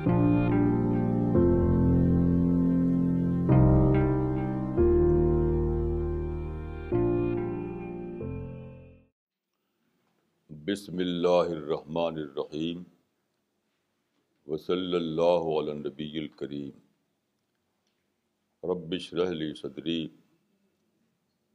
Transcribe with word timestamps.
بسم 0.00 0.12
اللہ 10.98 11.50
الرحمن 11.50 12.18
الرحیم 12.18 12.82
وصلی 14.46 14.96
اللہ 14.96 15.50
علی 15.52 15.72
نبی 15.72 16.18
الکریم 16.18 16.70
ربش 18.62 19.12
رحلی 19.14 19.54
صدری 19.54 20.08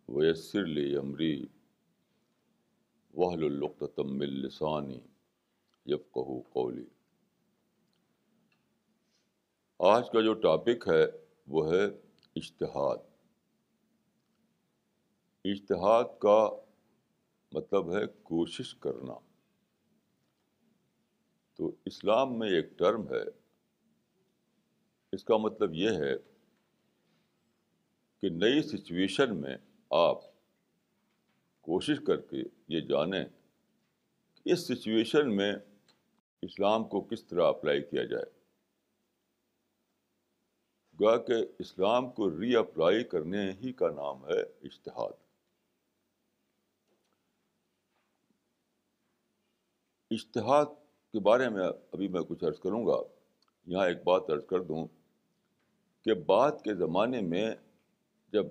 ویسر 0.09 0.65
لی 0.65 0.95
عمری 0.95 1.45
وحل 3.13 3.43
القتم 3.43 4.19
السانی 4.21 4.99
یفقہ 5.85 6.41
قولی 6.49 6.94
آج 9.85 10.09
کا 10.13 10.21
جو 10.21 10.33
ٹاپک 10.33 10.87
ہے 10.87 11.05
وہ 11.47 11.73
ہے 11.73 11.85
اشتہاد 12.35 12.97
اشتہاد 15.45 16.03
کا 16.19 16.49
مطلب 17.51 17.95
ہے 17.95 18.05
کوشش 18.23 18.75
کرنا۔ 18.75 19.13
تو 21.55 21.75
اسلام 21.85 22.39
میں 22.39 22.49
ایک 22.49 22.77
ٹرم 22.77 23.09
ہے۔ 23.09 23.23
اس 25.11 25.23
کا 25.23 25.37
مطلب 25.37 25.73
یہ 25.73 25.89
ہے 25.89 26.17
کہ 28.21 28.29
نئی 28.29 28.61
سچویشن 28.61 29.41
میں 29.41 29.57
آپ 29.89 30.17
کوشش 31.61 31.97
کر 32.07 32.21
کے 32.21 32.37
یہ 32.67 32.79
جانیں 32.79 33.25
کہ 34.35 34.53
اس 34.53 34.59
سچویشن 34.67 35.35
میں 35.35 35.53
اسلام 36.41 36.83
کو 36.83 37.01
کس 37.01 37.25
طرح 37.25 37.43
اپلائی 37.43 37.81
کیا 37.81 38.03
جائے۔ 38.03 38.44
گا 41.01 41.17
کہ 41.17 41.33
اسلام 41.59 42.11
کو 42.11 42.39
ری 42.39 42.55
اپلائی 42.55 43.03
کرنے 43.03 43.51
ہی 43.51 43.73
کا 43.73 43.89
نام 43.89 44.25
ہے 44.25 44.41
اشتہاد 44.41 45.11
اشتہاد 50.11 50.65
کے 51.11 51.19
بارے 51.19 51.49
میں 51.49 51.63
ابھی 51.63 52.07
میں 52.07 52.21
کچھ 52.21 52.43
عرض 52.43 52.59
کروں 52.59 52.85
گا۔ 52.85 52.97
یہاں 53.65 53.87
ایک 53.87 54.03
بات 54.03 54.29
عرض 54.29 54.45
کر 54.45 54.61
دوں 54.61 54.87
کہ 56.01 56.13
بعد 56.13 56.51
کے 56.63 56.75
زمانے 56.75 57.21
میں 57.21 57.55
جب 58.33 58.45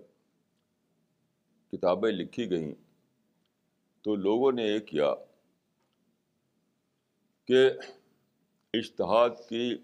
کتابیں 1.73 2.13
لکھی 2.13 2.51
گئیں 2.51 2.75
تو 4.03 4.15
لوگوں 4.15 4.53
نے 4.53 4.63
یہ 4.63 4.79
کیا 4.79 5.15
کہ 7.45 7.71
اشتہاد 8.75 9.31
کی 9.49 9.79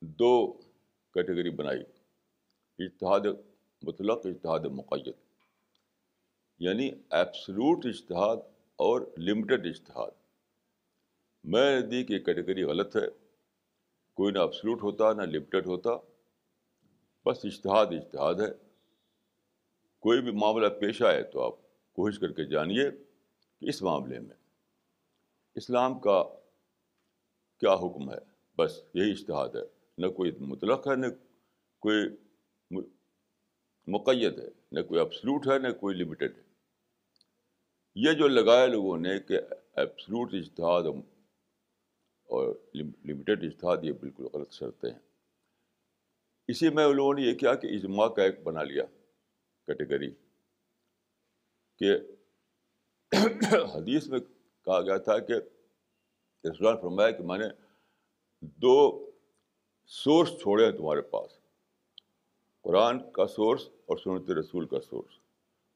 دو 0.00 0.60
کیٹیگری 1.16 1.50
بنائی۔ 1.50 1.80
اشتہاد 2.78 3.20
مطلق 3.82 4.20
اشتہاد 4.24 4.60
مقید۔ 4.60 5.14
یعنی 6.58 6.90
ایپسلوٹ 7.10 7.86
اشتہاد 7.86 8.36
اور 8.76 9.00
لمیٹڈ 9.18 9.66
اشتہاد 9.66 10.10
میں 11.44 11.80
نزدیک 11.80 12.10
یہ 12.10 12.18
کیٹیگری 12.18 12.62
غلط 12.62 12.96
ہے۔ 12.96 13.08
کوئی 14.14 14.32
نہ 14.32 14.38
ابسلوٹ 14.38 14.82
ہوتا، 14.82 15.12
نہ 15.12 15.22
لمیٹڈ 15.22 15.66
ہوتا۔ 15.66 15.90
بس 17.24 17.44
اشتہاد 17.44 17.86
اشتہاد 17.86 18.34
ہے۔ 18.34 18.76
کوئی 19.98 20.22
بھی 20.22 20.30
معاملہ 20.30 20.68
پیش 20.68 21.02
آئے 21.02 21.22
تو 21.22 21.42
آپ 21.42 21.52
کوشش 21.92 22.18
کر 22.18 22.32
کے 22.32 22.44
جانیے 22.44 22.90
کہ 23.60 23.68
اس 23.68 23.82
معاملے 23.82 24.18
میں 24.18 24.36
اسلام 25.54 25.98
کا 25.98 26.22
کیا 27.60 27.74
حکم 27.74 28.10
ہے۔ 28.10 28.18
بس 28.58 28.82
یہی 28.94 29.12
اشتہاد 29.12 29.48
ہے۔ 29.48 29.75
نہ 29.98 30.06
کوئی 30.06 30.30
مطلق 30.40 30.88
ہے، 30.88 30.96
نہ 30.96 31.06
کوئی 31.78 32.08
مقید 33.86 34.38
ہے، 34.38 34.48
نہ 34.72 34.82
کوئی 34.82 35.00
ابسلوٹ 35.00 35.46
ہے، 35.46 35.58
نہ 35.58 35.72
کوئی 35.72 35.96
لمیٹڈ 35.96 36.36
ہے۔ 36.36 36.42
یہ 37.94 38.12
جو 38.12 38.28
لگایا 38.28 38.66
لوگوں 38.66 38.98
نے 38.98 39.18
کہ 39.18 39.38
ایپسلوٹ 39.72 40.34
اشتہاد 40.34 40.82
اور 42.24 42.54
لمیٹڈ 42.74 43.44
اشتہاد 43.44 43.76
یہ 43.82 43.92
بالکل 43.92 44.26
غلط 44.34 44.52
شرطیں 44.52 44.90
ہیں۔ 44.90 44.98
اسی 46.48 46.68
میں 46.68 46.84
ان 46.84 46.96
لوگوں 46.96 47.14
نے 47.14 47.22
یہ 47.22 47.34
کیا 47.34 47.54
کہ 47.54 47.66
اجماع 47.66 48.08
کا 48.08 48.22
ایک 48.22 48.42
بنا 48.42 48.62
لیا 48.62 48.84
کیٹیگری 49.66 50.10
کہ 51.78 51.98
حدیث 53.74 54.08
میں 54.08 54.20
کہا 54.64 54.80
گیا 54.80 54.96
تھا 54.96 55.18
کہ 55.18 55.32
رسول 56.48 56.76
فرمایا 56.80 57.10
کہ 57.10 57.22
میں 57.22 57.38
نے 57.38 57.44
دو 58.40 59.05
سورس 59.86 60.28
چھوڑے 60.40 60.64
ہیں 60.64 60.72
تمہارے 60.72 61.00
پاس۔ 61.00 61.30
قرآن 62.62 63.10
کا 63.10 63.26
سورس 63.26 63.68
اور 63.86 63.96
سنت 63.96 64.30
رسول 64.30 64.66
کا 64.66 64.80
سورس۔ 64.80 65.18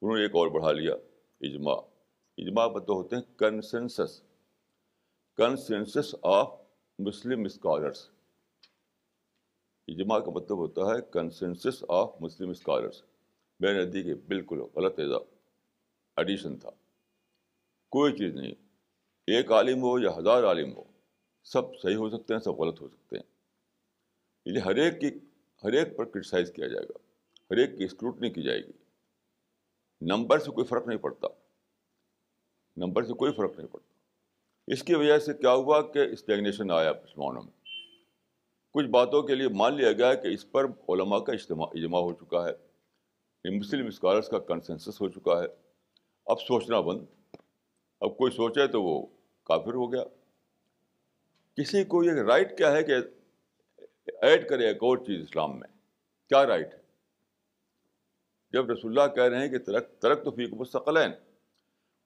انہوں 0.01 0.17
نے 0.17 0.23
ایک 0.23 0.35
اور 0.35 0.47
بڑھا 0.47 0.71
لیا، 0.71 0.93
اجماع۔ 1.41 1.75
اجماع 2.37 2.67
مطلب 2.67 2.95
ہوتے 2.95 3.15
ہیں 3.15 3.39
consensus. 3.39 4.21
Consensus 5.37 6.15
of 6.21 6.53
Muslim 6.99 7.45
scholars 7.45 8.09
اجماع 9.87 10.19
کا 10.19 10.31
مطلب 10.31 10.57
ہوتا 10.57 10.81
ہے 10.81 11.01
کنسنسس 11.11 11.83
آف 11.89 12.15
مسلم 12.19 12.49
اسکالرس 12.49 13.03
میں 13.59 13.73
نے 13.73 13.85
دی 13.85 14.03
کہ 14.03 14.13
بالکل 14.13 14.59
غلط 14.75 14.99
ایڈیشن 16.17 16.57
تھا۔ 16.57 16.69
کوئی 17.89 18.13
چیز 18.13 18.35
نہیں۔ 18.35 18.53
ایک 19.27 19.51
عالم 19.51 19.81
ہو 19.81 19.99
یا 19.99 20.17
ہزار 20.17 20.43
عالم 20.43 20.75
ہو، 20.75 20.83
سب 21.43 21.61
صحیح 21.81 21.95
ہو 21.95 22.09
سکتے 22.09 22.33
ہیں، 22.33 22.41
سب 22.41 22.51
غلط 22.51 22.81
ہو 22.81 22.87
سکتے 22.87 23.17
ہیں۔ 23.17 23.30
یعنی 24.45 24.59
ہر 24.65 24.75
ایک 24.75 25.01
کی 25.01 25.07
ہر 25.63 25.71
ایک 25.71 25.97
پر 25.97 26.05
کرٹیسائز 26.05 26.51
کیا 26.51 26.67
جائے 26.67 26.85
گا۔ 26.85 26.97
ہر 27.51 27.57
ایک 27.57 27.77
کی 27.77 27.83
اسکروٹنی 27.83 28.29
کی 28.29 28.43
جائے 28.43 28.59
گی۔ 28.59 28.71
نمبر 30.01 30.39
سے 30.39 30.51
کوئی 30.51 30.67
فرق 30.67 30.87
نہیں 30.87 30.97
پڑتا۔ 30.97 31.27
نمبر 32.77 33.03
سے 33.03 33.13
کوئی 33.13 33.31
فرق 33.31 33.57
نہیں 33.57 33.67
پڑتا۔ 33.67 33.93
اس 34.67 34.83
کی 34.83 34.95
وجہ 34.95 35.17
سے 35.19 35.33
کیا 35.33 35.53
ہوا 35.53 35.81
کہ 35.81 35.99
اسٹیگنیشن 35.99 36.71
آیا 36.71 36.93
مسلمانوں 36.93 37.41
میں۔ 37.41 37.51
کچھ 38.71 38.85
باتوں 38.85 39.21
کے 39.21 39.35
لیے 39.35 39.47
مان 39.47 39.73
لیا 39.73 39.91
گیا 39.91 40.13
کہ 40.13 40.27
اس 40.27 40.51
پر 40.51 40.65
علماء 40.65 41.17
کا 41.17 41.33
اجتماع 41.33 41.67
اجماع 41.73 42.01
ہو 42.01 42.13
چکا 42.13 42.47
ہے۔ 42.47 42.71
مسلم 43.57 43.85
اسکالرس 43.85 44.27
کا 44.27 44.39
کنسنسس 44.39 45.01
ہو 45.01 45.09
چکا 45.09 45.41
ہے۔ 45.41 45.47
اب 46.25 46.41
سوچنا 46.41 46.79
بند۔ 46.79 47.05
اب 48.01 48.17
کوئی 48.17 48.31
سوچے 48.31 48.67
تو 48.67 48.83
وہ 48.83 49.05
کافر 49.43 49.73
ہو 49.73 49.93
گیا۔ 49.93 50.03
کسی 51.57 51.83
کو 51.83 52.03
یہ 52.03 52.11
رائٹ 52.11 52.57
کیا 52.57 52.71
ہے 52.71 52.83
کہ 52.83 52.93
ایڈ 54.07 54.49
کرے 54.49 54.67
ایک 54.67 54.75
اور 54.75 54.97
چیز 54.97 55.21
اسلام 55.21 55.59
میں۔ 55.59 55.67
کیا 56.29 56.47
رائٹ 56.47 56.73
ہے؟ 56.73 56.79
جب 58.51 58.69
رسول 58.69 58.99
اللہ 58.99 59.13
کہہ 59.13 59.23
رہے 59.23 59.39
ہیں 59.39 59.47
کہ 59.47 59.59
ترک 59.59 59.99
ترک 59.99 60.23
تو 60.23 60.31
فیق 60.31 60.53
مستقلین 60.53 61.11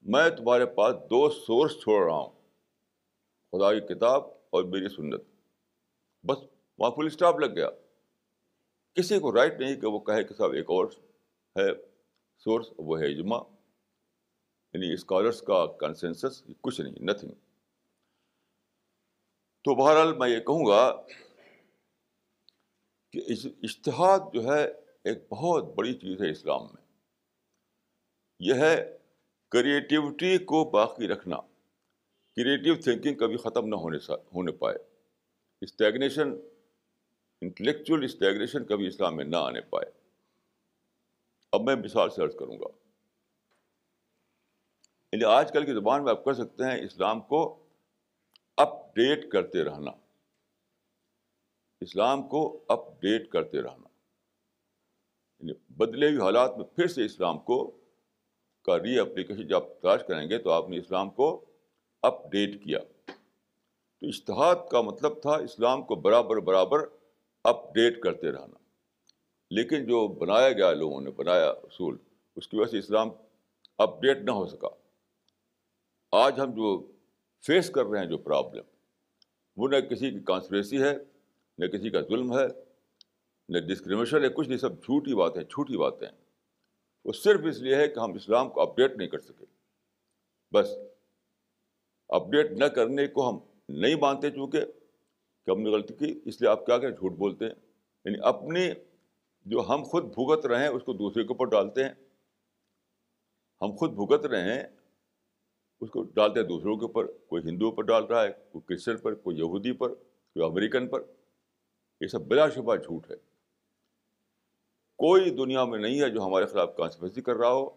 میں 0.02 0.30
تمہارے 0.30 0.66
پاس 0.66 0.96
دو 0.96 1.30
سورس 1.30 1.72
چھوڑ 1.72 2.06
رہا 2.06 2.16
ہوں، 2.16 2.30
خدا 3.52 3.74
کی 3.74 3.96
کتاب 3.96 4.24
اور 4.50 4.64
میری 4.64 4.90
سنت۔ 4.90 5.22
بس 6.24 6.38
وہاں 6.78 6.92
فل 6.92 7.06
اسٹاپ 7.06 7.40
لگ 7.40 7.56
گیا۔ 7.56 7.70
کسی 8.94 9.20
کو 9.20 9.36
رائٹ 9.36 9.60
نہیں 9.60 9.82
کہ 9.82 9.88
وہ 9.88 10.00
کہے 10.00 10.24
کہ 10.24 10.34
صاحب 10.34 10.52
ایک 10.52 10.66
اور 10.68 10.86
ہے 11.60 11.74
سورس 12.38 12.68
وہ 12.78 13.00
ہے 13.00 13.06
اجماع۔ 13.06 13.40
یعنی 14.74 14.94
اسکالرس 14.94 15.42
کا 15.42 15.66
کنسنسس 15.66 16.44
کچھ 16.62 16.82
نہیں 16.82 16.94
نتھنگ 17.00 17.32
تو 19.64 19.76
بہرحال 19.76 20.18
میں 20.18 20.30
یہ 20.30 20.40
کہوں 20.40 20.66
گا 20.66 21.06
کہ 23.16 23.50
اشتہاد 23.64 24.20
جو 24.34 24.44
ہے 24.44 24.68
ایک 25.04 25.18
بہت 25.32 25.76
بڑی 25.76 25.94
چیز 25.94 26.22
ہے 26.22 26.32
اسلام 26.32 26.64
میں۔ 26.64 26.86
یہ 28.40 28.54
ہے 28.54 28.98
کریٹیوٹی 29.52 30.38
کو 30.38 30.70
باقی 30.70 31.08
رکھنا۔ 31.08 31.38
کریٹیو 32.36 32.76
تھنکنگ 32.76 33.14
کبھی 33.14 33.38
ختم 33.38 33.68
نہ 33.68 33.76
ہونے 33.76 34.00
سا، 34.00 34.16
ہونے 34.16 34.52
پائے۔ 34.52 34.78
اسٹیگنیشن 35.62 36.32
انٹلیکچوئل 37.42 38.04
اسٹیگنیشن 38.04 38.66
کبھی 38.66 38.88
اسلام 38.88 39.16
میں 39.16 39.26
نہ 39.26 39.36
آنے 39.36 39.62
پائے۔ 39.62 39.92
اب 41.52 41.62
میں 41.62 41.76
مثال 41.76 42.10
سے 42.10 42.24
عرض 42.24 42.36
کروں 42.36 42.60
گا۔ 42.60 42.68
یعنی 45.12 45.24
آج 45.24 45.54
کل 45.54 45.66
کی 45.66 45.74
زبان 45.74 46.04
میں 46.04 46.12
آپ 46.12 46.24
کر 46.26 46.34
سکتے 46.34 46.64
ہیں 46.64 46.86
اسلام 46.86 47.22
کو 47.22 47.66
اپ 48.58 48.96
ڈیٹ 48.96 49.32
کرتے 49.32 49.64
رہنا۔ 49.64 50.05
اسلام 51.86 52.28
کو 52.28 52.64
اپ 52.68 53.02
ڈیٹ 53.02 53.30
کرتے 53.30 53.62
رہنا۔ 53.62 53.88
یعنی 55.40 55.52
بدلے 55.70 56.08
ہوئے 56.08 56.22
حالات 56.22 56.58
میں 56.58 56.66
پھر 56.66 56.88
سے 56.88 57.06
اسلام 57.06 57.40
کو 57.40 57.78
کا 58.64 58.80
ری 58.80 59.00
اپلیکیشن 59.00 59.48
جب 59.48 59.56
آپ 59.56 59.82
تلاش 59.82 60.00
کریں 60.08 60.30
گے 60.30 60.38
تو 60.38 60.52
آپ 60.52 60.70
نے 60.70 60.78
اسلام 60.78 61.10
کو 61.10 61.46
اپ 62.02 62.32
ڈیٹ 62.32 62.64
کیا۔ 62.64 62.80
تو 64.00 64.08
اشتہاد 64.08 64.56
کا 64.72 64.82
مطلب 64.82 65.22
تھا 65.22 65.36
اسلام 65.36 65.84
کو 65.84 65.96
برابر 65.96 66.38
برابر 66.38 66.80
اپ 67.44 67.74
ڈیٹ 67.74 68.02
کرتے 68.02 68.32
رہنا۔ 68.32 68.58
لیکن 69.50 69.86
جو 69.86 70.08
بنایا 70.08 70.52
گیا 70.52 70.74
لوگوں 70.74 71.02
نے، 71.02 71.12
بنایا 71.12 71.50
اصول، 71.50 71.98
اس 72.36 72.48
کی 72.48 72.58
وجہ 72.58 72.72
سے 72.72 72.80
اسلام 72.80 73.10
اپ 73.78 74.02
ڈیٹ 74.02 74.18
نہ 74.18 74.32
ہو 74.32 74.48
سکا۔ 74.48 74.68
آج 76.12 76.40
ہم 76.40 76.52
جو 76.52 76.92
فیس 77.48 77.70
کر 77.70 77.86
رہے 77.86 78.00
ہیں 78.00 78.06
جو 78.06 78.18
پرابلم 78.18 78.64
وہ 79.58 79.68
نہ 79.68 79.80
کسی 79.80 80.12
کی 80.12 80.20
کانسپریسی 80.20 80.82
ہے 80.82 80.96
نہ 81.58 81.66
کسی 81.66 81.90
کا 81.90 82.02
ظلم 82.02 82.40
ہے، 82.40 82.46
نہ 83.50 83.58
ڈسکریمنیشن 83.60 84.24
ہے، 84.24 84.30
کچھ 84.30 84.48
نہیں، 84.48 84.58
سب 84.58 84.74
جھوٹی 84.74 85.16
باتیں 85.16 85.42
جھوٹی 85.42 85.78
باتیں۔ 85.78 86.08
وہ 87.06 87.12
صرف 87.12 87.40
اس 87.46 87.62
لیے 87.62 87.76
ہے 87.76 87.88
کہ 87.88 88.00
ہم 88.00 88.14
اسلام 88.14 88.50
کو 88.50 88.62
اپڈیٹ 88.62 88.96
نہیں 88.96 89.08
کر 89.08 89.20
سکے۔ 89.20 89.46
بس 90.54 90.78
اپڈیٹ 92.08 92.52
نہ 92.52 92.66
کرنے 92.66 93.08
کو 93.08 93.30
ہم 93.30 93.38
نہیں 93.70 93.96
مانتے 93.96 94.32
چونکہ 94.32 94.62
کہ 95.46 95.52
ہم 95.52 95.62
نے 95.62 95.70
غلطی 95.70 95.94
کی، 95.94 96.20
اس 96.26 96.42
لیے 96.42 96.50
آپ 96.50 96.66
کیا 96.66 96.78
کہ 96.78 96.90
جھوٹ 96.90 97.12
بولتے 97.12 97.46
ہیں۔ 97.46 97.54
یعنی 98.06 98.18
اپنی 98.24 98.70
جو 99.46 99.60
ہم 99.70 99.84
خود 99.84 100.04
بھگت 100.04 100.46
رہے 100.46 100.62
ہیں، 100.62 100.68
اس 100.68 100.84
کو 100.84 100.94
دوسرے 100.94 101.24
کے 101.24 101.28
اوپر 101.28 101.46
ڈالتے 101.46 101.84
ہیں۔ 101.84 101.94
ہم 103.62 103.76
خود 103.76 103.92
بھگت 103.92 104.26
رہے 104.26 104.54
ہیں، 104.54 104.64
اس 105.82 105.90
کو 105.90 106.04
ڈالتے 106.04 106.40
ہیں 106.40 106.48
دوسروں 106.48 106.78
کے 106.78 106.86
اوپر۔ 106.86 107.06
کوئی 107.06 107.44
ہندوؤں 107.44 107.72
پر 107.72 107.84
ڈال 107.84 108.04
رہا 108.04 108.24
ہے، 108.24 108.30
کوئی 108.52 108.62
کرسچن 108.62 108.98
پر، 108.98 109.14
کوئی 109.16 109.38
یہودی 109.38 109.72
پر، 109.72 109.94
کوئی 109.94 110.46
امریکن 110.46 110.88
پر۔ 110.88 111.04
یہ 112.06 112.10
سب 112.10 112.22
بلا 112.22 112.50
شبہ 112.50 112.76
جھوٹ 112.76 113.12
ہے۔ 113.12 113.16
کوئی 114.96 115.30
دنیا 115.30 115.66
میں 115.66 115.80
نہیں 115.80 116.02
ہے 116.02 116.10
جو 116.10 116.22
ہمارے 116.22 116.46
خلاف 116.46 116.76
کانسپریسی 116.78 117.22
کر 117.22 117.36
رہا 117.36 117.52
ہو، 117.52 117.70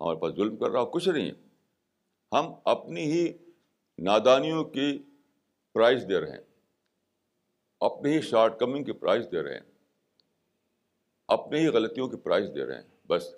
ہمارے 0.00 0.20
پاس 0.20 0.34
ظلم 0.34 0.56
کر 0.56 0.70
رہا 0.70 0.80
ہو، 0.80 0.86
کچھ 0.86 1.08
نہیں 1.08 1.30
ہے۔ 1.30 1.32
ہم 2.32 2.52
اپنی 2.64 3.12
ہی 3.12 3.32
نادانیوں 3.98 4.64
کی 4.64 5.02
پرائز 5.72 6.04
دے 6.08 6.20
رہے 6.20 6.30
ہیں۔ 6.30 6.44
اپنی 7.80 8.16
ہی 8.16 8.20
شارٹ 8.20 8.58
کمنگ 8.60 8.84
کی 8.84 8.92
پرائز 8.92 9.28
دے 9.32 9.42
رہے 9.42 9.54
ہیں۔ 9.54 9.70
اپنی 11.28 11.58
ہی 11.58 11.68
غلطیوں 11.68 12.08
کی 12.08 12.16
پرائز 12.16 12.50
دے 12.54 12.66
رہے 12.66 12.74
ہیں۔ 12.74 12.88
بس۔ 13.06 13.34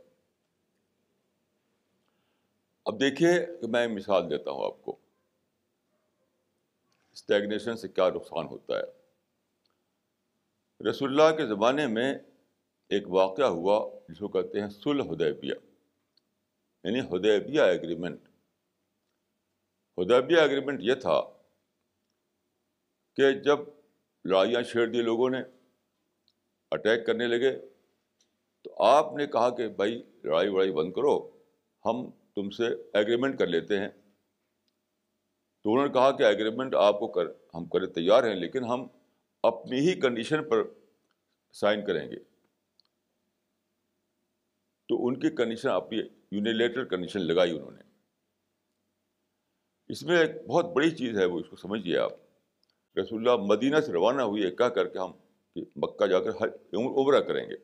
اب 2.84 3.00
دیکھیے 3.00 3.46
کہ 3.60 3.66
میں 3.66 3.88
مثال 3.88 4.30
دیتا 4.30 4.50
ہوں 4.50 4.64
آپ 4.64 4.82
کو۔ 4.82 4.96
اسٹیگنیشن 7.12 7.76
سے 7.76 7.88
کیا 7.88 8.08
نقصان 8.08 8.46
ہوتا 8.46 8.78
ہے۔ 8.78 9.01
رسول 10.88 11.20
اللہ 11.20 11.36
کے 11.36 11.46
زمانے 11.46 11.86
میں 11.86 12.14
ایک 12.88 13.08
واقعہ 13.08 13.44
ہوا 13.44 13.90
جس 14.08 14.18
کو 14.18 14.28
کہتے 14.28 14.60
ہیں 14.60 14.68
سلح 14.68 15.04
ہدیبیہ 15.12 15.54
یعنی 16.84 17.00
ہدیبیہ 17.00 17.60
ایگریمنٹ 17.60 18.28
ہدیبیہ 19.98 20.38
ایگریمنٹ 20.38 20.80
یہ 20.82 20.94
تھا 20.94 21.20
کہ 23.16 23.32
جب 23.32 23.58
لڑائیاں 24.24 24.62
چھیڑ 24.62 24.86
دی 24.86 25.02
لوگوں 25.02 25.30
نے 25.30 25.38
اٹیک 26.70 27.06
کرنے 27.06 27.26
لگے، 27.26 27.58
تو 28.62 28.82
آپ 28.82 29.12
نے 29.16 29.26
کہا 29.26 29.50
کہ 29.50 29.68
بھائی 29.68 30.02
لڑائی 30.24 30.48
وڑائی 30.48 30.72
بند 30.72 30.92
کرو، 30.92 31.30
ہم 31.84 32.10
تم 32.10 32.50
سے 32.50 32.66
ایگریمنٹ 32.92 33.38
کر 33.38 33.46
لیتے 33.46 33.78
ہیں۔ 33.78 33.88
تو 35.62 35.72
انہوں 35.72 35.86
نے 35.86 35.92
کہا 35.92 36.10
کہ 36.10 36.22
ایگریمنٹ 36.22 36.74
آپ 36.74 37.00
کو 37.00 37.08
کر، 37.08 37.26
ہم 37.54 37.64
کرے 37.64 37.86
تیار 37.86 38.24
ہیں، 38.24 38.34
لیکن 38.34 38.64
ہم 38.64 38.86
اپنی 39.42 39.78
ہی 39.78 40.00
کنڈیشن 40.00 40.48
پر 40.48 40.62
سائن 41.52 41.84
کریں 41.84 42.10
گے۔ 42.10 42.16
تو 44.88 45.06
ان 45.06 45.20
کی 45.20 45.30
کنڈیشن 45.30 45.68
اپنی 45.68 45.98
یونیلیٹر 46.30 46.84
کنڈیشن 46.84 47.20
لگائی 47.20 47.50
انہوں 47.50 47.70
نے۔ 47.70 47.82
اس 49.88 50.02
میں 50.02 50.18
ایک 50.18 50.46
بہت 50.46 50.64
بڑی 50.64 50.90
چیز 50.90 51.18
ہے، 51.18 51.24
وہ 51.24 51.40
اس 51.40 51.46
کو 51.50 51.56
سمجھیے 51.56 51.98
آپ۔ 51.98 52.12
رسول 52.98 53.28
اللہ 53.28 53.44
مدینہ 53.44 53.80
سے 53.80 53.92
روانہ 53.92 54.22
ہوئی 54.22 54.44
ہے 54.44 54.50
کہہ 54.50 54.64
کر 54.64 54.88
کے 54.88 54.98
ہم 54.98 55.12
کہ 55.54 55.60
مکہ 55.76 56.06
جا 56.06 56.18
کر 56.18 56.44
عمرہ 56.74 57.20
کریں 57.20 57.50
گے۔ 57.50 57.56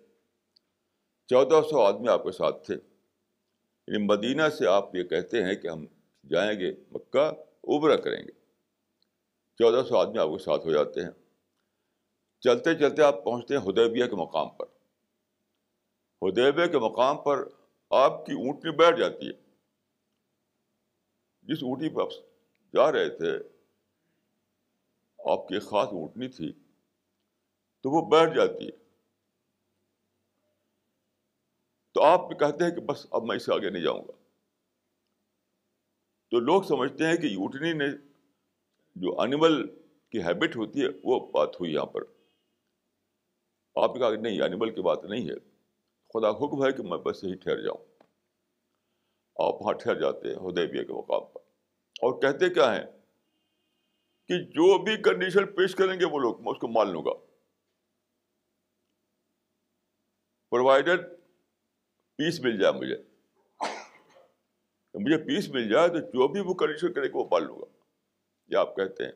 چودہ 1.26 1.60
سو 1.70 1.80
آدمی 1.80 2.08
آپ 2.08 2.24
کے 2.24 2.32
ساتھ 2.32 2.66
تھے۔ 2.66 2.74
یعنی 3.86 4.06
مدینہ 4.06 4.42
سے 4.58 4.66
آپ 4.66 4.94
یہ 4.94 5.02
کہتے 5.02 5.42
ہیں 5.42 5.54
کہ 5.54 5.68
ہم 5.68 5.86
جائیں 6.30 6.60
گے 6.60 6.72
مکہ 6.90 7.32
عبرہ 7.64 7.96
کریں 7.96 8.22
گے۔ 8.22 8.32
چودہ 9.58 9.86
سو 9.86 9.96
آدمی 9.96 10.18
آپ 10.18 10.28
کے 10.28 10.44
ساتھ 10.44 10.66
ہو 10.66 10.72
جاتے 10.72 11.02
ہیں۔ 11.02 11.27
چلتے 12.40 12.74
چلتے 12.74 13.02
آپ 13.02 13.24
پہنچتے 13.24 13.56
ہیں 13.56 13.62
ہدیبیہ 13.62 14.06
کے 14.06 14.16
مقام 14.16 14.48
پر۔ 14.48 14.66
ہدیبیہ 16.22 16.66
کے 16.66 16.78
مقام 16.78 17.22
پر 17.22 17.48
آپ 17.90 18.26
کی 18.26 18.32
اونٹنی 18.32 18.70
بیٹھ 18.70 18.98
جاتی 18.98 19.26
ہے۔ 19.26 19.32
جس 21.42 21.58
اونٹی 21.62 21.88
پہ 21.88 22.00
آپ 22.00 22.08
جا 22.74 22.92
رہے 22.92 23.08
تھے، 23.08 23.38
آپ 25.30 25.48
کی 25.48 25.54
ایک 25.54 25.62
خاص 25.62 25.88
اونٹنی 25.88 26.28
تھی، 26.28 26.52
تو 27.80 27.90
وہ 27.90 28.08
بیٹھ 28.10 28.36
جاتی 28.36 28.66
ہے۔ 28.66 28.70
تو 31.92 32.02
آپ 32.02 32.28
بھی 32.28 32.36
کہتے 32.36 32.64
ہیں 32.64 32.70
کہ 32.70 32.80
بس 32.80 33.06
اب 33.10 33.22
میں 33.24 33.36
اس 33.36 33.46
سے 33.46 33.54
آگے 33.54 33.70
نہیں 33.70 33.82
جاؤں 33.82 34.02
گا۔ 34.02 34.12
تو 36.30 36.40
لوگ 36.40 36.62
سمجھتے 36.62 37.06
ہیں 37.06 37.16
کہ 37.16 37.26
یوٹنی 37.26 37.72
نے 37.72 37.86
جو 38.96 39.20
انیمل 39.20 39.66
کی 40.10 40.22
ہیبٹ 40.22 40.56
ہوتی 40.56 40.82
ہے، 40.82 40.88
وہ 41.04 41.32
بات 41.32 41.54
ہوئی 41.60 41.74
یہاں 41.74 41.86
پر۔ 41.86 42.17
آپ 43.82 43.90
نے 43.94 44.00
کہا 44.00 44.10
کہ 44.10 44.20
نہیں 44.20 44.40
انیمل 44.40 44.74
کی 44.74 44.82
بات 44.82 45.04
نہیں 45.04 45.28
ہے۔ 45.28 45.34
خدا 46.08 46.30
حکم 46.30 46.66
ہے 46.66 46.72
کہ 46.72 46.82
میں 46.82 46.98
بس 46.98 47.24
یہی 47.24 47.34
ٹھہر 47.34 47.62
جاؤں۔ 47.62 47.84
آپ 49.38 49.62
وہاں 49.62 49.72
ٹھہر 49.72 50.00
جاتے 50.00 50.28
ہیں 50.28 50.34
ہدیبیہ 50.34 50.84
کے 50.84 50.92
مقام 50.92 51.24
پر۔ 51.32 51.40
اور 52.02 52.20
کہتے 52.20 52.50
کیا 52.50 52.76
ہیں 52.76 52.86
کہ 54.28 54.38
جو 54.38 54.82
بھی 54.82 55.02
کنڈیشن 55.02 55.46
پیش 55.46 55.74
کریں 55.74 56.00
گے 56.00 56.04
وہ 56.04 56.18
لوگ، 56.18 56.42
میں 56.42 56.52
اس 56.52 56.58
کو 56.58 56.68
مان 56.68 56.92
لوں 56.92 57.04
گا۔ 57.04 57.12
پرووائڈیڈ 60.50 61.00
پیس 62.16 62.40
مل 62.40 62.60
جائے 62.60 62.72
مجھے۔ 62.72 62.96
مجھے 64.94 65.24
پیس 65.26 65.48
مل 65.48 65.72
جائے 65.72 65.88
تو 65.88 65.98
جو 65.98 66.28
بھی 66.28 66.40
وہ 66.40 66.54
کنڈیشن 66.54 66.92
کرے 66.92 67.06
گا 67.06 67.16
وہ 67.16 67.24
مان 67.24 67.44
لوں 67.44 67.58
گا۔ 67.58 67.66
یہ 68.48 68.56
آپ 68.56 68.76
کہتے 68.76 69.04
ہیں۔ 69.04 69.12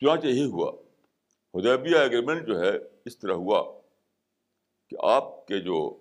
چنانچہ 0.00 0.26
یہی 0.26 0.44
ہوا۔ 0.44 0.85
ہدیبیہ 1.58 1.96
ایگریمنٹ 1.96 2.46
جو 2.46 2.60
ہے 2.60 2.70
اس 3.04 3.18
طرح 3.18 3.32
ہوا 3.32 3.80
کہ 4.88 4.96
آپ 5.02 5.46
کے 5.46 5.60
جو 5.60 5.98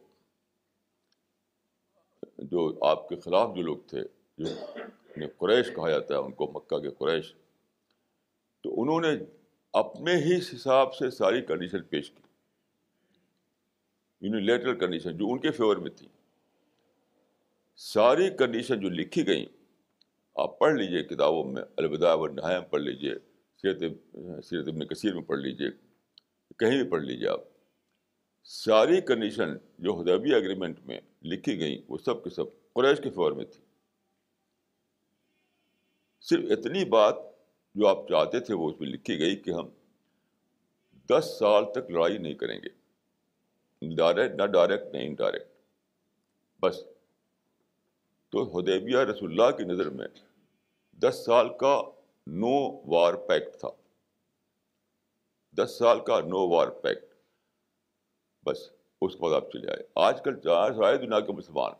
جو 2.38 2.86
آپ 2.86 3.10
کے 3.10 3.16
خلاف 3.16 3.56
جو 3.56 3.62
لوگ 3.62 3.78
تھے، 3.88 4.04
جو 4.38 5.28
قریش 5.38 5.68
کہا 5.76 5.90
جاتا 5.90 6.14
ہے، 6.14 6.20
ان 6.20 6.32
کو 6.32 6.52
مکہ 6.52 6.80
کے 6.80 6.90
قریش، 6.90 7.36
تو 8.62 8.82
انہوں 8.82 9.02
نے 9.02 9.08
اپنے 9.74 10.16
ہی 10.16 10.38
حساب 10.38 10.96
سے 10.96 11.10
ساری 11.10 11.42
کنڈیشن 11.42 11.84
پیش 11.84 12.12
کی۔ 12.12 12.22
یونیلیٹرل 14.22 14.80
کنڈیشن 14.80 15.18
جو 15.18 15.26
ان 15.30 15.40
کے 15.40 15.52
فیور 15.52 15.78
میں 15.78 15.92
تھی۔ 15.92 16.08
ساری 17.76 18.30
کنڈیشن 18.30 18.80
جو 18.80 18.90
لکھی 18.90 19.28
گئیں، 19.28 19.46
آپ 20.36 20.60
پڑھ 20.60 20.74
لیجیے 20.74 21.04
کتابوں 21.04 21.44
میں، 21.44 21.64
الوداع 21.78 22.16
و 22.16 22.28
نہایاں 22.28 22.62
پڑھ 22.62 22.82
لیجیے۔ 22.82 23.35
سیرت 23.58 23.84
سیرت 24.46 24.68
ابن 24.68 24.86
کثیر 24.86 25.14
میں 25.14 25.24
پڑھ 25.24 25.40
لیجیے، 25.40 25.70
کہیں 26.60 26.84
بھی 26.84 26.90
پڑھ 26.90 27.04
لیجیے 27.04 27.30
آپ، 27.30 27.42
ساری 28.44 29.02
کنڈیشن 29.02 29.58
جو 29.80 30.02
ہدیبی 30.02 30.36
اگریمنٹ 30.36 30.80
میں 30.86 31.00
لکھی 31.24 31.60
گئیں، 31.60 31.78
وہ 31.88 31.98
سب 31.98 32.24
کے 32.24 32.30
سب 32.30 32.46
قریش 32.74 32.98
کے 33.04 33.10
فور 33.10 33.32
میں 33.32 33.46
تھی۔ 33.46 33.62
صرف 36.22 36.44
اتنی 36.52 36.86
بات 36.86 37.16
جو 37.76 37.88
آپ 37.88 38.08
چاہتے 38.08 38.40
تھے، 38.40 38.54
وہ 38.54 38.70
اس 38.70 38.80
میں 38.80 38.90
لکھی 38.90 39.20
گئی 39.20 39.36
کہ 39.36 39.52
ہم 39.52 39.70
دس 41.10 41.36
سال 41.40 41.72
تک 41.72 41.92
لڑائی 41.92 42.18
نہیں 42.18 42.34
کریں 42.34 42.60
گے۔ 42.64 43.96
ڈائریکٹ 43.96 44.36
نہ 44.36 44.46
ڈائریکٹ 44.46 44.96
نہ 44.96 44.98
انڈائریکٹ 45.02 45.48
بس۔ 46.62 46.84
تو 48.30 48.60
ہدیبیہ 48.60 48.98
رسول 48.98 49.32
اللہ 49.32 49.58
کی 49.58 49.64
نظر 49.64 49.90
میں 49.90 50.08
دس 50.92 51.24
سال 51.26 51.48
کا 51.60 51.82
نو 52.28 52.82
وار 52.96 53.14
پیکٹ 53.14 53.60
تھا۔ 53.60 53.70
دس 55.58 55.76
سال 55.80 56.00
کا 56.00 56.20
نو 56.20 56.50
وار 56.50 56.68
پیکٹ۔ 56.68 57.16
بس، 58.46 58.58
اس 59.02 59.14
کے 59.14 59.20
بعد 59.20 59.34
آپ 59.34 59.52
چلے 59.52 59.72
آئے۔ 59.72 59.84
آج 59.96 60.22
کل 60.24 60.42
سارے 60.44 60.98
دنیا 60.98 61.20
کے 61.20 61.32
مسلمان، 61.32 61.72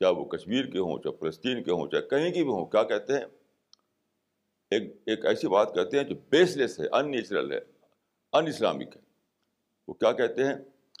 چاہے 0.00 0.12
وہ 0.12 0.24
کشمیر 0.24 0.66
کے 0.66 0.78
ہوں، 0.78 0.98
چاہے 0.98 1.16
فلسطین 1.16 1.62
کے 1.62 1.70
ہوں، 1.70 1.88
چاہے 1.88 2.02
کہیں 2.02 2.32
کی 2.32 2.44
بھی 2.44 2.52
ہوں، 2.52 2.66
کیا 2.66 2.82
کہتے 2.82 3.12
ہیں؟ 3.12 3.24
ایک 4.70 5.02
ایک 5.06 5.26
ایسی 5.26 5.48
بات 5.48 5.74
کہتے 5.74 5.96
ہیں 5.96 6.04
جو 6.04 6.14
بیس 6.28 6.56
لیس 6.56 6.80
ہے 6.80 6.86
ان 6.92 7.10
نیچرل 7.10 7.52
ہے 7.52 7.60
ان 8.32 8.46
اسلامک 8.46 8.96
ہے۔ 8.96 9.00
وہ 9.88 9.94
کیا 9.94 10.12
کہتے 10.12 10.44
ہیں؟ 10.44 10.54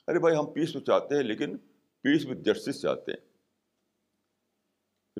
ارے 0.08 0.18
بھائی، 0.18 0.36
ہم 0.36 0.46
پیس 0.46 0.72
تو 0.72 0.80
چاہتے 0.80 1.14
ہیں، 1.14 1.22
لیکن 1.22 1.56
پیس 2.00 2.26
وتھ 2.26 2.38
جسٹس 2.38 2.80
چاہتے 2.80 3.12
ہیں۔ 3.12 3.25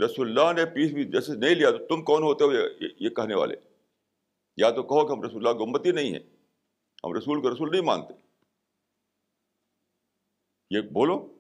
رسول 0.05 0.39
اللہ 0.39 0.53
نے 0.53 0.65
پیس 0.67 0.91
وتھ 0.93 1.17
جسٹس 1.17 1.29
نہیں 1.29 1.55
لیا 1.55 1.71
تو 1.71 1.87
تم 1.87 2.05
کون 2.05 2.23
ہوتے 2.23 2.45
ہو 2.45 2.53
یہ 3.01 3.09
کہنے 3.09 3.35
والے؟ 3.35 3.57
یا 4.57 4.71
تو 4.71 4.83
کہو 4.83 5.07
کہ 5.07 5.13
ہم 5.13 5.23
رسول 5.23 5.47
اللہ 5.47 5.59
گمتی 5.59 5.93
نہیں 5.93 6.13
ہیں۔ 6.13 6.37
ہم 7.05 7.15
رسول 7.15 7.43
کو 7.43 7.51
رسول 7.51 7.71
نہیں 7.71 7.81
مانتے۔ 7.81 8.15
یہ 10.71 10.81
بولو۔ 10.81 11.39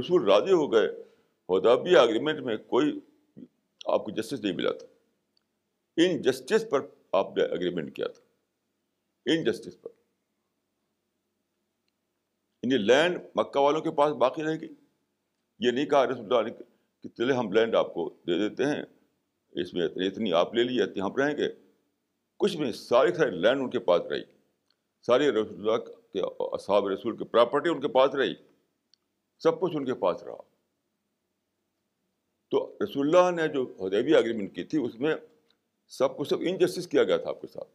رسول 0.00 0.30
راضی 0.30 0.52
ہو 0.52 0.72
گئے۔ 0.72 0.88
ہدابی 1.48 1.96
اگریمنٹ 1.96 2.40
میں 2.42 2.56
کوئی 2.56 3.00
آپ 3.86 4.04
کو 4.04 4.10
جسٹس 4.10 4.40
نہیں 4.40 4.52
ملا 4.52 4.72
تھا۔ 4.72 4.86
ان 5.96 6.22
جسٹس 6.22 6.70
پر 6.70 6.80
آپ 7.12 7.36
نے 7.36 7.44
اگریمنٹ 7.44 7.96
کیا 7.96 8.08
تھا۔ 8.08 8.24
ان 9.26 9.44
جسٹس 9.44 9.80
پر۔ 9.80 9.90
یعنی 12.62 12.76
لینڈ 12.76 13.20
مکہ 13.34 13.60
والوں 13.60 13.80
کے 13.80 13.90
پاس 13.90 14.12
باقی 14.12 14.42
رہے 14.42 14.60
گی 14.60 14.68
یہ 15.58 15.70
نہیں 15.70 15.86
کہا 15.86 16.06
رسول 16.06 16.34
اللہ 16.34 16.50
نے 16.50 16.79
کہ 17.02 17.08
چلے 17.08 17.32
ہم 17.32 17.52
لینڈ 17.52 17.74
آپ 17.74 17.94
کو 17.94 18.16
دے 18.26 18.48
دیتے 18.48 18.66
ہیں۔ 18.66 18.82
اس 19.50 19.74
میں 19.74 19.86
اتنی 19.86 20.32
آپ 20.32 20.54
لے 20.54 20.62
لیجیے 20.62 20.82
اتنی 20.82 21.00
ہم 21.00 21.16
رہیں 21.16 21.36
گے۔ 21.36 21.48
کچھ 22.38 22.56
بھی 22.56 22.72
ساری 22.72 23.12
ساری 23.12 23.30
لینڈ 23.30 23.60
ان 23.60 23.70
کے 23.70 23.78
پاس 23.78 24.00
رہی۔ 24.10 24.22
ساری 25.06 25.30
رسول 25.30 25.58
اللہ 25.60 25.76
کے 26.12 26.20
اصحاب 26.38 26.88
رسول 26.88 27.16
کی 27.16 27.24
پراپرٹی 27.24 27.68
ان 27.68 27.80
کے 27.80 27.88
پاس 27.88 28.14
رہی۔ 28.14 28.34
سب 29.38 29.60
کچھ 29.60 29.76
ان 29.76 29.84
کے 29.84 29.94
پاس 29.94 30.22
رہا۔ 30.22 30.36
تو 32.50 32.78
رسول 32.84 33.16
اللہ 33.16 33.42
نے 33.42 33.48
جو 33.48 33.76
حدیبی 33.80 34.14
اگریمنٹ 34.14 34.54
کی 34.54 34.64
تھی، 34.64 34.84
اس 34.84 34.94
میں 34.94 35.16
سب 35.88 36.16
کچھ 36.16 36.28
سب 36.28 36.36
انجسٹس 36.40 36.86
کیا 36.86 37.02
گیا 37.02 37.16
تھا 37.16 37.28
آپ 37.28 37.40
کے 37.40 37.46
ساتھ۔ 37.46 37.68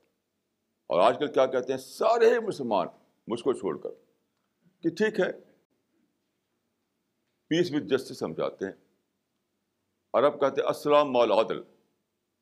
اور 0.88 1.00
آج 1.00 1.20
کل 1.20 1.28
کیا 1.28 1.46
کہتے 1.46 1.74
ہیں؟ 1.74 1.80
سارے 1.80 2.40
مسلمان 2.40 2.88
مجھ 3.28 3.44
کو 3.44 3.54
چھوڑ 3.54 3.78
کر۔ 3.78 3.90
کہ 4.82 4.90
ٹھیک 4.90 5.20
ہے 5.20 5.32
پیس 7.48 7.72
وتھ 7.72 7.84
جسٹس 7.84 8.24
ہم 8.24 8.34
چاہتے 8.34 8.66
ہیں۔ 8.66 8.85
عرب 10.16 10.40
کہتے 10.40 10.62
ہیں، 10.62 10.68
السلام 10.68 11.12
مال 11.12 11.32
عادل 11.32 11.62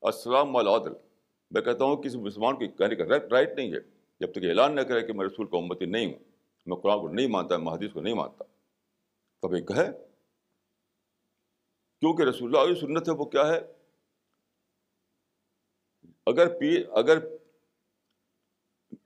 السلام 0.02 0.52
مال 0.52 0.68
عادل 0.68 0.92
میں 1.52 1.62
کہتا 1.62 1.86
ہوں، 1.86 1.96
کسی 1.96 2.18
مسلمان 2.18 2.56
کو 2.56 2.68
کہنے 2.68 2.96
کا 2.96 3.04
رائٹ 3.32 3.50
نہیں 3.56 3.74
ہے۔ 3.74 3.80
جب 4.20 4.32
تک 4.32 4.38
اعلان 4.44 4.76
نہ 4.76 4.82
کرے 4.82 5.08
کہ 5.08 5.14
میں 5.14 5.26
رسول 5.26 5.48
کا 5.48 5.58
امتی 5.58 5.86
نہیں 5.86 6.06
ہوں، 6.06 6.20
میں 6.66 6.78
قرآن 6.78 7.00
کو 7.00 7.08
نہیں 7.08 7.28
مانتا، 7.28 7.58
میں 7.58 7.74
حدیث 7.74 7.92
کو 7.94 8.02
نہیں 8.02 8.14
مانتا۔ 8.14 8.44
تب 9.42 9.54
ایک 9.54 9.68
کہے 9.68 9.92
کیونکہ 12.00 12.24
رسول 12.24 12.58
اللہ 12.58 12.76
سنت 12.76 13.10
ہے، 13.10 13.14
وہ 13.14 13.26
کیا 13.26 13.48
ہے؟ 13.48 13.60
اگر 16.26 16.60
پی 16.60 16.84
اگر 16.92 17.18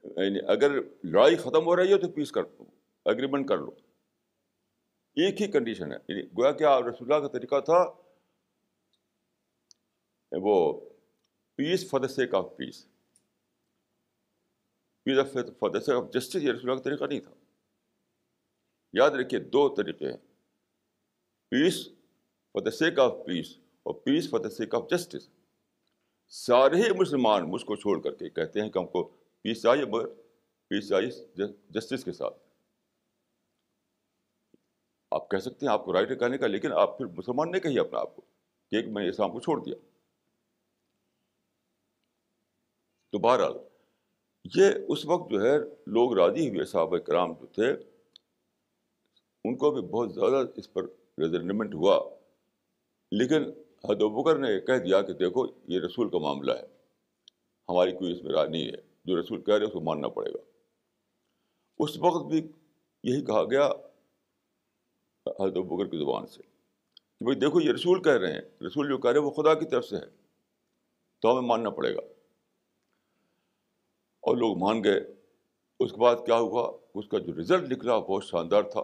یعنی 0.04 0.40
اگر 0.48 0.72
لڑائی 1.04 1.36
ختم 1.36 1.66
ہو 1.66 1.76
رہی 1.76 1.94
ہے 1.94 1.98
تو 1.98 2.08
پیس 2.10 2.32
کر 2.32 2.42
اگریمنٹ 3.06 3.48
کر 3.48 3.58
لو۔ 3.58 3.72
ایک 5.16 5.42
ہی 5.42 5.48
کنڈیشن 5.48 5.92
ہے۔ 5.92 5.98
یعنی 6.08 6.24
گویا 6.24 6.52
کیا 6.52 6.80
رسول 6.80 7.14
اللہ 7.14 7.28
کا 7.28 7.28
طریقہ 7.28 7.60
تھا 7.60 8.07
وہ 10.32 10.80
peace 11.60 11.90
for 11.90 12.00
the 12.00 12.08
sake 12.08 12.36
of 12.36 12.56
peace 12.58 12.86
peace 15.06 15.20
of 15.20 15.34
for 15.60 15.70
the 15.70 15.80
sake 15.80 15.96
of 15.96 16.12
justice 16.14 16.36
یہ 16.36 16.52
رسول 16.52 16.70
اللہ 16.70 16.82
کا 16.82 16.90
طریقہ 16.90 17.04
نہیں 17.04 17.20
تھا 17.20 17.34
یاد 18.94 19.12
رکھیے 19.12 19.40
دو 19.40 19.68
طریقے 19.76 20.06
ہیں 20.06 20.18
پیس 21.52 21.88
for 22.56 22.62
the 22.62 22.72
sake 22.72 23.00
of 23.00 23.14
peace 23.26 23.58
اور 23.84 23.94
peace 23.94 24.30
for 24.30 24.40
the 24.40 24.50
sake 24.50 24.76
of 24.76 24.90
justice 24.90 25.30
سارے 26.34 26.76
ہی 26.76 26.92
مسلمان 27.00 27.50
مجھ 27.50 27.66
کو 27.66 27.76
چھوڑ 27.76 28.00
کر 28.02 28.16
کے 28.16 28.30
کہتے 28.30 28.62
ہیں 28.62 28.70
کہ 28.70 28.80
ہم 28.80 28.88
کو 28.88 29.04
پیس 29.46 29.62
چاہیے 29.62 29.86
مگر 29.86 30.08
پیس 30.72 30.90
چاہیے 30.90 31.48
جسٹس 31.70 32.04
کے 32.04 32.12
ساتھ 32.12 32.38
آپ 35.12 35.30
کہہ 35.30 35.38
سکتے 35.38 35.66
ہیں 35.66 35.74
آپ 35.74 35.86
کو 35.86 35.94
رائٹ 35.94 36.20
کہنے 36.20 36.38
کا 36.38 36.48
لیکن 36.48 36.74
آپ 36.74 36.98
پھر 36.98 37.06
مسلمان 37.06 37.52
نے 37.52 37.60
کہی 37.60 37.80
اپنا 37.80 38.00
آپ 38.00 38.16
کو 38.16 38.22
کہ 38.72 38.82
میں 38.88 39.04
نے 39.04 39.10
اسلام 39.10 39.32
کو 39.32 39.40
چھوڑ 39.40 39.64
دیا 39.64 39.76
تو 43.18 43.22
بہرحال 43.22 43.54
یہ 44.56 44.66
اس 44.88 45.06
وقت 45.06 45.32
جو 45.32 45.42
ہے 45.42 45.58
لوگ 45.88 46.14
راضی 46.14 46.50
ہوئے، 46.50 46.66
صحابہ 46.66 46.98
کرام 46.98 47.34
جو 47.34 47.46
تھے، 47.46 47.72
ان 49.44 49.58
کو 49.58 49.72
بھی 49.72 49.82
بہت 49.82 50.14
زیادہ 50.14 50.46
اس 50.56 50.74
پر 50.74 50.84
ریزرنمنٹ 51.18 51.74
ہوا۔ 51.74 52.10
لیکن 53.12 53.44
حد 53.90 53.96
بکر 53.96 54.38
نے 54.38 54.60
کہہ 54.60 54.74
دیا 54.74 55.02
کہ 55.02 55.14
دیکھو، 55.14 55.46
یہ 55.68 55.80
رسول 55.80 56.10
کا 56.10 56.18
معاملہ 56.18 56.52
ہے۔ 56.52 56.66
ہماری 57.70 57.92
کوئی 57.92 58.12
اس 58.12 58.24
میں 58.24 58.34
رائے 58.34 58.48
نہیں 58.48 58.66
ہے۔ 58.66 58.82
جو 59.06 59.20
رسول 59.20 59.42
کہہ 59.42 59.54
رہے 59.54 59.66
اس 59.66 59.74
کو 59.74 59.80
ماننا 59.80 60.08
پڑے 60.08 60.32
گا۔ 60.32 60.40
اس 61.80 61.98
وقت 61.98 62.26
بھی 62.26 62.48
یہی 63.04 63.26
کہا 63.26 63.44
گیا 63.44 63.68
حضرت 65.26 65.58
بکر 65.58 65.86
کی 65.86 65.98
زبان 65.98 66.28
سے 66.28 66.42
کہ 66.94 67.24
بھائی 67.24 67.40
دیکھو، 67.40 67.62
یہ 67.62 67.72
رسول 67.72 68.04
کہہ 68.04 68.12
رہے 68.12 68.34
ہیں۔ 68.34 68.42
رسول 68.42 68.90
جو 68.90 68.98
کہہ 68.98 69.12
رہے 69.12 69.20
ہیں، 69.20 69.26
وہ 69.26 69.32
خدا 69.32 69.54
کی 69.54 69.66
طرف 69.66 69.86
سے 69.86 69.96
ہے 69.98 70.06
تو 71.22 71.32
ہمیں 71.32 71.48
ماننا 71.48 71.70
پڑے 71.70 71.96
گا۔ 71.96 72.02
اور 74.28 74.38
لوگ 74.38 74.58
مان 74.58 74.84
گئے۔ 74.84 75.00
اس 75.80 75.92
کے 75.92 75.98
بعد 75.98 76.16
کیا 76.26 76.36
ہوا؟ 76.36 76.78
اس 76.96 77.08
کا 77.08 77.20
جو 77.20 77.34
رزلٹ 77.34 77.72
نکلا 77.72 78.00
بہت 78.00 78.24
شاندار 78.24 78.64
تھا 78.64 78.82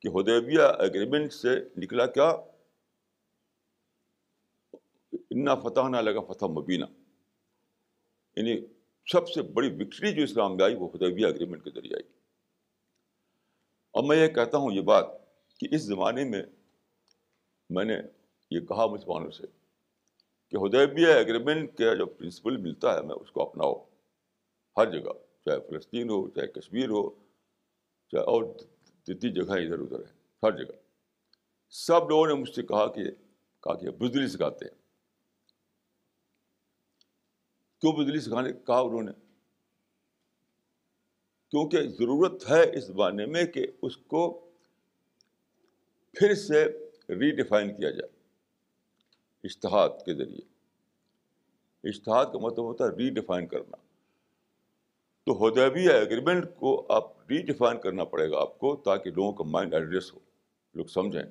کہ 0.00 0.08
ہدیبیہ 0.08 0.62
اگریمنٹ 0.62 1.32
سے 1.32 1.48
نکلا 1.76 2.06
کیا؟ 2.06 2.28
انا 5.12 5.54
فتح 5.54 5.88
نہ 5.88 5.96
لگا 5.96 6.20
فتح 6.20 6.44
مبینہ 6.44 6.84
یعنی 8.36 8.66
سب 9.12 9.28
سے 9.28 9.42
بڑی 9.42 9.68
وکٹری 9.74 10.14
جو 10.14 10.22
اسلام 10.22 10.56
میں 10.56 10.64
آئی 10.64 10.74
وہ 10.74 10.88
خدیبیہ 10.88 11.26
اگریمنٹ 11.26 11.64
کے 11.64 11.70
ذریعے 11.70 11.96
آئی۔ 11.96 12.12
اب 13.94 14.04
میں 14.04 14.16
یہ 14.16 14.28
کہتا 14.28 14.58
ہوں 14.58 14.72
یہ 14.72 14.80
بات 14.80 15.04
کہ 15.60 15.68
اس 15.70 15.82
زمانے 15.82 16.24
میں 16.24 16.42
میں 17.70 17.84
نے 17.84 17.96
یہ 18.50 18.60
کہا 18.60 18.86
مسلمانوں 18.86 19.30
سے 19.30 19.57
کہ 20.50 20.56
ہدیبیہ 20.56 21.06
اگریمنٹ 21.06 21.78
کا 21.78 21.94
جو 21.94 22.06
پرنسپل 22.06 22.56
ملتا 22.56 22.94
ہے، 22.94 23.02
میں 23.02 23.16
اس 23.20 23.30
کو 23.30 23.42
اپناؤ 23.42 23.74
ہر 24.76 24.92
جگہ، 24.92 25.12
چاہے 25.44 25.60
فلسطین 25.60 26.10
ہو، 26.10 26.30
چاہے 26.30 26.46
کشمیر 26.46 26.88
ہو، 26.88 27.10
چاہے 28.10 28.22
اور 28.22 28.44
جتنی 29.06 29.32
جگہ 29.32 29.52
ادھر 29.52 29.78
ادھر 29.78 30.00
ہے، 30.00 30.12
ہر 30.42 30.64
جگہ۔ 30.64 30.72
سب 31.70 32.08
لوگوں 32.08 32.26
نے 32.26 32.34
مجھ 32.34 32.54
سے 32.54 32.62
کہا 32.62 32.92
کہ 32.92 33.10
کہا 33.60 33.74
کہ 33.74 33.90
بزدلی 33.90 34.28
سکھاتے 34.28 34.64
ہیں۔ 34.64 34.78
کیوں 37.80 37.92
بزدلی 37.92 38.20
سکھانے؟ 38.20 38.52
کہا 38.52 38.80
انہوں 38.80 39.02
نے۔ 39.02 39.12
کیونکہ 41.50 41.82
ضرورت 41.82 42.50
ہے 42.50 42.76
اس 42.76 42.86
زمانے 42.86 43.26
میں 43.26 43.44
کہ 43.44 43.66
اس 43.82 43.96
کو 43.96 44.50
پھر 46.12 46.34
سے 46.34 46.64
ریڈیفائن 47.08 47.76
کیا 47.76 47.90
جائے۔ 47.90 48.17
اشتہاد 49.44 49.88
کے 49.88 50.14
ذریعے۔ 50.14 50.58
اشتہاد 51.84 52.26
کا 52.32 52.38
مطلب 52.38 52.64
ہوتا 52.64 52.84
ہے 52.84 52.90
ریڈیفائن 52.90 53.46
کرنا۔ 53.46 53.76
تو 55.26 55.48
ہدیبی 55.48 55.88
ایگریمنٹ 55.88 56.44
کو 56.58 56.86
آپ 56.88 57.30
ریڈیفائن 57.30 57.80
کرنا 57.80 58.04
پڑے 58.04 58.30
گا 58.30 58.40
آپ 58.40 58.58
کو 58.58 58.76
تاکہ 58.76 59.10
لوگوں 59.10 59.32
کا 59.32 59.44
مائنڈ 59.44 59.74
ایڈریس 59.74 60.14
ہو۔ 60.14 60.18
لوگ 60.74 60.86
سمجھیں۔ 60.86 61.22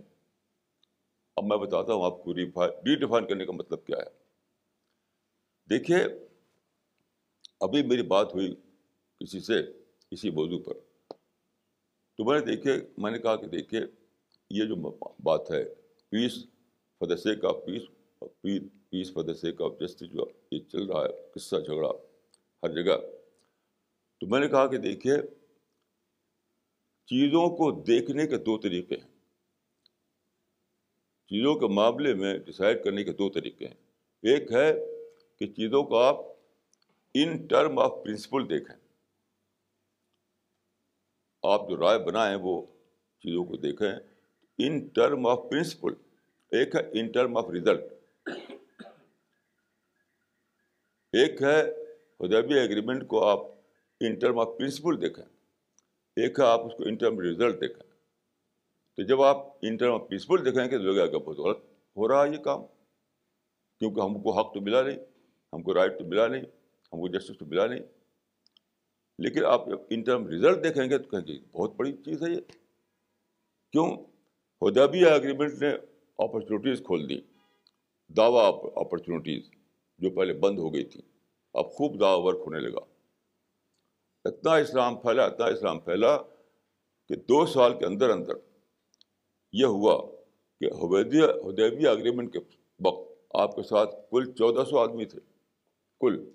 اب 1.35 1.43
میں 1.43 1.57
بتاتا 1.57 1.93
ہوں 1.93 2.05
آپ 2.05 2.23
کو 2.23 2.33
ریڈیفائن 2.33 3.27
کرنے 3.27 3.45
کا 3.45 3.51
مطلب 3.51 3.85
کیا 3.85 3.97
ہے۔ 3.97 4.09
دیکھیے، 5.69 5.97
ابھی 7.59 7.83
میری 7.83 8.01
بات 8.01 8.33
ہوئی 8.33 8.55
کسی 9.19 9.39
سے 9.39 9.53
اسی 10.11 10.29
موضوع 10.29 10.59
پر۔ 10.65 10.73
تو 12.17 12.23
میں 12.23 12.39
نے 12.39 12.45
دیکھے، 12.45 12.81
میں 12.97 13.11
نے 13.11 13.19
کہا 13.19 13.35
کہ 13.35 13.47
دیکھیے، 13.47 13.81
یہ 14.49 14.65
جو 14.65 14.75
بات 15.23 15.51
ہے 15.51 15.63
peace 16.09 16.45
for 16.99 17.07
the 17.07 17.17
sake 17.17 17.45
of 17.45 17.55
peace 17.65 17.81
peace 18.21 19.13
for 19.13 19.23
the 19.23 19.33
sake 19.33 19.61
of 19.61 19.71
justice 19.79 20.11
جو 20.11 20.25
یہ 20.51 20.59
چل 20.59 20.85
رہا 20.85 21.05
ہے، 21.05 21.31
قصہ 21.35 21.55
جھگڑا 21.55 21.91
ہر 22.63 22.83
جگہ۔ 22.83 22.97
تو 24.19 24.27
میں 24.27 24.39
نے 24.39 24.47
کہا 24.47 24.67
کہ 24.67 24.77
دیکھیے، 24.77 25.13
چیزوں 27.05 27.49
کو 27.49 27.83
دیکھنے 27.83 28.27
کے 28.27 28.37
دو 28.37 28.57
طریقے 28.57 28.95
ہیں۔ 28.95 29.11
چیزوں 31.27 31.55
کے 31.55 31.67
معاملے 31.67 32.13
میں 32.13 32.37
ڈسائڈ 32.37 32.83
کرنے 32.83 33.03
کے 33.03 33.11
دو 33.11 33.29
طریقے 33.29 33.67
ہیں۔ 33.67 33.75
ایک 34.21 34.51
ہے 34.51 34.73
کہ 35.39 35.47
چیزوں 35.47 35.83
کو 35.83 35.97
آپ 35.97 36.15
ان 37.13 37.47
ٹرم 37.47 37.79
آف 37.79 37.91
پرنسپل 38.03 38.49
دیکھیں۔ 38.49 38.75
آپ 41.43 41.69
جو 41.69 41.77
رائے 41.77 41.99
بنائیں 41.99 42.37
وہ 42.41 42.65
چیزوں 43.19 43.45
کو 43.45 43.55
دیکھیں۔ 43.55 43.91
ان 44.57 44.87
ٹرم 44.87 45.27
آف 45.27 45.39
پرنسپل 45.49 45.93
ایک 46.51 46.75
ہے 46.75 46.99
ان 46.99 47.11
ٹرم 47.11 47.37
آف 47.37 47.49
ریزلٹ 47.49 47.81
ایک 51.13 51.41
ہے 51.41 51.63
خدیبی 52.19 52.53
ایگریمنٹ 52.53 53.07
کو 53.07 53.23
آپ 53.23 53.39
ان 53.99 54.15
ٹرم 54.15 54.39
آف 54.39 54.47
پرنسپل 54.57 55.01
دیکھیں۔ 55.01 55.25
ایک 56.15 56.39
ہے 56.39 56.45
آپ 56.45 56.65
اس 56.65 56.73
کو 56.77 56.83
ان 56.83 56.95
ٹرم 56.95 57.19
رزلٹ 57.19 57.61
دیکھیں۔ 57.61 57.83
تو 58.95 59.03
جب 59.03 59.21
آپ 59.21 59.37
ان 59.61 59.77
ٹرم 59.77 59.93
آف 59.93 60.09
پرنسپل 60.09 60.45
دیکھیں 60.45 60.65
گے 60.65 60.77
تو 60.77 60.83
لوگ 60.83 61.07
کہ 61.07 61.17
بہت 61.17 61.37
غلط 61.37 61.57
ہو 61.97 62.07
رہا 62.07 62.25
ہے 62.25 62.29
یہ 62.29 62.37
کام۔ 62.37 62.61
کیونکہ 63.79 64.01
ہم 64.01 64.21
کو 64.21 64.39
حق 64.39 64.53
تو 64.53 64.61
ملا 64.61 64.81
نہیں، 64.81 64.99
ہم 65.53 65.63
کو 65.63 65.73
رائٹ 65.73 65.99
تو 65.99 66.05
ملا 66.05 66.27
نہیں، 66.27 66.41
ہم 66.93 66.99
کو 66.99 67.07
جسٹس 67.07 67.37
تو 67.39 67.45
ملا 67.45 67.67
نہیں۔ 67.67 67.79
لیکن 69.19 69.45
آپ 69.45 69.67
جب 69.67 69.79
ان 69.89 70.01
ٹرم 70.01 70.27
رزلٹ 70.27 70.63
دیکھیں 70.63 70.89
گے 70.89 70.97
تو 70.97 71.09
کہیں 71.09 71.27
گے 71.27 71.39
بہت 71.51 71.75
بڑی 71.75 71.91
چیز 71.91 72.23
ہے 72.23 72.31
یہ۔ 72.31 72.41
کیوں؟ 73.71 73.97
ہدابیہ 74.61 75.07
اگریمنٹ 75.07 75.53
نے 75.53 75.69
اپرچونیٹیز 76.17 76.85
کھول 76.85 77.09
دی۔ 77.09 77.21
دعویٰ 78.07 78.71
اپرچونیٹیز 78.75 79.56
جو 79.97 80.09
پہلے 80.09 80.33
بند 80.33 80.59
ہو 80.59 80.73
گئی 80.73 80.83
تھی۔ 80.83 81.01
اب 81.53 81.71
خوب 81.71 81.99
دعوی 81.99 82.21
ورک 82.23 82.37
ہونے 82.39 82.59
لگا۔ 82.59 82.79
اتنا 84.25 84.55
اسلام 84.55 84.97
پھیلا، 84.97 85.25
اتنا 85.25 85.45
اسلام 85.45 85.79
پھیلا 85.79 86.17
کہ 87.07 87.15
دو 87.15 87.45
سال 87.45 87.79
کے 87.79 87.85
اندر 87.85 88.09
اندر 88.09 88.33
یہ 89.51 89.65
ہوا 89.65 90.15
کہ 90.59 90.65
ہدیبیہ 90.65 91.89
اگریمنٹ 91.89 92.33
کے 92.33 92.39
وقت 92.85 93.11
آپ 93.33 93.55
کے 93.55 93.63
ساتھ 93.63 93.95
کل 94.11 94.31
چودہ 94.31 94.69
سو 94.69 94.79
آدمی 94.79 95.05
تھے۔ 95.05 95.19
کل۔ 95.99 96.31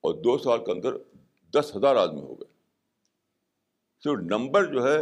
اور 0.00 0.14
دو 0.14 0.38
سال 0.38 0.64
کے 0.64 0.72
اندر 0.72 0.96
دس 1.54 1.76
ہزار 1.76 1.96
آدمی 1.96 2.20
ہو 2.20 2.34
گئے۔ 2.34 2.52
صرف 4.04 4.18
نمبر 4.22 4.64
جو 4.64 4.84
ہے 4.84 4.98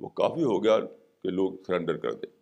وہ 0.00 0.08
کافی 0.08 0.42
ہو 0.42 0.64
گیا 0.64 0.80
کہ 1.22 1.28
لوگ 1.28 1.52
سرنڈر 1.66 1.96
کر 1.96 2.12
دیں۔ 2.12 2.33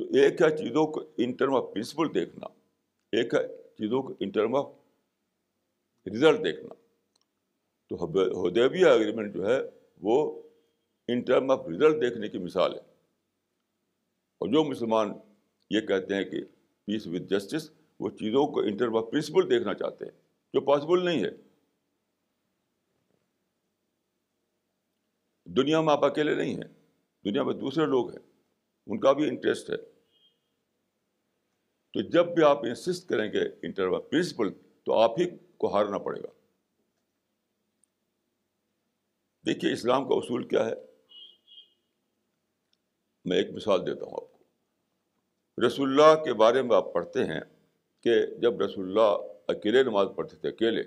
تو 0.00 0.06
ایک 0.06 0.42
ہے 0.42 0.56
چیزوں 0.56 0.86
کو 0.86 1.00
ان 1.16 1.32
ٹرم 1.32 1.54
آف 1.54 1.64
پرنسپل 1.74 2.14
دیکھنا، 2.14 2.46
ایک 3.12 3.34
ہے 3.34 3.48
چیزوں 3.62 4.02
کو 4.02 4.14
ان 4.20 4.30
ٹرم 4.30 4.56
آف 4.56 4.66
رزلٹ 6.06 6.44
دیکھنا۔ 6.44 6.74
تو 7.88 8.48
ہدیبیہ 8.48 8.86
اگریمنٹ 8.86 9.34
جو 9.34 9.46
ہے، 9.46 9.58
وہ 10.02 10.42
ان 11.08 11.20
ٹرم 11.20 11.50
آف 11.50 11.66
رزلٹ 11.66 12.02
دیکھنے 12.02 12.28
کی 12.28 12.38
مثال 12.38 12.74
ہے۔ 12.74 12.78
اور 14.38 14.48
جو 14.48 14.64
مسلمان 14.64 15.12
یہ 15.70 15.80
کہتے 15.80 16.14
ہیں 16.14 16.24
کہ 16.24 16.44
پیس 16.84 17.06
وتھ 17.06 17.22
جسٹس 17.22 17.70
وہ 18.00 18.10
چیزوں 18.10 18.46
کو 18.46 18.60
ان 18.60 18.76
ٹرم 18.76 18.96
آف 18.96 19.04
پرنسپل 19.10 19.50
دیکھنا 19.50 19.74
چاہتے 19.74 20.04
ہیں، 20.04 20.12
جو 20.54 20.60
پاسبل 20.60 21.04
نہیں 21.04 21.24
ہے۔ 21.24 21.30
دنیا 25.44 25.80
میں 25.80 25.92
آپ 25.92 26.04
اکیلے 26.04 26.34
نہیں 26.34 26.54
ہیں، 26.54 26.86
دنیا 27.24 27.42
میں 27.42 27.54
دوسرے 27.54 27.86
لوگ 27.86 28.10
ہیں، 28.10 28.32
ان 28.86 29.00
کا 29.00 29.12
بھی 29.12 29.28
انٹرسٹ 29.28 29.70
ہے۔ 29.70 29.89
تو 31.94 32.00
جب 32.00 32.26
بھی 32.26 32.42
آپ 32.42 32.58
انسسٹ 32.58 33.08
کریں 33.08 33.32
گے 33.32 33.42
انٹر 33.62 33.98
پرنسپل 33.98 34.52
تو 34.84 34.98
آپ 34.98 35.10
ہی 35.20 35.24
کو 35.56 35.74
ہارنا 35.74 35.98
پڑے 35.98 36.20
گا۔ 36.20 36.28
دیکھیے 39.46 39.72
اسلام 39.72 40.08
کا 40.08 40.14
اصول 40.14 40.48
کیا 40.48 40.66
ہے؟ 40.66 40.74
میں 43.24 43.36
ایک 43.36 43.50
مثال 43.50 43.86
دیتا 43.86 44.04
ہوں 44.04 44.12
آپ 44.12 44.32
کو۔ 44.32 44.38
رسول 45.66 45.90
اللہ 45.90 46.24
کے 46.24 46.32
بارے 46.32 46.62
میں 46.62 46.76
آپ 46.76 46.92
پڑھتے 46.92 47.24
ہیں 47.24 47.40
کہ 48.00 48.26
جب 48.26 48.60
رسول 48.60 48.88
اللہ 48.88 49.32
اکیلے 49.48 49.82
نماز 49.82 50.06
پڑھتے 50.16 50.36
تھے، 50.36 50.48
اکیلے، 50.48 50.82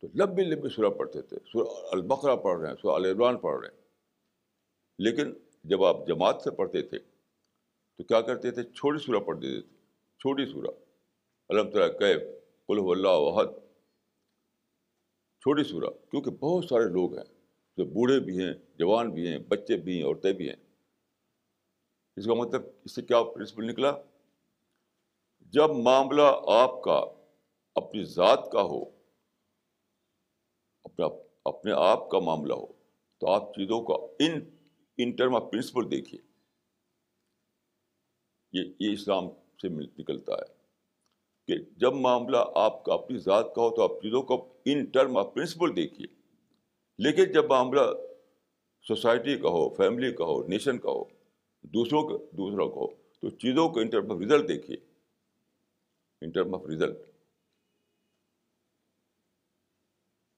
تو 0.00 0.06
لمبی 0.14 0.44
لمبی 0.44 0.68
سورہ 0.68 0.90
پڑھتے 0.90 1.22
تھے۔ 1.22 1.36
سورہ 1.52 1.86
البقرہ 1.92 2.36
پڑھ 2.36 2.60
رہے 2.60 2.68
ہیں، 2.68 2.76
سورہ 2.82 2.94
الران 2.94 3.36
پڑھ 3.38 3.60
رہے 3.60 3.68
ہیں۔ 3.68 3.80
لیکن 4.98 5.34
جب 5.64 5.84
آپ 5.84 5.96
جماعت 6.06 6.42
سے 6.42 6.50
پڑھتے 6.50 6.82
تھے، 6.82 6.98
تو 7.96 8.02
کیا 8.02 8.20
کرتے 8.20 8.50
تھے؟ 8.50 8.62
چھوٹی 8.62 8.98
سورہ 8.98 9.18
پڑھ 9.18 9.38
دیتے 9.38 9.68
تھے۔ 9.68 9.79
چھوٹی 10.20 10.44
سورہ 10.46 10.70
الحمد 11.48 11.74
للہ 11.74 11.92
کیف؟ 11.98 12.20
کلو 12.68 12.90
اللہ 12.90 13.14
وحد 13.18 13.46
چھوٹی 15.42 15.64
سورہ 15.64 15.90
کیونکہ 16.10 16.30
بہت 16.30 16.64
سارے 16.64 16.84
لوگ 16.84 17.14
ہیں، 17.16 17.24
جو 17.76 17.84
بوڑھے 17.84 18.18
بھی 18.20 18.38
ہیں، 18.40 18.52
جوان 18.74 19.10
بھی 19.10 19.26
ہیں، 19.28 19.38
بچے 19.38 19.76
بھی 19.76 19.96
ہیں، 19.96 20.04
عورتیں 20.04 20.32
بھی 20.32 20.48
ہیں۔ 20.48 20.56
اس 22.16 22.26
کا 22.26 22.34
مطلب 22.34 22.62
اس 22.84 22.94
سے 22.94 23.02
کیا 23.02 23.22
پرنسپل 23.22 23.66
نکلا؟ 23.66 23.92
جب 25.52 25.70
معاملہ 25.70 26.28
آپ 26.46 26.82
کا 26.82 27.00
اپنی 27.74 28.04
ذات 28.04 28.48
کا 28.52 28.62
ہو، 28.62 28.82
اپنا، 30.84 31.06
اپنے 31.44 31.72
آپ 31.72 32.10
کا 32.10 32.18
معاملہ 32.18 32.54
ہو، 32.54 32.66
تو 33.20 33.30
آپ 33.30 33.54
چیزوں 33.54 33.84
کا 33.84 34.24
in 34.24 34.40
in 34.98 35.10
term 35.10 35.36
of 35.36 35.50
principle 35.50 35.90
دیکھیے۔ 35.90 36.20
یہ 38.52 38.72
یہ 38.80 38.92
اسلام 38.92 39.24
سے 39.62 39.68
نکلتا 39.68 40.34
ہے 40.34 40.60
کہ 41.46 41.64
جب 41.76 41.92
معاملہ 41.92 42.36
آپ 42.54 42.84
کا 42.84 42.94
اپنی 42.94 43.18
ذات 43.18 43.54
کا 43.54 43.62
ہو 43.62 43.76
تو 43.76 43.82
آپ 43.82 44.02
چیزوں 44.02 44.22
کو 44.22 44.58
ان 44.64 44.84
ٹرم 44.84 45.16
آف 45.16 45.34
پرنسپل 45.34 45.76
دیکھیے۔ 45.76 46.06
لیکن 46.98 47.32
جب 47.32 47.44
معاملہ 47.44 47.80
سوسائٹی 48.82 49.36
کا 49.36 49.48
ہو 49.48 49.74
فیملی 49.74 50.12
کا 50.12 50.24
ہو 50.24 50.46
نیشن 50.46 50.78
کا 50.78 50.90
ہو، 50.90 51.04
دوسروں 51.62 52.08
کا 52.08 52.24
دوسروں 52.36 52.68
کا 52.68 52.74
ہو، 52.74 52.86
تو 52.86 53.30
چیزوں 53.30 53.68
کو 53.68 53.80
ان 53.80 53.88
ٹرم 53.88 54.12
آف 54.12 54.18
رزلٹ 54.20 54.48
دیکھیے۔ 54.48 54.76
ان 56.22 56.30
ٹرم 56.30 56.54
آف 56.54 56.62
رزلٹ 56.66 56.96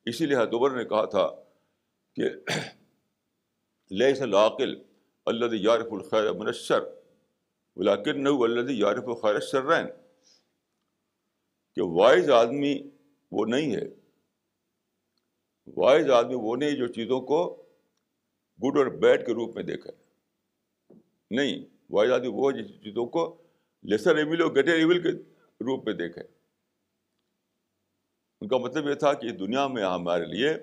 اسی 0.05 0.27
لیے 0.27 0.37
حدوبر 0.37 0.71
نے 0.71 0.85
کہا 0.85 1.05
تھا 1.05 1.29
کہ 2.17 2.23
لیے 3.91 4.23
العقل 4.23 4.83
اللہ 5.27 5.47
یارف 5.53 5.93
الخیر 5.93 6.33
منشر 6.33 7.02
بلاکن 7.77 8.25
نو 8.25 8.43
اللہ 8.43 8.73
یارف 8.73 9.05
الخیر 9.07 9.41
شرین 9.41 9.87
کہ 11.75 11.83
وائز 11.83 12.31
آدمی 12.31 12.91
وہ 13.31 13.47
نہیں 13.47 13.77
ہے۔ 13.77 13.83
وائز 15.77 16.11
آدمی 16.11 16.35
وہ 16.35 16.57
نہیں 16.57 16.71
جو 16.71 16.87
چیزوں 16.87 17.21
کو 17.21 17.67
گڈ 18.59 18.79
اور 18.79 18.87
بیڈ 18.87 19.27
کے 19.27 19.33
روپ 19.33 19.55
میں 19.55 19.63
دیکھے۔ 19.63 19.91
نہیں 21.31 21.65
وائز 21.91 22.11
آدمی 22.11 22.29
وہ 22.33 22.51
جس 22.51 22.67
چیزوں 22.67 23.07
کو 23.07 23.43
لیسر 23.83 24.17
ایول 24.17 24.43
اور 24.43 24.51
گٹر 24.51 24.73
ایول 24.73 25.03
کے 25.03 25.09
روپ 25.37 25.85
میں 25.85 25.95
دیکھے۔ 25.95 26.23
ان 28.41 28.49
کا 28.49 28.59
مطلب 28.59 28.89
یہ 28.89 28.95
تھا 28.95 29.13
کہ 29.13 29.33
دنیا 29.33 29.69
میں 29.69 29.85
ہمارے 29.85 30.25
لیے 30.25 30.55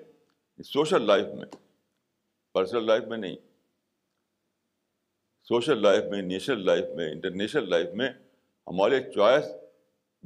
سوشل 0.62 1.02
لائف 1.02 1.26
میں 1.26 1.46
پرسنل 2.52 2.86
لائف 2.86 3.02
میں 3.02 3.18
نہیں۔ 3.18 3.36
سوشل 5.50 5.82
لائف 5.82 6.04
میں، 6.04 6.22
نیشنل 6.22 6.66
لائف 6.66 6.84
میں، 6.96 7.10
انٹرنیشنل 7.10 7.70
لائف 7.70 7.88
میں 7.94 8.10
ہمارے 8.66 9.12
چوائس 9.12 9.44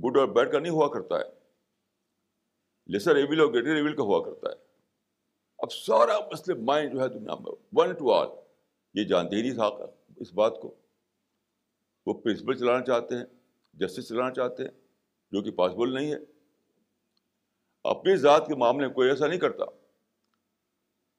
گڈ 0.05 0.17
اور 0.17 0.29
بیڈ 0.29 0.53
کا 0.53 0.59
نہیں 0.59 0.73
ہوا 0.73 0.89
کرتا 0.89 1.19
ہے۔ 1.19 1.25
لیسر 2.87 3.17
ایول 3.17 3.41
اور 3.41 3.53
گریٹر 3.53 3.75
ایول 3.75 3.97
کا 3.97 4.03
ہوا 4.03 4.25
کرتا 4.25 4.51
ہے۔ 4.51 4.55
اب 5.59 5.73
سارا 5.73 6.19
مسلم 6.33 6.65
مائنڈ 6.65 6.93
جو 6.93 7.01
ہے 7.01 7.09
دنیا 7.09 7.35
میں 7.35 7.53
ون 7.73 7.95
ٹو 7.95 8.13
آل 8.13 8.29
یہ 8.95 9.05
جانتے 9.05 9.37
ہی 9.37 9.43
نہیں 9.43 9.55
تھا 9.55 9.71
اس 10.17 10.35
بات 10.35 10.61
کو۔ 10.61 10.75
وہ 12.07 12.15
پرنسپل 12.15 12.55
چلانا 12.55 12.85
چاہتے 12.85 13.15
ہیں 13.15 13.25
جسٹس 13.75 14.09
چلانا 14.09 14.31
چاہتے 14.31 14.63
ہیں، 14.63 14.71
جو 15.33 15.43
کہ 15.43 15.51
پاسبل 15.51 15.95
نہیں 15.95 16.13
ہے۔ 16.13 16.19
اپنی 17.85 18.17
ذات 18.17 18.47
کے 18.47 18.55
معاملے 18.55 18.87
میں 18.87 18.95
کوئی 18.95 19.09
ایسا 19.09 19.27
نہیں 19.27 19.41
کرتا۔ 19.41 19.65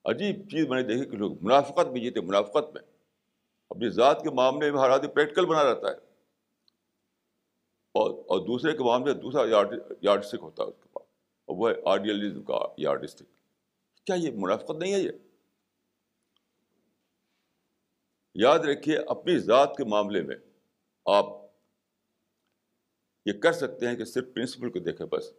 عجیب 0.06 0.50
چیز 0.50 0.68
میں 0.68 0.82
نے 0.82 0.88
دیکھی 0.88 1.06
کہ 1.06 1.18
لوگ 1.18 1.32
منافقت 1.41 1.88
میں 1.88 2.02
جیتے، 2.02 2.22
منافقت 2.22 2.74
میں۔ 2.74 2.94
اپنی 3.69 3.89
ذات 3.89 4.21
کے 4.21 4.30
معاملے 4.30 4.71
میں 4.71 4.80
ہر 4.80 4.89
آدمی 4.89 5.08
پریکٹیکل 5.08 5.45
بنا 5.45 5.63
رہتا 5.63 5.88
ہے۔ 5.88 5.95
اور 7.93 8.12
اور 8.12 8.39
دوسرے 8.39 8.71
کے 8.71 8.84
معاملے 8.84 9.13
دوسرا 9.13 9.49
یارڈ 10.01 10.23
اسٹک 10.23 10.39
ہوتا 10.41 10.63
ہے 10.63 10.67
اس 10.67 10.84
کے 10.84 10.89
پاس۔ 10.89 11.08
اور 11.45 11.56
وہ 11.58 11.69
ہے 11.69 11.75
آئیڈیلزم 11.86 12.43
کا 12.43 12.60
یارڈ 12.78 13.04
اسٹک 13.04 13.25
کیا 14.06 14.15
یہ 14.15 14.32
منافقت 14.36 14.71
نہیں 14.71 14.93
ہے 14.93 14.99
یہ؟ 14.99 15.12
یاد 18.36 18.60
رکھیے، 18.60 18.97
اپنی 18.97 19.38
ذات 19.38 19.75
کے 19.78 19.84
معاملے 19.84 20.21
میں 20.21 20.36
آپ 21.06 21.25
یہ 23.25 23.34
کر 23.34 23.51
سکتے 23.51 23.88
ہیں 23.88 23.95
کہ 23.95 24.06
صرف 24.06 24.23
پرنسپل 24.36 24.71
کو 24.71 24.80
دیکھیں 24.80 25.08
بس۔ 25.08 25.34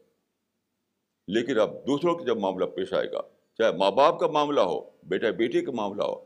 لیکن 1.29 1.61
اب 1.61 1.87
دوسروں 1.87 2.17
کے 2.17 2.25
جب 2.25 2.37
معاملہ 2.37 2.65
پیش 2.65 2.93
آئے 2.93 3.13
گا، 3.13 3.21
چاہے 3.59 3.73
ماں 3.73 3.91
باپ 3.91 4.21
کا 4.21 4.27
معاملہ 4.27 4.61
ہو، 4.61 4.91
بیٹا 5.03 5.31
بیٹی 5.31 5.65
کا 5.65 5.73
معاملہ 5.73 6.03
ہو 6.03 6.26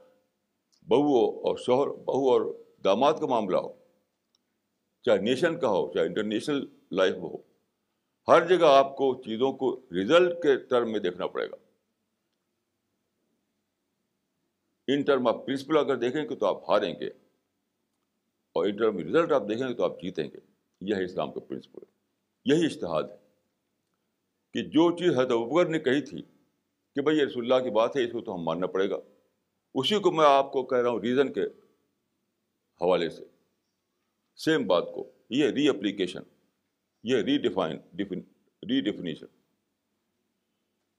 بہو 0.82 1.48
اور 1.48 1.56
شوہر، 1.56 1.88
بہو 1.88 2.30
اور 2.30 2.54
داماد 2.84 3.12
کا 3.12 3.26
معاملہ 3.26 3.56
ہو۔ 3.56 3.72
چاہے 5.02 5.18
نیشن 5.18 5.60
کا 5.60 5.68
ہو، 5.68 5.92
چاہے 5.92 6.06
انٹرنیشنل 6.06 6.64
لائف 6.92 7.12
میں 7.12 7.30
ہو، 7.30 7.36
ہر 8.28 8.46
جگہ 8.46 8.66
آپ 8.66 8.96
کو 8.96 9.22
چیزوں 9.22 9.52
کو 9.52 9.80
ریزلٹ 9.92 10.42
کے 10.42 10.56
ٹرم 10.56 10.92
میں 10.92 11.00
دیکھنا 11.00 11.26
پڑے 11.26 11.50
گا۔ 11.50 11.56
ان 14.88 15.02
ٹرم 15.02 15.26
آف 15.26 15.36
پرنسپل 15.46 15.76
اگر 15.76 15.96
دیکھیں 15.96 16.22
گے 16.28 16.36
تو 16.36 16.46
آپ 16.46 16.70
ہاریں 16.70 16.94
گے۔ 17.00 17.08
اور 18.52 18.66
ان 18.66 18.76
ٹرم 18.76 18.96
ریزلٹ 18.96 19.32
آپ 19.32 19.42
دیکھیں 19.48 19.68
گے 19.68 19.74
تو 19.74 19.84
آپ 19.84 20.02
جیتیں 20.02 20.24
گے۔ 20.24 20.38
یہ 20.80 20.94
ہے 20.94 21.04
اسلام 21.04 21.32
کا 21.32 21.40
پرنسپل 21.40 21.78
یہی 22.44 22.66
اشتہاد 22.66 23.02
ہے۔ 23.02 23.16
کہ 24.52 24.62
جو 24.62 24.96
چیز 24.96 25.10
حضرت 25.18 25.68
نے 25.68 25.78
کہی 25.78 26.00
تھی 26.00 26.22
کہ 26.94 27.00
بھائی 27.00 27.18
یہ 27.18 27.24
رسول 27.24 27.52
اللہ 27.52 27.64
کی 27.64 27.70
بات 27.70 27.96
ہے، 27.96 28.04
اس 28.04 28.12
کو 28.12 28.20
تو 28.20 28.34
ہم 28.34 28.42
ماننا 28.42 28.66
پڑے 28.66 28.90
گا۔ 28.90 28.96
اسی 29.74 29.98
کو 29.98 30.10
میں 30.10 30.26
آپ 30.26 30.52
کو 30.52 30.66
کہہ 30.66 30.78
رہا 30.78 30.90
ہوں 30.90 31.00
ریزن 31.00 31.32
کے 31.32 31.44
حوالے 32.80 33.10
سے۔ 33.10 33.24
سیم 34.36 34.66
بات 34.66 34.84
کو۔ 34.94 35.10
یہ 35.30 35.46
ری 35.46 35.68
اپلیکیشن 35.68 36.22
یہ 37.02 37.16
ری 37.16 37.38
ڈیفائن 37.38 37.76
ری 38.68 38.80
ڈیفینیشن 38.80 39.26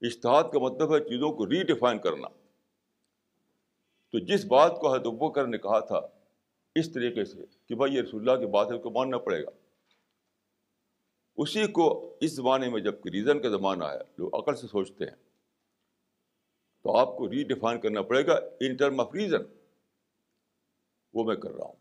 اشتہاد 0.02 0.44
کا 0.54 0.60
مطلب 0.60 0.96
ہے 0.96 1.00
چیزوں 1.00 1.32
کو 1.32 1.50
ری 1.50 1.64
ڈیفائن 1.64 2.00
کرنا۔ 2.00 2.28
تو 4.12 4.20
جس 4.20 4.46
بات 4.46 4.78
کو 4.80 4.94
حضرت 4.94 5.36
کر 5.36 5.48
نے 5.48 5.58
کہا 5.58 5.80
تھا، 5.80 6.02
اس 6.76 6.92
طریقے 6.92 7.26
سے 7.26 7.38
کہ 7.68 7.76
بھائی 7.76 7.96
یہ 7.96 8.02
رسول 8.02 8.30
اللہ 8.30 8.46
کی 8.46 8.52
بات 8.52 8.72
ہے 8.72 8.76
اس 8.76 8.84
کو 8.84 8.90
ماننا 8.90 9.18
پڑے 9.18 9.44
گا۔ 9.44 9.50
اسی 11.38 11.68
کو 11.68 12.18
اس 12.22 12.32
زمانے 12.32 12.70
میں 12.70 12.82
جبکہ 12.82 13.10
ریزن 13.10 13.42
کا 13.42 13.50
زمانہ 13.50 13.84
ہے، 13.84 13.98
لوگ 14.18 14.36
عقل 14.36 14.56
سے 14.56 14.68
سوچتے 14.68 15.06
ہیں۔ 15.06 15.31
تو 16.84 16.98
آپ 16.98 17.17
کو 17.17 17.32
ری 17.32 17.44
ڈیفائن 17.44 17.82
کرنا 17.82 18.02
پڑے 18.02 18.28
گا 18.28 18.34
ان 18.34 18.76
ٹرم 18.76 19.00
آف 19.00 19.13
ریزن 19.13 19.44
وہ 21.13 21.24
میں 21.24 21.36
کر 21.36 21.52
رہا 21.52 21.65
ہوں۔ 21.65 21.76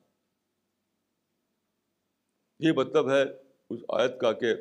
یہ 2.58 2.72
مطلب 2.72 3.10
ہے 3.10 3.22
اس 3.70 3.80
آیت 3.88 4.20
کا 4.20 4.32
کہ 4.32 4.54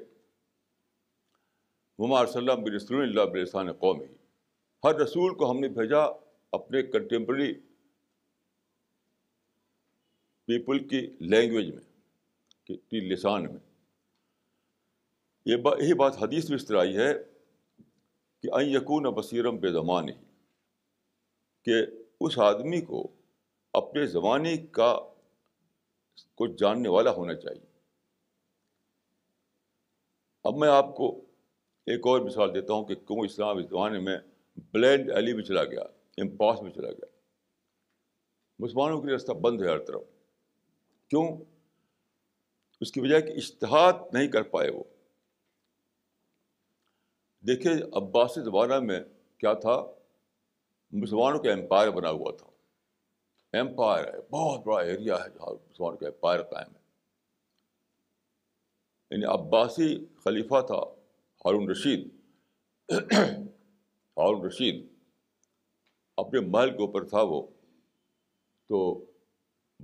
ممار 1.99 2.25
صلی 2.25 2.47
اللہ 2.47 2.75
رسول 2.75 3.01
اللہ 3.01 3.31
بلسان 3.31 3.71
قوم 3.71 4.01
ہی 4.01 4.07
ہر 4.83 4.95
رسول 4.95 5.35
کو 5.35 5.51
ہم 5.51 5.59
نے 5.59 5.67
بھیجا 5.67 5.99
اپنے 6.51 6.83
کنٹمپری 6.83 7.53
پیپل 10.45 10.87
کی 10.87 10.99
لینگویج 11.19 11.73
میں 11.73 11.83
کی 12.77 12.99
لسان 12.99 13.43
میں۔ 13.43 13.87
یہ 15.45 15.55
با، 15.55 15.71
یہی 15.79 15.93
بات 15.93 16.17
حدیث 16.21 16.49
میں 16.49 16.55
اس 16.55 16.67
طرح 16.67 16.79
آئی 16.79 16.97
ہے 16.97 17.13
کہ 18.41 18.47
این 18.53 18.69
یقون 18.69 19.03
بصیرم 19.03 19.57
بے 19.57 19.69
زمان 19.69 20.09
ہی 20.09 20.13
کہ 21.63 21.73
اس 22.21 22.39
آدمی 22.39 22.81
کو 22.81 23.07
اپنے 23.73 24.05
زمانے 24.05 24.57
کا 24.57 24.99
کو 26.35 26.47
جاننے 26.47 26.89
والا 26.89 27.11
ہونا 27.11 27.35
چاہیے۔ 27.35 27.79
اب 30.43 30.55
میں 30.55 30.69
آپ 30.69 30.95
کو 30.95 31.25
ایک 31.85 32.07
اور 32.07 32.19
مثال 32.19 32.53
دیتا 32.53 32.73
ہوں 32.73 32.85
کہ 32.85 32.95
کیوں 32.95 33.25
اسلام 33.25 33.57
اس 33.57 33.69
زمانے 33.69 33.99
میں 33.99 34.17
بلینڈ 34.57 35.11
ایلی 35.11 35.33
میں 35.33 35.43
چلا 35.43 35.63
گیا، 35.63 35.81
امپاس 36.17 36.61
میں 36.61 36.71
چلا 36.71 36.91
گیا۔ 36.91 37.05
مسلمانوں 38.59 39.01
کے 39.01 39.05
لیے 39.05 39.13
راستہ 39.13 39.31
بند 39.31 39.61
ہے 39.61 39.67
ہر 39.67 39.79
طرف۔ 39.79 40.01
کیوں؟ 41.07 41.37
اس 42.81 42.91
کی 42.91 42.99
وجہ 42.99 43.19
کہ 43.19 43.31
اشتہاد 43.31 43.93
نہیں 44.13 44.27
کر 44.27 44.41
پائے 44.41 44.69
وہ۔ 44.69 44.83
دیکھیے 47.39 47.73
عباسی 47.93 48.43
زمانہ 48.43 48.79
میں 48.79 48.99
کیا 49.37 49.53
تھا؟ 49.53 49.98
مسلمانوں 50.91 51.39
کا 51.39 51.51
امپائر 51.51 51.91
بنا 51.91 52.09
ہوا 52.09 52.31
تھا۔ 52.31 52.49
امپائر 53.59 54.13
ہے، 54.13 54.19
بہت 54.31 54.65
بڑا 54.65 54.79
ایریا 54.79 55.15
ہے 55.15 55.29
جہاں 55.29 55.53
مسلمانوں 55.69 55.97
کا 55.97 56.07
امپائر 56.07 56.43
قائم 56.43 56.75
ہے۔ 56.75 56.79
یعنی 59.11 59.25
عباسی 59.25 60.05
خلیفہ 60.23 60.61
تھا 60.61 60.75
ہارون 61.45 61.69
رشید۔ 61.69 62.07
ہارون 64.17 64.45
رشید 64.45 64.87
اپنے 66.17 66.39
محل 66.39 66.69
کے 66.69 66.81
اوپر 66.81 67.03
تھا 67.03 67.21
وہ۔ 67.21 67.47
تو 68.67 69.05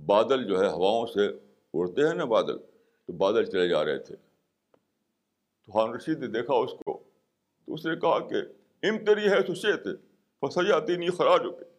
بادل 0.06 0.48
جو 0.48 0.60
ہے، 0.60 0.66
ہواؤں 0.66 1.06
سے 1.06 1.26
اڑتے 1.74 2.02
ہیں 2.06 2.14
نا 2.14 2.24
بادل، 2.24 2.58
تو 3.06 3.12
بادل 3.12 3.44
چلے 3.44 3.68
جا 3.68 3.84
رہے 3.84 3.98
تھے۔ 3.98 4.16
تو 5.66 5.78
ہارون 5.78 5.96
رشید 5.96 6.18
نے 6.18 6.26
دیکھا 6.26 6.54
اس 6.54 6.72
کو، 6.72 7.02
تو 7.66 7.74
اس 7.74 7.86
نے 7.86 7.96
کہا 7.96 8.28
کہ 8.28 8.34
امتری 8.82 9.30
ہے 9.30 9.42
تو 9.42 9.54
شیت 9.54 9.86
فسیاتی 10.40 10.96
نہیں، 10.96 11.10
خراج 11.10 11.40
ہو 11.46 11.60
گئے 11.60 11.70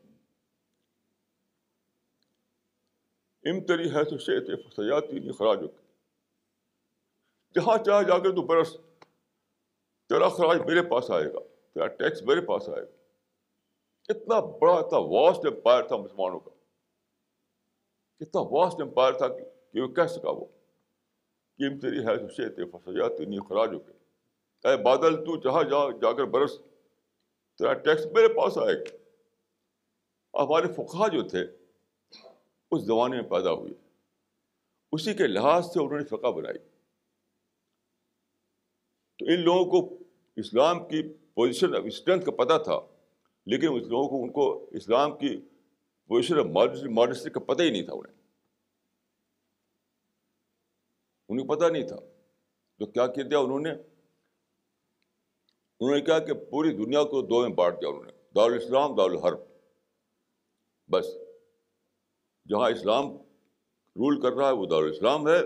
امتری 3.49 3.95
ہے 3.95 4.03
تو 4.03 4.17
شیت 4.17 4.47
فسیاتی 4.67 5.19
نہیں، 5.19 5.31
خراج 5.31 5.57
ہو 5.57 5.67
گئے 5.67 5.85
جہاں 7.55 7.77
چاہے 7.83 8.03
جا 8.03 8.17
کے 8.17 8.29
تو 8.35 8.41
برس۔ 8.41 8.77
تیرا 10.09 10.29
خراج 10.29 10.61
میرے 10.61 10.81
پاس 10.81 11.11
آئے 11.11 11.33
گا، 11.33 11.39
تیرا 11.73 11.87
ٹیکس 11.87 12.21
میرے 12.21 12.41
پاس 12.41 12.69
آئے 12.69 12.81
گا۔ 12.81 12.97
اتنا 14.09 14.39
بڑا 14.39 14.81
تھا 14.81 14.97
واسٹ 14.97 15.45
امپائر 15.45 15.83
تھا 15.83 15.97
مسلمانوں 15.97 16.39
کا۔ 16.39 16.51
اتنا 18.19 18.41
واسٹ 18.41 18.81
امپائر 18.81 19.13
تھا 19.13 19.27
کہ 19.27 19.81
وہ 19.81 19.87
کہہ 19.87 20.07
سکا 20.07 20.29
وہ 20.29 20.45
قیمت 21.57 21.81
تیری 21.81 22.05
ہے 22.05 22.17
تو 22.17 22.27
شیت 22.27 22.55
فسیاتی 22.71 23.25
نہیں، 23.25 23.39
خراج 23.39 23.73
ہو 23.73 23.87
گئے 23.87 23.97
اے 24.69 24.83
بادل، 24.83 25.25
تو 25.25 25.37
جہاں 25.37 25.63
جا 25.63 25.91
جا 25.91 26.11
کر 26.13 26.23
برس۔ 26.23 26.61
تیرا 27.57 27.73
ٹیکس 27.73 28.05
میرے 28.05 28.27
پاس 28.27 28.57
آئے۔ 28.57 28.75
گا 28.75 30.43
ہمارے 30.43 30.67
فقہ 30.73 31.07
جو 31.07 31.27
تھے، 31.27 31.43
اس 32.71 32.83
زمانے 32.83 33.21
میں 33.21 33.29
پیدا 33.29 33.51
ہوئے۔ 33.51 33.73
اسی 34.91 35.13
کے 35.13 35.27
لحاظ 35.27 35.65
سے 35.65 35.83
انہوں 35.83 35.99
نے 35.99 36.05
فقہ 36.05 36.31
بنائی۔ 36.31 36.57
تو 39.19 39.25
ان 39.25 39.39
لوگوں 39.39 39.65
کو 39.65 39.97
اسلام 40.35 40.87
کی 40.87 41.13
پوزیشن 41.13 41.75
آف 41.75 41.83
اسٹرینتھ 41.85 42.25
کا 42.25 42.31
پتہ 42.31 42.63
تھا، 42.63 42.79
لیکن 43.45 43.67
اس 43.67 43.87
لوگوں 43.87 44.09
کو 44.09 44.23
ان 44.23 44.31
کو 44.31 44.69
اسلام 44.71 45.17
کی 45.17 45.41
پوزیشن 46.07 46.39
آف 46.39 46.45
ماڈسٹی 46.89 47.29
کا 47.29 47.39
پتہ 47.39 47.61
ہی 47.61 47.71
نہیں 47.71 47.83
تھا 47.83 47.93
انہیں۔ 47.93 48.13
انہیں 51.29 51.47
پتہ 51.47 51.65
نہیں 51.65 51.87
تھا۔ 51.87 51.97
تو 52.79 52.85
کیا 52.85 53.07
کیا 53.07 53.23
دیا 53.29 53.39
انہوں 53.39 53.59
نے؟ 53.59 53.96
انہوں 55.79 55.95
نے 55.95 56.01
کہا 56.01 56.19
کہ 56.19 56.33
پوری 56.33 56.71
دنیا 56.71 57.03
کو 57.03 57.21
دو 57.21 57.41
میں 57.41 57.49
بانٹ 57.49 57.81
دیا 57.81 57.89
انہوں 57.89 58.03
نے 58.03 58.11
دارالاسلام 58.35 58.95
دارالحرب 58.95 59.39
بس، 60.87 61.05
جہاں 62.49 62.69
اسلام 62.71 63.17
رول 63.95 64.21
کر 64.21 64.31
رہا 64.31 64.47
ہے 64.47 64.53
وہ 64.53 64.65
دارالاسلام 64.65 65.27
ہے، 65.27 65.39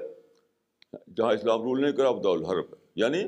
جہاں 1.17 1.33
اسلام 1.33 1.61
رول 1.61 1.81
نہیں 1.81 1.91
کر 1.91 2.01
رہا 2.01 2.09
وہ 2.09 2.21
دارالحرب 2.21 2.65
ہے۔ 2.65 2.85
یعنی 2.95 3.23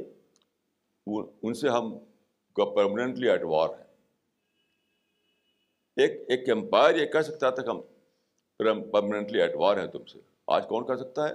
وہ، 1.07 1.31
ان 1.43 1.53
سے 1.53 1.69
ہم 1.69 1.97
کا 2.55 2.65
پرماننٹلی 2.65 3.29
اعتبار 3.29 3.69
ہے 3.69 3.83
ایک 5.95 6.29
ایک 6.29 6.49
امپائر 6.49 6.95
یہ 6.95 7.05
کہہ 7.05 7.21
سکتا 7.21 7.49
تھا 7.49 7.63
کہ 7.63 7.69
ہم 7.69 7.81
پرماننٹلی 8.91 9.41
اعتبار 9.41 9.77
ہیں 9.77 9.87
تم 9.87 10.05
سے۔ 10.05 10.19
آج 10.47 10.67
کون 10.67 10.87
کہہ 10.87 10.95
سکتا 10.95 11.29
ہے؟ 11.29 11.33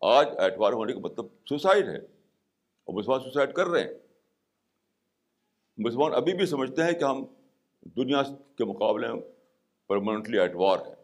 آج 0.00 0.26
اعتبار 0.38 0.72
ہونے 0.72 0.92
کا 0.92 0.98
مطلب 0.98 1.26
سوسائڈ 1.48 1.88
ہے۔ 1.88 1.96
اور 1.96 2.94
مسلمان 2.94 3.20
سوسائڈ 3.20 3.54
کر 3.54 3.66
رہے 3.66 3.80
ہیں۔ 3.80 4.03
مسلمان 5.78 6.14
ابھی 6.14 6.34
بھی 6.34 6.46
سمجھتے 6.46 6.82
ہیں 6.82 6.92
کہ 6.92 7.04
ہم 7.04 7.24
دنیا 7.82 8.22
کے 8.58 8.64
مقابلے 8.64 9.12
میں 9.12 9.22
پرماننٹلی 9.86 10.38
اعتبار 10.38 10.78
ہیں۔ 10.78 10.94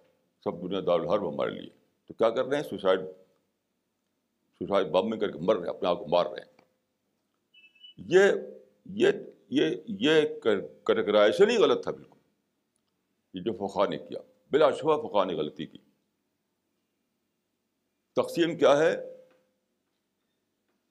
سب 0.44 0.62
دنیا 0.62 0.80
دارالحرب 0.80 1.34
ہمارے 1.34 1.50
لیے۔ 1.50 1.70
تو 2.08 2.14
کیا 2.14 2.30
کر 2.30 2.44
رہے 2.44 2.56
ہیں؟ 2.56 2.64
سوسائڈ 2.64 3.00
سوسائڈ 4.58 4.86
بم 4.86 5.10
میں 5.10 5.18
کر 5.18 5.30
کے 5.30 5.38
مر 5.38 5.54
رہے 5.54 5.62
ہیں، 5.62 5.76
اپنے 5.76 5.88
آپ 5.88 5.98
کو 5.98 6.06
مار 6.06 6.26
رہے 6.26 6.40
ہیں۔ 6.40 6.50
یہ 7.98 8.32
یہ 8.86 9.08
یہ 9.48 9.76
یہ 9.86 10.22
کیٹیگرائزیشن 10.84 11.50
ہی 11.50 11.56
غلط 11.56 11.82
تھا 11.82 11.90
بالکل۔ 11.90 12.18
یہ 13.34 13.42
جو 13.42 13.68
فقا 13.68 13.86
نے 13.86 13.98
کیا، 13.98 14.20
بلا 14.50 14.70
شبہ 14.70 15.08
فقا 15.08 15.24
نے 15.24 15.34
غلطی 15.34 15.66
کی۔ 15.66 15.78
تقسیم 18.16 18.58
کیا 18.58 18.78
ہے؟ 18.78 18.96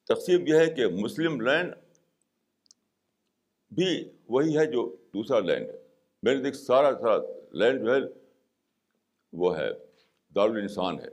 تقسیم 0.07 0.47
یہ 0.47 0.55
ہے 0.55 0.67
کہ 0.67 0.87
مسلم 0.87 1.41
لینڈ 1.41 1.73
بھی 3.71 4.11
وہی 4.27 4.57
ہے 4.57 4.65
جو 4.65 4.95
دوسرا 5.13 5.39
لینڈ 5.39 5.69
ہے۔ 5.69 5.87
میں 6.23 6.35
نے 6.35 6.43
دیکھ 6.43 6.55
سارا 6.55 6.91
سارا 7.01 7.17
لینڈ 7.51 7.85
جو 7.85 7.95
ہے، 7.95 7.99
وہ 9.33 9.57
ہے 9.57 9.73
دارالانسان 10.35 10.99
ہے۔ 10.99 11.07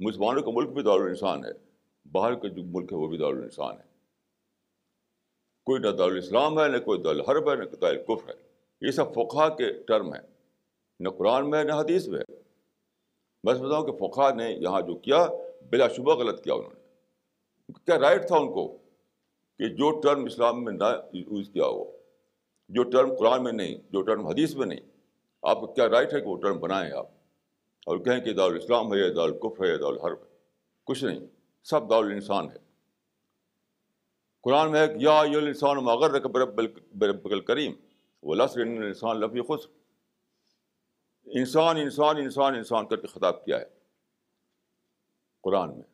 مسلمانوں 0.00 0.42
کا 0.42 0.50
ملک 0.54 0.68
بھی 0.68 0.82
دارالانسان 0.82 1.44
ہے، 1.44 1.50
باہر 2.12 2.34
کا 2.34 2.48
جو 2.48 2.62
ملک 2.64 2.92
ہے، 2.92 2.96
وہ 2.96 3.08
بھی 3.08 3.18
دارالانسان 3.18 3.74
ہے۔ 3.74 3.90
کوئی 5.64 5.80
نہ 5.80 5.88
دارالاسلام 5.88 6.60
ہے، 6.60 6.68
نہ 6.68 6.78
کوئی 6.78 7.02
دارالحرب 7.02 7.50
ہے، 7.50 7.56
نہ 7.56 7.64
کوئی 7.64 7.80
دارالکف 7.80 8.28
ہے۔ 8.28 8.34
یہ 8.80 8.90
سب 8.90 9.14
فقہ 9.14 9.48
کے 9.48 9.72
ٹرم 9.72 10.14
ہیں۔ 10.14 10.22
نہ 11.00 11.08
قرآن 11.08 11.50
میں 11.50 11.58
ہے 11.58 11.64
نہ 11.64 11.72
حدیث 11.72 12.08
میں۔ 12.08 12.20
ہے 12.20 12.34
میں 13.44 13.54
سمجھتا 13.54 13.78
ہوں 13.78 13.86
کہ 13.86 13.92
فقہ 13.92 14.34
نے 14.34 14.50
یہاں 14.50 14.80
جو 14.80 14.94
کیا، 14.94 15.26
بلا 15.70 15.88
شبہ 15.88 16.14
غلط 16.14 16.44
کیا 16.44 16.54
انہوں 16.54 16.70
نے۔ 16.74 16.80
کیا 17.72 17.98
رائٹ 17.98 18.26
تھا 18.26 18.36
ان 18.36 18.52
کو؟ 18.52 18.76
کہ 19.60 19.68
جو 19.68 20.00
ٹرم 20.00 20.24
اسلام 20.24 20.64
میں 20.64 20.72
نہ 20.72 20.84
یوز 21.12 21.50
کیا 21.52 21.64
ہو، 21.64 21.84
جو 22.68 22.82
ٹرم 22.82 23.14
قرآن 23.18 23.42
میں 23.44 23.52
نہیں، 23.52 23.74
جو 23.90 24.02
ٹرم 24.02 24.26
حدیث 24.26 24.54
میں 24.54 24.66
نہیں، 24.66 24.80
آپ 25.42 25.60
کا 25.60 25.66
کیا 25.66 25.88
رائٹ 25.88 26.14
ہے 26.14 26.20
کہ 26.20 26.26
وہ 26.26 26.36
ٹرم 26.36 26.58
بنائیں 26.58 26.92
آپ؟ 26.92 27.06
اور 27.86 27.98
کہیں 27.98 28.20
کہ 28.20 28.32
دارالاسلام 28.32 28.94
ہے 28.94 28.98
یا 28.98 29.08
دارالکف 29.16 29.60
ہے 29.62 29.68
یا 29.68 29.76
دارالحرب 29.76 30.20
ہے، 30.20 30.28
کچھ 30.84 31.04
نہیں، 31.04 31.26
سب 31.64 31.90
دارالانسان 31.90 32.50
ہے۔ 32.50 32.56
قرآن 34.42 34.70
میں 34.70 34.80
ہے 34.80 34.88
کہ 34.88 34.94
یا 34.98 35.22
یہ 35.32 35.36
انسان 35.36 35.76
مغر 35.76 36.18
برب 36.94 37.46
کریم 37.46 37.72
وہ 38.22 38.34
لسر 38.34 38.60
انسان 38.60 39.20
لفی 39.20 39.40
خوش 39.40 39.66
انسان 41.26 41.76
انسان 41.76 42.16
انسان 42.16 42.54
انسان 42.54 42.86
کر 42.86 42.96
کے 42.96 43.06
خطاب 43.06 43.44
کیا 43.44 43.60
ہے 43.60 43.64
قرآن 45.42 45.78
میں۔ 45.78 45.89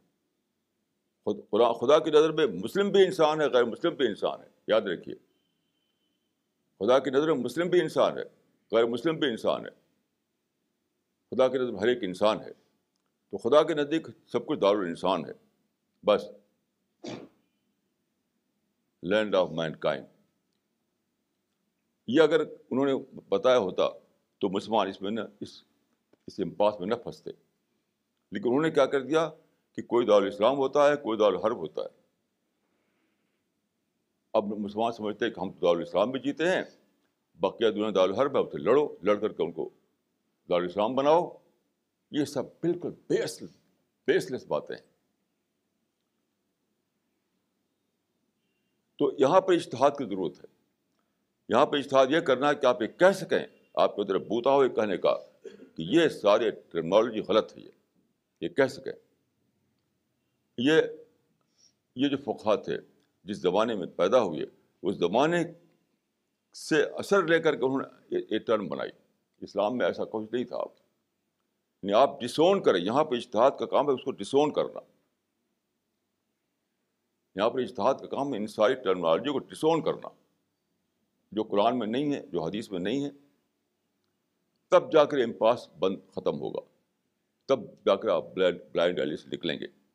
خود 1.27 1.81
خدا 1.81 1.99
کی 1.99 2.11
نظر 2.11 2.33
میں 2.33 2.47
مسلم 2.47 2.91
بھی 2.91 3.05
انسان 3.05 3.41
ہے، 3.41 3.47
غیر 3.47 3.65
مسلم 3.65 3.95
بھی 3.95 4.07
انسان 4.07 4.43
ہے۔ 4.43 4.47
یاد 4.69 4.81
رکھیے۔ 4.81 5.15
خدا 6.79 6.99
کی 6.99 7.11
نظر 7.11 7.33
میں 7.33 7.45
مسلم 7.45 7.69
بھی 7.69 7.81
انسان 7.81 8.19
ہے، 8.19 8.23
غیر 8.73 8.87
مسلم 8.87 9.17
بھی 9.17 9.29
انسان 9.29 9.65
ہے۔ 9.65 9.71
خدا 11.31 11.49
کی 11.49 11.59
نظر 11.59 11.71
میں 11.71 11.81
ہر 11.81 11.89
ایک 11.89 11.99
انسان 12.03 12.41
ہے۔ 12.41 12.53
تو 13.31 13.39
خدا 13.39 13.63
کے 13.63 13.75
نزدیک 13.75 14.07
سب 14.27 14.47
کچھ 14.47 14.61
دار 14.61 14.75
انسان 14.75 15.25
ہے۔ 15.27 15.33
بس۔ 16.07 16.31
لینڈ 19.03 19.35
آف 19.35 19.51
مائنڈ 19.51 19.77
کائنڈ 19.79 20.07
یہ 22.07 22.21
اگر 22.21 22.41
انہوں 22.41 22.87
نے 22.87 23.21
بتایا 23.29 23.59
ہوتا 23.59 23.89
تو 24.39 24.49
مسلمان 24.49 24.89
اس 24.89 25.03
میں 25.03 25.11
نہ 25.11 25.21
اس 25.41 25.65
اس 26.27 26.41
امپاس 26.41 26.81
میں 26.81 26.87
نہ 26.87 26.95
پھنستے۔ 26.95 27.31
لیکن 28.33 28.49
انہوں 28.49 28.63
نے 28.63 28.71
کیا 28.71 28.87
کر 28.87 29.01
دیا؟ 29.01 29.31
کہ 29.77 29.83
کوئی 29.83 30.07
دارالاسلام 30.07 30.57
ہوتا 30.57 30.89
ہے، 30.89 30.97
کوئی 30.97 31.19
دارالحرب 31.19 31.57
ہوتا 31.57 31.83
ہے۔ 31.83 31.89
اب 34.33 34.45
مسلمان 34.45 34.93
سمجھتے 34.93 35.25
ہیں 35.25 35.33
کہ 35.33 35.41
ہم 35.41 35.51
دارالاسلام 35.51 36.11
میں 36.11 36.21
جیتے 36.21 36.49
ہیں، 36.49 36.63
بقیہ 37.35 37.71
دنیا 37.71 37.91
دارالحرب 37.95 38.37
ہے 38.37 38.41
اسے 38.41 38.59
لڑو، 38.59 38.97
لڑ 39.03 39.15
کر 39.15 39.33
کے 39.33 39.43
ان 39.43 39.53
کو 39.53 39.71
دارالاسلام 40.49 40.95
بناؤ۔ 40.95 41.37
یہ 42.11 42.25
سب 42.25 42.45
بالکل 42.45 42.91
بیس 43.09 43.43
بیس 44.07 44.31
لیس 44.31 44.47
باتیں۔ 44.47 44.77
ہیں 44.77 44.83
تو 48.99 49.11
یہاں 49.19 49.41
پہ 49.41 49.55
اشتہاد 49.55 49.91
کی 49.91 50.05
ضرورت 50.05 50.39
ہے۔ 50.39 50.45
یہاں 51.49 51.67
پہ 51.67 51.77
اشتہاد 51.77 52.07
یہ 52.11 52.21
کرنا 52.21 52.49
ہے 52.49 52.55
کہ 52.55 52.67
آپ 52.67 52.83
یہ 52.83 52.87
کہہ 52.87 53.13
سکیں، 53.13 53.47
آپ 53.75 53.97
کو 53.97 54.03
ادھر 54.03 54.19
بوتا 54.19 54.51
ہو 54.51 54.65
یہ 54.65 54.69
کہنے 54.69 54.97
کا 54.97 55.15
کہ 55.43 55.83
یہ 55.83 56.09
سارے 56.09 56.51
ٹیکنالوجی 56.51 57.21
غلط 57.21 57.57
ہے 57.57 57.63
یہ۔ 57.63 57.71
یہ 58.41 58.49
کہہ 58.49 58.67
سکیں۔ 58.67 59.06
یہ 60.59 60.73
یہ 61.95 62.09
جو 62.09 62.17
فقہ 62.17 62.57
تھے، 62.57 62.79
جس 63.25 63.37
زمانے 63.37 63.75
میں 63.75 63.87
پیدا 63.87 64.23
ہوئے، 64.23 64.41
اس 64.83 64.97
زمانے 64.97 65.45
سے 66.55 66.83
اثر 66.83 67.27
لے 67.27 67.39
کر 67.39 67.57
کے 67.57 67.65
انہوں 67.65 67.79
نے 67.79 68.17
یہ 68.31 68.39
ٹرم 68.39 68.69
بنائی۔ 68.69 68.91
اسلام 69.41 69.79
میں 69.79 69.87
ایسا 69.87 70.05
کچھ 70.05 70.35
نہیں 70.35 70.45
تھا۔ 70.45 70.57
آپ 70.57 70.69
یعنی 71.83 71.93
آپ 71.93 72.21
ڈسون 72.21 72.63
کریں، 72.63 72.81
یہاں 72.81 73.05
پہ 73.05 73.17
اشتہاد 73.17 73.51
کا 73.59 73.67
کام 73.67 73.89
ہے، 73.89 73.93
اس 73.93 74.05
کو 74.05 74.11
ڈسون 74.11 74.53
کرنا۔ 74.53 74.81
یہاں 77.35 77.51
پر 77.51 77.61
اشتہاد 77.61 77.95
کا 77.95 78.07
کام 78.07 78.33
ہے، 78.33 78.39
ان 78.39 78.47
ساری 78.47 78.75
ٹرمنالوجی 78.75 79.33
کو 79.33 79.39
ڈسون 79.39 79.83
کرنا۔ 79.83 80.09
جو 81.33 81.43
قرآن 81.43 81.79
میں 81.79 81.87
نہیں 81.87 82.15
ہے، 82.15 82.27
جو 82.27 82.43
حدیث 82.43 82.71
میں 82.71 82.81
نہیں 82.81 83.05
ہے، 83.05 83.11
تب 84.71 84.93
جا 84.93 85.05
کر 85.05 85.17
امپاس 85.19 85.69
بند 85.79 85.97
ختم 86.11 86.41
ہوگا۔ 86.41 86.61
تب 87.47 87.61
جا 87.87 87.97
کر 87.97 88.09
آپ 88.09 88.25
بلائنڈ 88.35 88.61
بلائنڈ 88.73 88.99
ایلی 88.99 89.17
سے 89.17 89.29
نکلیں 89.33 89.59
گے۔ 89.61 89.86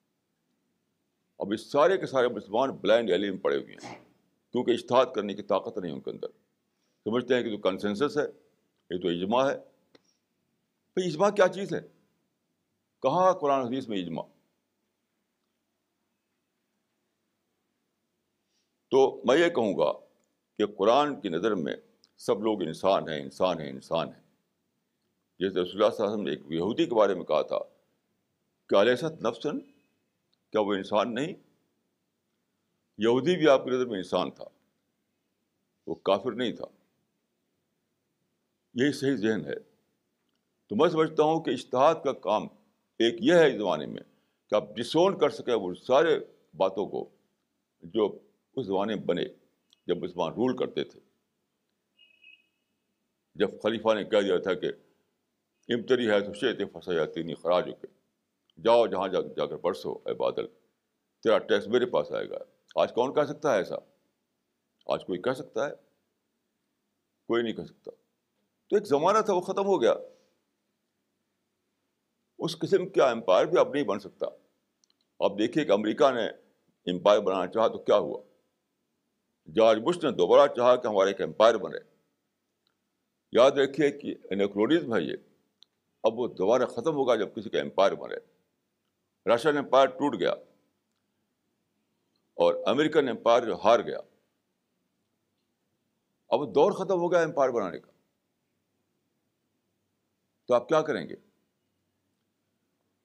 اب 1.41 1.51
اس 1.51 1.71
سارے 1.71 1.97
کے 1.97 2.05
سارے 2.05 2.27
مسلمان 2.27 2.71
بلائنڈ 2.71 3.11
ایلی 3.11 3.31
میں 3.31 3.39
پڑے 3.39 3.57
ہوئے 3.57 3.73
ہیں۔ 3.73 4.05
کیونکہ 4.51 4.71
اشتہاد 4.71 5.05
کرنے 5.15 5.33
کی 5.33 5.43
طاقت 5.43 5.77
نہیں 5.77 5.91
ان 5.91 6.01
کے 6.01 6.09
اندر۔ 6.09 6.27
سمجھتے 7.03 7.35
ہیں 7.35 7.43
کہ 7.43 7.49
جو 7.49 7.57
کنسنسس 7.57 8.17
ہے، 8.17 8.23
یہ 8.89 9.01
تو 9.01 9.07
اجماع 9.07 9.51
ہے۔ 9.51 9.57
بھائی 10.93 11.09
اجماع 11.09 11.29
کیا 11.29 11.47
چیز 11.47 11.73
ہے؟ 11.73 11.81
کہاں 13.01 13.33
قرآن 13.33 13.65
حدیث 13.65 13.87
میں 13.87 13.97
اجماع؟ 13.97 14.23
تو 18.91 19.21
میں 19.25 19.37
یہ 19.37 19.49
کہوں 19.49 19.77
گا 19.77 19.91
کہ 20.57 20.65
قرآن 20.65 21.21
کی 21.21 21.29
نظر 21.29 21.55
میں 21.55 21.75
سب 22.17 22.43
لوگ 22.43 22.61
انسان 22.61 23.09
ہیں 23.09 23.21
انسان 23.21 23.59
ہیں 23.59 23.69
انسان 23.69 24.07
ہیں۔ 24.07 24.23
جیسے 25.39 25.61
رسول 25.61 25.83
اللہ 25.83 25.95
صلی 25.95 26.05
اللہ 26.05 26.05
علیہ 26.05 26.05
وسلم 26.05 26.21
نے 26.21 26.31
ایک 26.31 26.41
یہودی 26.49 26.85
کے 26.85 26.95
بارے 26.95 27.13
میں 27.13 27.23
کہا 27.23 27.41
تھا 27.41 27.59
کہ 28.69 28.75
علیہ 28.75 29.05
نفسن 29.21 29.80
کیا 30.51 30.61
وہ 30.61 30.73
انسان 30.73 31.15
نہیں۔ 31.15 31.33
یہودی 32.97 33.37
بھی 33.37 33.47
آپ 33.47 33.63
کی 33.63 33.69
نظر 33.69 33.85
میں 33.85 33.97
انسان 33.97 34.31
تھا۔ 34.31 34.43
وہ 35.87 35.95
کافر 35.95 36.31
نہیں 36.31 36.51
تھا۔ 36.51 36.65
یہی 38.73 38.91
صحیح 38.91 39.15
ذہن 39.15 39.45
ہے۔ 39.45 39.55
تو 40.67 40.75
میں 40.75 40.89
سمجھتا 40.89 41.23
ہوں 41.23 41.41
کہ 41.41 41.49
اشتہاد 41.49 41.95
کا 42.03 42.13
کام 42.13 42.43
ایک 42.99 43.15
یہ 43.19 43.33
ہے 43.33 43.47
اس 43.47 43.57
زمانے 43.57 43.85
میں 43.85 44.01
کہ 44.49 44.55
آپ 44.55 44.63
ڈسون 44.75 45.19
کر 45.19 45.29
سکیں 45.29 45.53
وہ 45.53 45.73
سارے 45.73 46.19
باتوں 46.57 46.87
کو 46.87 47.09
جو 47.81 48.19
اس 48.55 48.65
زمانے 48.65 48.95
میں 48.95 49.03
بنے 49.03 49.23
جب 49.87 49.97
مسلمان 49.97 50.31
رول 50.31 50.57
کرتے 50.57 50.83
تھے۔ 50.83 50.99
جب 53.35 53.61
خلیفہ 53.63 53.93
نے 53.93 54.03
کہہ 54.03 54.21
دیا 54.21 54.37
تھا 54.37 54.53
کہ 54.53 54.67
امتری 55.67 56.09
ہے 56.09 56.21
تو 56.21 56.33
شیت 56.33 56.57
پھنسا 56.57 56.93
جاتی 56.93 57.23
نہیں 57.23 57.35
خراج 57.35 57.69
ہو 57.69 57.75
کے۔ 57.75 58.00
جاؤ 58.63 58.87
جہاں 58.87 59.07
جا 59.07 59.19
جا 59.21 59.45
کر 59.45 59.57
برسو 59.57 59.91
اے 60.05 60.13
بادل۔ 60.13 60.47
تیرا 61.23 61.37
ٹیکس 61.37 61.67
میرے 61.67 61.85
پاس 61.85 62.11
آئے 62.11 62.29
گا۔ 62.29 62.37
آج 62.75 62.93
کون 62.93 63.13
کہہ 63.13 63.23
سکتا 63.23 63.51
ہے 63.51 63.57
ایسا؟ 63.57 63.75
آج 64.87 65.05
کوئی 65.05 65.21
کہہ 65.21 65.31
سکتا 65.31 65.65
ہے؟ 65.65 65.75
کوئی 67.27 67.43
نہیں 67.43 67.53
کہہ 67.53 67.63
سکتا۔ 67.63 67.91
تو 68.69 68.75
ایک 68.75 68.87
زمانہ 68.87 69.17
تھا، 69.25 69.33
وہ 69.33 69.41
ختم 69.41 69.65
ہو 69.65 69.81
گیا۔ 69.81 69.93
اس 72.39 72.59
قسم 72.59 72.89
کا 72.89 73.09
امپائر 73.09 73.45
بھی 73.45 73.59
اب 73.59 73.73
نہیں 73.73 73.83
بن 73.83 73.99
سکتا۔ 73.99 74.25
اب 75.19 75.39
دیکھیے 75.39 75.65
کہ 75.65 75.71
امریکہ 75.71 76.11
نے 76.11 76.27
امپائر 76.91 77.19
بنانا 77.19 77.47
چاہا 77.47 77.67
تو 77.67 77.77
کیا 77.77 77.97
ہوا؟ 77.97 78.23
جارج 79.55 79.79
بش 79.83 80.03
نے 80.03 80.11
دوبارہ 80.11 80.47
چاہا 80.55 80.75
کہ 80.75 80.87
ہمارا 80.87 81.07
ایک 81.07 81.21
امپائر 81.21 81.55
بنے۔ 81.55 81.77
یاد 83.31 83.51
رکھیے 83.51 83.91
کہ 83.91 84.15
انیکلوڈیزم 84.31 84.95
ہے 84.95 85.01
یہ۔ 85.01 85.15
اب 86.03 86.19
وہ 86.19 86.27
دوبارہ 86.27 86.65
ختم 86.65 86.95
ہوگا 86.95 87.15
جب 87.15 87.35
کسی 87.35 87.49
کا 87.49 87.59
امپائر 87.59 87.91
بنے۔ 87.91 88.40
رشین 89.25 89.57
امپائر 89.57 89.87
ٹوٹ 89.87 90.19
گیا 90.19 90.31
اور 92.33 92.55
امریکن 92.65 93.09
امپائر 93.09 93.43
جو 93.43 93.55
ہار 93.55 93.79
گیا۔ 93.79 93.97
اب 96.29 96.55
دور 96.55 96.71
ختم 96.71 96.99
ہو 96.99 97.11
گیا 97.11 97.21
امپائر 97.21 97.49
بنانے 97.49 97.79
کا۔ 97.79 97.91
تو 100.45 100.53
آپ 100.53 100.67
کیا 100.67 100.81
کریں 100.81 101.09
گے؟ 101.09 101.15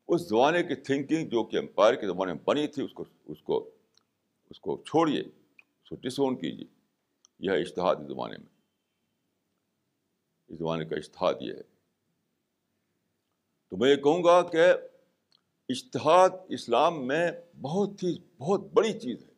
اس 0.09 0.29
زمانے 0.29 0.63
کی 0.63 0.75
تھنکنگ 0.75 1.29
جو 1.29 1.45
کہ 1.45 1.57
امپائر 1.57 1.95
کے 1.95 2.07
زمانے 2.07 2.33
میں 2.33 2.43
بنی 2.45 2.67
تھی، 2.67 2.83
اس 2.83 2.93
کو 2.93 3.05
اس 3.25 3.43
کو 3.43 3.71
اس 4.51 4.61
کو 4.61 4.83
چھوڑیے، 4.83 5.21
اس 5.21 5.89
کو 5.89 5.97
ڈسون 5.97 6.37
کیجیے۔ 6.37 6.67
یہ 7.39 7.51
ہے 7.51 7.61
اشتہاد 7.61 7.97
اس 7.97 8.07
زمانے 8.07 8.39
میں۔ 8.39 8.61
اس 10.49 10.59
زمانے 10.59 10.85
کا 10.85 10.97
اشتہاد 10.97 11.35
یہ 11.41 11.53
ہے۔ 11.53 11.63
تو 13.69 13.77
میں 13.77 13.91
یہ 13.91 13.97
کہوں 13.97 14.25
گا 14.25 14.43
کہ 14.43 14.73
اشتہاد 15.69 16.29
اسلام 16.49 17.07
میں 17.07 17.31
بہت 17.61 18.03
ہی، 18.03 18.19
بہت 18.39 18.61
بڑی 18.61 18.93
چیز 18.93 19.25
ہے۔ 19.25 19.33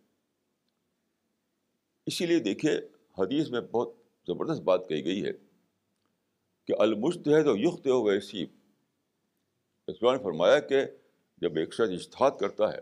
اسی 2.06 2.26
لیے 2.26 2.38
دیکھیے، 2.38 2.80
حدیث 3.18 3.50
میں 3.50 3.60
بہت 3.60 3.92
زبردست 4.26 4.62
بات 4.62 4.88
کہی 4.88 5.04
گئی 5.04 5.24
ہے 5.24 5.32
کہ 6.64 6.74
المشتحد 6.78 7.46
و 7.46 7.56
یخت 7.56 7.86
و 7.86 8.02
ویسیب 8.02 8.48
اسلام 9.86 10.12
نے 10.12 10.22
فرمایا 10.22 10.58
کہ 10.58 10.84
جب 11.38 11.56
ایک 11.56 11.74
شخص 11.74 11.90
اشتہاد 11.90 12.30
کرتا 12.40 12.72
ہے، 12.72 12.78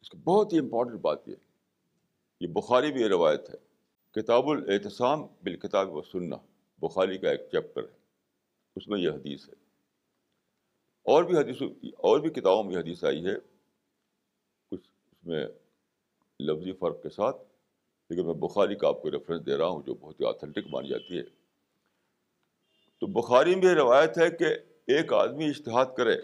اس 0.00 0.10
کی 0.10 0.18
بہت 0.18 0.52
ہی 0.52 0.58
امپورٹنٹ 0.58 1.00
بات 1.00 1.28
یہ 1.28 1.34
یہ 2.40 2.46
بخاری 2.46 2.92
بھی 2.92 3.00
یہ 3.00 3.08
روایت 3.08 3.50
ہے۔ 3.50 3.68
کتاب 4.10 4.48
الاحتسام 4.48 5.22
بالکتاب 5.22 5.92
و 5.92 6.02
سننا 6.02 6.36
بخاری 6.78 7.18
کا 7.18 7.30
ایک 7.30 7.40
چیپٹر 7.40 7.82
ہے۔ 7.82 7.96
اس 8.76 8.88
میں 8.88 9.00
یہ 9.00 9.10
حدیث 9.10 9.48
ہے۔ 9.48 9.67
اور 11.08 11.24
بھی 11.24 11.36
حدیث 11.36 11.62
اور 11.98 12.20
بھی 12.20 12.30
کتابوں 12.30 12.64
میں 12.64 12.76
حدیث 12.76 13.04
آئی 13.04 13.26
ہے۔ 13.26 13.34
کچھ 14.70 14.88
اس 15.12 15.26
میں 15.26 15.46
لفظی 16.40 16.72
فرق 16.72 17.02
کے 17.02 17.10
ساتھ، 17.10 17.36
لیکن 18.10 18.26
میں 18.26 18.34
بخاری 18.34 18.74
کا 18.74 18.88
آپ 18.88 19.02
کو 19.02 19.10
ریفرنس 19.10 19.46
دے 19.46 19.56
رہا 19.56 19.66
ہوں، 19.66 19.82
جو 19.82 19.94
بہت 19.94 20.20
ہی 20.20 20.26
آتھینٹک 20.26 20.66
مانی 20.70 20.88
جاتی 20.88 21.18
ہے۔ 21.18 21.22
تو 23.00 23.06
بخاری 23.06 23.54
میں 23.54 23.74
روایت 23.74 24.18
ہے 24.18 24.30
کہ 24.30 24.44
ایک 24.86 25.12
آدمی 25.12 25.44
اشتہاد 25.44 25.86
کرے۔ 25.96 26.16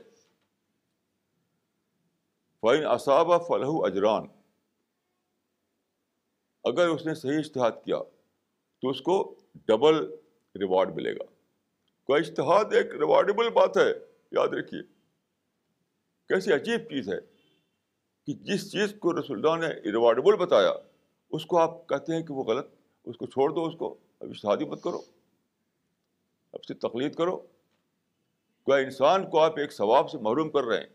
فائن 2.61 2.87
اصاب 2.87 3.27
فلاح 3.47 3.70
اجران 3.70 4.27
اگر 6.64 6.88
اس 6.88 7.07
نے 7.07 7.14
صحیح 7.14 7.38
اشتہاد 7.38 7.73
کیا، 7.85 7.99
تو 8.81 8.88
اس 8.88 9.01
کو 9.01 9.35
ڈبل 9.55 9.94
ریوارڈ 10.55 10.94
ملے 10.94 11.14
گا۔ 11.14 11.25
کوئی 12.05 12.20
اشتہاد 12.20 12.64
ایک 12.73 12.87
ریوارڈیبل 12.94 13.51
بات 13.51 13.77
ہے۔ 13.77 14.13
یاد 14.35 14.49
رکھیے، 14.49 14.83
کیسی 16.29 16.53
عجیب 16.53 16.81
چیز 16.81 17.09
ہے 17.09 17.20
کہ 18.27 18.33
جس 18.33 18.73
چیز 18.73 18.94
کو 18.99 19.20
رسول 19.20 19.47
اللہ 19.47 19.66
نے 19.66 19.75
ریوارڈیبل 19.90 20.37
بتایا، 20.37 20.73
اس 21.31 21.47
کو 21.47 21.59
آپ 21.59 21.87
کہتے 21.87 22.14
ہیں 22.14 22.23
کہ 22.23 22.33
وہ 22.33 22.44
غلط، 22.44 22.66
اس 23.05 23.16
کو 23.16 23.27
چھوڑ 23.27 23.51
دو، 23.51 23.66
اس 23.66 23.75
کو 23.79 23.99
اب 24.20 24.29
اشتہادی 24.31 24.64
مت 24.64 24.83
کرو، 24.83 25.01
اب 26.53 26.64
سے 26.64 26.75
تقلید 26.75 27.14
کرو۔ 27.14 27.37
کیا 28.66 28.77
انسان 28.77 29.31
کو 29.31 29.40
آپ 29.40 29.59
ایک 29.59 29.73
ثواب 29.73 30.11
سے 30.11 30.18
محروم 30.18 30.51
کر 30.51 30.64
رہے 30.64 30.77
ہیں؟ 30.77 30.87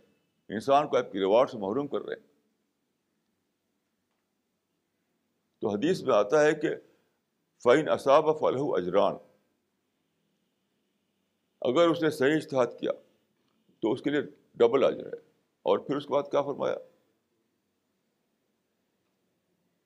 انسان 0.49 0.87
کو 0.87 0.97
آپ 0.97 1.11
کی 1.11 1.19
ریوارڈ 1.19 1.49
سے 1.49 1.57
محروم 1.57 1.87
کر 1.87 2.01
رہے 2.01 2.15
ہیں۔ 2.15 2.27
تو 5.59 5.69
حدیث 5.69 6.01
میں 6.01 6.15
آتا 6.15 6.41
ہے 6.41 6.53
کہ 6.53 6.69
فعین 7.63 7.89
اصاب 7.89 8.39
فلاح 8.39 8.61
اجران 8.61 9.15
اگر 11.61 11.87
اس 11.87 12.01
نے 12.01 12.09
صحیح 12.09 12.35
اشتہاد 12.35 12.67
کیا 12.79 12.91
تو 13.81 13.91
اس 13.91 14.01
کے 14.01 14.09
لیے 14.09 14.21
ڈبل 14.55 14.83
اجر 14.83 15.05
ہے۔ 15.05 15.29
اور 15.61 15.77
پھر 15.77 15.95
اس 15.95 16.05
کے 16.05 16.13
بعد 16.13 16.23
کیا 16.31 16.41
فرمایا؟ 16.41 16.75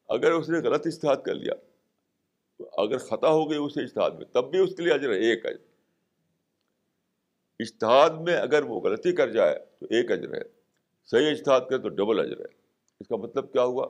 اگر 0.09 0.31
اس 0.31 0.49
نے 0.49 0.59
غلط 0.59 0.87
اشتہاد 0.87 1.15
کر 1.25 1.35
لیا، 1.35 1.53
تو 2.57 2.69
اگر 2.81 2.97
خطا 2.97 3.29
ہو 3.29 3.49
گئی 3.49 3.57
اسے 3.57 3.83
اشتہاد 3.83 4.11
میں، 4.11 4.25
تب 4.25 4.51
بھی 4.51 4.59
اس 4.59 4.75
کے 4.75 4.83
لیے 4.83 4.93
اجر 4.93 5.09
ہے، 5.09 5.15
ایک 5.15 5.45
اجر۔ 5.45 5.65
اشتہاد 7.59 8.09
میں 8.09 8.37
اگر 8.37 8.63
وہ 8.63 8.79
غلطی 8.79 9.11
کر 9.11 9.29
جائے، 9.29 9.59
تو 9.79 9.85
ایک 9.85 10.11
اجر 10.11 10.33
ہے۔ 10.33 10.41
صحیح 11.05 11.31
اشتہاد 11.31 11.61
کرے 11.69 11.77
تو 11.77 11.89
ڈبل 11.89 12.19
اجر 12.19 12.39
ہے۔ 12.39 12.63
اس 12.99 13.07
کا 13.07 13.15
مطلب 13.15 13.53
کیا 13.53 13.63
ہوا؟ 13.63 13.87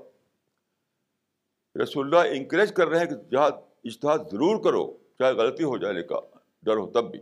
رسول 1.84 2.16
اللہ 2.16 2.36
انکریج 2.36 2.74
کر 2.74 2.88
رہے 2.88 3.00
ہیں 3.00 3.06
کہ 3.06 3.16
جہاں 3.16 3.50
اشتہاد 3.84 4.18
ضرور 4.18 4.64
کرو، 4.64 4.98
چاہے 5.20 5.34
غلطی 5.34 5.64
ہو 5.64 5.78
جانے 5.78 6.04
کا، 6.04 6.20
ڈر 6.64 6.78
ہو 6.78 6.92
تب 6.92 7.12
بھی۔ 7.12 7.20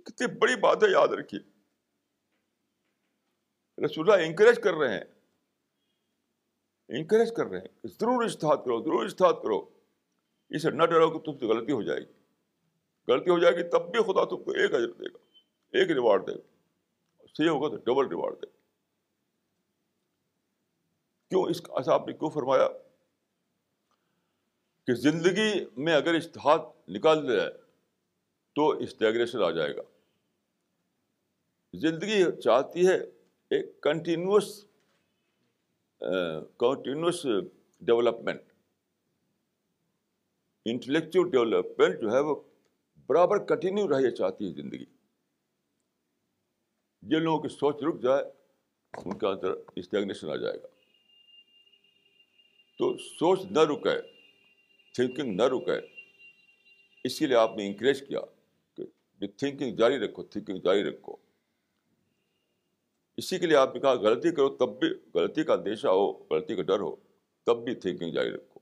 کتنی 0.00 0.38
بڑی 0.38 0.56
بات 0.56 0.84
ہے 0.84 0.88
یاد 0.92 1.08
رکھیے 1.08 1.40
رسول 3.86 4.10
اللہ 4.10 4.26
انکریج 4.26 4.60
کر 4.62 4.74
رہے 4.74 4.94
ہیں۔ 4.94 5.04
انکریج 6.88 7.32
کر 7.36 7.46
رہے 7.46 7.58
ہیں 7.58 7.68
ضرور 7.84 8.24
اشتہاد 8.24 8.56
کرو، 8.56 8.82
ضرور 8.82 9.04
اشتہاد 9.04 9.32
کرو۔ 9.32 9.80
اسے 10.50 10.70
نہ 10.70 10.82
ڈرو 10.82 11.10
کہ 11.10 11.18
تم 11.18 11.38
سے 11.38 11.46
غلطی 11.46 11.72
ہو 11.72 11.82
جائے 11.82 12.00
گی۔ 12.00 12.12
غلطی 13.08 13.30
ہو 13.30 13.38
جائے 13.38 13.54
گی 13.56 13.62
تب 13.62 13.90
بھی 13.90 14.02
خدا 14.02 14.24
تم 14.24 14.44
کو 14.44 14.50
ایک 14.50 14.74
اجر 14.74 14.92
دے 14.92 15.04
گا، 15.04 15.18
ایک 15.72 15.90
ریوارڈ 15.90 16.26
دے 16.26 16.32
گا۔ 16.32 16.56
صحیح 17.34 17.48
ہوگا 17.48 17.68
تو 17.68 17.76
ڈبل 17.76 18.08
ریوارڈ 18.08 18.34
دے 18.34 18.46
گا۔ 18.46 18.60
کیوں 21.28 21.42
اس 21.50 21.60
کا 21.60 21.72
ایسا 21.76 21.94
آپ 21.94 22.06
نے 22.06 22.12
کیوں 22.12 22.30
فرمایا؟ 22.30 22.68
کہ 24.86 24.94
زندگی 24.94 25.64
میں 25.76 25.94
اگر 25.94 26.14
اشتہاد 26.14 26.58
نکال 26.88 27.28
دیا 27.28 27.36
جائے 27.36 27.50
تو 28.54 28.68
اسٹیگریشن 28.68 29.42
آ 29.42 29.50
جائے 29.50 29.76
گا۔ 29.76 29.82
زندگی 31.74 32.22
چاہتی 32.40 32.86
ہے، 32.86 32.96
ایک 33.50 33.80
continuous 33.82 34.64
continuous 36.58 37.26
development 37.80 38.40
intellectual 40.64 41.30
development 41.30 42.00
جو 42.00 42.12
ہے 42.12 42.20
وہ 42.20 42.34
برابر 43.08 43.38
کنٹینیو 43.44 43.88
رہے 43.88 44.10
چاہتی 44.10 44.46
ہے 44.46 44.50
زندگی۔ 44.52 44.84
جن 47.02 47.22
لوگوں 47.22 47.40
کی 47.42 47.48
سوچ 47.48 47.82
رک 47.82 48.02
جائے، 48.02 48.24
ان 48.94 49.18
کے 49.18 49.26
اندر 49.26 49.50
اسٹیگنیشن 49.76 50.30
آ 50.30 50.36
جائے 50.36 50.58
گا۔ 50.62 50.66
تو 52.78 52.96
سوچ 52.98 53.44
نہ 53.50 53.60
رکے 53.60 54.00
تھنکنگ 54.94 55.34
نہ 55.36 55.42
رکے، 55.42 55.78
اس 57.04 57.18
کے 57.18 57.26
لیے 57.26 57.36
آپ 57.36 57.56
نے 57.56 57.66
انکریج 57.66 58.06
کیا 58.08 58.20
کہ 58.76 59.26
تھنکنگ 59.26 59.76
جاری 59.76 59.98
رکھو 59.98 60.22
تھنکنگ 60.22 60.58
جاری 60.58 60.84
رکھو۔ 60.84 61.16
اسی 63.20 63.38
کے 63.38 63.46
لیے 63.46 63.56
آپ 63.56 63.74
نے 63.74 63.80
کہا 63.80 63.92
غلطی 63.92 64.30
کرو، 64.30 64.56
تب 64.56 64.68
بھی 64.80 64.88
غلطی 65.14 65.44
کا 65.44 65.54
اندیشہ 65.54 65.86
ہو، 65.86 66.12
غلطی 66.12 66.56
کا 66.56 66.62
ڈر 66.62 66.80
ہو، 66.80 66.96
تب 67.44 67.64
بھی 67.64 67.74
تھنکنگ 67.74 68.12
جاری 68.12 68.30
رکھو۔ 68.30 68.60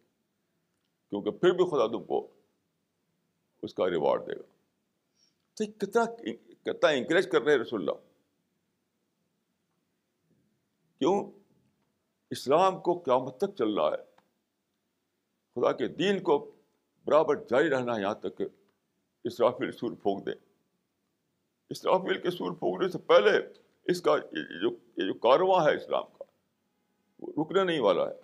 کیونکہ 1.10 1.30
پھر 1.30 1.50
بھی 1.50 1.70
خدا 1.70 1.86
تم 1.86 2.04
کو 2.04 2.26
اس 3.62 3.74
کا 3.74 3.90
ریوارڈ 3.90 4.26
دے 4.26 4.36
گا۔ 4.36 4.42
تو 5.54 5.64
کتنا 5.72 6.04
کتنا 6.64 6.88
انکریج 6.88 7.30
کر 7.30 7.42
رہے 7.42 7.52
ہیں 7.52 7.58
رسول 7.58 7.80
اللہ؟ 7.80 7.92
کیوں؟ 10.98 11.30
اسلام 12.30 12.80
کو 12.80 12.98
قیامت 12.98 13.38
تک 13.38 13.56
چل 13.58 13.74
رہا 13.74 13.88
ہے۔ 13.88 14.04
خدا 15.54 15.72
کے 15.72 15.88
دین 15.88 16.22
کو 16.22 16.50
برابر 17.04 17.34
جاری 17.34 17.70
رہنا 17.70 17.96
ہے، 17.96 18.00
یہاں 18.00 18.14
تک 18.14 18.38
کہ 18.38 18.46
اسرافیل 19.24 19.72
سور 19.72 19.90
پھونک 20.02 20.26
دیں۔ 20.26 20.34
اسرافیل 21.70 22.22
کے 22.22 22.30
سور 22.30 22.52
پھونکنے 22.52 22.88
سے 22.88 22.98
پہلے 22.98 23.30
اس 23.88 24.00
کا 24.00 24.18
جو 24.62 24.70
یہ 24.70 25.06
جو 25.06 25.14
کارواں 25.14 25.66
ہے 25.66 25.76
اسلام 25.76 26.04
کا، 26.18 26.24
وہ 27.18 27.44
رکنے 27.44 27.64
نہیں 27.64 27.80
والا 27.80 28.10
ہے۔ 28.10 28.14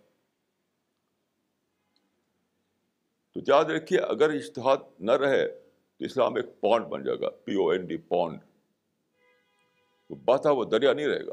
تو 3.32 3.40
یاد 3.46 3.64
رکھیے، 3.64 3.98
اگر 3.98 4.30
اشتہاد 4.30 4.76
نہ 4.98 5.12
رہے 5.12 5.48
تو 5.96 6.04
اسلام 6.04 6.34
ایک 6.34 6.60
پونڈ 6.60 6.86
بن 6.86 7.04
جائے 7.04 7.20
گا 7.20 7.30
P 7.30 7.54
O 7.54 7.68
N 7.68 7.86
D 7.86 7.96
pound. 7.96 8.38
وہ 10.10 10.16
باتا 10.16 10.50
وہ 10.50 10.64
دریا 10.64 10.92
نہیں 10.92 11.06
رہے 11.06 11.26
گا۔ 11.26 11.32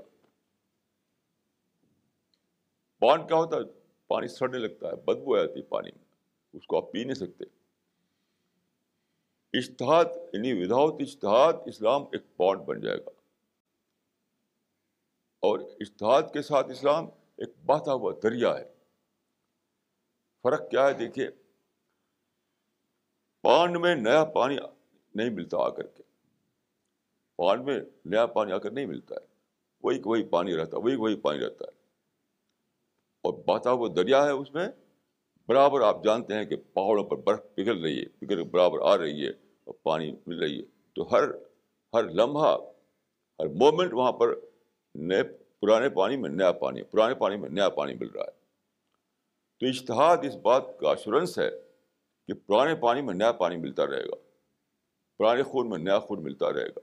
پونڈ 2.99 3.27
کیا 3.27 3.37
ہوتا 3.37 3.57
ہے؟ 3.57 3.61
پانی 4.07 4.27
سڑنے 4.27 4.57
لگتا 4.57 4.87
ہے، 4.87 4.95
بدبو 4.95 5.35
آتی 5.35 5.59
ہے 5.59 5.61
پانی 5.61 5.89
میں، 5.95 6.05
اس 6.53 6.67
کو 6.67 6.77
آپ 6.77 6.91
پی 6.91 7.03
نہیں 7.03 7.13
سکتے۔ 7.13 7.43
اشتہاد 9.53 10.05
یعنی 10.33 10.63
وداؤٹ 10.63 11.01
اشتہاد 11.01 11.53
اسلام 11.65 12.03
ایک 12.03 12.37
پونڈ 12.37 12.61
بن 12.61 12.81
جائے 12.81 12.97
گا۔ 12.97 13.20
اور 15.41 15.59
اشتہاد 15.59 16.21
کے 16.33 16.41
ساتھ 16.41 16.71
اسلام 16.71 17.05
ایک 17.37 17.49
بہتا 17.65 17.93
ہوا 17.93 18.13
دریا 18.23 18.59
ہے۔ 18.59 18.73
فرق 20.43 20.69
کیا 20.69 20.87
ہے 20.87 20.93
دیکھیے۔ 20.93 21.29
پانڈ 23.41 23.77
میں 23.77 23.95
نیا 23.95 24.25
پانی 24.25 24.57
نہیں 25.15 25.29
ملتا 25.29 25.57
آ 25.57 25.69
کر 25.69 25.87
کے۔ 25.87 26.03
پانڈ 27.37 27.65
میں 27.65 27.79
نیا 28.05 28.25
پانی 28.25 28.51
آ 28.51 28.57
کر 28.57 28.71
نہیں 28.71 28.85
ملتا 28.85 29.15
ہے۔ 29.15 29.25
وہی 29.83 29.97
کہ 29.97 30.09
وہی 30.09 30.23
پانی 30.23 30.55
رہتا 30.55 30.77
ہے، 30.77 30.81
وہی 30.81 30.95
وہی 30.95 31.15
پانی 31.15 31.39
رہتا 31.39 31.65
ہے۔ 31.65 31.71
اور 33.21 33.33
بہتا 33.33 33.71
ہوا 33.71 33.89
دریا 33.95 34.25
ہے 34.25 34.31
اس 34.31 34.53
میں۔ 34.53 34.67
برابر 35.47 35.81
آپ 35.81 36.03
جانتے 36.03 36.33
ہیں 36.33 36.45
کہ 36.45 36.55
پہاڑوں 36.55 37.03
پر 37.03 37.15
برف 37.15 37.39
پگھل 37.55 37.81
رہی 37.81 37.99
ہے، 37.99 38.05
پگھل 38.05 38.43
برابر 38.43 38.79
آ 38.79 38.97
رہی 38.97 39.25
ہے 39.25 39.29
اور 39.63 39.73
پانی 39.73 40.15
مل 40.27 40.39
رہی 40.39 40.59
ہے۔ 40.59 40.65
تو 40.93 41.11
ہر 41.11 41.23
ہر 41.93 42.03
لمحہ، 42.03 42.57
ہر 43.39 43.47
مومنٹ 43.47 43.93
وہاں 43.93 44.11
پر 44.11 44.50
نئے 44.95 45.23
پرانے 45.59 45.89
پانی 45.89 46.17
میں 46.17 46.29
نیا 46.29 46.51
پانی، 46.51 46.83
پرانے 46.83 47.15
پانی 47.15 47.37
میں 47.37 47.49
نیا 47.49 47.69
پانی 47.69 47.93
مل 47.93 48.07
رہا 48.09 48.23
ہے۔ 48.23 48.41
تو 49.59 49.65
اشتہاد 49.65 50.17
اس 50.23 50.35
بات 50.35 50.63
کا 50.79 50.91
اشورنس 50.91 51.39
ہے 51.39 51.49
کہ 52.27 52.33
پرانے 52.33 52.75
پانی 52.75 53.01
میں 53.01 53.13
نیا 53.13 53.31
پانی 53.31 53.57
ملتا 53.57 53.87
رہے 53.87 54.05
گا۔ 54.05 54.15
پرانے 55.17 55.43
خون 55.43 55.69
میں 55.69 55.77
نیا 55.77 55.99
خون 55.99 56.23
ملتا 56.23 56.53
رہے 56.53 56.69
گا۔ 56.69 56.79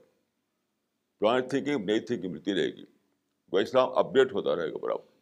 پرانی 1.19 1.47
تھنکنگ 1.47 1.85
نئی 1.85 1.99
تھنکنگ 1.99 2.31
ملتی 2.31 2.53
رہے 2.53 2.67
گی۔ 2.67 2.85
وہ 3.51 3.59
اسلام 3.59 3.97
اپڈیٹ 3.97 4.33
ہوتا 4.33 4.55
رہے 4.55 4.73
گا 4.73 4.77
برابر۔ 4.77 5.19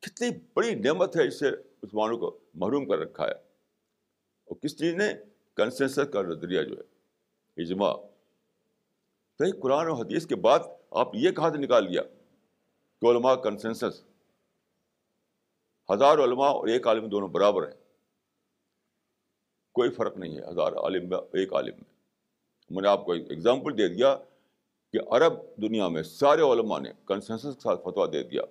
کتنی 0.00 0.28
بڑی 0.54 0.74
نعمت 0.74 1.16
ہے 1.16 1.26
اس 1.26 1.38
سے 1.38 1.50
مسلمانوں 1.82 2.18
کو 2.18 2.40
محروم 2.54 2.88
کر 2.88 2.98
رکھا 2.98 3.26
ہے۔ 3.26 3.32
اور 4.44 4.56
کس 4.56 4.78
چیز 4.78 4.94
نے؟ 4.94 5.14
کنسنسس 5.56 6.00
کا 6.12 6.22
نظریہ 6.22 6.62
جو 6.62 6.74
ہے، 6.76 6.82
اجماع۔ 7.62 7.94
تو 9.38 9.44
قرآن 9.62 9.86
و 9.86 9.94
حدیث 9.94 10.26
کے 10.26 10.36
بعد 10.36 10.58
آپ 10.90 11.08
یہ 11.14 11.30
کہاں 11.30 11.50
سے 11.50 11.58
نکال 11.58 11.92
لیا؟ 11.92 12.02
کہ 13.00 13.10
علماء 13.10 13.34
کنسنسس 13.34 14.04
ہزار 15.94 16.18
علماء 16.18 16.48
اور 16.48 16.68
ایک 16.68 16.86
عالم 16.86 17.06
دونوں 17.06 17.28
برابر 17.28 17.62
ہیں۔ 17.62 17.80
کوئی 19.72 19.90
فرق 19.90 20.16
نہیں 20.16 20.36
ہے 20.36 20.50
ہزار 20.50 20.72
عالم 20.72 21.08
میں، 21.08 21.18
ایک 21.18 21.54
عالم 21.54 21.74
میں۔ 21.74 21.94
میں 22.70 22.82
نے 22.82 22.88
آپ 22.88 23.04
کو 23.04 23.12
ایک 23.12 23.30
ایگزامپل 23.30 23.78
دے 23.78 23.88
دیا 23.88 24.16
کہ 24.92 24.98
عرب 25.10 25.32
دنیا 25.62 25.88
میں 25.88 26.02
سارے 26.02 26.42
علماء 26.42 26.78
نے 26.78 26.92
کنسنسس 27.06 27.42
کے 27.42 27.60
ساتھ 27.60 27.80
فتویٰ 27.80 28.12
دے 28.12 28.22
دیا 28.22 28.42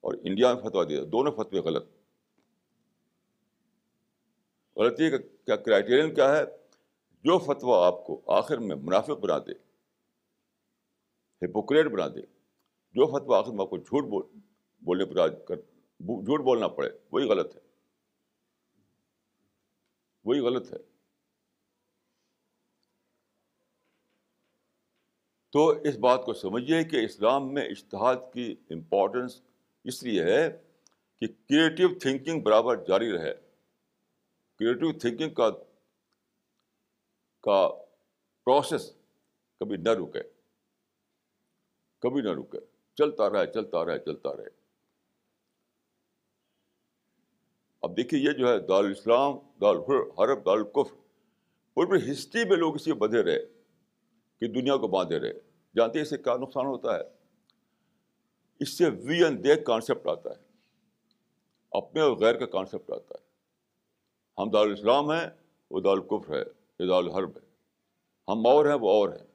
اور 0.00 0.14
انڈیا 0.24 0.54
میں 0.54 0.62
فتویٰ 0.62 0.88
دیا۔ 0.88 1.02
دونوں 1.12 1.32
فتوے 1.32 1.60
غلط۔ 1.60 1.86
غلطی 4.76 5.10
کا 5.10 5.16
کیا 5.16 5.56
کرائٹیرین 5.56 6.14
کیا 6.14 6.36
ہے؟ 6.36 6.42
جو 7.24 7.38
فتویٰ 7.38 7.86
آپ 7.86 8.06
کو 8.06 8.20
آخر 8.26 8.58
میں 8.58 8.76
منافق 8.76 9.10
بنا 9.10 9.38
دے۔ 9.38 9.67
ہپوکریٹ 11.42 11.86
بنا 11.86 12.08
دے 12.08 12.20
جو 12.94 13.06
فتویٰ 13.06 13.38
آخر 13.38 13.52
میں 13.52 13.60
آپ 13.60 13.70
کو 13.70 13.78
جھوٹ 13.78 14.04
بول 14.04 14.22
بولنے 14.82 15.04
پر 15.04 15.28
کر 15.44 15.56
جھوٹ 16.00 16.40
بولنا 16.40 16.68
پڑے 16.68 16.88
وہی 17.12 17.28
غلط 17.28 17.56
ہے 17.56 17.60
وہی 20.24 20.40
غلط 20.40 20.72
ہے 20.72 20.78
تو 25.52 25.68
اس 25.68 25.96
بات 25.98 26.24
کو 26.24 26.32
سمجھیے 26.32 26.82
کہ 26.84 27.04
اسلام 27.04 27.54
میں 27.54 27.62
اشتہاد 27.68 28.16
کی 28.32 28.54
امپورٹنس 28.70 29.40
اس 29.84 30.02
لیے 30.02 30.24
ہے 30.24 30.48
کہ 31.20 31.26
کریٹیو 31.26 31.88
تھنکنگ 31.98 32.42
برابر 32.42 32.84
جاری 32.84 33.12
رہے. 33.12 33.32
کریٹیو 34.60 34.92
تھنکنگ 34.98 35.34
کا 35.34 35.50
کا 37.44 37.68
پروسیس 38.46 38.90
کبھی 39.60 39.76
نہ 39.76 39.88
رکے. 39.88 40.22
کبھی 41.98 42.22
نہ 42.22 42.30
رکے۔ 42.30 42.58
چلتا 42.94 43.30
رہے 43.30 43.46
چلتا 43.46 43.84
رہے 43.84 43.98
چلتا 43.98 44.36
رہے۔ 44.36 44.58
اب 47.82 47.96
دیکھیے، 47.96 48.20
یہ 48.20 48.30
جو 48.30 48.48
ہے 48.48 48.58
دار 48.58 48.84
الاسلام 48.84 49.34
دار 49.60 49.74
حرب 50.18 50.46
دار 50.46 50.56
القف 50.56 50.92
پوری 51.74 52.12
ہسٹری 52.12 52.44
میں 52.44 52.56
لوگ 52.56 52.74
اسی 52.74 52.92
بدھے 52.92 53.22
رہے 53.22 53.38
کہ 54.40 54.48
دنیا 54.48 54.76
کو 54.76 54.88
باندھے 54.88 55.18
رہے۔ 55.18 55.32
جانتے 55.76 55.98
ہیں 55.98 56.02
اس 56.02 56.10
سے 56.10 56.18
کیا 56.18 56.36
نقصان 56.36 56.66
ہوتا 56.66 56.94
ہے؟ 56.94 57.00
اس 58.60 58.78
سے 58.78 58.88
وی 58.88 59.24
این 59.24 59.44
دیکھ 59.44 59.64
کانسیپٹ 59.64 60.08
آتا 60.08 60.30
ہے۔ 60.30 60.42
اپنے 61.70 62.00
اور 62.00 62.12
غیر 62.12 62.38
کا 62.38 62.46
کانسیپٹ 62.46 62.90
آتا 62.90 63.14
ہے۔ 63.14 63.28
ہم 64.38 64.50
دار 64.50 64.64
الاسلام 64.64 65.10
ہیں، 65.10 65.30
وہ 65.70 65.80
دار 65.80 65.92
القف 65.92 66.30
ہے، 66.30 66.42
یہ 66.78 66.88
دار 66.88 66.98
الحرب 66.98 67.36
ہے۔ 67.36 67.54
ہم 68.28 68.46
اور 68.46 68.64
ہیں، 68.64 68.74
وہ 68.74 68.90
اور 68.90 69.08
ہیں۔ 69.08 69.26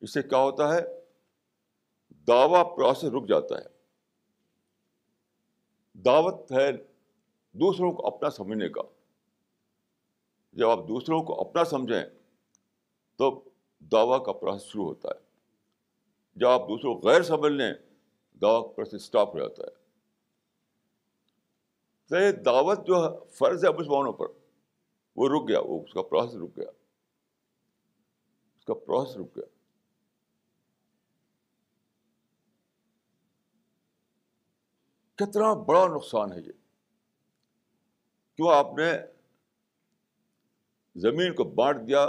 اس 0.00 0.14
سے 0.14 0.22
کیا 0.22 0.38
ہوتا 0.38 0.74
ہے؟ 0.74 0.95
دعوی 2.28 2.76
پروسیس 2.76 3.10
رک 3.12 3.28
جاتا 3.28 3.58
ہے۔ 3.58 3.76
دعوت 5.94 6.52
ہے 6.52 6.72
دوسروں 7.52 7.92
کو 7.92 8.06
اپنا 8.06 8.30
سمجھنے 8.30 8.68
کا۔ 8.68 8.82
جب 10.52 10.70
آپ 10.70 10.78
دوسروں 10.78 11.22
کو 11.22 11.40
اپنا 11.40 11.64
سمجھیں 11.64 12.04
تو 13.16 13.44
دعویٰ 13.78 14.24
کا 14.24 14.32
پروسیس 14.32 14.68
شروع 14.68 14.84
ہوتا 14.84 15.08
ہے۔ 15.08 15.26
جب 16.34 16.48
آپ 16.48 16.60
دوسروں 16.60 16.94
کو 16.94 17.08
غیر 17.08 17.22
سمجھ 17.22 17.52
لیں، 17.52 17.74
دعویٰ 18.42 18.62
کا 18.62 18.68
پروسیس 18.68 19.02
اسٹاپ 19.02 19.34
ہو 19.34 19.38
جاتا 19.38 19.62
ہے۔ 19.62 19.86
تو 22.08 22.16
یہ 22.16 22.32
دعوت 22.32 22.86
جو 22.86 23.24
فرض 23.24 23.64
ہے 23.64 23.70
مسلمانوں 23.70 24.12
پر، 24.12 24.26
وہ 25.16 25.28
رک 25.28 25.48
گیا، 25.48 25.60
وہ 25.60 25.82
اس 25.82 25.92
کا 25.92 26.02
پروسیس 26.02 26.34
رک 26.34 26.56
گیا۔ 26.56 26.70
اس 28.58 28.64
کا 28.64 28.74
پروسیس 28.74 29.16
رک 29.16 29.36
گیا۔ 29.36 29.55
کتنا 35.16 35.54
بڑا 35.54 35.86
نقصان 35.86 36.32
ہے 36.32 36.38
یہ؟ 36.38 36.52
کیوں 38.36 38.52
آپ 38.52 38.66
نے 38.78 38.92
زمین 40.96 41.34
کو 41.34 41.44
بانٹ 41.44 41.88
دیا 41.88 42.08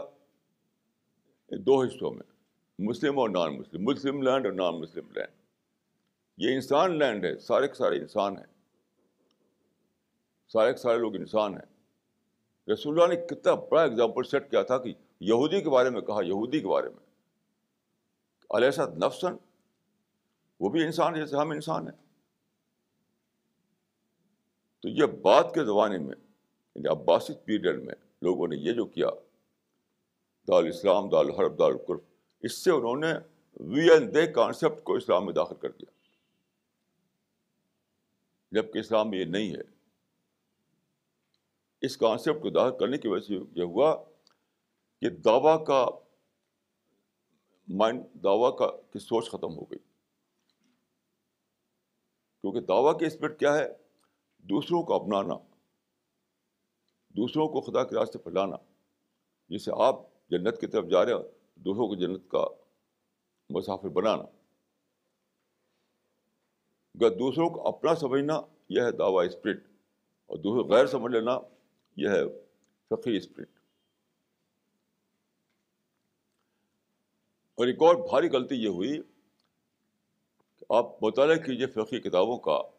دو 1.52 1.82
حصوں 1.82 2.12
میں، 2.12 2.34
مسلم 2.80 3.20
اور 3.20 3.30
نان 3.30 3.60
مسلم 3.60 3.84
مسلم 3.84 4.22
لینڈ 4.22 4.46
اور 4.46 4.54
نان 4.54 4.82
مسلم 4.82 5.12
لینڈ 5.12 5.30
یہ 6.38 6.54
انسان 6.54 7.00
لینڈ 7.00 7.26
ہے، 7.26 7.38
سارے 7.38 7.68
کے 7.68 7.74
سارے 7.74 8.00
انسان 8.00 8.38
ہیں۔ 8.38 8.46
سارے 10.48 10.72
کے 10.72 10.78
سارے 10.78 10.98
لوگ 10.98 11.16
انسان 11.16 11.54
ہیں۔ 11.54 11.80
رسول 12.74 13.02
اللہ 13.02 13.16
نے 13.16 13.26
کتنا 13.26 13.54
بڑا 13.54 13.84
اگزامپل 13.84 14.24
سیٹ 14.24 14.52
کیا 14.52 14.64
تھا 14.64 14.78
کہ 14.78 14.94
یہودی 15.20 15.62
کے 15.62 15.70
بارے 15.70 15.90
میں 15.90 16.02
کہا، 16.02 16.24
یہودی 16.24 16.60
کے 16.60 16.68
بارے 16.68 16.90
میں۔ 16.90 17.06
علیہ 18.50 18.82
نفسن 19.06 19.36
وہ 20.60 20.70
بھی 20.70 20.84
انسان 20.86 21.14
جیسے 21.14 21.36
ہم 21.36 21.52
انسان 21.52 21.88
ہیں۔ 21.88 22.07
تو 24.80 24.90
یہ 24.90 25.06
بات 25.06 25.54
کے 25.54 25.66
زمانے 25.66 25.98
میں 25.98 26.16
یعنی 26.76 26.88
عباسط 26.88 27.46
پیریڈ 27.46 27.84
میں 27.84 27.96
لوگوں 28.22 28.48
نے 28.48 28.56
یہ 28.56 28.74
جو 28.74 28.86
کیا 28.86 29.10
دار 30.48 30.64
اسلام 30.64 31.10
دار 31.10 31.20
الحرب 31.20 31.60
دار 31.60 31.72
القرف 31.72 32.00
اس 32.40 32.64
سے 32.64 32.72
انہوں 32.72 32.96
نے 32.96 33.14
وی 33.60 33.90
این 33.92 34.16
دے 34.16 34.28
کانسیپٹ 34.28 34.84
کو 34.84 34.96
اسلام 34.96 35.26
میں 35.26 35.34
داخل 35.34 35.56
کر 35.56 35.70
دیا۔ 35.70 35.92
جبکہ 38.52 38.80
اسلام 38.80 39.10
میں 39.10 39.20
یہ 39.20 39.26
نہیں 39.26 39.56
ہے۔ 39.56 39.62
اس 41.82 41.98
کانسیپٹ 41.98 42.42
کو 42.42 42.50
داخل 42.50 42.78
کرنے 42.78 42.98
کی 42.98 43.08
وجہ 43.08 43.28
سے 43.28 43.34
یہ 43.34 43.64
ہوا 43.64 44.04
کہ 45.02 45.10
دعویٰ 45.10 45.66
کا 45.66 45.86
مائنڈ، 47.68 48.04
دعویٰ 48.24 48.58
کا 48.58 48.68
کی 48.68 49.00
سوچ 49.00 49.30
ختم 49.30 49.56
ہو 49.56 49.64
گئی۔ 49.64 49.80
کیونکہ 52.42 52.60
دعویٰ 52.60 53.00
کی 53.00 53.06
اسپرٹ 53.06 53.40
کیا 53.40 53.58
ہے؟ 53.58 53.87
دوسروں 54.50 54.84
کو 54.84 54.94
اپنانا، 54.94 55.34
دوسروں 57.10 57.48
کو 57.48 57.62
خدا 57.62 57.84
کے 57.84 57.96
راستے 57.96 58.20
پر 58.20 58.32
لانا، 58.32 58.56
جسے 59.50 59.72
آپ 59.78 59.96
جنت 60.30 60.60
کی 60.60 60.68
طرف 60.68 60.86
جا 60.86 61.06
رہے 61.06 61.14
ہو 61.14 61.22
دوسروں 61.56 61.88
کو 61.88 61.96
جنت 61.96 62.30
کا 62.30 62.46
مسافر 63.50 63.90
بنانا۔ 63.90 64.24
اگر 66.96 67.10
دوسروں 67.10 67.50
کو 67.50 67.68
اپنا 67.68 67.96
سمجھنا، 67.96 68.42
یہ 68.70 68.82
ہے 68.82 68.92
دعویٰ 68.92 69.30
اسپرٹ، 69.30 69.64
اور 70.26 70.38
دوسروں 70.38 70.76
غیر 70.76 70.86
سمجھ 70.86 71.14
لینا، 71.14 71.40
یہ 71.98 72.10
ہے 72.10 72.22
فقی 72.90 73.18
اسپرٹ۔ 73.18 73.50
اور 77.56 77.68
ایک 77.68 77.76
اور 77.80 77.96
بھاری 77.96 78.30
غلطی 78.30 78.56
یہ 78.56 78.68
ہوئی 78.68 79.02
کہ 80.58 80.66
آپ 80.70 81.04
مطالعہ 81.04 81.36
کیجیے 81.36 81.68
فقی 81.68 82.00
کتابوں 82.00 82.40
کا۔ 82.40 82.77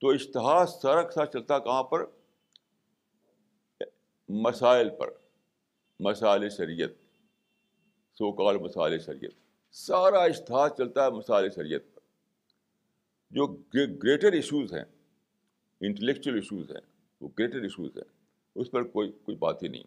تو 0.00 0.08
اشتہار 0.08 0.66
سارا 0.66 1.10
ساتھ 1.10 1.32
چلتا 1.32 1.58
کہاں 1.58 1.82
پر؟ 1.82 2.06
مسائل 4.28 4.90
پر، 4.98 5.10
مسائل 6.00 6.48
شریعت 6.48 6.90
سو 8.14 8.32
کال 8.32 8.56
مسائل 8.58 8.98
شریعت۔ 8.98 9.30
سارا 9.74 10.18
اشتہار 10.18 10.68
چلتا 10.68 11.04
ہے 11.04 11.10
مسائل 11.10 11.50
شریعت 11.50 11.80
پر۔ 11.94 12.00
جو 13.30 13.46
گریٹر 13.74 14.32
ایشوز 14.32 14.72
ہیں 14.72 14.84
انٹلیکچوئل 15.80 16.36
ایشوز 16.36 16.70
ہیں، 16.70 16.92
وہ 17.20 17.28
گریٹر 17.38 17.62
ایشوز 17.62 17.96
ہیں۔ 17.96 18.12
اس 18.54 18.70
پر 18.70 18.82
کوئی 18.82 19.12
کوئی 19.12 19.36
بات 19.36 19.62
ہی 19.62 19.68
نہیں۔ 19.68 19.82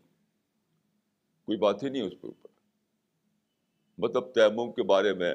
کوئی 1.45 1.57
بات 1.57 1.83
ہی 1.83 1.89
نہیں 1.89 2.01
اس 2.01 2.13
کے 2.21 2.27
اوپر۔ 2.27 2.47
مطلب 3.97 4.33
تیمم 4.33 4.71
کے 4.71 4.83
بارے 4.83 5.13
میں 5.13 5.33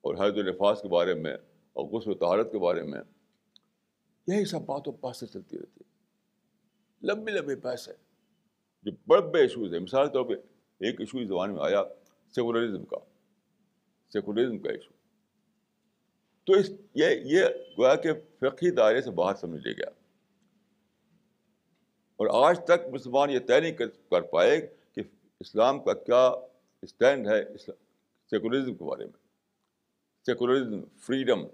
اور 0.00 0.14
حید 0.14 0.38
الفاظ 0.38 0.82
کے 0.82 0.88
بارے 0.88 1.14
میں 1.14 1.34
اور 1.72 1.86
غسل 1.86 2.10
و 2.10 2.14
تہارت 2.14 2.52
کے 2.52 2.58
بارے 2.58 2.82
میں 2.82 3.00
یہی 4.26 4.44
سب 4.44 4.60
باتوں 4.60 4.92
پاس 4.92 5.20
سے 5.20 5.26
چلتی 5.26 5.58
رہتی 5.58 5.80
ہے۔ 5.80 5.92
لمبی 7.02 7.32
لمبی 7.32 7.54
بحث 7.54 7.88
ہے 7.88 7.94
جو 8.82 8.90
بڑے 9.06 9.20
بڑے 9.20 9.40
ایشوز 9.40 9.72
ہیں، 9.72 9.80
مثال 9.80 10.06
کے 10.06 10.12
طور 10.12 10.24
پہ 10.24 10.32
ایک 10.80 11.00
ایشو 11.00 11.18
اس 11.18 11.28
زبان 11.28 11.54
میں 11.54 11.62
آیا 11.62 11.82
سیکولرزم 12.34 12.84
کا۔ 12.84 12.96
سیکولرزم 14.12 14.58
کا 14.58 14.70
ایشو 14.70 14.90
تو 16.44 16.52
اس، 16.52 16.70
یہ 16.94 17.06
یہ 17.24 17.44
گویا 17.78 17.94
کہ 17.94 18.12
فقی 18.40 18.70
دائرے 18.70 19.02
سے 19.02 19.10
باہر 19.10 19.34
سمجھ 19.34 19.66
لے 19.66 19.72
گیا۔ 19.72 19.88
اور 22.16 22.48
آج 22.48 22.60
تک 22.64 22.88
مسلمان 22.92 23.30
یہ 23.30 23.38
طے 23.38 23.60
نہیں 23.60 23.72
کر 23.72 24.20
پائے 24.20 24.74
کہ 24.92 25.02
اسلام 25.40 25.84
کا 25.84 25.92
کیا 25.92 26.32
اسٹینڈ 26.82 27.28
ہے 27.28 27.58
سیکولرزم 28.30 28.74
کے 28.74 28.84
بارے 28.84 29.04
میں۔ 29.04 29.18
سیکولرزم 30.26 30.84
فریڈم 30.96 31.46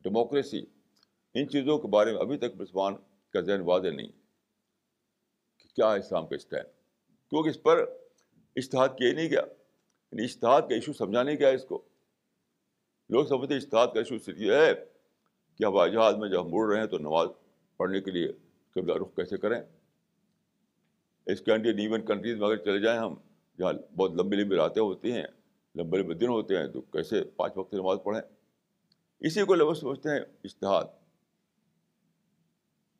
ڈیموکریسی 0.00 0.64
ان 1.34 1.48
چیزوں 1.48 1.78
کے 1.78 1.88
بارے 1.88 2.12
میں 2.12 2.20
ابھی 2.20 2.38
تک 2.38 2.54
مسلمان 2.54 2.94
کا 3.32 3.40
ذہن 3.40 3.60
واضح 3.60 3.88
نہیں 3.88 4.08
کہ 5.58 5.76
کیا 5.76 5.94
ہے 5.94 5.98
اسلام 5.98 6.26
کا 6.26 6.34
اسٹینڈ 6.34 6.66
کیونکہ 7.30 7.48
اس 7.48 7.62
پر 7.62 7.84
اشتہاد 8.56 8.88
کیا 8.88 9.08
ہی 9.08 9.14
نہیں 9.14 9.30
گیا۔ 9.30 9.40
یعنی 10.12 10.24
اشتہاد 10.24 10.62
کا 10.62 10.74
ایشو 10.74 10.92
سمجھا 10.92 11.22
نہیں 11.22 11.36
گیا 11.36 11.48
اس 11.48 11.64
کو۔ 11.64 11.82
لوگ 13.08 13.24
سمجھتے 13.24 13.56
اشتہاد 13.56 13.86
کا 13.86 13.98
ایشو 13.98 14.18
صرف 14.18 14.38
یہ 14.38 14.52
ہے 14.52 14.72
کہ 15.58 15.64
ہوائی 15.64 15.92
جہاز 15.92 16.16
میں 16.16 16.28
جب 16.28 16.40
ہم 16.40 16.50
مڑ 16.50 16.72
رہے 16.72 16.80
ہیں 16.80 16.86
تو 16.86 16.98
نماز 16.98 17.28
پڑھنے 17.76 18.00
کے 18.00 18.10
لیے 18.10 18.28
قبلہ 18.70 18.92
رخ 18.92 19.16
کیسے 19.16 19.36
کریں؟ 19.36 19.60
اسکینڈین 21.26 21.78
ایون 21.78 22.06
کنٹریز 22.06 22.36
میں 22.36 22.46
اگر 22.46 22.56
چلے 22.56 22.80
جائیں 22.80 23.00
ہم، 23.00 23.14
جہاں 23.58 23.72
بہت 23.96 24.10
لمبی 24.10 24.36
لمبی 24.36 24.56
راتیں 24.56 24.82
ہوتی 24.82 25.12
ہیں، 25.12 25.24
لمبے 25.74 25.98
لمبے 25.98 26.14
دن 26.14 26.28
ہوتے 26.28 26.56
ہیں، 26.56 26.66
تو 26.66 26.80
کیسے 26.80 27.24
پانچ 27.24 27.52
وقت 27.56 27.74
نماز 27.74 27.98
پڑھیں؟ 28.04 28.22
اسی 29.20 29.44
کو 29.44 29.54
لوگ 29.54 29.74
سمجھتے 29.74 30.08
ہیں 30.08 30.20
اشتہاد 30.44 30.84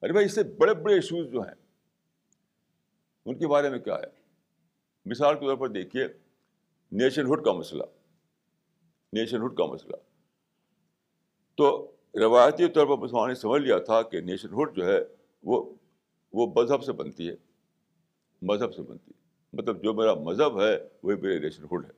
ارے 0.05 0.13
بھائی، 0.13 0.27
اس 0.27 0.35
سے 0.35 0.43
بڑے 0.43 0.75
بڑے 0.75 0.95
ایشوز 0.95 1.33
جو 1.33 1.41
ہیں، 1.41 1.55
ان 3.25 3.39
کے 3.39 3.47
بارے 3.47 3.71
میں 3.71 3.79
کیا 3.79 3.95
ہے؟ 3.95 4.07
مثال 5.05 5.35
کے 5.35 5.47
طور 5.47 5.57
پر 5.57 5.69
دیکھیے 5.69 6.09
نیشن 6.93 7.27
ہوڈ 7.27 7.45
کا 7.45 7.53
مسئلہ 7.53 7.83
نیشن 9.13 9.41
ہوڈ 9.41 9.57
کا 9.57 9.67
مسئلہ۔ 9.67 9.97
تو 11.55 11.93
روایتی 12.15 12.69
طور 12.69 12.87
پر 12.87 12.97
مسلمان 12.97 13.29
نے 13.29 13.35
سمجھ 13.35 13.63
لیا 13.63 13.79
تھا 13.79 14.03
کہ 14.03 14.21
نیشن 14.21 14.49
ہوڈ 14.49 14.77
جو 14.77 14.87
ہے، 14.87 14.99
وہ 15.43 15.75
وہ 16.33 16.53
مذہب 16.57 16.83
سے 16.83 16.93
بنتی 16.93 17.31
ہے۔ 17.31 17.35
مذہب 18.43 18.75
سے 18.75 18.83
بنتی 18.83 19.11
ہے۔ 19.11 19.21
مطلب 19.53 19.83
جو 19.83 19.95
میرا 19.95 20.15
مذہب 20.15 20.61
ہے، 20.61 20.89
وہی 21.03 21.17
میرے 21.17 21.39
نیشن 21.39 21.65
ہوڈ 21.65 21.87
ہے۔ 21.87 21.91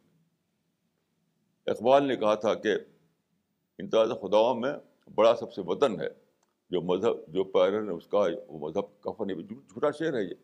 اقبال 1.70 2.04
نے 2.04 2.16
کہا 2.16 2.34
تھا 2.34 2.54
کہ 2.54 2.74
امتیاز 3.78 4.09
خداؤں 4.09 4.54
میں 4.54 4.72
بڑا 5.14 5.36
سب 5.36 5.52
سے 5.52 5.61
وطن 5.64 6.00
ہے۔ 6.00 6.26
جو 6.71 6.81
مذہب، 6.81 7.35
جو 7.35 7.45
پیرن 7.45 7.91
اس 7.91 8.07
کا 8.07 8.19
وہ 8.49 8.69
مذہب 8.69 9.01
کفن 9.01 9.47
جھوٹا 9.47 9.91
شعر 9.91 10.14
ہے 10.14 10.23
یہ۔ 10.23 10.35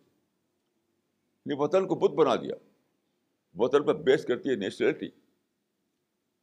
وطن 1.47 1.87
کو 1.87 1.95
بت 1.95 2.11
بنا 2.11 2.35
دیا۔ 2.35 2.55
وطن 3.55 3.83
پہ 3.83 3.93
بیس 3.93 4.25
کرتی 4.25 4.51
ہے 4.51 4.55
نیشنلٹی 4.55 5.09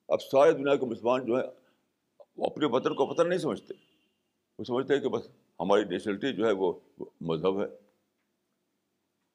اب 0.08 0.22
سارے 0.22 0.52
دنیا 0.52 0.76
کے 0.76 0.86
مسلمان 0.86 1.26
جو 1.26 1.38
ہے 1.38 1.44
وہ 2.38 2.46
اپنے 2.46 2.66
وطن 2.66 2.94
کو 2.94 3.08
وطن 3.08 3.30
نہیں 3.30 3.40
سمجھتے۔ 3.40 3.74
وہ 4.58 4.64
سمجھتے 4.64 4.94
ہیں 4.94 5.02
کہ 5.02 5.10
بس 5.10 5.28
ہماری 5.60 5.84
نیشنلٹی 5.84 6.34
جو 6.34 6.48
ہے، 6.48 6.52
وہ 6.52 6.74
مذہب 7.22 7.62
ہے۔ 7.62 7.66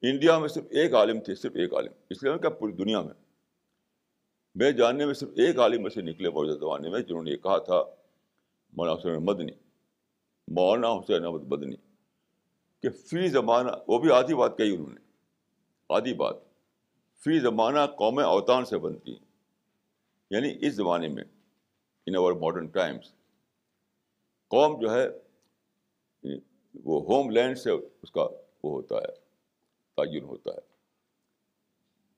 انڈیا 0.09 0.39
میں 0.39 0.47
صرف 0.47 0.65
ایک 0.69 0.93
عالم 0.93 1.19
تھے، 1.19 1.35
صرف 1.35 1.51
ایک 1.55 1.73
عالم۔ 1.73 1.91
اس 2.09 2.23
لیے 2.23 2.37
کہ 2.37 2.49
پوری 2.49 2.71
دنیا 2.71 3.01
میں۔ 3.01 3.13
میں 4.55 4.71
جاننے 4.71 5.05
میں 5.05 5.13
صرف 5.13 5.29
ایک 5.29 5.59
عالم 5.59 5.81
میں 5.81 5.89
سے 5.89 6.01
نکلے 6.01 6.29
موجودہ 6.29 6.59
زمانے 6.59 6.89
میں، 6.89 6.99
جنہوں 6.99 7.23
نے 7.23 7.31
یہ 7.31 7.37
کہا 7.37 7.57
تھا 7.57 7.83
مولانا 8.73 8.99
حسین 9.01 9.25
مدنی 9.25 9.51
مولانا 10.47 10.93
حسین 10.93 11.25
احمد 11.25 11.43
مدنی 11.43 11.75
کہ 12.81 12.89
فی 12.89 13.27
زمانہ، 13.27 13.71
وہ 13.87 13.99
بھی 13.99 14.11
آدھی 14.11 14.35
بات 14.35 14.57
کہی 14.57 14.75
انہوں 14.75 14.93
نے، 14.93 14.99
آدھی 15.89 16.13
بات، 16.13 16.35
فی 17.23 17.39
زمانہ 17.39 17.79
قومیں 17.97 18.23
اوتان 18.23 18.65
سے 18.65 18.77
بنتی 18.77 19.11
ہیں 19.11 19.25
یعنی 20.29 20.67
اس 20.67 20.73
زمانے 20.73 21.07
میں 21.07 21.23
ان 22.05 22.15
اوور 22.15 22.33
ماڈرن 22.33 22.67
ٹائمس 22.67 23.11
قوم 24.47 24.79
جو 24.81 24.93
ہے، 24.93 25.07
وہ 26.83 27.01
ہوم 27.01 27.29
لینڈ 27.29 27.57
سے 27.57 27.71
اس 27.71 28.11
کا 28.11 28.21
وہ 28.63 28.71
ہوتا 28.71 28.95
ہے، 28.95 29.13
تعین 29.97 30.23
ہوتا 30.23 30.51
ہے۔ 30.51 30.59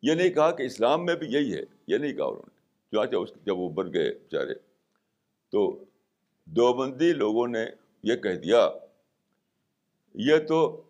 یہ 0.01 0.13
نہیں 0.13 0.29
کہا 0.29 0.51
کہ 0.51 0.63
اسلام 0.63 1.05
میں 1.05 1.15
بھی 1.15 1.27
یہی 1.27 1.53
ہے، 1.53 1.63
یہ 1.87 1.97
نہیں 1.97 2.13
کہا 2.13 2.25
انہوں 2.25 2.47
نے۔ 2.47 2.55
چنانچہ 2.91 3.15
اس 3.15 3.29
جب 3.45 3.57
وہ 3.57 3.69
بن 3.69 3.93
گئے 3.93 4.13
بیچارے، 4.13 4.53
تو 5.49 5.83
دیوبندی 6.45 7.13
لوگوں 7.13 7.47
نے 7.47 7.65
یہ 8.03 8.15
کہہ 8.15 8.35
دیا، 8.35 8.69
یہ 10.13 10.37
تو 10.47 10.83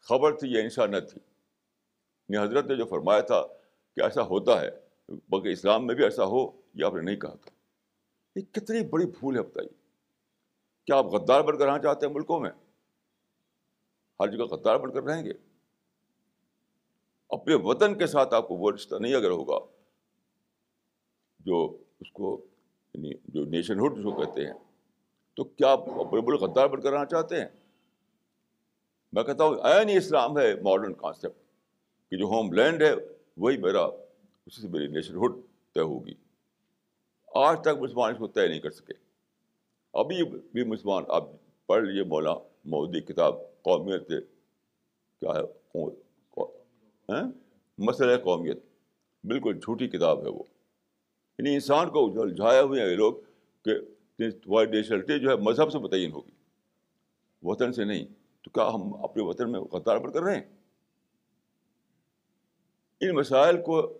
خبر 0.00 0.38
تھی، 0.38 0.48
یہ 0.52 0.62
انشا 0.62 0.86
نہ 0.86 0.96
تھی۔ 0.96 1.20
یعنی 2.28 2.46
حضرت 2.46 2.66
نے 2.66 2.76
جو 2.76 2.84
فرمایا 2.84 3.20
تھا 3.20 3.42
کہ 3.94 4.00
ایسا 4.00 4.22
ہوتا 4.22 4.60
ہے، 4.60 4.70
بلکہ 5.28 5.48
اسلام 5.48 5.86
میں 5.86 5.94
بھی 5.94 6.04
ایسا 6.04 6.24
ہو، 6.24 6.62
یہ 6.74 6.84
آپ 6.84 6.94
نے 6.94 7.00
نہیں 7.00 7.16
کہا 7.16 7.34
تھا۔ 7.34 7.50
یہ 8.36 8.40
کتنی 8.52 8.86
بڑی 8.86 9.06
بھول 9.06 9.36
ہے 9.36 9.42
بتائیے 9.42 9.70
کیا 10.84 10.96
آپ 10.96 11.04
غدار 11.04 11.40
بن 11.40 11.58
کر 11.58 11.64
رہنا 11.64 11.78
چاہتے 11.78 12.06
ہیں 12.06 12.14
ملکوں 12.14 12.40
میں؟ 12.40 12.50
ہر 14.20 14.28
جگہ 14.28 14.44
غدار 14.44 14.76
بن 14.76 14.92
کر 14.92 15.02
رہیں 15.02 15.24
گے۔ 15.24 15.32
اپنے 17.28 17.54
وطن 17.54 17.98
کے 17.98 18.06
ساتھ 18.06 18.34
آپ 18.34 18.48
کو 18.48 18.54
وہ 18.54 18.72
رشتہ 18.72 18.96
نہیں 18.96 19.14
اگر 19.14 19.30
ہوگا 19.30 19.58
جو 21.40 21.78
اس 22.00 22.12
کو 22.12 22.46
یعنی 22.94 23.12
جو 23.24 23.44
نیشن 23.44 23.78
ہوڈ 23.78 23.96
جو 23.96 24.24
کہتے 24.24 24.46
ہیں 24.46 24.54
تو 25.34 25.44
کیا 25.44 25.68
آپ 25.68 25.86
بڑے 25.86 26.20
بڑے 26.20 26.36
غدار 26.38 26.66
بن 26.66 26.80
کر 26.80 27.04
چاہتے 27.04 27.40
ہیں؟ 27.40 27.48
میں 29.12 29.22
کہتا 29.22 29.44
ہوں 29.44 29.54
این 29.54 29.96
اسلام 29.96 30.38
ہے 30.38 30.54
ماڈرن 30.62 30.94
کانسیپٹ 30.94 31.38
کہ 32.10 32.16
جو 32.16 32.24
ہوم 32.24 32.52
لینڈ 32.52 32.82
ہے، 32.82 32.92
وہی 33.36 33.56
میرا، 33.56 33.82
اسی 34.46 34.62
سے 34.62 34.68
میری 34.68 34.86
نیشن 34.86 35.14
ہوڈ 35.14 35.36
طے 35.74 35.80
ہوگی۔ 35.80 36.14
آج 37.34 37.60
تک 37.60 37.68
مسلمان 37.68 38.12
اس 38.12 38.18
کو 38.18 38.26
طے 38.26 38.48
نہیں 38.48 38.60
کر 38.60 38.70
سکے۔ 38.70 38.92
ابھی 39.94 40.24
بھی 40.24 40.64
مسلمان، 40.64 41.04
آپ 41.08 41.24
پڑھ 41.66 41.84
لیجیے 41.84 42.04
مولا 42.04 42.34
مودی 42.64 43.00
کتاب 43.00 43.34
قومیت 43.62 44.08
کیا 45.20 45.30
ہے؟ 45.30 45.42
ہاں؟ 47.12 47.30
مسئلہ 47.78 48.16
قومیت۔ 48.16 48.58
بالکل 49.24 49.58
جھوٹی 49.58 49.88
کتاب 49.88 50.24
ہے 50.24 50.28
وہ۔ 50.28 50.42
یعنی 51.38 51.54
انسان 51.54 51.90
کو 51.90 52.20
الجھائے 52.20 52.60
ہوئے 52.60 52.82
ہیں 52.82 52.90
یہ 52.90 52.96
لوگ 52.96 53.14
کہ 53.64 53.70
تمہاری 54.16 54.70
نیشنلٹی 54.70 55.18
جو 55.18 55.30
ہے 55.30 55.36
مذہب 55.36 55.72
سے 55.72 55.78
متعین 55.78 56.12
ہوگی۔ 56.12 56.30
وطن 57.42 57.72
سے 57.72 57.84
نہیں۔ 57.84 58.06
تو 58.42 58.50
کیا 58.50 58.68
ہم 58.74 59.04
اپنے 59.04 59.22
وطن 59.22 59.52
میں 59.52 59.60
غدار 59.60 59.98
پر 59.98 60.10
کر 60.10 60.22
رہے 60.22 60.34
ہیں؟ 60.34 60.42
ان 63.00 63.14
مسائل 63.14 63.56
کو 63.56 63.98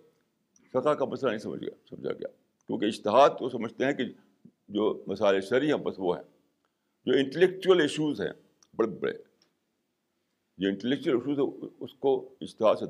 فقہ 0.69 0.89
کا 0.89 1.05
مسئلہ 1.05 1.29
نہیں 1.29 1.39
سمجھ 1.39 1.61
گیا، 1.61 1.71
سمجھا 1.89 2.11
گیا۔ 2.11 2.27
کیونکہ 2.67 2.85
اشتہاد 2.85 3.29
تو 3.29 3.49
سمجھتے 3.49 3.85
ہیں 3.85 3.93
کہ 3.93 4.03
جو 4.67 5.03
مسائل 5.07 5.41
شرعی 5.41 5.67
ہیں، 5.67 5.77
بس 5.77 5.95
وہ 5.97 6.17
ہیں۔ 6.17 6.23
جو 7.05 7.13
انٹلیکچوئل 7.13 7.81
ایشوز 7.81 8.21
ہیں، 8.21 8.33
بڑے 8.75 8.87
بڑے۔ 8.87 9.13
جو 10.57 10.67
انٹلیکچوئل 10.67 11.17
ایشوز 11.17 11.39
ہیں، 11.39 11.69
اس 11.79 11.93
کو 11.93 12.35
اشتہاد 12.41 12.75
سے 12.75 12.85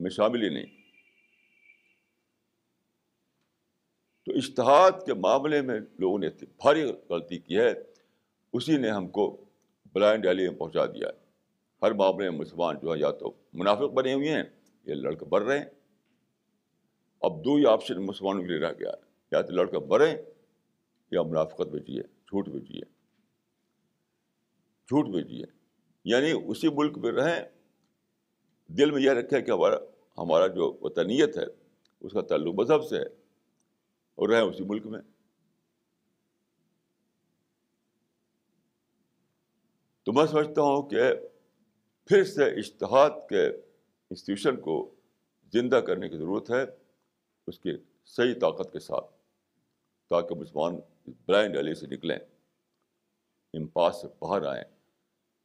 میں 0.00 0.10
شامل 0.10 0.42
ہی 0.42 0.48
نہیں۔ 0.48 0.79
تو 4.30 4.36
اشتہاد 4.36 4.90
کے 5.06 5.14
معاملے 5.14 5.62
میں 5.62 5.80
لوگوں 5.98 6.18
نے 6.18 6.28
بھاری 6.40 6.92
غلطی 7.10 7.38
کی 7.38 7.56
ہے، 7.56 7.74
اسی 8.52 8.76
نے 8.76 8.90
ہم 8.90 9.08
کو 9.08 9.44
بلائنڈ 9.92 10.26
ایلی 10.26 10.48
میں 10.48 10.58
پہنچا 10.58 10.86
دیا 10.86 11.08
ہے۔ 11.08 11.12
ہر 11.82 11.92
معاملے 11.92 12.30
میں 12.30 12.38
مسلمان 12.38 12.76
جو 12.82 12.94
ہے 12.94 12.98
یا 12.98 13.10
تو 13.10 13.32
منافق 13.52 13.92
بنے 13.92 14.14
ہوئے 14.14 14.28
ہیں 14.28 14.42
یا 14.84 14.94
لڑکے 14.94 15.24
بڑھ 15.24 15.44
رہے 15.44 15.58
ہیں۔ 15.58 15.64
اب 17.20 17.44
دو 17.44 17.54
ہی 17.54 17.66
آپشن 17.66 18.06
مسلمانوں 18.06 18.42
کے 18.42 18.48
لیے 18.48 18.58
رہ 18.58 18.72
گیا 18.80 18.90
ہے۔ 18.90 19.02
یا 19.32 19.42
تو 19.42 19.52
لڑکے 19.52 19.78
بڑھیں 19.78 20.16
یا 21.10 21.22
منافقت 21.22 21.68
میں 21.72 21.80
جیے 21.80 22.02
جھوٹ 22.02 22.48
میں 22.48 22.60
جیے 22.60 22.82
جھوٹ 24.86 25.08
میں 25.08 25.22
جیے 25.22 25.44
یعنی 26.04 26.32
اسی 26.46 26.68
ملک 26.68 26.98
میں 26.98 27.12
رہیں۔ 27.12 27.42
دل 28.66 28.90
میں 28.90 29.02
یہ 29.02 29.10
رکھے 29.10 29.42
کہ 29.42 29.50
ہمارا 29.50 29.76
ہمارا 30.18 30.46
جو 30.46 30.78
وطنیت 30.80 31.38
ہے، 31.38 31.44
اس 32.00 32.12
کا 32.12 32.20
تعلق 32.20 32.54
مذہب 32.54 32.84
سے 32.84 32.96
ہے۔ 32.96 33.19
اور 34.20 34.28
رہیں 34.28 34.40
اسی 34.40 34.64
ملک 34.64 34.86
میں۔ 34.86 35.00
تو 40.02 40.12
میں 40.12 40.26
سمجھتا 40.26 40.62
ہوں 40.62 40.88
کہ 40.88 41.02
پھر 42.04 42.24
سے 42.24 42.44
اشتہاد 42.44 43.10
کے 43.28 43.46
انسٹیٹیوشن 43.46 44.60
کو 44.60 44.94
زندہ 45.52 45.76
کرنے 45.76 46.08
کی 46.08 46.16
ضرورت 46.16 46.50
ہے، 46.50 46.62
اس 47.46 47.58
کی 47.60 47.72
صحیح 48.04 48.34
طاقت 48.40 48.72
کے 48.72 48.78
ساتھ، 48.78 49.10
تاکہ 50.08 50.34
مسلمان 50.34 50.80
بلائنڈ 51.06 51.56
علی 51.56 51.74
سے 51.74 51.86
نکلیں، 51.86 52.18
امپاس 53.54 54.00
سے 54.00 54.08
باہر 54.18 54.42
آئیں، 54.42 54.64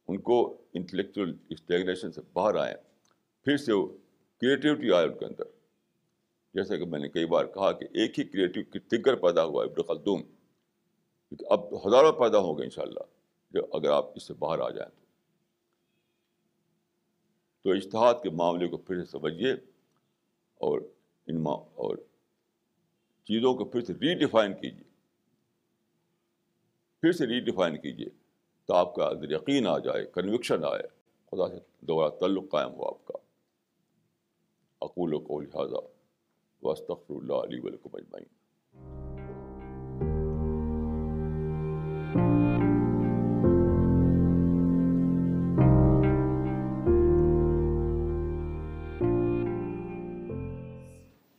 ان 0.08 0.20
کو 0.20 0.62
انٹلیکچوئل 0.72 1.36
اسٹیگنیشن 1.48 2.12
سے 2.12 2.20
باہر 2.32 2.54
آئیں، 2.54 2.76
پھر 3.44 3.56
سے 3.56 3.72
وہ 3.72 3.86
کریٹیوٹی 4.40 4.92
آئے 4.92 5.06
ان 5.06 5.18
کے 5.18 5.24
اندر۔ 5.24 5.55
جیسا 6.56 6.76
کہ 6.76 6.84
میں 6.84 6.98
نے 6.98 7.08
کئی 7.08 7.26
بار 7.26 7.44
کہا 7.44 7.72
کہ 7.72 7.84
ایک 7.84 8.18
ہی 8.18 8.24
کریٹیو 8.24 8.62
تھنکر 8.72 9.14
پیدا 9.14 9.44
ہوا 9.44 9.64
ابن 9.64 9.82
خلدوم 9.82 10.22
اب 11.50 11.88
ہزاروں 11.88 12.12
پیدا 12.12 12.38
ہوں 12.38 12.58
گے 12.58 12.64
ان 12.64 12.70
شاء 12.70 12.82
اللہ 12.82 13.04
جو 13.50 13.66
اگر 13.72 13.90
آپ 13.90 14.04
اس 14.14 14.22
سے 14.22 14.34
باہر 14.34 14.58
آ 14.58 14.70
جائیں 14.70 14.90
تو۔ 14.90 15.06
تو 17.62 17.76
اشتہاد 17.76 18.14
کے 18.22 18.30
معاملے 18.30 18.68
کو 18.68 18.76
پھر 18.76 19.04
سے 19.04 19.10
سمجھیے 19.10 19.52
اور 20.54 20.80
ان 21.26 21.46
اور 21.46 21.96
چیزوں 23.24 23.54
کو 23.54 23.64
پھر 23.64 23.80
سے 23.80 23.92
ری 23.92 24.18
کیجیے۔ 24.54 24.84
پھر 27.00 27.12
سے 27.12 27.26
ری 27.26 27.40
ڈیفائن 27.40 27.76
کیجیے 27.76 28.08
تو 28.64 28.74
آپ 28.74 28.94
کا 28.94 29.10
یقین 29.22 29.66
آ 29.66 29.78
جائے 29.78 30.06
کنوکشن 30.06 30.64
آئے۔ 30.64 30.82
خدا 31.26 31.48
سے 31.48 31.58
دوبارہ 31.80 32.10
تعلق 32.10 32.50
قائم 32.50 32.74
ہو 32.74 32.88
آپ 32.88 33.04
کا۔ 33.04 33.18
اقول 34.80 35.14
و 35.14 35.18
کو 35.18 35.40
لہٰذا 35.40 35.95
وسطر 36.66 37.14
اللہ 37.16 37.46
علیہ 37.46 37.60
ولکم 37.64 37.96
اجمعین 38.00 38.34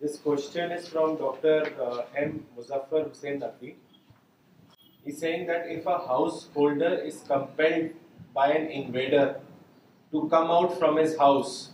This 0.02 0.20
question 0.20 0.72
is 0.72 0.88
from 0.88 1.18
Dr. 1.18 1.56
Uh, 1.86 2.04
M. 2.16 2.46
Muzaffar 2.58 3.00
Hussain 3.08 3.42
Naqvi. 3.42 3.74
He's 5.04 5.18
saying 5.24 5.48
that 5.48 5.68
if 5.68 5.86
a 5.86 5.98
householder 5.98 6.94
is 7.10 7.18
compelled 7.28 7.90
by 8.34 8.48
an 8.52 8.68
invader 8.68 9.26
to 10.14 10.28
come 10.30 10.50
out 10.50 10.80
from 10.80 10.98
his 10.98 11.18
house, 11.18 11.72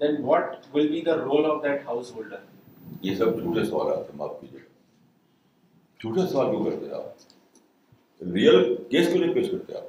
then 0.00 0.22
what 0.22 0.66
will 0.72 0.88
be 0.88 1.02
the 1.02 1.18
role 1.24 1.46
of 1.52 1.62
that 1.62 1.84
householder? 1.84 2.40
یہ 3.02 3.14
سب 3.14 3.42
جھوٹے 3.42 3.64
سوالات 3.64 3.98
ہیں، 3.98 4.16
معاف 4.16 4.40
کیجیے۔ 4.40 4.60
جھوٹے 6.00 6.20
سوال 6.32 6.50
کیوں 6.50 6.64
کرتے 6.64 6.92
آپ؟ 6.92 7.02
ریئل 8.34 8.76
کیس 8.90 9.08
کیوں 9.08 9.18
نہیں 9.18 9.34
پیش 9.34 9.50
کرتے 9.50 9.74
آپ؟ 9.74 9.82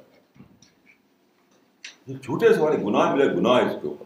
یہ 2.06 2.14
جھوٹے 2.22 2.54
سوال، 2.54 2.76
گناہ 2.76 3.14
ملے 3.14 3.26
گناہ 3.26 3.52
اس 3.52 3.72
کے 3.82 3.88
اوپر۔ 3.88 4.04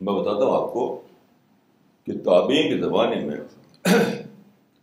میں 0.00 0.14
بتاتا 0.14 0.44
ہوں 0.44 0.62
آپ 0.62 0.72
کو 0.72 1.00
کہ 2.04 2.12
تابعین 2.24 2.68
کے 2.68 2.78
زمانے 2.78 3.24
میں 3.24 3.36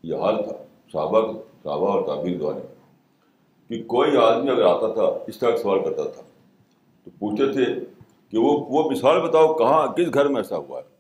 یہ 0.04 0.16
حال 0.16 0.44
تھا، 0.44 0.54
صحابہ 0.92 1.34
صحابہ 1.64 1.92
اور 1.92 2.06
تابعین 2.06 2.40
زمانے 2.40 2.60
میں 2.60 2.72
کہ 3.70 3.84
کوئی 3.88 4.18
آدمی 4.18 4.50
اگر 4.50 4.64
آتا 4.64 4.94
تھا، 4.94 5.24
اس 5.28 5.40
طرح 5.40 5.58
سوال 5.58 5.80
کرتا 5.80 6.04
تھا، 6.04 6.22
تو 7.04 7.12
پوچھتے 7.20 7.52
تھے 7.52 7.66
کہ 8.30 8.38
وہ 8.38 8.66
وہ 8.70 8.92
مثال 8.92 9.22
بتاؤ، 9.22 9.54
کہاں، 9.54 9.88
کس 9.88 10.14
گھر 10.14 10.28
میں 10.28 10.38
ایسا 10.38 10.58
ہوا 10.58 10.80
ہے؟ 10.80 10.91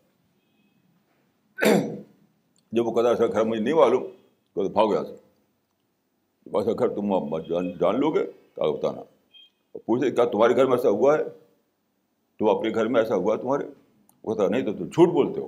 جب 2.72 2.88
وہ 2.88 2.92
کہتا 2.92 3.10
ایسا 3.10 3.28
گھر 3.28 3.44
مجھے 3.44 3.64
نہیں 3.64 3.74
معلوم 3.74 4.04
تو 4.56 4.68
بھاگ 4.70 4.88
گیا 4.88 5.02
تھا 5.02 6.60
ایسا 6.60 6.72
گھر 6.80 6.88
تم 6.88 7.38
جان 7.80 8.00
لو 8.00 8.12
گے 8.12 8.26
تو 8.56 8.72
بتانا 8.74 9.02
پوچھتے 9.86 10.12
کیا 10.12 10.26
تمہارے 10.26 10.56
گھر 10.56 10.66
میں 10.66 10.78
ایسا 10.78 10.90
ہوا 10.90 11.18
ہے 11.18 11.24
تو 12.40 12.50
اپنے 12.50 12.74
گھر 12.74 12.88
میں 12.88 13.02
ایسا 13.02 13.16
ہوا 13.16 13.36
ہے 13.36 13.42
تمہارے 13.42 13.66
وہ 14.24 14.36
کہتا 14.36 14.48
نہیں 14.48 14.66
تو 14.66 14.74
تم 14.74 14.86
جھوٹ 14.86 15.10
بولتے 15.10 15.40
ہو 15.42 15.48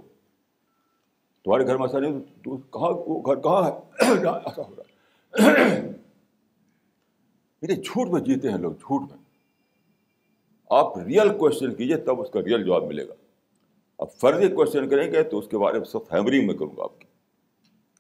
تمہارے 1.45 1.65
گھر 1.67 1.77
میں 1.77 1.87
ایسا 1.87 1.99
نہیں 1.99 2.19
تو 2.43 2.57
کہاں 2.57 2.89
وہ 3.07 3.21
گھر 3.25 3.35
کہاں 3.35 3.63
ہے 3.63 3.71
ایسا 4.27 4.61
ہو 4.61 4.75
رہا 4.75 4.83
ہے 7.63 7.75
جھوٹ 7.75 8.09
میں 8.09 8.21
جیتے 8.21 8.49
ہیں 8.49 8.57
لوگ 8.57 8.71
جھوٹ 8.71 9.01
میں 9.01 9.17
آپ 10.69 10.97
ریئل 10.97 11.37
کوشچن 11.37 11.73
کیجیے 11.73 11.97
تب 11.97 12.21
اس 12.21 12.29
کا 12.29 12.41
ریئل 12.41 12.63
جواب 12.63 12.83
ملے 12.83 13.07
گا 13.07 13.13
اب 13.99 14.07
فرضی 14.11 14.47
کوشچن 14.47 14.89
کریں 14.89 15.11
گے 15.11 15.23
تو 15.23 15.39
اس 15.39 15.47
کے 15.47 15.57
بارے 15.57 15.77
میں 15.77 15.85
سب 15.85 16.13
ہیمرنگ 16.13 16.47
میں 16.47 16.55
کروں 16.55 16.75
گا 16.77 16.83
آپ 16.83 16.99
کی 16.99 17.07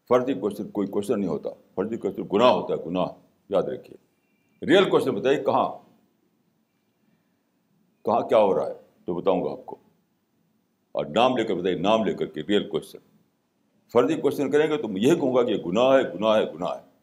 فرضی 0.07 0.33
کوشچن 0.33 0.69
کوئی 0.69 0.87
کوشچن 0.87 1.19
نہیں 1.19 1.29
ہوتا۔ 1.29 1.49
فرضی 1.75 1.97
کوشچن 1.97 2.21
گناہ 2.33 2.51
ہوتا 2.51 2.73
ہے، 2.73 2.89
گناہ۔ 2.89 3.07
یاد 3.49 3.63
رکھیے۔ 3.63 3.97
ریئل 4.65 4.89
کوشچن 4.89 5.11
بتائیے، 5.11 5.43
کہاں؟ 5.43 5.69
کہاں 8.05 8.21
کیا 8.21 8.37
ہو 8.37 8.55
رہا 8.55 8.67
ہے؟ 8.67 8.73
تو 9.05 9.13
بتاؤں 9.13 9.43
گا 9.43 9.51
آپ 9.51 9.65
کو۔ 9.65 9.75
اور 10.91 11.05
نام 11.05 11.37
لے 11.37 11.43
کر 11.43 11.53
بتائیے، 11.53 11.77
نام 11.77 12.03
لے 12.03 12.13
کر 12.13 12.25
کے 12.25 12.41
ریئل 12.41 12.69
کوشچن 12.69 12.99
فرضی 13.91 14.15
کوشچن 14.15 14.51
کریں 14.51 14.71
گے 14.71 14.77
تو 14.77 14.87
میں 14.87 15.01
یہی 15.01 15.15
کہوں 15.15 15.35
گا 15.35 15.43
کہ 15.43 15.51
یہ 15.51 15.63
گناہ 15.63 15.97
ہے 15.97 16.17
گناہ 16.17 16.37
ہے 16.37 16.53
گناہ 16.53 16.77
ہے۔ 16.77 16.93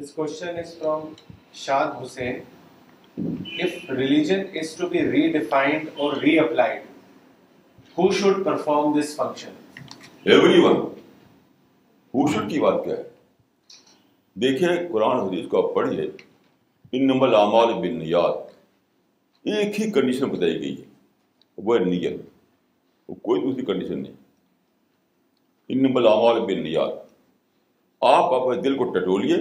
This 0.00 0.24
question 0.24 0.54
is 0.54 0.82
from 0.82 1.08
Shad 1.64 1.92
Hussain. 1.92 2.38
If 3.16 3.88
religion 3.88 4.46
is 4.48 4.74
to 4.74 4.88
be 4.88 4.98
redefined 4.98 5.92
or 5.96 6.14
reapplied, 6.14 6.82
who 7.96 8.12
should 8.12 8.42
perform 8.42 8.96
this 8.96 9.14
function? 9.14 9.52
Everyone. 10.26 10.80
Who 12.14 12.26
should 12.28 12.48
کی 12.50 12.60
بات 12.60 12.84
کیا 12.84 12.96
ہے 12.96 13.02
دیکھیے 14.36 14.68
قرآن 14.92 15.18
حدیث 15.18 15.48
کو 15.48 15.58
آپ 15.58 15.74
پڑھیے 15.74 16.08
ان 16.92 17.06
نمبر 17.06 17.32
اعمال 17.34 17.72
بن 17.80 17.98
نیات 17.98 18.52
ایک 19.44 19.80
ہی 19.80 19.90
کنڈیشن 19.92 20.28
بتائی 20.30 20.60
گئی 20.60 20.74
ہے 20.76 20.84
وہ 21.58 21.78
نیت 21.78 22.20
وہ 23.08 23.14
کوئی 23.22 23.40
دوسری 23.42 23.64
کنڈیشن 23.64 24.02
نہیں 24.02 24.12
ان 25.70 25.82
نمبر 25.82 26.10
اعمال 26.10 26.40
بن 26.46 26.62
نیات 26.62 27.02
آپ 28.02 28.32
اپنے 28.34 28.60
دل 28.62 28.76
کو 28.76 28.92
ٹٹولیے 28.92 29.36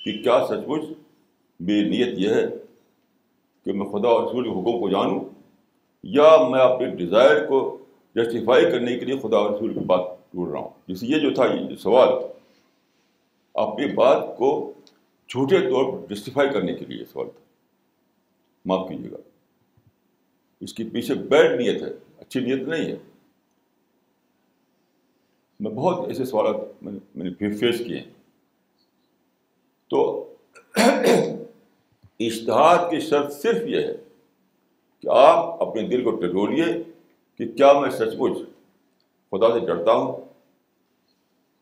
کہ 0.00 0.22
کیا 0.22 0.44
سچ 0.48 0.68
مچ 0.68 0.84
میری 1.60 1.88
نیت 1.88 2.18
یہ 2.18 2.28
ہے 2.28 2.46
کہ 3.64 3.72
میں 3.72 3.86
خدا 3.86 4.08
اور 4.08 4.28
رسول 4.28 4.44
کے 4.44 4.50
حکم 4.50 4.80
کو 4.80 4.88
جانوں 4.88 5.20
یا 6.02 6.48
میں 6.50 6.60
اپنے 6.60 6.90
ڈیزائر 6.90 7.46
کو 7.46 7.78
جسٹیفائی 8.14 8.64
کرنے 8.64 8.98
کے 8.98 9.04
لیے 9.04 9.18
خدا 9.18 9.36
اور 9.36 9.50
رسول 9.50 9.74
کی 9.74 9.80
بات 9.80 10.00
ڈھونڈ 10.32 10.52
رہا 10.52 10.60
ہوں۔ 10.60 10.68
جیسے 10.88 11.06
یہ 11.06 11.18
جو 11.18 11.34
تھا، 11.34 11.44
یہ 11.44 11.76
سوال، 11.76 12.08
اپنی 13.54 13.86
بات 13.86 14.36
کو 14.38 14.72
جھوٹے 15.28 15.58
طور 15.60 15.92
پر 15.92 16.14
جسٹیفائی 16.14 16.48
کرنے 16.50 16.74
کے 16.74 16.84
لیے 16.84 17.04
سوال 17.04 17.30
تھا۔ 17.30 17.40
معاف 18.64 18.88
کیجیے 18.88 19.10
گا۔ 19.10 19.16
اس 20.60 20.74
کے 20.74 20.84
پیچھے 20.92 21.14
بیڈ 21.14 21.60
نیت 21.60 21.82
ہے، 21.82 21.90
اچھی 22.18 22.40
نیت 22.40 22.68
نہیں 22.68 22.84
ہے۔ 22.84 22.96
میں 25.60 25.70
بہت 25.70 26.08
ایسے 26.08 26.24
سوالات 26.24 26.56
میں 26.82 26.92
نے 27.16 27.58
فیس 27.58 27.78
کیے 27.86 27.96
ہیں۔ 27.96 28.12
تو 29.88 30.24
اشتہاد 32.20 32.90
کی 32.90 33.00
شرط 33.00 33.32
صرف 33.32 33.66
یہ 33.66 33.80
ہے 33.80 33.96
کہ 35.02 35.08
آپ 35.12 35.62
اپنے 35.62 35.82
دل 35.82 36.04
کو 36.04 36.10
ٹٹولیے 36.10 36.64
کہ 37.38 37.48
کیا 37.52 37.72
میں 37.72 37.90
سچ 37.90 38.14
مچ 38.18 38.38
خدا 39.30 39.52
سے 39.52 39.66
ڈرتا 39.66 39.92
ہوں؟ 39.92 40.16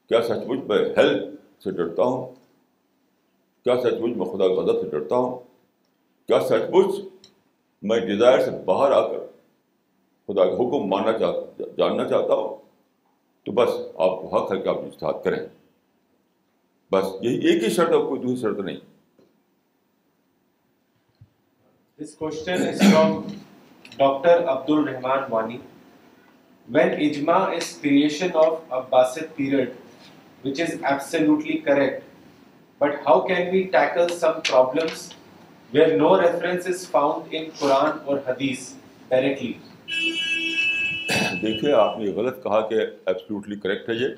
کیا 0.08 0.22
سچ 0.22 0.46
مچ 0.46 0.58
میں 0.68 0.78
ہیلتھ 0.78 1.40
سے 1.62 1.70
ڈرتا 1.70 2.02
ہوں؟ 2.02 2.34
کیا 3.64 3.76
سچ 3.80 3.94
مچ 4.00 4.16
میں 4.16 4.26
خدا 4.26 4.44
غضب 4.44 4.80
سے 4.80 4.88
ڈرتا 4.88 5.16
ہوں؟ 5.16 5.38
کیا 6.26 6.40
سچ 6.40 6.70
مچ 6.70 6.94
میں 7.82 7.98
ڈیزائر 7.98 8.44
سے 8.44 8.50
باہر 8.64 8.92
آ 8.92 9.08
کر 9.08 9.18
خدا 10.26 10.44
کا 10.44 10.54
حکم 10.54 10.86
ماننا 10.86 11.18
چاہ، 11.18 11.62
جاننا 11.76 12.08
چاہتا 12.08 12.34
ہوں؟ 12.34 12.56
تو 13.44 13.52
بس 13.52 13.70
آپ 13.96 14.10
کو 14.10 14.36
حق 14.36 14.52
ہے 14.52 14.60
کہ 14.60 14.68
آپ 14.68 14.78
اشتہاد 14.78 15.14
کریں۔ 15.24 15.46
بس 16.92 17.04
یہی 17.20 17.34
ایک 17.34 17.64
ہی 17.64 17.70
شرط 17.70 17.88
ہے، 17.88 18.08
کوئی 18.08 18.20
دوسری 18.20 18.36
شرط 18.36 18.58
نہیں۔ 18.58 18.95
This 21.98 22.14
question 22.14 22.60
is 22.60 22.78
from 22.78 23.40
Dr. 23.98 24.46
Abdul 24.46 24.84
Rahman 24.84 25.30
Wani. 25.30 25.60
When 26.68 26.90
ijma 26.90 27.56
is 27.56 27.78
creation 27.78 28.32
of 28.32 28.68
Abbasid 28.68 29.34
period, 29.34 29.74
which 30.42 30.60
is 30.60 30.78
absolutely 30.82 31.60
correct, 31.60 32.04
but 32.80 33.00
how 33.06 33.20
can 33.22 33.50
we 33.50 33.68
tackle 33.68 34.10
some 34.10 34.42
problems 34.42 35.14
where 35.70 35.96
no 35.96 36.20
reference 36.20 36.66
is 36.66 36.84
found 36.84 37.32
in 37.32 37.50
Quran 37.52 38.06
or 38.06 38.20
Hadith 38.28 38.74
directly? 39.10 39.56
دیکھیے 41.42 41.72
آپ 41.72 41.98
نے 41.98 42.04
یہ 42.04 42.14
غلط 42.14 42.42
کہا 42.42 42.60
کہ 42.68 42.80
absolutely 42.80 43.56
correct 43.60 43.88
ہے 43.88 43.94
یہ 43.94 44.14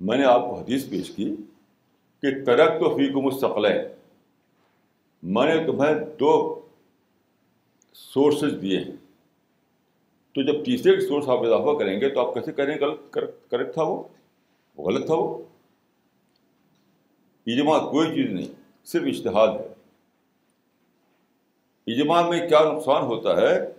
میں 0.00 0.16
نے 0.18 0.24
آپ 0.24 0.48
کو 0.48 0.58
حدیث 0.60 0.90
پیش 0.90 1.10
کی 1.16 1.34
کہ 2.22 2.44
ترک 2.46 2.80
تو 2.80 2.96
فی 2.96 3.12
کو 3.12 3.22
مستقل 3.22 3.66
ہے 3.66 3.80
میں 5.22 5.54
نے 5.54 5.66
تمہیں 5.66 5.94
دو 6.20 6.60
سورسز 7.92 8.62
دیے 8.62 8.78
ہیں۔ 8.78 8.96
تو 10.34 10.42
جب 10.42 10.64
تیسرے 10.64 11.00
سورس 11.00 11.28
آپ 11.28 11.38
اضافہ 11.38 11.78
کریں 11.78 12.00
گے 12.00 12.08
تو 12.08 12.28
آپ 12.28 12.34
کیسے 12.34 12.52
کریں 12.52 12.78
غلط 12.80 13.00
کریکٹ 13.50 13.74
تھا 13.74 13.82
وہ؟ 13.82 14.02
غلط 14.78 15.06
تھا 15.06 15.14
وہ؟ 15.14 15.42
اجماع 17.46 17.78
کوئی 17.90 18.08
چیز 18.08 18.30
نہیں، 18.30 18.48
صرف 18.84 19.02
اشتہاد 19.06 19.48
ہے۔ 19.48 19.74
اجماع 21.86 22.28
میں 22.28 22.48
کیا 22.48 22.72
نقصان 22.72 23.02
ہوتا 23.02 23.36
ہے 23.36 23.72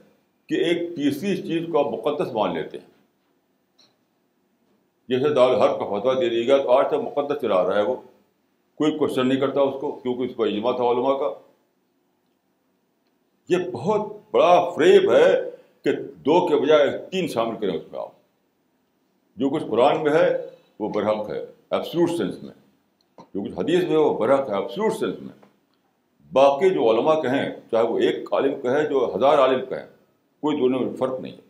کہ 0.47 0.55
ایک 0.55 0.95
تیسری 0.95 1.41
چیز 1.41 1.61
کو 1.71 1.79
آپ 1.79 2.07
مقدس 2.07 2.33
مان 2.33 2.53
لیتے 2.53 2.77
ہیں۔ 2.77 2.91
جیسے 5.07 5.33
دال 5.33 5.55
حرف 5.55 5.79
کا 5.79 5.99
فتویٰ 5.99 6.21
دے 6.21 6.29
دیا 6.29 6.43
گیا 6.43 6.63
تو 6.63 6.71
آج 6.71 6.87
تک 6.87 6.93
مقدس 6.93 7.41
چلا 7.41 7.63
رہا 7.63 7.75
ہے 7.75 7.81
وہ۔ 7.81 8.01
کوئی 8.81 8.97
کوشچن 8.97 9.27
نہیں 9.27 9.39
کرتا 9.39 9.61
اس 9.61 9.81
کو، 9.81 9.91
کیونکہ 9.91 10.23
اس 10.23 10.31
کو 10.35 10.43
اجماع 10.43 10.71
تھا 10.71 10.83
علماء 10.83 11.13
کا۔ 11.13 11.33
یہ 13.49 13.57
بہت 13.71 14.01
بڑا 14.31 14.69
فریب 14.69 15.13
ہے 15.13 15.49
کہ 15.83 15.91
دو 15.93 16.47
کے 16.47 16.55
بجائے 16.55 16.97
تین 17.11 17.27
شامل 17.27 17.55
کریں 17.55 17.77
اس 17.77 17.91
میں 17.91 17.99
آپ۔ 17.99 18.07
جو 19.35 19.49
کچھ 19.49 19.63
قرآن 19.69 20.03
میں 20.03 20.11
ہے، 20.11 20.47
وہ 20.79 20.89
برحق 20.89 21.29
ہے 21.29 21.45
ایبسلوٹ 21.69 22.09
سینس 22.09 22.43
میں۔ 22.43 22.53
جو 23.33 23.43
کچھ 23.43 23.59
حدیث 23.59 23.83
میں 23.83 23.91
ہے، 23.91 23.97
وہ 23.97 24.17
برحق 24.19 24.49
ہے 24.49 24.55
ایبسلوٹ 24.55 24.93
سینس 24.93 25.15
میں۔ 25.21 25.45
باقی 26.33 26.69
جو 26.69 26.91
علماء 26.91 27.21
کہیں، 27.21 27.49
چاہے 27.71 27.83
وہ 27.83 27.99
ایک 27.99 28.33
عالم 28.33 28.61
کہیں، 28.61 28.83
جو 28.83 29.11
ہزار 29.15 29.37
عالم 29.37 29.65
کہیں، 29.69 29.87
کوئی 30.39 30.57
دونوں 30.57 30.79
میں 30.79 30.95
فرق 30.95 31.19
نہیں 31.19 31.33
ہے۔ 31.33 31.41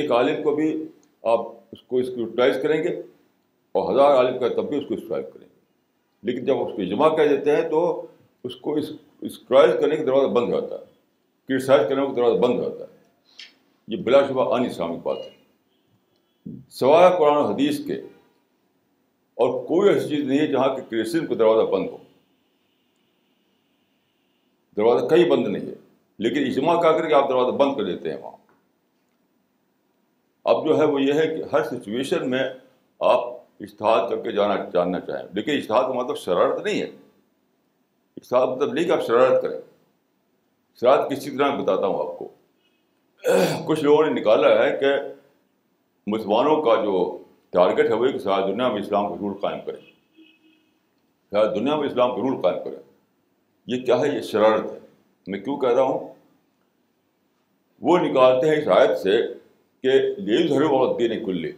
ایک 0.00 0.12
عالم 0.12 0.42
کو 0.42 0.54
بھی 0.54 0.88
آپ 1.22 1.40
اس 1.72 1.82
کو 1.82 1.98
اسکروٹائز 1.98 2.56
کریں 2.62 2.82
گے 2.82 3.02
اور 3.72 3.94
ہزار 3.94 4.10
عالم 4.10 4.38
کا 4.38 4.48
تب 4.48 4.68
بھی 4.68 4.78
اس 4.78 4.84
کو 4.88 4.94
اسکرائب 4.94 5.24
کریں 5.24 5.46
گے۔ 5.46 5.51
لیکن 6.22 6.44
جب 6.44 6.56
اس 6.56 6.72
کو 6.76 6.84
جمع 6.84 7.16
کر 7.16 7.28
دیتے 7.28 7.56
ہیں 7.56 7.68
تو 7.68 8.06
اس 8.44 8.56
کو 8.56 8.76
اسکرائز 9.20 9.70
کرنے 9.80 9.96
کا 9.96 10.02
دروازہ 10.02 10.26
بند 10.26 10.52
ہوتا 10.52 10.74
ہے۔ 10.74 10.84
کرٹیسائز 11.48 11.88
کرنے 11.88 12.06
کا 12.06 12.12
دروازہ 12.16 12.38
بند 12.38 12.58
ہوتا 12.58 12.84
ہے۔ 12.84 12.98
یہ 13.88 13.96
بلا 13.96 14.26
شبہ 14.28 14.56
عن 14.56 14.66
اسلامی 14.66 14.96
بات 15.02 15.16
ہے۔ 15.16 15.30
سوائے 16.68 17.10
قرآن 17.18 17.36
و 17.36 17.52
حدیث 17.52 17.86
کے۔ 17.86 17.94
اور 19.34 19.66
کوئی 19.66 19.90
ایسی 19.90 20.08
چیز 20.08 20.24
نہیں 20.24 20.38
ہے 20.38 20.46
جہاں 20.46 20.76
کہ 20.76 20.90
کرسچن 20.90 21.26
کو 21.26 21.34
دروازہ 21.34 21.70
بند 21.70 21.88
ہو۔ 21.88 21.96
دروازہ 24.76 25.06
کہیں 25.06 25.30
بند 25.30 25.46
نہیں 25.46 25.66
ہے۔ 25.66 25.74
لیکن 26.18 26.40
اجماع 26.46 26.80
کا 26.80 26.92
کر 26.92 27.08
کے 27.08 27.14
آپ 27.14 27.28
دروازہ 27.28 27.56
بند 27.56 27.74
کر 27.74 27.84
دیتے 27.84 28.10
ہیں 28.12 28.18
وہاں۔ 28.22 28.36
اب 30.44 30.68
جو 30.68 30.78
ہے 30.78 30.84
وہ 30.84 31.02
یہ 31.02 31.12
ہے 31.12 31.26
کہ 31.26 31.42
ہر 31.52 31.64
سچویشن 31.64 32.30
میں 32.30 32.42
آپ 32.98 33.41
اشتہاد 33.62 34.10
کر 34.10 34.22
کے 34.22 34.32
جانا 34.32 34.56
جاننا 34.72 35.00
چاہیں۔ 35.00 35.28
لیکن 35.32 35.52
اشتہاد 35.52 35.82
کا 35.82 35.92
مطلب 35.92 36.16
شرارت 36.16 36.62
نہیں 36.62 36.80
ہے۔ 36.80 36.90
اشتہاد 38.16 38.46
مطلب 38.46 38.72
نہیں 38.72 38.84
کہ 38.84 38.90
آپ 38.90 39.06
شرارت 39.06 39.42
کریں۔ 39.42 39.60
شرارت 40.80 41.10
کسی 41.10 41.36
طرح 41.36 41.62
بتاتا 41.62 41.86
ہوں 41.86 41.98
آپ 41.98 42.18
کو۔ 42.18 42.28
کچھ 43.66 43.84
لوگوں 43.84 44.06
نے 44.06 44.20
نکالا 44.20 44.64
ہے 44.64 44.76
کہ 44.80 44.86
مسلمانوں 46.06 46.62
کا 46.62 46.84
جو 46.84 47.22
ٹارگیٹ 47.50 47.86
ہے، 47.86 47.94
وہ 47.94 48.06
کہ 48.12 48.18
ساری 48.18 48.52
دنیا 48.52 48.68
میں 48.68 48.80
اسلام 48.80 49.08
کا 49.08 49.14
رول 49.20 49.38
قائم 49.40 49.60
کریں 49.66 49.92
ساری 51.30 51.58
دنیا 51.58 51.76
میں 51.76 51.88
اسلام 51.88 52.10
کا 52.10 52.16
رول 52.16 52.42
قائم 52.42 52.64
کریں 52.64 52.82
یہ 53.66 53.82
کیا 53.82 54.00
ہے؟ 54.00 54.16
یہ 54.16 54.20
شرارت 54.20 54.72
ہے۔ 54.72 54.78
میں 55.26 55.40
کیوں 55.40 55.56
کہہ 55.56 55.68
رہا 55.68 55.82
ہوں؟ 55.82 56.14
وہ 57.80 57.98
نکالتے 57.98 58.48
ہیں 58.48 58.56
اس 58.56 58.68
آیت 58.68 58.98
سے 58.98 59.22
کہ 59.82 59.90
لیز 60.20 60.52
ہر 60.52 60.62
عورت 60.62 60.98
دین 60.98 61.24
کلے 61.24 61.52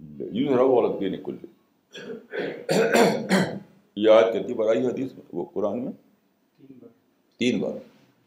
ہر 0.00 0.58
عورت 0.58 1.00
دین 1.00 1.22
کلے 1.22 1.46
یہ 3.96 4.10
آیت 4.10 4.34
کتنی 4.34 4.54
بار 4.54 4.68
آئی 4.68 4.86
حدیث 4.86 5.12
میں؟ 5.12 5.22
وہ 5.32 5.44
قرآن 5.54 5.84
میں؟ 5.84 5.92
تین 7.38 7.60
بار۔ 7.60 7.72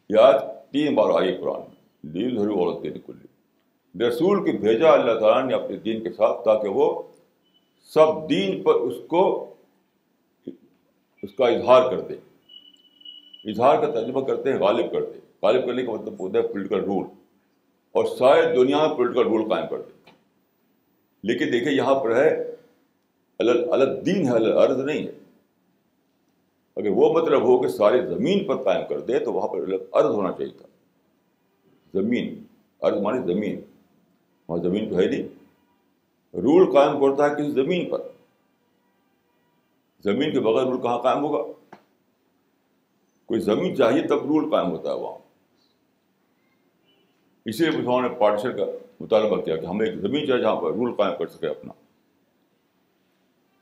یہ 0.09 0.19
آیت 0.19 0.71
تین 0.71 0.95
بار 0.95 1.21
آئی 1.21 1.37
قرآن 1.37 1.59
میں۔ 1.59 1.77
لیز 2.03 2.37
ہر 2.37 2.49
عورت 2.49 2.83
دین 2.83 2.93
کلے 3.05 4.07
رسول 4.07 4.51
کی 4.51 4.57
بھیجا 4.57 4.91
اللہ 4.91 5.19
تعالیٰ 5.19 5.45
نے 5.45 5.53
اپنے 5.53 5.77
دین 5.77 6.03
کے 6.03 6.09
ساتھ 6.09 6.45
تاکہ 6.45 6.69
وہ 6.69 7.03
سب 7.83 8.29
دین 8.29 8.63
پر 8.63 8.73
اس 8.73 8.93
کو 9.07 9.53
اس 11.23 11.33
کا 11.37 11.47
اظہار 11.47 11.89
کر 11.91 11.99
دے۔ 11.99 12.15
اظہار 13.45 13.75
کا 13.79 13.91
ترجمہ 13.91 14.21
کرتے 14.21 14.53
ہیں 14.53 14.59
غالب 14.59 14.91
کرتے 14.91 15.19
غالب 15.41 15.65
کرنے 15.65 15.85
کا 15.85 15.91
مطلب 15.91 16.19
ہوتا 16.19 16.37
ہے 16.37 16.47
پولیٹیکل 16.47 16.83
رول 16.83 17.05
اور 17.91 18.05
سارے 18.05 18.55
دنیا 18.55 18.87
میں 18.87 18.95
پولیٹیکل 18.95 19.27
رول 19.27 19.49
قائم 19.49 19.67
کرتے 19.69 19.91
ہیں 19.93 19.98
لیکن 21.23 21.45
دیکھیں 21.51 21.71
یہاں 21.71 21.99
پر 21.99 22.15
ہے 22.15 22.55
الگ 23.39 24.01
دین 24.05 24.27
ہے 24.27 24.31
الگ 24.31 24.53
عرض 24.53 24.77
نہیں 24.85 25.07
ہے۔ 25.07 25.11
اگر 26.75 26.89
وہ 26.89 27.13
مطلب 27.13 27.41
ہو 27.41 27.61
کہ 27.61 27.67
سارے 27.67 28.01
زمین 28.05 28.47
پر 28.47 28.63
قائم 28.63 28.87
کر 28.89 28.99
دے 28.99 29.19
تو 29.19 29.33
وہاں 29.33 29.47
پر 29.47 29.57
الگ 29.57 29.75
عرض 29.91 30.05
ہونا 30.05 30.31
چاہیے 30.31 30.51
تھا۔ 30.51 30.67
زمین 31.93 32.43
عرض 32.81 33.01
مانی 33.01 33.33
زمین۔ 33.33 33.61
وہاں 34.47 34.63
زمین 34.63 34.89
تو 34.89 34.99
ہے 34.99 35.05
نہیں۔ 35.05 35.23
رول 36.33 36.73
قائم 36.73 36.99
کرتا 36.99 37.29
ہے 37.29 37.35
کسی 37.35 37.51
زمین 37.51 37.89
پر۔ 37.89 38.01
زمین 40.03 40.31
کے 40.31 40.39
بغیر 40.39 40.65
رول 40.65 40.81
کہاں 40.81 40.97
قائم 40.97 41.23
ہوگا؟ 41.23 41.51
کوئی 43.25 43.39
زمین 43.39 43.75
چاہیے 43.75 44.01
تب 44.01 44.25
رول 44.25 44.51
قائم 44.51 44.71
ہوتا 44.71 44.89
ہے 44.89 44.95
وہاں۔ 44.95 45.17
اسی 47.45 47.63
لیے 47.63 47.77
مسلمانوں 47.77 48.09
نے 48.09 48.15
پارٹیشن 48.19 48.57
کا 48.57 48.65
مطالبہ 48.99 49.41
کیا 49.41 49.55
کہ 49.55 49.65
ہمیں 49.65 49.85
ایک 49.85 49.95
زمین 49.95 50.27
چاہیے 50.27 50.41
جہاں 50.41 50.55
پر 50.55 50.73
رول 50.73 50.93
قائم 50.93 51.17
کر 51.19 51.27
سکے 51.27 51.47
اپنا۔ 51.47 51.73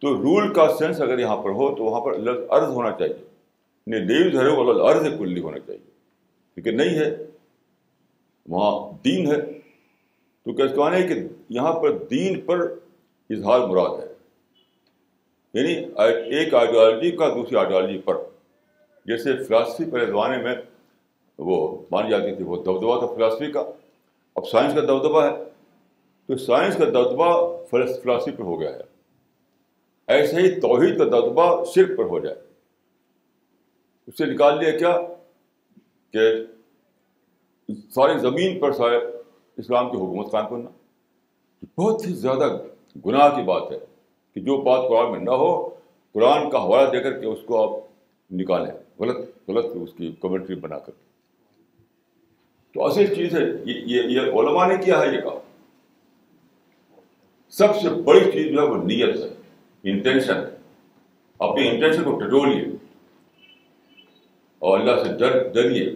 تو 0.01 0.17
رول 0.17 0.53
کا 0.53 0.75
سینس 0.79 1.01
اگر 1.01 1.19
یہاں 1.19 1.37
پر 1.37 1.49
ہو 1.49 1.75
تو 1.75 1.83
وہاں 1.83 2.01
پر 2.01 2.13
لفظ 2.17 2.39
عرض 2.49 2.71
ہونا 2.73 2.91
چاہیے۔ 2.91 3.23
یعنی 3.87 4.05
دیو 4.05 4.41
ہے 4.41 4.47
وہ 4.47 4.89
عرض 4.89 5.19
کلی 5.19 5.41
ہونا 5.41 5.59
چاہیے۔ 5.59 5.89
لیکن 6.55 6.77
نہیں 6.77 6.99
ہے۔ 6.99 7.17
وہاں 8.49 9.03
دین 9.05 9.31
ہے۔ 9.31 9.41
تو 10.45 10.53
کیا 10.53 10.97
ہے 10.97 11.07
کہ 11.07 11.13
یہاں 11.49 11.73
پر 11.73 11.91
دین 11.91 12.41
پر 12.41 12.73
اظہار 13.29 13.59
مراد 13.59 14.03
ہے۔ 14.03 14.13
یعنی 15.53 15.73
ایک 16.35 16.53
آئیڈیالوجی 16.53 17.11
کا 17.11 17.29
دوسری 17.29 17.57
آئیڈیالوجی 17.57 17.97
پر۔ 17.97 18.15
جیسے 19.05 19.43
فلاسفی 19.43 19.91
پہلے 19.91 20.05
زمانے 20.05 20.37
میں 20.37 20.55
وہ 21.37 21.85
مانی 21.91 22.09
جاتی 22.09 22.35
تھی 22.35 22.43
وہ 22.43 22.55
دبدبا 22.55 22.99
تھا 22.99 23.07
فلاسفی 23.07 23.51
کا۔ 23.51 23.63
اب 24.37 24.47
سائنس 24.47 24.73
کا 24.73 24.81
دبدبا 24.81 25.25
ہے۔ 25.25 25.43
تو 26.27 26.37
سائنس 26.37 26.77
کا 26.77 26.85
دبدبا 26.85 27.63
فلاسفی 27.63 28.31
پہ 28.31 28.43
ہو 28.43 28.59
گیا 28.59 28.75
ہے۔ 28.75 28.81
ایسے 30.07 30.35
ہی 30.35 30.59
توحید 30.59 30.97
کا 30.97 31.03
دبدبا 31.03 31.63
شرک 31.63 31.97
پر 31.97 32.03
ہو 32.03 32.19
جائے۔ 32.19 32.35
اس 34.07 34.17
سے 34.17 34.25
نکال 34.25 34.59
لیا 34.59 34.77
کیا 34.77 34.97
کہ 36.13 36.19
ساری 37.89 38.19
زمین 38.19 38.59
پر 38.59 38.71
سارے 38.71 38.97
اسلام 39.57 39.89
کی 39.89 39.97
حکومت 39.97 40.31
قائم 40.31 40.49
کرنا۔ 40.49 40.69
بہت 41.77 42.07
ہی 42.07 42.13
زیادہ 42.13 42.57
گناہ 43.05 43.35
کی 43.35 43.41
بات 43.41 43.71
ہے 43.71 43.79
کہ 44.33 44.41
جو 44.41 44.57
بات 44.57 44.79
قرآن 44.89 45.11
میں 45.11 45.19
نہ 45.19 45.31
ہو، 45.31 45.69
قرآن 46.13 46.49
کا 46.49 46.63
حوالہ 46.63 46.89
دے 46.89 46.99
کر 46.99 47.19
کے 47.19 47.25
اس 47.25 47.39
کو 47.45 47.63
آپ 47.63 47.83
نکالیں۔ 48.31 48.73
غلط 48.99 49.17
غلط 49.47 49.65
اس 49.81 49.89
کی 49.97 50.15
کمنٹری 50.21 50.55
بنا 50.55 50.79
کر۔ 50.79 51.06
تو 52.77 52.85
اصل 52.85 53.15
چیز 53.15 53.35
ہے، 53.35 53.43
یہ 53.65 54.01
یہ 54.03 54.19
علماء 54.19 54.67
نے 54.67 54.77
کیا 54.85 55.01
ہے 55.01 55.07
یہ 55.07 55.21
کہا 55.21 55.39
سب 57.49 57.75
سے 57.75 57.89
بڑی 57.89 58.31
چیز 58.31 58.51
جو 58.51 58.61
ہے 58.61 58.67
وہ 58.67 58.75
نیت 58.75 59.15
ہے 59.15 59.29
انٹینشن 59.83 60.35
ہے 60.35 60.57
اپنی 61.39 61.69
انٹینشن 61.69 62.03
کو 62.03 62.11
ٹٹولیے 62.11 62.65
اور 64.59 64.79
اللہ 64.79 64.91
سے 65.03 65.13
ڈر، 65.17 65.47
ڈریے۔ 65.53 65.93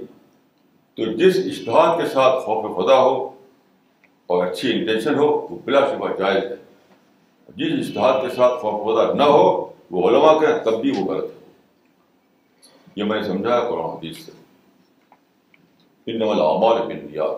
تو 0.93 1.05
جس 1.11 1.38
اشتہار 1.45 2.01
کے 2.01 2.07
ساتھ 2.07 2.43
خوف 2.43 2.86
خدا 2.86 3.01
ہو 3.01 3.29
اور 4.27 4.47
اچھی 4.47 4.79
انٹینشن 4.79 5.15
ہو، 5.15 5.27
وہ 5.27 5.59
بلا 5.65 5.79
شبہ 5.79 6.09
جائز 6.17 6.43
ہے۔ 6.43 6.55
جس 7.55 7.88
اشتہار 7.88 8.29
کے 8.29 8.36
ساتھ 8.36 8.53
خوف 8.61 8.88
ودا 8.88 9.13
نہ 9.13 9.23
ہو، 9.23 9.71
وہ 9.91 10.09
علماء 10.09 10.39
کریں 10.39 10.53
ہاں 10.53 10.63
تب 10.63 10.82
بھی 10.82 10.91
وہ 10.91 11.05
غلط 11.05 11.23
ہے۔ 11.23 11.51
یہ 12.95 13.03
میں 13.03 13.21
نے 13.21 13.27
سمجھا 13.27 13.59
قرآن 13.59 13.86
حدیث 13.86 14.17
سے۔ 14.17 14.40
ان 16.09 16.21
العمال 16.21 16.87
بن 16.87 17.07
دیا 17.07 17.29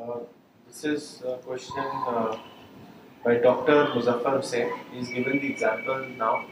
Uh, 0.00 0.18
this 0.66 0.84
is 0.84 1.22
a 1.26 1.36
question 1.46 1.84
uh, 2.08 2.36
by 3.24 3.34
Dr. 3.36 3.76
Muzaffar 3.94 4.32
Hussain. 4.36 4.68
He's 4.92 5.08
given 5.08 5.38
the 5.40 5.48
example 5.48 6.00
now. 6.18 6.44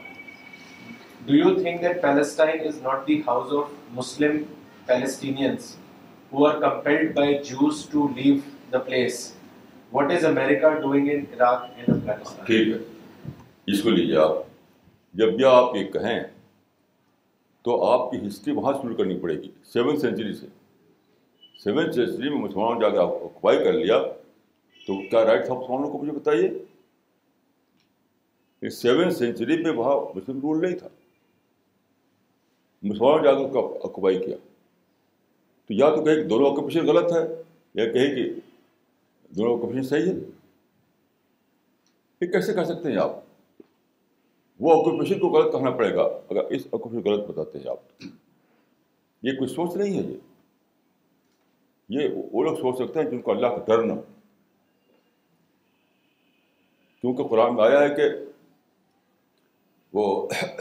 Do 1.27 1.35
you 1.35 1.59
think 1.59 1.81
that 1.81 2.01
Palestine 2.01 2.59
is 2.61 2.81
not 2.81 3.05
the 3.07 3.21
house 3.21 3.51
of 3.51 3.71
Muslim 3.93 4.47
Palestinians 4.87 5.75
who 6.31 6.45
are 6.45 6.59
compelled 6.59 7.13
by 7.15 7.27
Jews 7.49 7.85
to 7.87 8.07
leave 8.09 8.43
the 8.71 8.79
place? 8.79 9.33
What 9.91 10.11
is 10.11 10.23
America 10.23 10.77
doing 10.81 11.07
in 11.07 11.27
Iraq 11.33 11.69
and 11.77 11.95
Afghanistan? 11.95 12.45
ٹھیک 12.45 12.67
ہے 12.67 12.79
اس 13.73 13.81
کو 13.83 13.89
لیجیے 13.89 14.17
آپ 14.17 14.35
جب 15.13 15.33
بھی 15.37 15.43
آپ 15.45 15.75
یہ 15.75 15.91
کہیں 15.97 16.19
تو 17.61 17.83
آپ 17.83 18.11
کی 18.11 18.27
ہسٹری 18.27 18.53
وہاں 18.53 18.73
شروع 18.73 18.95
کرنی 18.95 19.19
پڑے 19.19 19.35
گی۔ 19.35 19.51
سیون 19.63 19.97
سینچری 19.97 20.33
سے۔ 20.33 20.47
سیون 21.63 21.91
سینچری 21.91 22.29
میں 22.29 22.37
مسلمانوں 22.37 22.81
جا 22.81 22.89
کے 22.89 22.97
اکوائی 22.97 23.57
کر 23.57 23.73
لیا۔ 23.73 24.01
تو 24.87 25.09
کیا 25.09 25.25
رائٹ 25.25 25.45
تھا 25.45 25.53
مسلمانوں 25.53 25.91
کو 25.91 25.97
مجھے 25.97 26.11
بتائیے؟ 26.11 26.49
سیون 28.69 29.11
سینچری 29.11 29.63
میں 29.63 29.71
وہاں 29.71 30.17
مسلم 30.17 30.39
رول 30.39 30.61
نہیں 30.61 30.79
تھا۔ 30.79 30.87
مسلمانوں 32.83 33.23
جا 33.23 33.33
کے 33.33 33.43
اس 33.43 33.53
کا 33.53 33.59
اکوائی 33.59 34.19
کیا۔ 34.19 34.37
تو 35.65 35.73
یا 35.73 35.95
تو 35.95 36.03
کہیں 36.03 36.15
کہ 36.15 36.23
دونوں 36.23 36.51
آکوپیشن 36.51 36.87
غلط 36.87 37.11
ہے، 37.13 37.41
یا 37.73 37.91
کہیں 37.91 38.15
کہ 38.15 38.33
دونوں 39.29 39.57
آکوپیشن 39.57 39.83
صحیح 39.83 40.03
ہے۔ 40.03 40.17
یہ 42.21 42.27
کیسے 42.27 42.53
کر 42.53 42.65
سکتے 42.65 42.91
ہیں 42.91 42.97
آپ؟ 42.97 43.28
وہ 44.59 44.81
آکوپیشن 44.81 45.19
کو 45.19 45.27
غلط 45.29 45.51
کہنا 45.51 45.71
پڑے 45.71 45.95
گا۔ 45.95 46.01
اگر 46.01 46.43
اس 46.43 46.67
آکوپیشن 46.71 47.11
غلط 47.11 47.27
بتاتے 47.29 47.59
ہیں 47.59 47.69
آپ۔ 47.69 47.77
یہ 49.21 49.31
کوئی 49.31 49.47
سوچ 49.47 49.75
نہیں 49.75 49.97
ہے 49.97 50.03
یہ۔ 50.03 50.17
یہ 51.89 52.09
وہ 52.31 52.43
لوگ 52.43 52.55
سوچ 52.55 52.75
سکتے 52.75 52.99
ہیں 52.99 53.09
جن 53.09 53.21
کو 53.21 53.31
اللہ 53.31 53.47
کا 53.47 53.63
ڈر 53.67 53.83
نہ 53.83 53.93
کیونکہ 57.01 57.23
قرآن 57.23 57.55
میں 57.55 57.63
آیا 57.63 57.79
ہے 57.81 57.95
کہ 57.95 58.03
وہ 59.93 60.27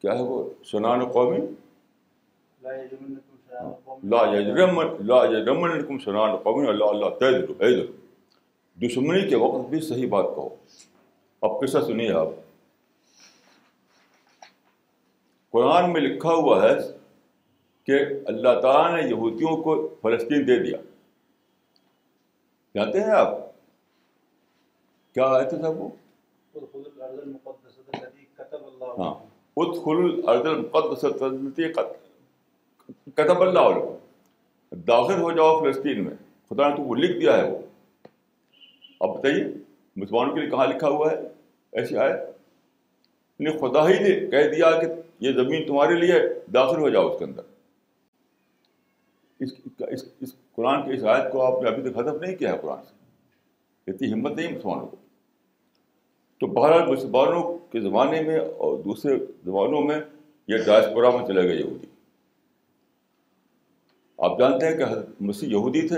کیا 0.00 0.14
ہے 0.14 0.22
وہ؟ 0.22 0.50
سنان 0.64 1.08
قومی؟ 1.08 1.38
لا 4.04 4.38
یجرمن 4.38 4.86
لا 5.06 5.24
یجرمنکم 5.24 5.98
سنان 5.98 6.36
قومی 6.36 6.68
اللہ 6.68 6.84
اللہ 6.84 7.06
ایدر 7.06 7.84
دشمنی 8.80 9.28
کے 9.28 9.36
وقت 9.36 9.68
بھی 9.68 9.80
صحیح 9.80 10.08
بات 10.08 10.24
کہو۔ 10.24 10.56
اب 11.42 11.60
قصہ 11.60 11.78
سنیے 11.86 12.12
آپ 12.12 12.28
قرآن 15.54 15.92
میں 15.92 16.00
لکھا 16.00 16.32
ہوا 16.34 16.62
ہے 16.62 16.74
کہ 17.88 17.98
اللہ 18.26 18.60
تعالیٰ 18.60 18.96
نے 18.96 19.08
یہودیوں 19.08 19.56
کو 19.62 19.76
فلسطین 20.02 20.46
دے 20.48 20.58
دیا 20.58 20.78
جانتے 22.74 23.00
ہیں 23.00 23.14
آپ 23.14 23.34
کیا 25.16 25.26
آئے 25.28 25.48
تھے 25.48 25.56
صاحب 25.56 25.80
وہ 25.80 25.88
ہاں 28.98 29.14
ادخل 29.56 30.04
الارض 30.04 30.46
المقدسۃ 30.46 31.22
التي 31.22 31.64
كتب 33.14 33.40
اللہ 33.40 33.58
علیکم 33.60 34.78
داخل 34.86 35.20
ہو 35.20 35.30
جاؤ 35.30 35.58
فلسطین 35.60 36.04
میں 36.04 36.14
خدا 36.50 36.68
نے 36.68 36.76
تو 36.76 36.82
وہ 36.82 36.94
لکھ 36.94 37.18
دیا 37.18 37.36
ہے 37.36 37.50
وہ 37.50 37.58
اب 39.00 39.18
بتائیے 39.18 39.44
مسلمانوں 40.00 40.34
کے 40.34 40.40
لیے 40.40 40.50
کہاں 40.50 40.66
لکھا 40.66 40.88
ہوا 40.88 41.12
ہے؟ 41.12 41.16
ایسی 41.72 41.96
آئے 41.96 42.32
یعنی 43.38 43.58
خدا 43.58 43.88
ہی 43.88 43.98
نے 43.98 44.26
کہہ 44.26 44.48
دیا 44.48 44.80
کہ 44.80 44.86
یہ 45.20 45.32
زمین 45.32 45.66
تمہارے 45.66 45.94
لیے 45.94 46.14
داخل 46.54 46.78
ہو 46.78 46.88
جاؤ 46.88 47.08
اس 47.08 47.18
کے 47.18 47.24
اندر۔ 47.24 47.42
اس 49.40 49.52
اس, 49.78 50.04
اس 50.20 50.32
قرآن 50.52 50.82
کی 50.82 50.90
اس 50.92 51.04
آیت 51.04 51.32
کو 51.32 51.42
آپ 51.42 51.62
نے 51.62 51.68
ابھی 51.68 51.90
تک 51.90 51.98
ہدف 51.98 52.22
نہیں 52.22 52.36
کیا 52.36 52.52
ہے 52.52 52.58
قرآن 52.62 52.78
سے۔ 52.84 52.94
اتنی 53.90 54.12
ہمت 54.12 54.32
نہیں 54.32 54.52
مسلمانوں 54.52 54.86
کو۔ 54.86 54.96
تو 56.40 56.46
بہرحال 56.46 56.92
مسلمانوں 56.92 57.58
کے 57.72 57.80
زمانے 57.80 58.20
میں 58.22 58.38
اور 58.38 58.78
دوسرے 58.78 59.18
زمانوں 59.44 59.82
میں 59.82 60.00
یہ 60.48 60.56
ڈائسپورا 60.66 61.10
میں 61.10 61.26
چلے 61.26 61.42
گئے 61.42 61.56
یہودی۔ 61.56 61.86
آپ 64.18 64.38
جانتے 64.38 64.66
ہیں 64.66 64.76
کہ 64.76 64.84
مسیح 65.20 65.48
یہودی 65.48 65.88
تھے 65.88 65.96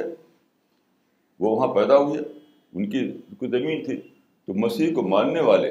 وہ 1.39 1.57
وہاں 1.57 1.75
پیدا 1.75 1.97
ہوئے۔ 1.97 2.42
ان 2.73 2.91
کی 2.91 3.13
کوئی 3.39 3.51
زمین 3.51 3.85
تھی 3.85 4.01
تو 4.45 4.55
مسیح 4.55 4.95
کو 4.95 5.03
ماننے 5.03 5.41
والے 5.41 5.69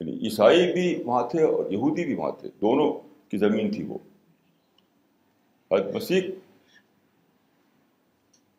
یعنی 0.00 0.12
عیسائی 0.12 0.72
بھی 0.72 1.02
وہاں 1.02 1.28
تھے 1.28 1.42
اور 1.42 1.70
یہودی 1.70 2.04
بھی 2.04 2.14
وہاں 2.14 2.32
تھے، 2.40 2.48
دونوں 2.60 2.92
کی 3.30 3.38
زمین 3.38 3.70
تھی 3.70 3.84
وہ۔ 3.84 3.98
حضرت 5.70 5.94
مسیح 5.94 6.20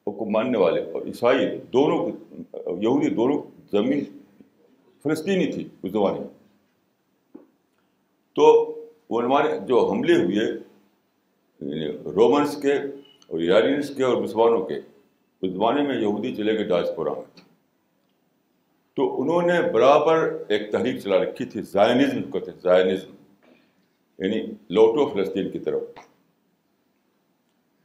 کو 0.03 0.25
ماننے 0.25 0.57
والے 0.57 0.91
اور 0.91 1.01
عیسائی 1.01 1.57
دونوں 1.73 2.11
یہودی 2.81 3.09
دونوں 3.09 3.41
زمین 3.71 4.03
فلسطینی 5.03 5.51
تھی 5.51 5.67
اس 5.83 5.91
زمانے 5.91 6.19
میں۔ 6.19 6.27
تو 8.35 8.75
وہ 9.09 9.23
ہمارے 9.23 9.59
جو 9.67 9.91
حملے 9.91 10.15
ہوئے 10.15 10.45
یعنی 11.61 11.87
رومنس 11.87 12.61
کے 12.61 12.73
اور 13.27 13.39
ایرانینس 13.39 13.95
کے 13.95 14.03
اور 14.03 14.21
مسلمانوں 14.21 14.65
کے 14.65 14.75
اس 15.41 15.51
زمانے 15.51 15.81
میں 15.81 16.01
یہودی 16.01 16.35
چلے 16.35 16.53
گئے 16.53 16.63
ڈاسپورا 16.63 17.13
میں 17.13 17.49
تو 18.95 19.21
انہوں 19.21 19.41
نے 19.41 19.71
برابر 19.71 20.43
ایک 20.47 20.71
تحریک 20.71 20.99
چلا 20.99 21.17
رکھی 21.23 21.45
تھی، 21.45 21.61
زائنزم 21.61 22.31
کہتے 22.31 22.51
ہیں، 22.51 22.59
زائنزم۔ 22.63 23.11
یعنی 24.19 24.41
لوٹو 24.69 25.09
فلسطین 25.09 25.49
کی 25.49 25.59
طرف۔ 25.59 25.81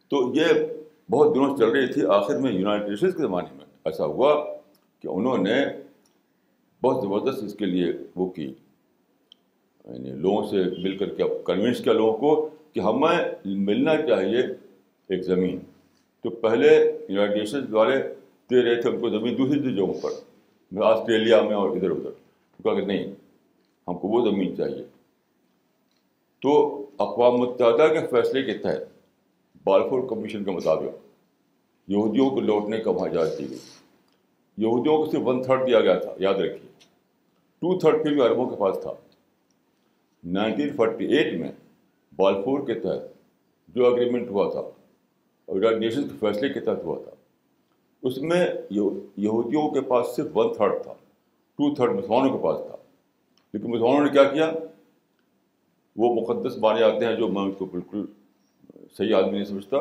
تو 0.09 0.33
یہ 0.35 0.45
بہت 1.11 1.35
دنوں 1.35 1.57
سے 1.57 1.65
چل 1.65 1.71
رہی 1.71 1.93
تھی۔ 1.93 2.03
آخر 2.09 2.39
میں 2.39 2.53
یونائٹیڈ 2.53 2.89
نیشنز 2.89 3.15
کے 3.15 3.23
زمانے 3.23 3.49
میں 3.53 3.65
ایسا 3.85 4.05
ہوا 4.05 4.45
کہ 5.01 5.09
انہوں 5.09 5.39
نے 5.39 5.67
بہت 6.83 7.03
زبردست 7.03 7.45
اس 7.45 7.55
کے 7.55 7.67
لیے 7.67 7.93
وہ 8.15 8.31
کی۔ 8.31 8.55
یعنی 9.85 10.11
لوگوں 10.11 10.47
سے 10.49 10.57
مل 10.57 10.99
کر 10.99 11.15
کے 11.15 11.23
کنوینس 11.47 11.85
کیا 11.85 11.93
لوگوں 11.93 12.19
کو 12.19 12.51
کہ 12.73 12.81
ہمیں 12.81 13.35
ملنا 13.45 13.97
چاہیے 13.97 14.41
ایک 15.09 15.23
زمین۔ 15.23 15.59
تو 16.25 16.31
پہلے 16.31 16.99
یونائٹیڈ 17.09 17.39
نیشنز 17.39 17.75
والے 17.75 18.03
دے 18.51 18.63
رہے 18.63 18.83
تھے 18.83 18.91
ان 18.91 19.01
کو 19.01 19.09
زمین 19.09 19.39
دوسری 19.39 19.59
دوسری 19.59 19.77
جگہوں 19.77 19.95
پر۔ 20.03 20.11
آسٹریلیا 20.83 21.43
میں 21.43 21.55
اور 21.55 21.71
ادھر 21.71 21.91
ادھر۔ 21.91 22.11
کہا 22.63 22.75
کہ 22.75 22.87
نہیں، 22.87 23.05
ہم 23.89 23.99
کو 23.99 24.09
وہ 24.09 24.31
زمین 24.31 24.57
چاہیے۔ 24.57 24.85
تو 26.43 26.83
اقوام 26.99 27.35
متحدہ 27.37 27.93
کے 27.93 28.07
فیصلے 28.07 28.43
کے 28.43 28.59
تحت 28.59 28.79
بالفور 29.65 30.09
کمیشن 30.09 30.45
کے 30.45 30.51
مطابق 30.51 30.97
یہودیوں 31.89 32.31
کو 32.31 32.41
لوٹنے 32.41 32.79
کا 32.79 32.91
وہاں 32.91 33.09
اجازت 33.09 33.39
دی 33.39 33.51
گئی۔ 33.51 33.59
یہودیوں 34.57 34.97
کو 34.97 35.11
صرف 35.11 35.21
ون 35.25 35.43
تھرڈ 35.43 35.67
دیا 35.67 35.81
گیا 35.81 35.99
تھا، 35.99 36.15
یاد 36.19 36.35
رکھیے۔ 36.35 36.71
ٹو 37.59 37.79
تھرڈ 37.79 38.03
پھر 38.03 38.13
بھی 38.13 38.23
عربوں 38.23 38.51
کے 38.51 38.57
پاس 38.57 38.77
تھا۔ 38.83 38.93
نائنٹین 40.25 40.77
فورٹی 40.77 41.07
ایٹ 41.07 41.35
میں 41.35 41.53
بالفور 42.17 42.67
کے 42.67 42.75
تحت 42.75 43.15
جو 43.69 43.87
اگریمنٹ 43.87 44.29
ہوا 44.29 44.53
تھا 44.53 44.84
اور 45.47 45.57
یونائٹڈ 45.57 45.79
نیشن 45.79 46.03
کے 46.03 46.15
فیصلے 46.21 46.49
کے 46.49 46.61
تحت 46.61 46.85
ہوا 46.85 46.99
تھا۔ 46.99 47.11
اس 48.03 48.19
میں 48.19 48.47
یہودیوں 49.17 49.71
کے 49.71 49.81
پاس 49.81 50.07
صرف 50.17 50.27
ون 50.35 50.53
تھرڈ 50.55 50.73
تھا 50.83 50.93
ٹو 51.57 51.75
تھرڈ 51.75 51.91
مسلمانوں 51.91 52.39
کے 52.39 52.45
پاس 52.45 52.59
تھا۔ 52.67 52.77
لیکن 53.53 53.71
مسلمانوں 53.71 54.05
نے 54.05 54.11
کیا 54.11 54.25
کیا؟ 54.25 54.53
وہ 55.97 56.15
مقدس 56.15 56.59
مانے 56.59 56.81
جاتے 56.81 57.05
ہیں 57.05 57.17
جو 57.17 57.29
میں 57.29 57.43
اس 57.43 57.55
کو 57.59 57.65
بالکل 57.65 58.05
صحیح 58.99 59.15
آدمی 59.15 59.31
نہیں 59.31 59.45
سمجھتا 59.45 59.77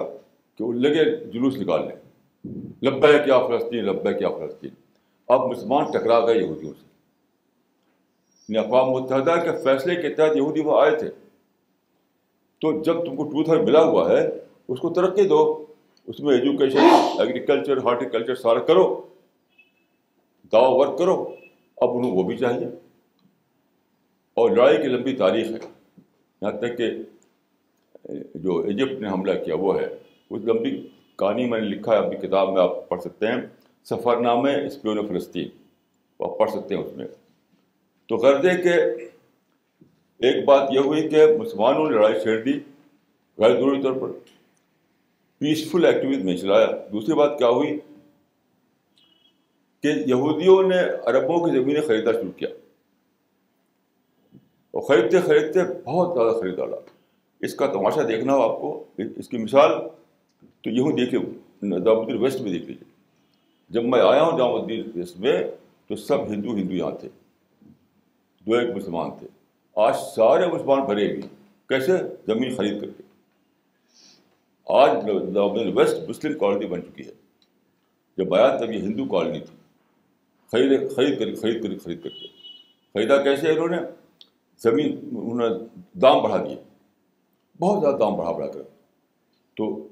کہ 0.56 0.64
وہ 0.64 0.74
لگے 0.74 1.26
جلوس 1.26 1.58
نکال 1.58 1.88
لیں 1.88 1.96
لبا 2.84 3.08
ہے 3.08 3.20
کیا 3.26 3.48
فلسطین 3.48 3.86
لبا 3.86 4.10
ہے 4.10 4.14
کیا 4.14 4.30
فلسطین۔ 4.30 4.70
اب 5.28 5.42
مسلمان 5.42 5.92
ٹکرا 5.92 6.26
گئے 6.26 6.38
یہودیوں 6.38 6.74
سے۔ 6.74 6.84
اقوام 8.58 8.90
متحدہ 8.90 9.36
کے 9.44 9.64
فیصلے 9.64 10.02
کے 10.02 10.10
تحت 10.10 10.36
یہودی 10.36 10.62
وہ 10.62 10.82
آئے 10.82 10.96
تھے۔ 10.96 11.10
تو 12.62 12.82
جب 12.82 13.06
تم 13.06 13.16
کو 13.16 13.24
ٹو 13.24 13.44
تھرڈ 13.44 13.62
ملا 13.62 13.84
ہوا 13.84 14.10
ہے 14.10 14.30
اس 14.68 14.80
کو 14.80 14.90
ترقی 14.90 15.28
دو۔ 15.28 15.66
اس 16.08 16.20
میں 16.20 16.40
ایجوکیشن 16.40 16.80
ایگریکلچر 17.20 17.78
ہارٹیکلچر 17.78 18.36
سارا 18.36 18.60
کرو۔ 18.60 19.08
دعا 20.54 20.70
ورک 20.70 20.98
کرو۔ 20.98 21.36
اب 21.78 21.98
انہوں 21.98 22.12
وہ 22.12 22.24
بھی 22.24 22.38
چاہیے۔ 22.38 22.68
اور 24.34 24.50
لڑائی 24.50 24.78
کی 24.78 24.84
لمبی 24.84 25.16
تاریخ 25.16 25.48
ہے۔ 25.52 25.58
یہاں 26.42 26.52
تک 26.52 26.78
کہ، 26.78 26.86
جو 28.36 28.58
ایجپٹ 28.58 28.92
نے 28.92 29.10
حملہ 29.10 29.44
کیا، 29.44 29.56
وہ 29.56 29.80
ہے۔ 29.80 29.86
اس 30.30 30.42
لمبی 30.44 30.88
کہانی 31.16 31.46
میں 31.46 31.62
نے 31.62 31.68
لکھا 31.68 31.92
ہے، 31.94 31.98
اپنی 31.98 32.28
کتاب 32.28 32.54
میں 32.54 32.62
آپ 32.62 32.90
پڑھ 32.90 33.02
سکتے 33.02 33.28
ہیں۔ 33.28 33.42
سفر 33.84 34.18
نامہ 34.18 34.50
اسپیون 34.50 35.08
فلسطین۔ 35.08 35.48
وہ 36.20 36.32
آپ 36.32 36.40
پڑھ 36.40 36.52
سکتے 36.52 36.76
ہیں 36.76 36.84
اس 36.84 36.98
میں۔ 36.98 37.08
تو 38.10 38.16
غرضے 38.16 38.62
کہ 38.62 38.70
ایک 40.20 40.46
بات 40.46 40.70
یہ 40.72 40.80
ہوئی 40.80 41.10
کہ 41.10 41.26
مسلمانوں 41.38 41.90
نے 41.90 41.96
لڑائی 41.96 42.20
چھیڑ 42.20 42.44
دی۔ 42.44 42.52
غیر 43.38 43.56
ضروری 43.56 43.82
طور 43.82 43.94
پر۔ 43.94 44.08
پیسفل 45.44 45.86
ایکٹیویٹی 45.86 46.24
میں 46.24 46.38
چلایا۔ 46.38 46.68
دوسری 46.92 47.14
بات 47.14 47.38
کیا 47.38 47.48
ہوئی؟ 47.48 47.80
کہ 49.84 49.88
یہودیوں 50.08 50.64
نے 50.64 50.78
عربوں 51.06 51.46
کی 51.46 51.60
زمینیں 51.60 51.82
خریدنا 51.82 52.12
شروع 52.12 52.32
کیا۔ 52.32 52.50
اور 54.72 54.82
خریدتے 54.82 55.22
خریدتے 55.22 55.60
بہت 55.86 56.14
زیادہ 56.14 56.42
خرید 56.42 56.56
ڈالا۔ 56.56 56.78
اس 57.42 57.56
کا 57.56 57.68
تماشا 57.68 58.02
دیکھنا 58.08 58.34
ہو 58.34 58.42
آپ 58.42 58.62
کو۔ 58.62 58.84
اس 58.98 59.30
کی 59.30 59.38
مثال 59.38 59.70
تو 60.62 60.70
یوں 60.70 60.92
دیکھے 60.92 61.20
جامع 61.80 62.02
الدین 62.02 62.18
ویسٹ 62.18 62.42
میں 62.42 62.52
دیکھ 62.52 62.66
لیجیے 62.66 62.94
جب 63.70 63.86
میں 63.86 64.00
آیا 64.00 64.24
ہوں 64.24 64.38
جامع 64.38 64.60
الدین 64.62 64.84
ویسٹ 64.96 65.20
میں، 65.20 65.44
تو 65.88 65.96
سب 65.96 66.18
ہندو 66.28 66.56
ہندو 66.56 66.74
یہاں 66.74 66.92
تھے۔ 66.92 67.10
دو 68.46 68.54
ایک 68.54 68.76
مسلمان 68.76 69.10
تھے۔ 69.20 69.28
آج 69.76 69.94
سارے 70.16 70.48
مسلمان 70.48 70.82
بھرے 70.82 71.06
ہوئے 71.06 71.22
کیسے؟ 71.70 71.94
زمین 72.28 72.56
خرید 72.56 72.82
کر 72.82 72.88
کے۔ 72.88 73.03
آج 74.66 75.10
ویسٹ 75.76 76.10
مسلم 76.10 76.38
کالونی 76.38 76.66
بن 76.66 76.82
چکی 76.82 77.08
ہے۔ 77.08 77.12
جب 78.18 78.36
آیا 78.36 78.58
تب 78.58 78.72
یہ 78.72 78.80
ہندو 78.80 79.06
کالونی 79.06 79.40
تھی۔ 79.40 79.58
خرید 80.52 80.92
خرید 80.92 81.20
کر 81.20 81.36
خرید 81.36 81.64
کر 81.64 81.80
خرید 81.84 82.04
کر 82.04 82.10
کے۔ 82.10 82.28
خریدا 82.94 83.24
کیسے 83.24 83.52
انہوں 83.52 83.68
نے؟ 83.68 83.78
زمین 84.58 85.10
انہوں 85.12 85.50
نے 85.50 85.80
دام 86.00 86.24
بڑھا 86.24 86.38
دیے۔ 86.38 86.56
بہت 87.60 87.82
زیادہ 87.82 87.96
دام 87.96 88.16
بڑھا 88.16 88.32
بڑھا 88.32 88.48
کر۔ 88.48 88.62
تو 89.58 89.88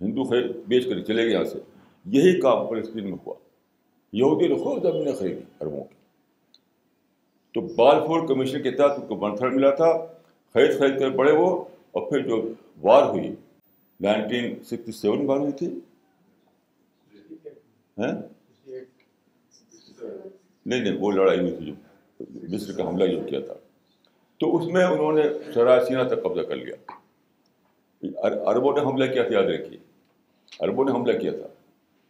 ہندو 0.00 0.24
خرید 0.24 0.56
بیچ 0.68 0.88
کر 0.88 1.00
چلے 1.00 1.24
گئے 1.24 1.32
یہاں 1.32 1.44
سے۔ 1.44 1.58
یہی 2.04 2.40
کام 2.40 2.68
فلسطین 2.68 3.04
میں 3.04 3.18
ہوا۔ 3.26 3.34
یہودی 4.12 4.48
نے 4.48 4.54
خوب 4.54 4.82
زمینیں 4.82 5.12
خریدی 5.12 5.40
عربوں 5.60 5.84
کی۔ 5.84 5.94
تو 7.54 7.60
بال 7.60 8.06
فور 8.06 8.26
کمیشن 8.28 8.62
کے 8.62 8.70
تحت 8.70 8.90
ان 9.00 9.06
کو 9.06 9.14
بنتھڑ 9.14 9.50
ملا 9.50 9.70
تھا۔ 9.70 10.06
خرید 10.54 10.78
خرید 10.78 10.98
کر 10.98 11.10
پڑے 11.10 11.32
وہ۔ 11.32 11.64
اور 11.92 12.10
پھر 12.10 12.18
جو 12.18 12.52
وار 12.82 13.02
ہوئی 13.02 13.34
نائنٹین 14.00 14.54
سکسٹی 14.62 14.92
سیون 14.92 15.26
بار 15.26 15.38
ہوئی 15.38 15.52
تھی 15.52 15.66
نہیں 20.66 20.80
نہیں 20.80 20.96
وہ 21.00 21.10
لڑائی 21.12 21.40
ہوئی 21.40 21.52
تھی 21.52 21.66
جو 21.66 21.74
مصر 22.48 22.76
کا 22.76 22.88
حملہ 22.88 23.06
جو 23.06 23.20
کیا 23.28 23.40
تھا 23.40 23.54
تو 24.40 24.56
اس 24.56 24.66
میں 24.72 24.84
انہوں 24.84 25.12
نے 25.12 25.22
شرائع 25.54 25.78
سینہ 25.84 26.08
تک 26.08 26.22
قبضہ 26.22 26.40
کر 26.40 26.56
لیا 26.56 26.76
عربوں 28.46 28.72
نے 28.72 28.80
حملہ 28.80 29.12
کیا 29.12 29.22
تھا 29.22 29.34
یاد 29.34 29.50
رکھیے 29.50 29.78
عربوں 30.60 30.84
نے 30.84 30.92
حملہ 30.92 31.18
کیا 31.18 31.32
تھا 31.32 31.48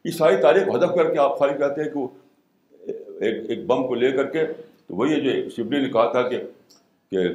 یہ 0.04 0.10
ساری 0.10 0.40
تاریخ 0.42 0.74
ہدف 0.76 0.94
کر 0.94 1.12
کے 1.12 1.18
آپ 1.18 1.38
خالی 1.38 1.58
کہتے 1.58 1.82
ہیں 1.82 1.90
کہ 1.90 1.98
وہ 1.98 2.08
ایک 3.20 3.50
ایک 3.50 3.66
بم 3.66 3.86
کو 3.86 3.94
لے 3.94 4.10
کر 4.12 4.30
کے 4.30 4.44
تو 4.46 4.94
وہی 4.94 5.20
جو 5.20 5.48
شبلی 5.50 5.80
نے 5.80 5.88
کہا 5.88 6.10
تھا 6.12 6.22
کہ 6.28 6.38
کہ 7.12 7.28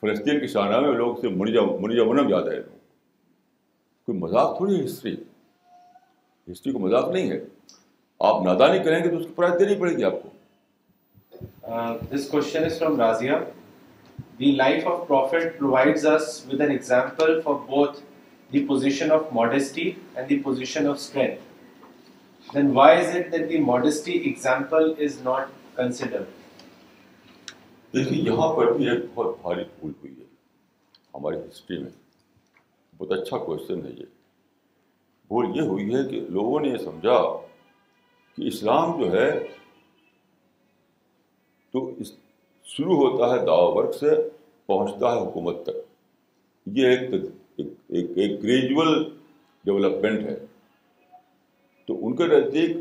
فلسطین 0.00 0.40
کے 0.40 0.46
شاہراہ 0.46 0.80
میں 0.80 0.92
لوگ 0.94 1.16
سے 1.16 1.28
منجا 1.30 1.62
منجا 1.80 2.04
منم 2.04 2.28
یاد 2.28 2.48
ہے 2.48 2.60
کوئی 4.06 4.18
مذاق 4.18 4.56
تھوڑی 4.56 4.78
ہے 4.80 4.84
ہسٹری 4.84 5.14
ہسٹری 6.52 6.72
کو 6.72 6.78
مذاق 6.78 7.08
نہیں 7.08 7.30
ہے۔ 7.30 7.38
آپ 8.20 8.42
نادانی 8.44 8.78
کریں 8.84 9.02
گے 9.04 9.10
تو 9.10 9.16
اس 9.16 9.26
کی 9.26 9.32
پرائز 9.34 9.58
دینی 9.60 9.74
پڑے 9.80 9.96
گی 9.96 10.04
آپ 10.04 10.22
کو۔ 10.22 10.28
This 12.10 12.28
question 12.30 12.64
is 12.64 12.78
from 12.78 12.96
the 14.38 14.50
life 14.56 14.86
of 14.86 15.06
provides 15.08 16.06
us 16.06 16.44
with 16.48 16.60
an 16.60 16.70
example 16.70 17.40
for 17.40 17.54
both 17.66 18.00
the 18.52 18.64
position 18.66 19.12
of 19.12 19.20
modesty 19.32 19.90
and 20.14 20.28
the 20.30 20.38
position 20.42 20.86
of 20.88 20.96
strength 20.96 22.54
then 22.54 22.70
why 22.74 22.98
is 23.00 23.16
it 23.16 23.32
that 23.32 23.48
the 23.50 23.58
modesty 23.58 24.12
example 24.12 24.92
is 24.98 25.20
not 25.24 25.78
دیکھیے 27.94 28.22
یہاں 28.22 28.52
پر 28.56 28.72
بھی 28.72 28.88
ایک 28.90 29.04
بہت 29.14 29.36
بھاری 29.42 29.64
بھول 29.80 29.92
ہوئی 29.92 30.12
ہے 30.18 30.24
ہماری 31.14 31.36
ہسٹری 31.36 31.78
میں۔ 31.78 31.90
بہت 33.02 33.12
اچھا 33.12 33.38
کوشچن 33.38 33.80
ہے 33.86 33.90
یہ 33.90 34.04
بھول 35.30 35.46
یہ 35.56 35.62
ہوئی 35.62 35.94
ہے 35.94 36.02
کہ 36.10 36.20
لوگوں 36.30 36.58
نے 36.60 36.68
یہ 36.68 36.76
سمجھا 36.76 37.18
کہ 38.38 38.46
اسلام 38.46 39.00
جو 39.00 39.10
ہے 39.12 39.28
تو 41.74 41.80
اس 41.98 42.12
شروع 42.66 42.96
ہوتا 42.96 43.32
ہے 43.32 43.38
دعوی 43.46 43.72
ورک 43.76 43.94
سے 43.94 44.14
پہنچتا 44.68 45.12
ہے 45.14 45.20
حکومت 45.20 45.62
تک 45.62 45.80
یہ 46.66 46.88
ایک 46.88 47.14
ایک 47.90 48.42
گریجول 48.42 48.92
ڈیولپمنٹ 49.64 50.26
ہے 50.26 50.36
تو 51.88 51.96
ان 52.06 52.14
کے 52.16 52.26
نزدیک 52.26 52.76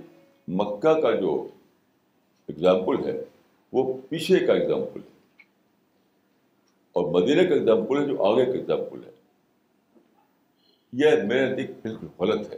مکہ 0.48 0.94
کا 1.02 1.12
جو 1.16 1.34
اگزامپل 2.50 3.04
ہے 3.06 3.18
وہ 3.74 3.94
پیچھے 4.10 4.46
کا 4.46 4.54
ایگزامپل 4.54 5.00
ہے 5.00 5.10
اور 6.96 7.10
مدینہ 7.12 7.48
کا 7.50 7.54
ایگزامپل 7.54 8.02
ہے 8.02 8.06
جو 8.06 8.24
آگے 8.24 8.46
کا 8.46 8.52
ایگزامپل 8.52 9.04
ہے 9.04 9.21
یہ 10.94 11.08
میرے 11.28 11.50
نزدیک 11.50 11.70
بالکل 11.84 12.08
غلط 12.20 12.54
ہے۔ 12.54 12.58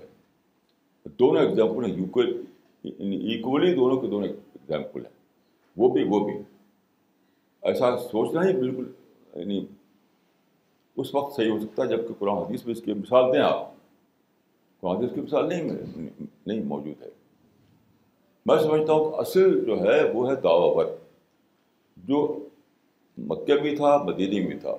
دونوں 1.19 1.41
ایگزامپل 1.41 1.85
ہیں 1.85 2.05
ایکولی 2.83 3.73
دونوں 3.75 4.01
کے 4.01 4.07
دونوں 4.07 4.27
ایگزامپل 4.27 5.05
ہیں۔ 5.05 5.13
وہ 5.77 5.89
بھی 5.89 6.03
وہ 6.03 6.19
بھی۔ 6.19 6.33
ایسا 7.61 7.97
سوچنا 7.97 8.47
ہی 8.47 8.53
بالکل 8.53 8.91
یعنی 9.35 9.65
اس 10.97 11.15
وقت 11.15 11.35
صحیح 11.35 11.51
ہو 11.51 11.59
سکتا 11.59 11.83
ہے 11.83 11.87
جبکہ 11.87 12.13
قرآن 12.19 12.37
حدیث 12.37 12.65
میں 12.65 12.75
اس 12.75 12.81
کی 12.81 12.93
مثال 12.93 13.33
دیں 13.33 13.41
آپ۔ 13.41 13.73
قرآن 14.81 14.95
حدیث 14.95 15.09
کی 15.15 15.21
مثال 15.21 15.49
نہیں 15.49 15.63
نہیں 16.45 16.63
موجود 16.63 17.01
ہے۔ 17.01 17.09
میں 18.45 18.59
سمجھتا 18.59 18.93
ہوں 18.93 19.11
کہ 19.11 19.15
اصل 19.15 19.65
جو 19.65 19.75
ہے، 19.79 20.11
وہ 20.11 20.29
ہے 20.29 20.35
دعوی 20.35 20.83
جو 21.97 22.47
مکے 23.17 23.55
بھی 23.55 23.75
تھا 23.75 23.97
مدینی 23.97 24.47
بھی 24.47 24.59
تھا۔ 24.59 24.75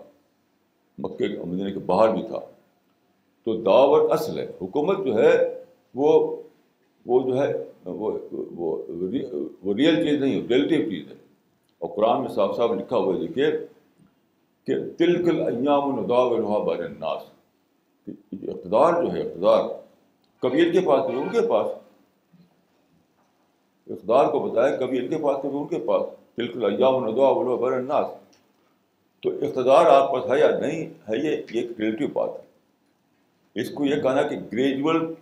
مکے 0.98 1.28
مدینہ 1.46 1.70
کے 1.70 1.78
باہر 1.78 2.12
بھی 2.12 2.22
تھا۔ 2.22 2.40
تو 3.44 3.56
دعوت 3.56 4.12
اصل 4.12 4.38
ہے۔ 4.38 4.46
حکومت 4.62 5.06
جو 5.06 5.18
ہے، 5.18 5.64
وہ 5.94 6.36
وہ 7.06 7.22
جو 7.22 7.42
ہے، 7.42 7.52
وہ 7.84 8.18
وہ 9.64 9.74
ریئل 9.74 10.04
چیز 10.04 10.20
نہیں 10.20 10.42
ہے 10.42 10.46
ریلیٹیو 10.46 10.90
چیز 10.90 11.08
ہے۔ 11.08 11.16
اور 11.78 11.88
قرآن 11.96 12.20
میں 12.20 12.28
صاف 12.28 12.56
صاف 12.56 12.70
لکھا 12.70 12.96
ہوا 12.96 13.14
ہے، 13.14 13.20
دیکھیے، 13.20 13.46
کہ 14.66 14.74
تلکل 14.98 15.40
ایام 15.40 15.98
الدا 15.98 16.28
بر 16.64 16.84
الناس۔ 16.84 17.22
اقتدار 18.32 19.02
جو 19.02 19.12
ہے، 19.12 19.20
اقتدار۔ 19.20 19.60
کبھی 20.42 20.66
ان 20.66 20.72
کے 20.72 20.80
پاس 20.80 21.04
کبھی 21.06 21.18
ان 21.18 21.28
کے 21.28 21.40
پاس۔ 21.40 21.66
اقتدار 23.90 24.32
کو 24.32 24.38
بتایا 24.38 24.76
کبھی 24.76 24.98
ان 24.98 25.08
کے 25.08 25.16
پاس 25.22 25.36
کبھی 25.42 25.58
ان 25.58 25.66
کے 25.66 25.78
پاس۔ 25.86 26.02
تلکل 26.36 26.64
ایام 26.64 27.04
الدا 27.04 27.54
بر 27.56 27.72
الناس۔ 27.72 28.06
تو 29.22 29.30
اقتدار 29.30 29.86
آپ 29.86 30.12
پاس 30.12 30.30
ہے 30.30 30.40
یا 30.40 30.58
نہیں، 30.58 31.10
ہے 31.10 31.16
یہ 31.16 31.28
ایک 31.28 31.80
ریلیٹیو 31.80 32.08
بات 32.12 32.30
ہے۔ 32.34 32.43
اس 33.54 33.70
کو 33.70 33.84
یہ 33.84 33.96
کہنا 33.96 34.22
کہ 34.22 34.36
گریجول 34.52 35.14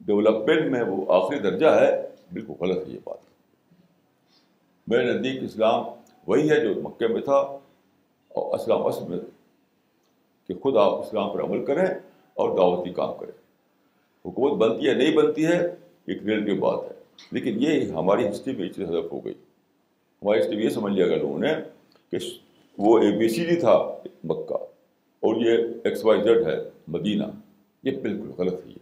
ڈیولپمنٹ 0.00 0.72
میں 0.72 0.82
وہ 0.82 1.12
آخری 1.12 1.38
درجہ 1.38 1.66
ہے، 1.66 2.08
بالکل 2.32 2.52
غلط 2.60 2.88
ہے 2.88 2.92
یہ 2.92 2.98
بات۔ 3.04 3.18
میرے 4.86 5.04
نزدیک 5.04 5.42
اسلام 5.42 5.84
وہی 6.26 6.50
ہے 6.50 6.60
جو 6.60 6.82
مکے 6.82 7.08
میں 7.08 7.20
تھا 7.20 7.34
اور 8.28 8.58
اسلام 8.58 8.86
اصل 8.86 9.04
میں 9.08 9.18
کہ 10.48 10.54
خود 10.54 10.76
آپ 10.76 10.94
اسلام 10.94 11.30
پر 11.32 11.42
عمل 11.42 11.64
کریں 11.64 11.86
اور 12.34 12.56
دعوتی 12.56 12.92
کام 12.92 13.14
کریں۔ 13.20 13.38
حکومت 14.28 14.58
بنتی 14.58 14.88
ہے، 14.88 14.94
نہیں 14.94 15.16
بنتی 15.16 15.46
ہے، 15.46 15.66
ایک 16.06 16.22
ریلیٹیو 16.22 16.56
بات 16.56 16.90
ہے۔ 16.90 16.96
لیکن 17.32 17.56
یہ 17.58 17.92
ہماری 17.92 18.28
ہسٹری 18.28 18.56
میں 18.56 18.68
چیز 18.68 18.88
ہدف 18.88 19.12
ہو 19.12 19.24
گئی۔ 19.24 19.34
ہماری 20.22 20.40
ہسٹری 20.40 20.56
میں 20.56 20.64
یہ 20.64 20.68
سمجھ 20.68 20.92
لیا 20.92 21.06
گیا 21.06 21.16
لوگوں 21.16 21.38
نے 21.38 21.48
کہ 22.10 22.16
وہ 22.78 22.98
اے 22.98 23.18
بی 23.18 23.28
سی 23.28 23.44
ڈی 23.44 23.56
تھا 23.56 23.96
مکہ 24.24 24.54
اور 25.20 25.36
یہ 25.36 25.58
ایکس 25.84 26.04
وائی 26.04 26.22
زیڈ 26.22 26.46
ہے، 26.46 26.70
مدینہ۔ 26.88 27.24
یہ 27.86 28.00
بالکل 28.00 28.30
غلط 28.38 28.52
ہے 28.52 28.70
یہ۔ 28.70 28.74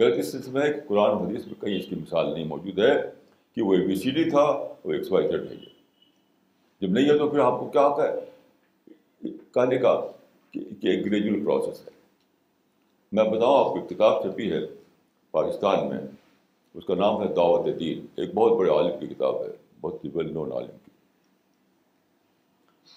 غلط 0.00 0.18
اس 0.18 0.32
سلسلے 0.32 0.52
میں 0.52 0.62
ہے 0.62 0.72
کہ 0.72 0.80
قرآن 0.88 1.10
حدیث 1.10 1.46
میں 1.46 1.60
کہیں 1.60 1.78
اس 1.78 1.86
کی 1.88 1.94
مثال 1.94 2.32
نہیں 2.34 2.44
موجود 2.44 2.78
ہے 2.78 3.10
کہ 3.54 3.62
وہ 3.62 3.74
اے 3.74 3.86
بی 3.86 3.94
سی 3.94 4.10
ڈی 4.10 4.30
تھا 4.30 4.74
وہ 4.84 4.92
ایکس 4.92 5.12
وائی 5.12 5.28
زیڈ 5.28 5.40
ہے 5.40 5.54
یہ۔ 5.54 5.66
جب 6.80 6.90
نہیں 6.90 7.10
ہے 7.10 7.18
تو 7.18 7.28
پھر 7.28 7.38
آپ 7.38 7.60
کو 7.60 7.68
کیا 7.68 7.86
حق 7.86 8.00
ہے؟ 8.00 8.14
کہنے 9.54 9.76
کا 9.76 10.00
کہ 10.50 10.58
ایک 10.58 11.06
گریجول 11.06 11.44
پروسیس 11.44 11.84
ہے۔ 11.86 11.90
میں 13.12 13.24
بتاؤں 13.24 13.58
آپ 13.58 13.66
کو 13.66 13.80
ایک 13.80 13.90
کتاب 13.90 14.22
چھپی 14.22 14.52
ہے 14.52 14.58
پاکستان 15.30 15.88
میں۔ 15.88 15.98
اس 16.74 16.84
کا 16.84 16.94
نام 16.94 17.22
ہے 17.22 17.34
دعوت 17.34 17.80
دین۔ 17.80 18.06
ایک 18.16 18.34
بہت 18.34 18.58
بڑے 18.58 18.70
عالم 18.70 19.00
کی 19.00 19.14
کتاب 19.14 19.42
ہے، 19.42 19.48
بہت 19.80 20.04
ہی 20.04 20.10
ویل 20.14 20.32
نون 20.32 20.52
عالم 20.52 20.76
کی۔ 20.84 20.90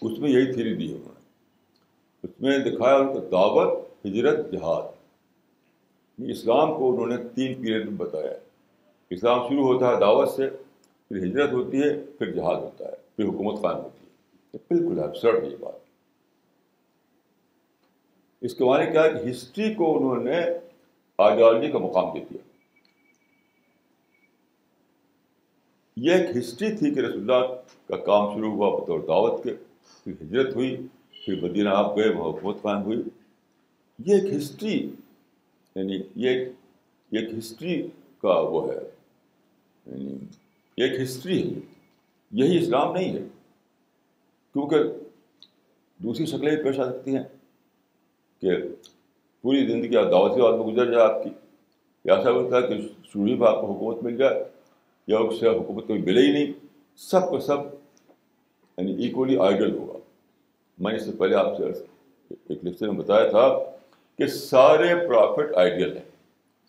اس 0.01 0.19
میں 0.19 0.29
یہی 0.29 0.53
تھیری 0.53 0.75
دی 0.75 0.89
ہے 0.89 0.95
انہوں 0.95 1.13
نے۔ 1.13 1.21
اس 2.23 2.41
میں 2.41 2.71
دکھایا 2.71 2.95
ان 2.95 3.07
کو 3.07 3.19
دعوت، 3.19 3.79
ہجرت، 4.05 4.51
جہاد۔ 4.51 4.98
اسلام 6.27 6.77
کو 6.77 6.91
انہوں 6.91 7.07
نے 7.07 7.17
تین 7.17 7.61
پیریڈ 7.61 7.85
میں 7.85 7.97
بتایا 7.97 8.33
اسلام 9.09 9.49
شروع 9.49 9.63
ہوتا 9.63 9.87
ہے 9.87 9.99
دعوت 9.99 10.29
سے، 10.29 10.49
پھر 11.07 11.17
ہجرت 11.17 11.51
ہوتی 11.51 11.83
ہے، 11.83 12.03
پھر 12.03 12.31
جہاد 12.31 12.55
ہوتا 12.55 12.85
ہے، 12.85 12.95
پھر 13.15 13.25
حکومت 13.25 13.61
قائم 13.61 13.77
ہوتی 13.77 14.05
ہے۔ 14.05 14.09
بالکل 14.53 14.99
ہے 14.99 15.49
یہ 15.49 15.55
بات۔ 15.59 15.79
اس 18.41 18.55
کے 18.55 18.63
معنی 18.63 18.91
کیا 18.91 19.03
ہے 19.03 19.09
کہ 19.09 19.29
ہسٹری 19.29 19.73
کو 19.73 19.97
انہوں 19.97 20.23
نے 20.23 20.39
آئیڈیالوجی 21.17 21.71
کا 21.71 21.77
مقام 21.77 22.13
دے 22.13 22.19
دیا۔ 22.19 22.37
یہ 25.97 26.11
ایک 26.11 26.37
ہسٹری 26.37 26.77
تھی 26.77 26.93
کہ 26.93 26.99
رسول 26.99 27.31
اللہ 27.31 27.53
کا 27.87 27.97
کام 27.97 28.35
شروع 28.35 28.51
ہوا 28.51 28.79
بطور 28.79 28.99
دعوت 28.99 29.43
کے، 29.43 29.53
پھر 30.03 30.13
ہجرت 30.21 30.55
ہوئی، 30.55 30.87
پھر 31.25 31.41
مدینہ 31.41 31.69
آپ 31.69 31.97
گئے، 31.97 32.09
وہاں 32.09 32.29
حکومت 32.29 32.61
قائم 32.61 32.83
ہوئی۔ 32.83 33.01
یہ 34.05 34.15
ایک 34.15 34.33
ہسٹری 34.33 34.89
یعنی 35.75 36.01
یہ 36.15 36.29
ایک 37.11 37.37
ہسٹری 37.37 37.87
کا 38.21 38.39
وہ 38.39 38.71
ہے 38.71 38.77
یعنی 39.85 40.17
ایک 40.77 41.01
ہسٹری 41.01 41.55
ہے، 41.55 41.59
یہی 42.31 42.63
اسلام 42.63 42.93
نہیں 42.93 43.13
ہے۔ 43.13 43.23
کیونکہ 44.53 44.77
دوسری 45.97 46.25
شکلیں 46.25 46.55
بھی 46.55 46.63
پیش 46.63 46.79
آ 46.79 46.85
سکتی 46.85 47.15
ہیں 47.15 47.23
کہ 48.41 48.49
پوری 49.41 49.67
زندگی 49.67 49.97
آپ 49.97 50.05
دعوتی 50.11 50.41
بات 50.41 50.53
میں 50.53 50.73
گزر 50.73 50.91
جائے 50.91 51.13
آپ 51.13 51.23
کی۔ 51.23 51.29
یا 52.05 52.15
ایسا 52.15 52.31
ہوتا 52.31 52.57
ہے 52.57 52.61
کہ 52.61 52.81
شروع 52.81 53.23
میں 53.23 53.47
آپ 53.47 53.61
کو 53.61 53.73
حکومت 53.73 54.03
مل 54.03 54.17
جائے 54.17 54.43
یا 55.07 55.17
اس 55.17 55.39
سے 55.39 55.47
حکومت 55.47 55.83
کبھی 55.87 56.01
ملے 56.01 56.21
ہی 56.21 56.31
نہیں۔ 56.31 56.53
سب 56.97 57.31
کا 57.31 57.39
سب 57.39 57.57
یعنی 58.77 59.03
ایکولی 59.03 59.37
آئیڈل 59.37 59.77
ہوگا۔ 59.77 59.99
میں 60.77 60.91
نے 60.91 60.97
اس 60.97 61.05
سے 61.05 61.11
پہلے 61.11 61.35
آپ 61.35 61.57
سے 61.57 61.63
ایک 62.49 62.65
لیکچر 62.65 62.89
میں 62.89 62.99
بتایا 62.99 63.27
تھا 63.27 63.71
کہ 64.19 64.27
سارے 64.27 65.07
پرافٹ 65.07 65.57
آئیڈیل 65.57 65.97
ہیں۔ 65.97 66.03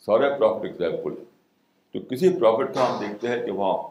سارے 0.07 0.39
پرافٹ 0.39 0.65
ایگزامپل 0.65 1.11
ہیں۔ 1.11 1.25
تو 1.93 2.01
کسی 2.11 2.29
پرافٹ 2.29 2.75
کا 2.75 2.91
ہم 2.91 3.05
دیکھتے 3.05 3.29
ہیں 3.29 3.47
کہ 3.47 3.53
وہاں 3.53 3.89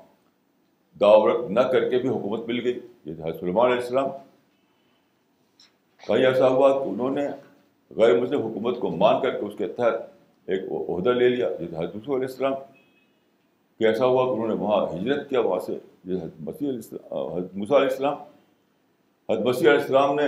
دعوت 0.99 1.49
نہ 1.49 1.59
کر 1.59 1.89
کے 1.89 1.97
بھی 1.97 2.09
حکومت 2.09 2.39
مل 2.47 2.65
گئی۔ 2.65 2.79
جیسے 3.05 3.21
سلمان 3.39 3.71
علیہ 3.71 3.81
السلام۔ 3.81 4.09
کہیں 6.07 6.25
ایسا 6.25 6.47
ہوا 6.47 6.83
کہ 6.83 6.89
انہوں 6.89 7.09
نے 7.09 7.27
غیر 7.95 8.21
مسلم 8.21 8.41
حکومت 8.41 8.79
کو 8.79 8.89
مان 8.89 9.21
کر 9.21 9.31
کے 9.31 9.45
اس 9.45 9.53
کے 9.57 9.67
تحت 9.67 9.93
ایک 10.45 10.59
عہدہ 10.89 11.09
لے 11.09 11.29
لیا 11.29 11.49
جیسے 11.49 11.75
حضرت 11.75 11.95
علیہ 11.95 12.15
السلام۔ 12.15 12.53
کہ 13.79 13.83
ایسا 13.83 14.05
ہوا 14.05 14.25
کہ 14.25 14.31
انہوں 14.31 14.47
نے 14.47 14.53
وہاں 14.53 14.87
ہجرت 14.95 15.29
کیا، 15.29 15.39
وہاں 15.39 15.59
سے 15.59 15.77
جیسے 16.03 16.21
حضرت 16.21 16.41
مسیح 16.41 16.67
علیہ 16.67 16.79
السلام، 16.79 17.33
حضرت 17.37 17.55
مسیح 17.55 17.77
علیہ 17.77 17.87
السلام۔ 17.87 18.17
حضرت 19.31 19.45
مسیح 19.45 19.69
علیہ 19.69 19.81
السلام 19.81 20.15
نے، 20.15 20.25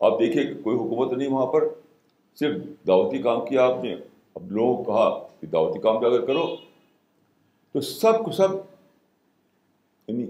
آپ 0.00 0.20
دیکھیے 0.20 0.44
کہ 0.44 0.62
کوئی 0.62 0.76
حکومت 0.76 1.12
نہیں 1.12 1.28
وہاں 1.28 1.46
پر۔ 1.46 1.64
صرف 2.38 2.62
دعوتی 2.86 3.18
کام 3.18 3.46
کیا 3.46 3.64
آپ 3.64 3.84
نے؟ 3.84 3.96
اب 4.34 4.52
لوگوں 4.52 4.84
کو 4.84 4.92
کہا 4.92 5.28
کہ 5.40 5.46
دعوتی 5.46 5.80
کام 5.80 5.96
اگر 5.96 6.26
کرو، 6.26 6.56
تو 7.72 7.80
سب 7.80 8.24
کو 8.24 8.30
سب 8.30 8.48
یعنی 10.08 10.24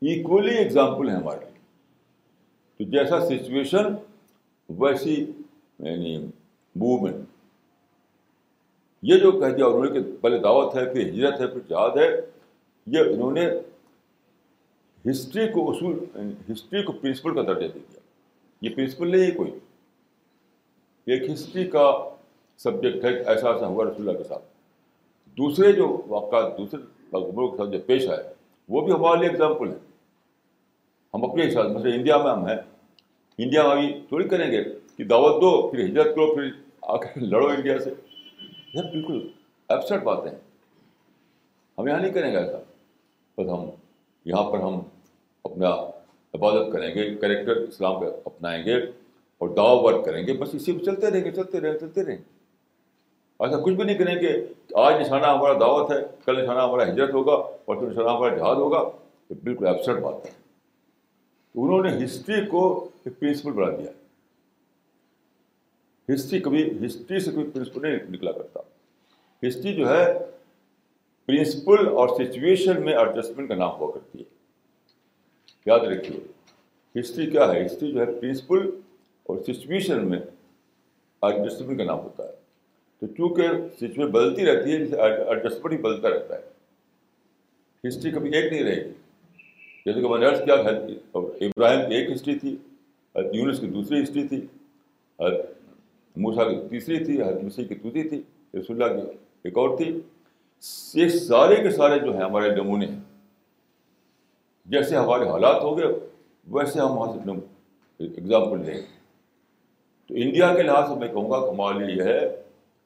ایکولی 0.00 0.54
ایگزامپل 0.54 1.08
ہیں 1.08 1.16
ہمارے 1.16 1.44
لیے۔ 1.44 1.58
تو 2.78 2.90
جیسا 2.90 3.26
سچویشن 3.26 3.94
ویسی 4.68 5.24
یعنی 5.78 6.26
موومنٹ 6.76 7.26
یہ 9.02 9.18
جو 9.18 9.32
کہہ 9.32 9.46
دیا 9.46 9.66
انہوں 9.66 9.84
نے 9.84 10.00
کہ 10.00 10.16
پہلے 10.20 10.38
دعوت 10.38 10.76
ہے، 10.76 10.92
پھر 10.92 11.08
ہجرت 11.08 11.40
ہے، 11.40 11.46
پھر 11.46 11.60
جہاد 11.68 11.96
ہے، 11.96 12.20
یہ 12.86 12.98
انہوں 12.98 13.32
نے 13.32 13.46
ہسٹری 15.10 15.48
کو 15.48 15.70
اصول 15.70 16.04
یعنی 16.14 16.52
ہسٹری 16.52 16.82
کو 16.82 16.92
پرنسپل 16.92 17.34
کا 17.34 17.42
درجہ 17.42 17.66
دے 17.66 17.78
دیا۔ 17.78 17.98
یہ 18.60 18.76
پرنسپل 18.76 19.10
نہیں 19.10 19.26
ہے 19.26 19.30
کوئی۔ 19.30 19.50
ایک 21.08 21.30
ہسٹری 21.30 21.64
کا 21.64 22.08
سبجیکٹ 22.56 23.04
ہے 23.04 23.18
ایسا 23.18 23.52
ایسا 23.52 23.66
ہوا 23.66 23.84
رسول 23.84 24.08
اللہ 24.08 24.18
کے 24.18 24.24
ساتھ۔ 24.24 24.44
دوسرے 25.38 25.72
جو 25.72 26.02
واقعات، 26.08 26.58
دوسرے 26.58 26.82
کے 27.10 27.56
ساتھ 27.56 27.70
جو 27.70 27.78
پیش 27.86 28.08
آئے، 28.08 28.34
وہ 28.68 28.80
بھی 28.80 28.92
ہمارے 28.92 29.20
لیے 29.20 29.28
ایگزامپل 29.28 29.68
ہیں۔ 29.68 29.78
ہم 31.14 31.30
اپنے 31.30 31.48
حساب، 31.48 31.70
مثلا 31.70 31.94
انڈیا 31.94 32.16
میں 32.16 32.30
ہم 32.30 32.46
ہیں۔ 32.46 32.56
انڈیا 33.38 33.62
میں 33.62 33.70
ابھی 33.70 34.00
تھوڑی 34.08 34.28
کریں 34.28 34.52
گے 34.52 34.64
کہ 34.96 35.04
دعوت 35.04 35.42
دو، 35.42 35.68
پھر 35.68 35.84
ہجرت 35.84 36.04
کرو، 36.04 36.34
پھر 36.34 36.50
آ 36.82 36.96
کر 36.96 37.20
لڑو 37.20 37.46
انڈیا 37.46 37.78
سے۔ 37.78 37.90
یہ 38.74 38.82
بالکل 38.82 39.28
ایبسٹ 39.68 40.04
باتیں 40.04 40.30
ہیں 40.30 40.38
ہم 41.78 41.88
یہاں 41.88 42.00
نہیں 42.00 42.12
کریں 42.12 42.32
گے 42.32 42.38
ایسا۔ 42.38 42.58
بس 43.38 43.48
ہم 43.48 43.70
یہاں 44.24 44.50
پر 44.50 44.58
ہم 44.58 44.80
اپنا 45.44 45.68
عبادت 46.34 46.72
کریں 46.72 46.94
گے 46.94 47.14
کریکٹر 47.14 47.56
اسلام 47.56 48.00
پہ 48.00 48.06
اپنائیں 48.24 48.64
گے۔ 48.64 48.76
اور 49.38 49.48
دعو 49.48 49.82
ورک 49.82 50.04
کریں 50.04 50.26
گے، 50.26 50.32
بس 50.32 50.48
اسی 50.52 50.72
پہ 50.72 50.84
چلتے 50.84 51.10
رہیں 51.10 51.24
گے، 51.24 51.32
چلتے 51.32 51.60
رہیں 51.60 51.78
چلتے 51.78 52.04
رہیں 52.04 52.16
گے۔ 52.16 52.38
ایسا 53.40 53.60
کچھ 53.60 53.74
بھی 53.74 53.84
نہیں 53.84 53.98
کریں 53.98 54.14
گے 54.14 54.46
آج 54.74 55.00
نشانہ 55.00 55.26
ہمارا 55.26 55.52
دعوت 55.52 55.92
ہے، 55.92 55.96
کل 56.24 56.42
نشانہ 56.42 56.58
ہمارا 56.58 56.92
ہجرت 56.92 57.14
ہوگا 57.14 57.32
اور 57.32 57.76
پھر 57.76 57.90
نشانہ 57.90 58.08
ہمارا 58.08 58.36
جہاد 58.36 58.56
ہوگا۔ 58.56 58.90
یہ 59.30 59.34
بالکل 59.44 59.66
ایبسرڈ 59.66 60.02
بات 60.02 60.26
ہے۔ 60.26 60.30
انہوں 61.54 61.82
نے 61.82 62.04
ہسٹری 62.04 62.46
کو 62.46 62.88
ایک 63.04 63.20
پرنسپل 63.20 63.52
بنا 63.52 63.76
دیا۔ 63.76 63.90
ہسٹری 66.14 66.40
کبھی 66.40 66.86
ہسٹری 66.86 67.20
سے 67.20 67.30
کوئی 67.30 67.50
پرنسپل 67.50 67.82
نہیں 67.82 68.10
نکلا 68.10 68.32
کرتا۔ 68.32 68.60
ہسٹری 69.48 69.74
جو 69.74 69.88
ہے 69.88 70.18
پرنسپل 71.26 71.88
اور 71.88 72.08
سچویشن 72.08 72.84
میں 72.84 72.94
ایڈجسٹمنٹ 72.94 73.48
کا 73.48 73.54
نام 73.54 73.70
ہوا 73.70 73.90
کرتی 73.90 74.18
ہے۔ 74.18 74.24
یاد 75.66 75.80
رکھیے 75.80 76.20
ہسٹری 77.00 77.30
کیا 77.30 77.52
ہے؟ 77.52 77.66
ہسٹری 77.66 77.92
جو 77.92 78.00
ہے 78.00 78.06
پرنسپل 78.06 78.70
اور 79.28 79.38
سچویشن 79.42 80.10
میں 80.10 80.18
ایڈجسٹمنٹ 81.22 81.78
کا 81.78 81.84
نام 81.84 82.00
ہوتا 82.00 82.24
ہے۔ 82.24 82.32
تو 83.00 83.06
چونکہ 83.06 83.42
سچویشن 83.76 84.10
بدلتی 84.10 84.46
رہتی 84.46 84.72
ہے، 84.72 84.84
جسے 84.84 84.96
ایڈجسٹمنٹ 84.96 85.72
ہی 85.72 85.78
بدلتا 85.78 86.10
رہتا 86.10 86.36
ہے۔ 86.36 86.42
ہسٹری 87.88 88.10
کبھی 88.10 88.30
ایک 88.34 88.52
نہیں 88.52 88.64
رہے 88.64 88.84
گی۔ 88.84 88.92
جیسے 89.86 90.00
کہ 90.00 90.08
میں 90.08 90.18
نے 90.18 90.26
عرض 90.26 90.44
کیا 90.44 90.54
ابراہیم 90.54 91.88
کی 91.88 91.94
ایک 91.94 92.10
ہسٹری 92.10 92.38
تھی 92.38 92.56
حضرت 93.16 93.34
یونس 93.34 93.60
کی 93.60 93.66
دوسری 93.66 94.02
ہسٹری 94.02 94.28
تھی 94.28 94.36
حضرت 95.20 95.50
موسا 96.16 96.44
کی 96.44 96.68
تیسری 96.68 97.04
تھی 97.04 97.22
حضرت 97.22 97.42
مسیح 97.42 97.66
کی 97.66 97.74
دوسری 97.74 98.08
تھی، 98.08 98.22
رسول 98.58 98.82
اللہ 98.82 99.00
کی 99.00 99.06
ایک 99.44 99.58
اور 99.58 99.76
تھی۔ 99.76 100.00
یہ 100.94 101.08
سارے 101.08 101.56
کے 101.56 101.70
سارے 101.70 101.98
جو 101.98 102.12
ہیں، 102.12 102.24
ہمارے 102.24 102.54
نمونے 102.54 102.86
ہیں۔ 102.86 103.00
جیسے 104.66 104.96
ہمارے 104.96 105.28
حالات 105.28 105.62
ہو 105.62 105.78
گئے 105.78 105.86
ویسے 106.46 106.80
ہم 106.80 106.98
وہاں 106.98 107.12
سے 107.12 107.30
ایگزامپل 107.98 108.66
لیں۔ 108.66 108.97
تو 110.10 110.14
انڈیا 110.14 110.54
کے 110.56 110.62
لحاظ 110.62 110.88
سے 110.88 110.94
میں 110.94 111.08
کہوں 111.08 111.30
گا 111.30 111.40
کہ 111.40 111.50
ہمارے 111.50 111.86
لیے 111.86 111.96
یہ 111.96 112.02
ہے 112.02 112.42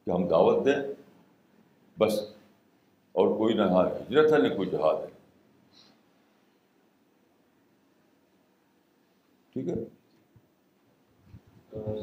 کہ 0.07 0.11
ہم 0.11 0.29
دعوت 0.29 0.65
دیں، 0.65 0.83
بس۔ 1.99 2.19
اور 3.15 3.37
کوئی 3.37 3.55
نہ 3.55 3.63
ہاں، 3.63 3.85
ہجرت 3.87 4.33
ہے، 4.33 4.39
نہ 4.39 4.55
کوئی 4.55 4.71
جہاد 4.71 4.95
ہے۔ 4.95 5.11
ٹھیک 9.53 9.69
ہے؟ 9.69 9.75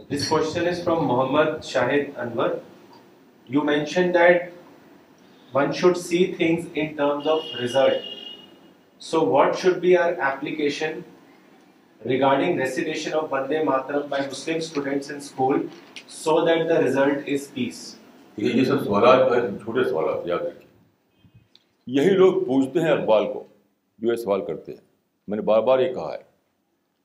This 0.10 0.30
question 0.30 0.68
is 0.68 0.84
from 0.84 1.08
Muhammad 1.08 1.64
Shahid 1.64 2.18
Anwar 2.18 2.50
you 3.50 3.64
mention 3.64 4.14
that 4.14 4.54
one 5.54 5.72
should 5.72 5.98
see 5.98 6.34
things 6.38 6.66
in 6.74 6.88
terms 6.88 7.28
of 7.28 7.40
result 7.62 7.94
so 9.00 9.26
what 9.26 9.58
should 9.58 9.76
be 9.76 9.98
our 9.98 10.14
application 10.14 11.00
regarding 12.06 12.60
recitation 12.60 13.14
of 13.14 13.24
Bande 13.30 13.64
Mataram 13.64 14.02
by 14.10 14.28
Muslim 14.32 14.56
students 14.56 15.12
in 15.12 15.18
school 15.18 15.68
so 16.08 16.46
that 16.46 16.70
the 16.70 16.82
result 16.82 17.18
is 17.28 17.54
peace 17.54 17.96
یہ 18.38 18.64
سب 18.64 18.84
سوالات 18.84 19.20
جو 19.20 19.36
ہے 19.36 19.42
چھوٹے 19.64 19.90
سوالات، 19.90 20.28
یاد 20.28 20.40
رکھیے 20.40 20.70
یہی 21.88 22.10
لوگ 22.10 22.34
پوچھتے 22.34 22.80
ہیں 22.80 22.92
اقبال 22.92 23.34
کو، 23.34 23.44
جو 24.00 24.12
یہ 24.12 24.16
سوال 24.16 24.46
کرتے 24.46 24.72
ہیں۔ 24.72 24.80
میں 25.28 25.36
نے 25.36 25.42
بار 25.42 25.62
بار 25.62 25.80
یہ 25.80 25.94
کہا 25.94 26.14
ہے۔ 26.14 26.24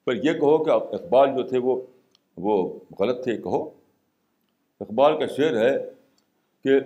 پر 0.05 0.15
یہ 0.15 0.33
کہو 0.33 0.65
کہ 0.65 0.71
اقبال 0.71 1.29
جو 1.37 1.43
تھے، 1.43 1.59
وہ 1.59 1.83
وہ 2.37 2.79
غلط 2.99 3.25
تھے، 3.25 3.37
کہو۔ 3.37 3.71
اقبال 4.81 5.19
کا 5.19 5.27
شعر 5.27 5.57
ہے 5.57 5.79
کہ 6.65 6.81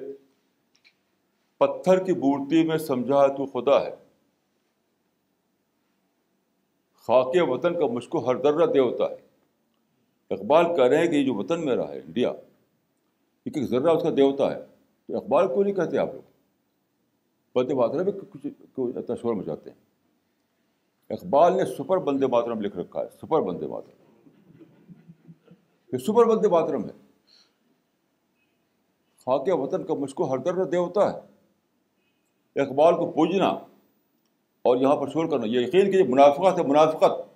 پتھر 1.58 2.04
کی 2.04 2.12
مورتی 2.12 2.64
میں 2.64 2.78
سمجھا 2.78 3.26
تو 3.26 3.46
خدا 3.46 3.82
ہے۔ 3.82 4.07
خاک 7.08 7.36
وطن 7.40 7.74
کا 7.74 7.86
مجھ 7.86 8.08
کو 8.08 8.28
ہر 8.28 8.34
درہ 8.34 8.66
دے 8.66 8.78
ہوتا 8.78 9.04
ہے۔ 9.04 9.16
اقبال 10.30 10.76
کہہ 10.76 10.84
رہے 10.84 10.98
ہیں 10.98 11.06
کہ 11.06 11.16
یہ 11.16 11.24
جو 11.24 11.34
وطن 11.34 11.66
میرا 11.66 11.88
ہے، 11.88 11.98
انڈیا 11.98 12.32
یہ 13.46 13.66
ذرہ 13.66 13.90
اس 13.90 14.02
کا 14.02 14.08
دیوتا 14.16 14.56
ہے۔ 14.56 14.60
تو 15.06 15.16
اقبال 15.16 15.48
کو 15.48 15.62
نہیں 15.62 15.74
کہتے 15.74 15.98
آپ 15.98 16.08
لوگ؟ 16.14 16.20
بندے 17.54 17.74
ماترم 17.74 18.04
میں 18.04 18.12
کچھ 18.30 18.46
اتنا 18.76 19.16
شور 19.16 19.34
مچاتے 19.34 19.70
ہیں۔ 19.70 19.76
اقبال 21.10 21.56
نے 21.56 21.64
سپر 21.64 21.98
بندے 21.98 22.26
ماترم 22.26 22.60
لکھ 22.60 22.76
رکھا 22.76 23.00
ہے، 23.00 23.06
سپر 23.22 23.40
بندے 23.40 23.66
ماترم 23.66 24.22
یہ 25.92 25.98
سپر 25.98 26.24
بندے 26.24 26.48
ماترم 26.48 26.84
ہے۔ 26.84 26.92
خاک 29.18 29.48
وطن 29.52 29.86
کا 29.86 29.94
مجھ 29.94 30.14
کو 30.14 30.32
ہر 30.32 30.38
درد 30.38 30.72
دے 30.72 30.76
ہوتا 30.76 31.14
ہے۔ 31.14 31.20
اقبال 32.62 32.94
کو 32.94 33.10
پوجنا 33.10 33.58
اور 34.68 34.76
یہاں 34.76 34.96
پر 34.96 35.08
شور 35.08 35.26
کرنا، 35.26 35.46
یہ 35.46 35.60
یقین 35.60 35.92
کہ 35.92 36.04
منافقت 36.04 36.58
ہے 36.58 36.64
منافقت 36.64 37.28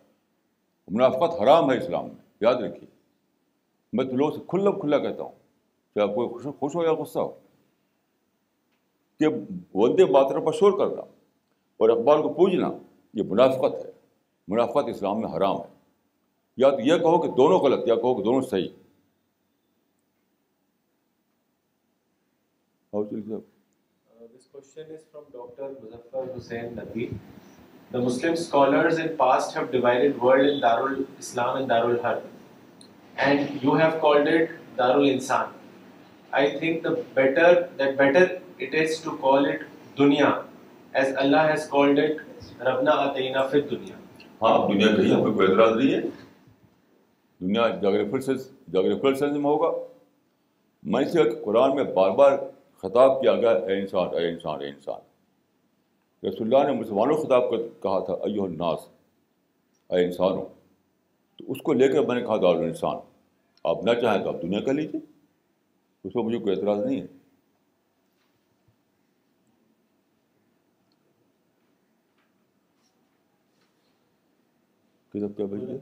منافقت 0.89 1.43
حرام 1.43 1.71
ہے 1.71 1.79
اسلام 1.79 2.07
میں، 2.07 2.25
یاد 2.41 2.55
رکھیے۔ 2.55 2.87
میں 3.93 4.05
تو 4.05 4.17
لوگوں 4.17 4.33
سے 4.33 4.41
کھلا 4.49 4.71
کھلا 4.71 4.99
کہتا 4.99 5.23
ہوں، 5.23 5.33
چاہے 5.95 6.15
کوئی 6.15 6.29
خوش 6.29 6.47
خوش 6.59 6.77
ہو 6.77 6.83
یا 6.85 6.93
غصہ 6.93 7.19
ہو، 7.19 7.29
کہ 9.19 9.27
وندے 9.75 10.05
ماتر 10.05 10.41
پر 10.41 10.53
شور 10.53 10.73
کرنا 10.73 11.03
اور 11.77 11.89
اقبال 11.89 12.23
کو 12.23 12.33
پوجنا، 12.33 12.71
یہ 13.15 13.23
منافقت 13.29 13.87
ہے۔ 13.87 13.91
منافقت 14.49 14.89
اسلام 14.89 15.21
میں 15.21 15.37
حرام 15.37 15.57
ہے۔ 15.57 15.75
یا 16.57 16.71
تو 16.71 16.81
یہ 16.81 16.99
کہو 16.99 17.23
کہ 17.23 17.29
دونوں 17.29 17.59
غلط، 17.59 17.89
یا 17.89 17.95
کہو 17.95 18.15
کہ 18.15 18.23
دونوں 18.23 18.43
صحیح۔ 18.43 18.69
Question 24.63 24.95
is 24.95 25.03
from 25.11 25.25
Dr. 25.33 25.75
Muzaffar 25.77 26.33
Hussain 26.33 26.77
Naqvi. 26.77 27.15
The 27.91 27.99
Muslim 27.99 28.37
scholars 28.37 28.99
in 28.99 29.17
past 29.17 29.55
have 29.55 29.73
divided 29.73 30.21
world 30.21 30.47
in 30.47 30.61
Darul 30.61 31.05
Islam 31.19 31.57
and 31.57 31.69
Darul 31.69 32.01
Harb, 32.01 32.23
and 33.17 33.63
you 33.63 33.75
have 33.75 33.99
called 34.01 34.29
it 34.29 34.51
Darul 34.77 35.09
Insan. 35.15 35.49
I 36.33 36.59
think 36.61 36.85
the 36.85 36.93
better 37.17 37.71
that 37.77 37.97
better 37.97 38.41
it 38.59 38.75
is 38.75 39.01
to 39.01 39.17
call 39.17 39.45
it 39.47 39.63
dunya, 39.97 40.45
as 40.95 41.17
Allah 41.17 41.43
has 41.49 41.67
called 41.67 41.99
it 41.99 42.21
Rabna 42.61 42.97
Atayna 43.09 43.51
Fit 43.51 43.69
Dunya. 43.75 43.99
ہاں 44.43 44.57
دنیا 44.69 44.87
کہی 44.97 45.13
ہمیں 45.15 45.33
کوئی 45.35 45.47
اعتراض 45.49 45.77
نہیں 45.77 45.93
ہے 45.95 46.01
دنیا 47.41 47.69
جاگریفل 47.83 48.21
sense 48.21 48.49
جاگریفل 48.73 49.15
sense 49.15 49.37
میں 49.37 49.51
ہوگا 49.51 49.71
میں 50.95 51.05
سے 51.13 51.31
قرآن 51.45 51.75
میں 51.77 51.85
بار 51.95 52.11
بار 52.21 52.39
خطاب 52.83 53.21
کیا 53.21 53.35
گیا، 53.37 53.51
اے 53.51 53.81
انسان 53.81 54.09
اے 54.15 54.29
انسان 54.29 54.61
اے 54.61 54.69
انسان۔ 54.69 55.01
رسول 56.29 56.55
اللہ 56.55 56.73
نے 56.73 56.79
مسلمانوں 56.81 57.17
کو 57.17 57.23
خطاب 57.23 57.43
کر 57.51 57.57
کہا 57.83 57.99
تھا 58.05 58.13
ایو 58.13 58.45
الناس، 58.45 58.89
اے 59.91 60.05
انسانوں۔ 60.05 60.45
تو 61.37 61.53
اس 61.53 61.63
کو 61.63 61.73
لے 61.73 61.89
کر 61.89 62.07
میں 62.07 62.15
نے 62.15 62.23
کہا، 62.23 62.37
دار 62.37 62.55
انسان 62.55 62.97
آپ 63.65 63.85
نہ 63.85 64.01
چاہیں 64.01 64.25
تو 64.25 64.29
آپ 64.29 64.43
دنیا 64.43 64.61
کر 64.61 64.73
لیجیے 64.73 65.01
اس 66.05 66.13
پر 66.13 66.23
مجھے 66.23 66.39
کوئی 66.39 66.57
اعتراض 66.57 66.87
نہیں 66.87 67.01
ہے۔ 67.01 67.07
کیا 75.13 75.47
بھائی؟ 75.47 75.79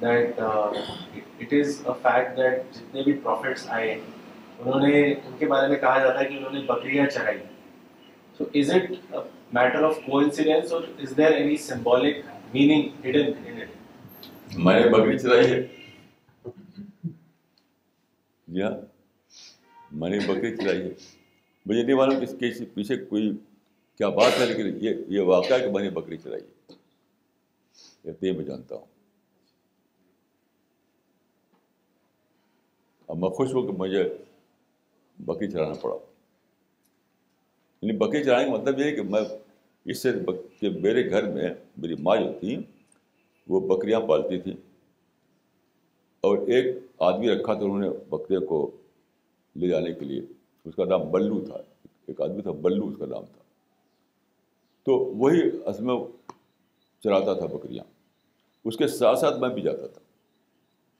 Mulana, 0.00 0.38
uh, 0.38 0.72
the 0.72 0.82
one 0.82 1.98
question 1.98 2.36
that 2.36 2.64
جتنے 2.72 3.02
بھی 3.02 3.12
prophets 3.22 3.66
آئے 3.68 3.92
انہوں 4.58 4.80
نے 4.80 5.02
ان 5.12 5.36
کے 5.38 5.46
بارے 5.46 5.68
میں 5.68 5.76
کہا 5.76 5.98
جاتا 5.98 6.20
ہے 6.20 6.24
کہ 6.24 6.34
انہوں 6.34 6.52
نے 6.52 6.60
بکریاں 6.66 7.06
چرائی۔ 7.06 7.38
So 8.38 8.46
is 8.60 8.70
it 8.76 8.90
a 9.12 9.22
matter 9.52 9.82
of 9.88 10.00
coincidence 10.06 10.72
or 10.72 10.82
is 11.04 11.14
there 11.14 11.34
any 11.36 11.56
symbolic 11.56 12.24
meaning 12.54 12.82
hidden 13.04 13.28
in 13.46 13.60
it? 13.64 13.70
میں 14.56 14.80
نے 14.80 14.88
بکری 14.88 15.18
چلائی 15.18 15.50
ہے 15.52 15.60
جی 18.48 18.62
ہاں 18.62 18.70
میں 19.92 20.10
نے 20.10 20.18
بکری 20.26 20.56
چلائی 20.56 20.82
ہے 20.82 20.90
مجھے 21.66 21.82
نہیں 21.82 21.96
معلوم 21.96 22.22
اس 22.22 22.34
کے 22.40 22.50
پیچھے 22.74 22.96
کوئی 22.96 23.30
کیا 24.00 24.08
بات 24.18 24.40
ہے 24.40 24.46
لیکن 24.46 24.76
یہ 24.80 24.94
یہ 25.08 25.20
واقعہ 25.20 25.58
ہے 25.58 25.64
کہ 25.64 25.70
میں 25.72 25.82
نے 25.82 25.90
بکری 25.90 26.16
چلائی 26.16 26.42
ہے 26.42 26.74
اتنے 28.10 28.32
میں 28.32 28.44
جانتا 28.44 28.74
ہوں۔ 28.74 28.84
اب 33.08 33.16
میں 33.18 33.28
خوش 33.28 33.54
ہوں 33.54 33.62
کہ 33.62 33.72
مجھے 33.78 34.14
بکری 35.18 35.50
چلانا 35.50 35.74
پڑا۔ 35.80 35.96
یعنی 37.82 37.98
بکری 37.98 38.24
چلانے 38.24 38.44
کا 38.44 38.50
مطلب 38.50 38.78
یہ 38.78 38.84
ہے 38.84 38.92
کہ 38.92 39.02
میں 39.02 39.20
اس 39.84 39.98
سے 39.98 40.08
کہ 40.60 40.70
میرے 40.70 41.10
گھر 41.10 41.22
میں 41.22 41.48
میری 41.76 41.94
ماں 41.94 42.16
جو 42.16 42.32
تھیں 42.40 42.58
وہ 43.48 43.76
بکریاں 43.76 44.00
پالتی 44.00 44.40
تھیں۔ 44.40 44.56
اور 46.20 46.38
ایک 46.38 46.76
آدمی 46.98 47.30
رکھا 47.30 47.54
تھا 47.54 47.64
انہوں 47.64 47.78
نے 47.78 47.90
بکرے 48.08 48.46
کو 48.46 48.70
لے 49.56 49.68
جانے 49.68 49.92
کے 49.92 50.04
لیے۔ 50.04 50.22
اس 50.64 50.74
کا 50.74 50.84
نام 50.84 51.10
بلو 51.10 51.44
تھا۔ 51.44 51.56
ایک 52.06 52.20
آدمی 52.20 52.42
تھا 52.42 52.50
بلو، 52.50 52.86
اس 52.86 52.94
کا 52.98 53.06
نام 53.06 53.24
تھا۔ 53.24 53.42
تو 54.82 54.92
وہی 54.98 55.40
اس 55.64 55.80
میں 55.80 55.94
چلاتا 57.04 57.34
تھا 57.34 57.46
بکریاں۔ 57.46 57.84
اس 58.64 58.76
کے 58.76 58.88
ساتھ 58.88 59.18
ساتھ 59.18 59.38
میں 59.38 59.48
بھی 59.48 59.62
جاتا 59.62 59.86
تھا۔ 59.86 60.00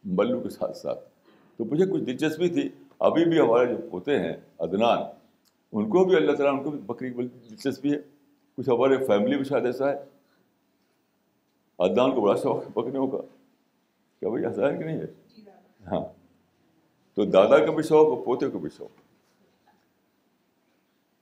بلو 0.05 0.41
کے 0.41 0.49
ساتھ 0.49 0.77
ساتھ۔ 0.77 1.16
تو 1.57 1.65
مجھے 1.65 1.87
کچھ 1.87 2.03
دلچسپی 2.03 2.49
تھی۔ 2.49 2.69
ابھی 2.99 3.25
بھی 3.25 3.41
ہمارے 3.41 3.67
جو 3.67 3.89
پوتے 3.91 4.19
ہیں 4.19 4.33
ادنان 4.59 4.99
ان 5.73 5.89
کو 5.89 6.05
بھی 6.05 6.17
اللہ 6.17 6.33
تعالیٰ 6.33 6.59
ان 6.59 6.65
کو 6.65 6.71
بھی 6.71 6.79
بکری 6.79 7.11
کی 7.11 7.23
دلچسپی 7.51 7.93
ہے۔ 7.93 7.99
کچھ 8.57 8.69
ہمارے 8.69 9.07
فیملی 9.07 9.37
میں 9.37 9.45
شاید 9.45 9.67
ایسا 9.67 9.91
ہے۔ 9.91 9.97
ادنان 11.79 12.15
کو 12.15 12.21
بڑا 12.21 12.37
شوق 12.37 12.65
ہے 12.65 12.69
بکریوں 12.75 13.09
کا۔ 13.09 13.19
کیا 14.21 14.29
بھائی، 14.29 14.47
ایسا 14.47 14.73
ہے 14.73 14.79
کہ 14.79 14.85
نہیں 14.85 15.01
ہے؟ 15.01 15.07
ہاں۔ 15.87 16.01
تو 17.15 17.25
دادا 17.25 17.67
کا 17.67 17.73
بھی 17.73 17.83
شوق 17.83 18.17
اور 18.17 18.25
پوتے 18.25 18.49
کو 18.49 18.59
بھی 18.59 18.71
شوق۔ 18.77 19.01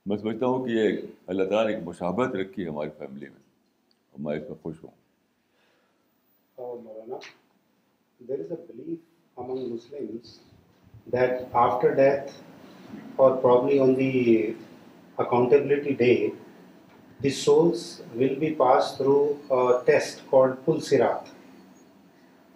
میں 0.05 0.17
سمجھتا 0.17 0.45
ہوں 0.45 0.65
کہ 0.65 0.69
یہ 0.69 0.97
اللہ 1.27 1.43
تعالیٰ 1.43 1.71
نے 1.71 1.75
ایک 1.75 1.83
مشابت 1.87 2.35
رکھی 2.35 2.63
ہے 2.63 2.69
ہماری 2.69 2.89
فیملی 2.97 3.25
میں۔ 3.29 3.39
اور 4.11 4.19
میں 4.19 4.35
اس 4.35 4.49
میں 4.49 4.63
خوش 4.63 4.75
ہوں۔ 4.83 4.91
Among 9.37 9.69
Muslims 9.69 10.39
that 11.07 11.49
after 11.53 11.93
death, 11.93 12.41
or 13.17 13.37
probably 13.37 13.79
on 13.79 13.95
the 13.95 14.55
accountability 15.17 15.93
day, 15.93 16.33
the 17.19 17.29
souls 17.29 18.01
will 18.13 18.35
be 18.35 18.51
passed 18.55 18.97
through 18.97 19.39
a 19.51 19.81
test 19.85 20.21
called 20.29 20.63
Pul 20.65 20.79
Sirat. 20.79 21.27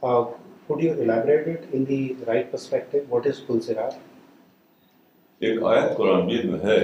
Uh, 0.03 0.25
could 0.67 0.81
you 0.81 0.93
elaborate 0.93 1.47
it 1.47 1.69
in 1.73 1.85
the 1.85 2.13
right 2.27 2.49
perspective? 2.49 3.09
What 3.09 3.25
is 3.25 3.39
Pul 3.39 3.59
Sirat? 3.59 3.95
ایک 5.41 5.63
آیت 5.63 5.95
قرآن 5.97 6.25
مجید 6.25 6.45
میں 6.45 6.59
ہے 6.63 6.79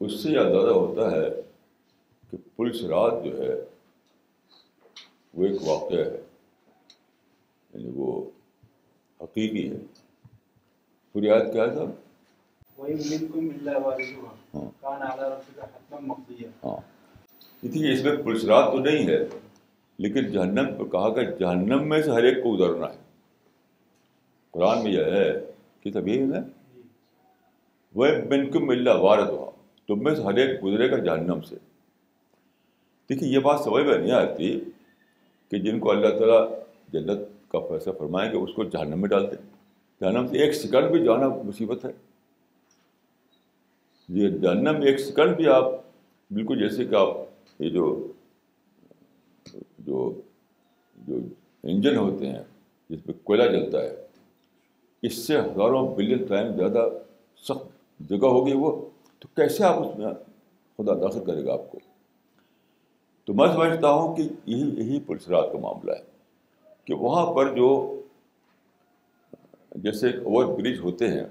اس 0.00 0.12
سے 0.22 0.28
اندازہ 0.38 0.72
ہوتا 0.74 1.10
ہے 1.10 1.28
کہ 2.30 2.36
police 2.56 2.82
رات 2.90 3.24
جو 3.24 3.32
ہے 3.40 3.54
وہ 5.34 5.44
ایک 5.46 5.62
واقعہ 5.62 5.98
ہے 5.98 6.19
یعنی 7.80 7.92
وہ 7.94 8.30
حقیقی 9.20 9.70
ہے۔ 9.70 9.76
پوری 11.12 11.30
آیت 11.30 11.52
کیا 11.52 11.66
تھا 11.66 11.84
ہاں۔ 14.54 14.70
مَقْضِيًّا۔ 16.00 16.68
ہاں۔ 16.68 16.76
دیکھیے 17.62 17.92
اس 17.92 18.04
میں 18.04 18.16
پولیس 18.16 18.44
رات 18.44 18.72
تو 18.72 18.78
نہیں 18.78 19.06
ہے 19.06 19.18
لیکن 19.98 20.30
جہنم 20.30 20.64
پہ 20.78 20.84
کہا 20.84 21.14
کہ 21.14 21.20
جہنم 21.38 21.88
میں 21.88 22.02
سے 22.02 22.10
ہر 22.10 22.22
ایک 22.22 22.42
کو 22.42 22.54
اترنا 22.54 22.86
ہے۔ 22.86 22.98
قرآن 24.50 24.82
میں 24.84 24.92
یہ 24.92 25.04
ہے 25.04 25.32
کہ 25.80 25.88
یہی 25.88 26.32
ہے 26.32 26.38
وہ 27.94 28.06
بن 28.28 28.50
کو 28.50 28.60
ملا 28.60 28.94
وارد 28.94 29.28
ہوا 29.28 29.50
تم 29.88 30.04
میں 30.04 30.14
سے 30.14 30.22
ہر 30.22 30.34
ایک 30.34 30.64
گزرے 30.64 30.90
گا 30.90 30.98
جہنم 30.98 31.40
سے۔ 31.40 31.56
دیکھیے 33.08 33.30
یہ 33.30 33.38
بات 33.38 33.60
سمجھ 33.60 33.84
میں 33.84 33.98
نہیں 33.98 34.12
آتی 34.12 34.60
کہ 35.50 35.58
جن 35.58 35.78
کو 35.78 35.90
اللہ 35.90 36.08
تعالیٰ 36.08 36.58
جنت 36.92 37.39
کا 37.50 37.58
فیصلہ 37.58 37.92
فرمائیں 37.92 38.32
گے 38.32 38.36
اس 38.36 38.50
کو 38.56 38.64
جہنم 38.64 39.00
میں 39.00 39.08
ڈال 39.08 39.30
دیں 39.30 39.42
جہنم 40.00 40.26
سے 40.26 40.38
ایک 40.38 40.54
سیکنڈ 40.54 40.90
بھی 40.90 41.04
جانا 41.04 41.28
مصیبت 41.28 41.84
ہے۔ 41.84 41.90
یہ 44.08 44.28
جہنم 44.28 44.82
ایک 44.82 45.00
سیکنڈ 45.00 45.36
بھی 45.36 45.48
آپ 45.48 45.64
بالکل 46.30 46.58
جیسے 46.58 46.84
کہ 46.84 46.94
آپ 46.94 47.16
یہ 47.58 47.70
جو 47.70 48.12
جو 49.78 50.20
جو 50.96 51.14
انجن 51.62 51.96
ہوتے 51.96 52.28
ہیں، 52.28 52.42
جس 52.90 53.04
پہ 53.04 53.12
کوئلہ 53.24 53.42
جلتا 53.42 53.82
ہے، 53.82 54.06
اس 55.02 55.14
سے 55.14 55.40
ہزاروں 55.40 55.94
بلین 55.94 56.24
ٹائم 56.26 56.56
زیادہ 56.56 56.88
سخت 57.36 57.66
جگہ 58.08 58.26
ہوگی 58.26 58.52
وہ۔ 58.52 58.88
تو 59.18 59.28
کیسے 59.36 59.64
آپ 59.64 59.74
اس 59.78 59.98
میں 59.98 60.06
خدا 60.76 60.94
داخل 60.94 61.24
کرے 61.24 61.44
گا 61.44 61.52
آپ 61.52 61.72
کو؟ 61.72 61.78
تو 63.24 63.34
میں 63.34 63.48
سمجھتا 63.48 63.90
ہوں 63.90 64.16
کہ 64.16 64.22
یہی 64.46 64.70
یہی 64.70 65.00
پلسرات 65.00 65.52
کا 65.52 65.58
معاملہ 65.58 65.92
ہے۔ 65.92 66.09
کہ 66.90 66.96
وہاں 66.96 67.32
پر 67.32 67.54
جو 67.56 68.00
جیسے 69.76 70.08
اوور 70.08 70.44
برج 70.44 70.78
ہوتے 70.78 71.08
ہیں، 71.08 71.24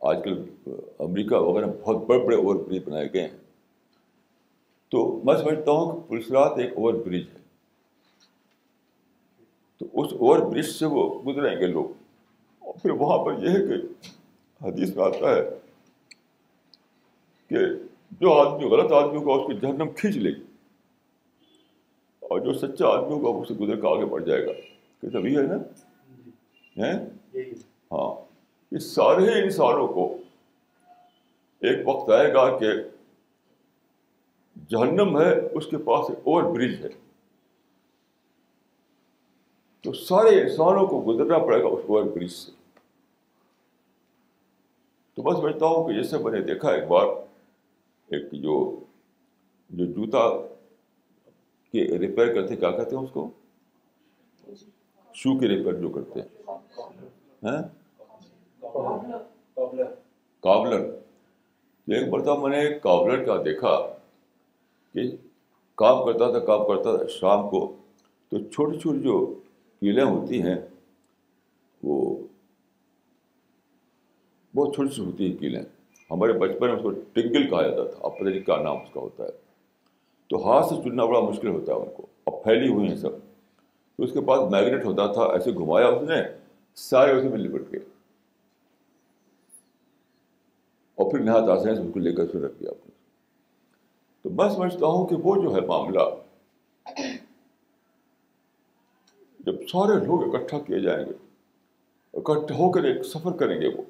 آج 0.00 0.16
کل 0.24 0.44
امریکہ 0.98 1.36
وغیرہ 1.36 1.66
بہت 1.82 1.96
بڑے 1.96 2.18
بڑے 2.18 2.36
اوور 2.36 2.54
برج 2.54 2.78
بنائے 2.86 3.08
گئے 3.12 3.22
ہیں۔ 3.22 3.38
تو 4.88 5.20
میں 5.24 5.36
سمجھتا 5.36 5.70
ہوں 5.70 6.00
کہ 6.00 6.08
پلسرات 6.08 6.52
ایک 6.58 6.72
اوور 6.76 6.94
برج 6.94 7.22
ہے۔ 7.34 7.38
تو 9.78 9.86
اس 9.92 10.12
اوور 10.12 10.38
برج 10.38 10.66
سے 10.66 10.86
وہ 10.86 11.22
گزریں 11.22 11.60
گے 11.60 11.66
لوگ۔ 11.66 11.84
اور 12.58 12.74
پھر 12.82 12.90
وہاں 12.90 13.24
پر 13.24 13.32
یہ 13.42 13.48
ہے 13.48 13.68
کہ 13.68 13.74
حدیث 14.64 14.96
میں 14.96 15.04
آتا 15.04 15.30
ہے 15.30 15.42
کہ 17.48 17.56
جو 18.20 18.32
آدمی، 18.32 18.68
غلط 18.68 18.92
آدمی 18.92 19.16
ہوگا، 19.16 19.32
اس 19.32 19.46
کی 19.46 19.66
جہنم 19.66 19.88
کھینچ 19.96 20.16
لے 20.16 20.30
گی۔ 20.30 20.49
اور 22.30 22.40
جو 22.40 22.52
سچا 22.52 22.88
آدمی 22.88 23.12
ہوگا 23.12 23.28
وہ 23.28 23.42
اسے 23.42 23.54
گزر 23.54 23.80
کے 23.80 23.86
آگے 23.86 24.04
بڑھ 24.04 24.24
جائے 24.24 24.46
گا۔ 24.46 24.52
کہ 25.00 25.10
تبھی 25.10 25.36
ہے 25.36 25.42
نا؟ 25.42 25.54
یہی 26.76 27.50
ہاں۔ 27.92 28.20
یہ 28.72 28.78
سارے 28.78 29.42
انسانوں 29.42 29.88
کو 29.88 30.16
ایک 31.60 31.88
وقت 31.88 32.10
آئے 32.10 32.34
گا 32.34 32.58
کہ 32.58 32.66
جہنم 34.68 35.20
ہے 35.20 35.34
اس 35.52 35.66
کے 35.66 35.76
پاس 35.76 36.10
ایک 36.10 36.18
اوور 36.18 36.42
برج 36.42 36.84
ہے۔ 36.84 36.88
تو 39.80 39.92
سارے 39.92 40.42
انسانوں 40.42 40.86
کو 40.86 41.04
گزرنا 41.08 41.38
پڑے 41.38 41.62
گا 41.62 41.68
اس 41.68 41.84
اوور 41.86 42.02
برج 42.02 42.30
سے۔ 42.30 42.52
تو 45.14 45.22
میں 45.22 45.32
سمجھتا 45.32 45.66
ہوں 45.66 45.88
کہ 45.88 45.94
جیسے 45.94 46.18
میں 46.18 46.32
نے 46.32 46.40
دیکھا 46.40 46.70
ایک 46.70 46.84
بار 46.84 47.06
ایک 48.06 48.32
جو 48.32 48.80
جو 49.70 49.84
جوتا 49.84 50.49
کے 51.72 51.98
ریپیئر 51.98 52.34
کرتے 52.34 52.56
کیا 52.56 52.70
کہتے 52.70 52.96
ہیں 52.96 53.02
اس 53.02 53.10
کو؟ 53.12 53.30
شو 55.14 55.38
کے 55.38 55.48
ریپیئر 55.48 55.74
جو 55.74 55.88
کرتے 55.88 56.20
ہیں۔ 56.20 56.28
ہاں؟ 57.42 57.62
کابلر 60.40 60.90
تو 61.86 61.92
ایک 61.92 62.08
مرتبہ 62.08 62.48
میں 62.48 62.64
نے 62.64 62.78
کابلر 62.78 63.24
کا 63.24 63.42
دیکھا 63.44 63.98
کہ 64.94 65.16
کام 65.74 66.04
کرتا 66.04 66.30
تھا 66.30 66.38
کام 66.38 66.66
کرتا 66.68 66.96
تھا 66.96 67.06
شام 67.06 67.50
کو۔ 67.50 67.76
تو 68.28 68.38
چھوٹی 68.38 68.78
چھوٹی 68.78 69.00
جو 69.00 69.40
کیلیں 69.80 70.04
ہوتی 70.04 70.42
ہیں، 70.42 70.56
وہ 71.82 72.18
بہت 74.56 74.74
چھوٹی 74.74 74.94
سی 74.94 75.04
ہوتی 75.04 75.32
ہے 75.32 75.36
کیلیں۔ 75.36 75.62
ہمارے 76.10 76.32
بچپن 76.32 76.66
میں 76.66 76.76
اس 76.76 76.82
کو 76.82 76.90
ٹنگل 76.90 77.50
کہا 77.50 77.62
جاتا 77.62 77.90
تھا۔ 77.90 77.98
اب 78.02 78.14
پتہ 78.14 78.24
نہیں 78.24 78.40
کیا 78.40 78.56
نام 78.56 78.76
اس 78.76 78.88
کا 78.92 79.00
ہوتا 79.00 79.24
ہے۔ 79.24 79.49
تو 80.30 80.50
ہاتھ 80.50 80.66
سے 80.66 80.74
چننا 80.84 81.04
بڑا 81.04 81.20
مشکل 81.20 81.48
ہوتا 81.48 81.72
ہے 81.72 81.78
ان 81.78 81.88
کو 81.96 82.06
اب 82.26 82.44
پھیلی 82.44 82.72
ہوئی 82.72 82.88
ہیں 82.88 82.96
سب۔ 82.96 83.10
تو 83.96 84.02
اس 84.02 84.12
کے 84.12 84.20
پاس 84.20 84.50
میگنیٹ 84.50 84.84
ہوتا 84.84 85.06
تھا، 85.06 85.22
ایسے 85.22 85.52
گھمایا 85.52 85.86
اس 85.86 86.08
نے، 86.08 86.16
سارے 86.74 87.12
اسی 87.12 87.28
میں 87.28 87.38
لپٹ 87.38 87.72
گئے۔ 87.72 87.80
اور 90.94 91.10
پھر 91.10 91.18
نہایت 91.18 91.48
آسانی 91.48 91.74
سے 91.74 91.82
اس 91.82 91.88
کو 91.92 92.00
لے 92.00 92.12
کر 92.12 92.26
پھر 92.26 92.40
رکھ 92.40 92.60
دیا 92.60 92.70
آپ 92.70 92.88
نے۔ 92.88 92.90
تو 94.22 94.30
میں 94.30 94.48
سمجھتا 94.48 94.86
ہوں 94.86 95.06
کہ 95.06 95.16
وہ 95.16 95.42
جو 95.42 95.54
ہے 95.54 95.60
معاملہ، 95.60 96.00
جب 99.38 99.54
سارے 99.68 100.04
لوگ 100.06 100.34
اکٹھا 100.34 100.58
کیے 100.58 100.78
جائیں 100.78 101.06
گے 101.06 101.12
اکٹھا 102.14 102.54
ہو 102.54 102.70
کر 102.70 102.82
ایک 102.82 103.02
سفر 103.02 103.32
کریں 103.32 103.60
گے 103.60 103.68
وہ۔ 103.68 103.82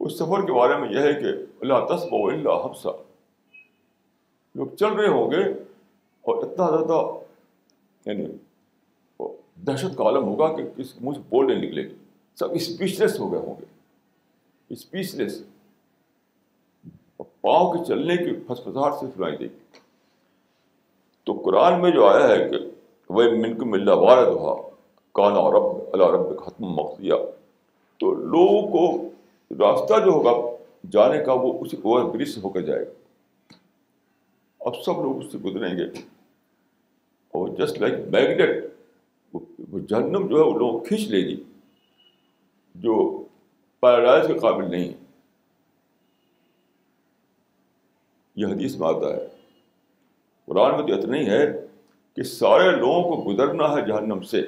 اس 0.00 0.14
سفر 0.14 0.46
کے 0.46 0.52
بارے 0.52 0.76
میں 0.76 0.92
یہ 0.92 0.98
ہے 0.98 1.14
کہ 1.14 1.26
اللہ 1.60 1.96
تصب 1.96 2.08
و 2.12 2.28
اللہ 2.28 2.66
حفصہ 2.66 2.88
لوگ 4.54 4.74
چل 4.76 4.92
رہے 4.92 5.08
ہوں 5.08 5.30
گے 5.30 5.42
اور 6.24 6.42
اتنا 6.44 6.70
زیادہ 6.70 7.02
یعنی 8.06 8.26
دہشت 9.66 9.96
کا 9.96 10.04
عالم 10.04 10.24
ہوگا 10.24 10.52
کہ 10.56 10.62
کس 10.76 10.94
منہ 11.00 11.14
سے 11.14 11.20
بول 11.28 11.46
نہیں 11.46 11.62
نکلے 11.62 11.82
گی 11.82 11.94
سب 12.38 12.52
اسپیچلیس 12.54 13.18
ہو 13.20 13.32
گئے 13.32 13.40
ہوں 13.40 13.54
گے 13.60 13.64
اسپیچلیس 14.70 15.42
پاؤں 17.40 17.72
کے 17.72 17.84
چلنے 17.84 18.16
کی 18.16 18.34
پھسپھساہٹ 18.46 18.94
سے 19.00 19.06
سنائی 19.14 19.36
دے 19.36 19.44
گی 19.44 19.78
تو 21.26 21.32
قرآن 21.44 21.80
میں 21.80 21.90
جو 21.90 22.06
آیا 22.06 22.28
ہے 22.28 22.48
کہ 22.48 22.58
وہ 23.10 23.22
من 23.36 23.56
کو 23.58 23.64
ملا 23.64 23.94
وارد 23.94 24.28
ہوا 24.28 24.54
کانا 25.14 25.40
رب 25.50 25.92
اللہ 25.92 26.10
رب 26.10 26.36
ختم 26.38 26.72
مقصیہ 26.74 27.14
تو 28.00 28.12
لوگوں 28.14 28.62
کو 28.68 28.84
راستہ 29.50 29.98
جو 30.04 30.10
ہوگا 30.10 30.32
جانے 30.90 31.24
کا 31.24 31.32
وہ 31.32 31.52
اسی 31.60 31.76
اوور 31.82 32.04
برج 32.04 32.28
سے 32.28 32.40
ہو 32.40 32.48
کر 32.48 32.60
جائے 32.60 32.84
گا 32.84 32.99
اب 34.60 34.82
سب 34.82 34.92
لوگ 34.92 35.24
اس 35.24 35.32
سے 35.32 35.38
گزریں 35.38 35.78
گے۔ 35.78 35.84
اور 37.34 37.48
جسٹ 37.48 37.78
لائک 37.78 37.94
میگنیٹ 37.94 38.64
وہ 39.72 39.78
جہنم 39.78 40.26
جو 40.26 40.36
ہے 40.36 40.42
وہ 40.42 40.58
لوگ 40.58 40.80
کھینچ 40.80 41.00
لے 41.00 41.18
گی، 41.18 41.42
جو 42.74 43.24
پیراڈائز 43.80 44.26
کے 44.26 44.38
قابل 44.38 44.70
نہیں 44.70 44.92
یہ 48.36 48.46
حدیث 48.46 48.76
میں 48.76 48.88
آتا 48.88 49.16
ہے۔ 49.16 49.26
قرآن 50.46 50.78
میں 50.78 50.88
تو 50.88 51.00
اتنا 51.00 51.16
ہی 51.16 51.26
ہے 51.26 51.66
کہ 52.16 52.22
سارے 52.22 52.76
لوگوں 52.76 53.02
کو 53.02 53.32
گزرنا 53.32 53.64
ہے 53.64 53.86
جہنم 53.86 54.22
سے۔ 54.22 54.42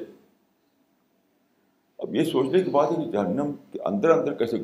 اب 1.98 2.14
یہ 2.14 2.24
سوچنے 2.24 2.62
کی 2.62 2.70
بات 2.70 2.90
ہے 2.90 3.04
کہ 3.04 3.10
جہنم 3.10 3.52
کے 3.72 3.78
اندر 3.84 4.10
اندر 4.10 4.34
کیسے 4.34 4.56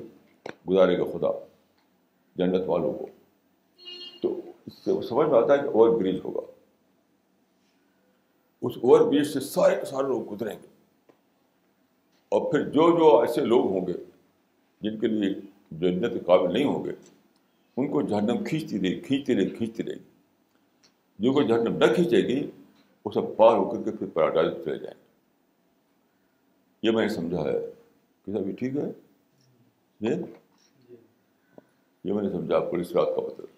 گزارے 0.70 0.98
گا 0.98 1.04
خدا، 1.04 1.44
جنت 2.36 2.64
والوں 2.66 2.92
کو۔ 2.92 3.06
اس 4.68 4.74
سے 4.74 5.08
سمجھ 5.08 5.28
میں 5.28 5.38
آتا 5.38 5.52
ہے 5.52 5.58
کہ 5.58 5.66
اوور 5.66 6.00
برج 6.00 6.20
ہوگا۔ 6.24 6.40
اس 8.62 8.72
اوور 8.76 9.00
برج 9.00 9.26
سے 9.26 9.40
سارے 9.40 9.76
کے 9.76 9.84
سارے 9.84 10.06
لوگ 10.06 10.34
گزریں 10.34 10.56
گے۔ 10.62 10.66
اور 12.28 12.52
پھر 12.52 12.64
جو 12.64 12.98
جو 12.98 13.20
ایسے 13.20 13.40
لوگ 13.40 13.66
ہوں 13.66 13.86
گے 13.86 13.92
جن 14.80 14.98
کے 14.98 15.06
لیے 15.06 15.34
جنت 15.70 16.12
کے 16.12 16.18
قابل 16.18 16.52
نہیں 16.52 16.64
ہوں 16.64 16.84
گے، 16.84 16.90
ان 17.76 17.88
کو 17.88 18.02
جہنم 18.02 18.44
کھینچتی 18.44 18.80
رہے 18.80 19.00
کھینچتی 19.00 19.36
رہے 19.36 19.46
کھینچتی 19.46 19.82
رہے۔ 19.82 19.94
گی 19.94 19.98
جو 21.18 21.32
کو 21.32 21.42
جہنم 21.42 21.76
نہ 21.76 21.94
کھینچے 21.94 22.16
گی، 22.16 22.50
وہ 23.04 23.10
سب 23.10 23.36
پار 23.36 23.56
ہو 23.56 23.70
کر 23.70 23.90
کے 23.90 23.96
پھر 23.96 24.06
پراٹاز 24.06 24.52
چلے 24.64 24.78
جائیں 24.78 24.98
گے۔ 24.98 25.04
یہ 26.82 26.90
میں 26.90 27.02
نے 27.02 27.14
سمجھا 27.14 27.42
ہے۔ 27.42 27.70
کہ 28.26 28.32
سب 28.32 28.48
یہ 28.48 28.54
ٹھیک 28.54 28.76
ہے؟ 28.76 28.92
جی؟ 30.00 30.14
یہ 32.04 32.12
میں 32.12 32.22
نے 32.22 32.30
سمجھا 32.30 32.56
آپ 32.56 32.70
کو، 32.70 32.76
اس 32.76 32.92
رات 32.92 33.08
کا 33.16 33.22
مطلب۔ 33.22 33.57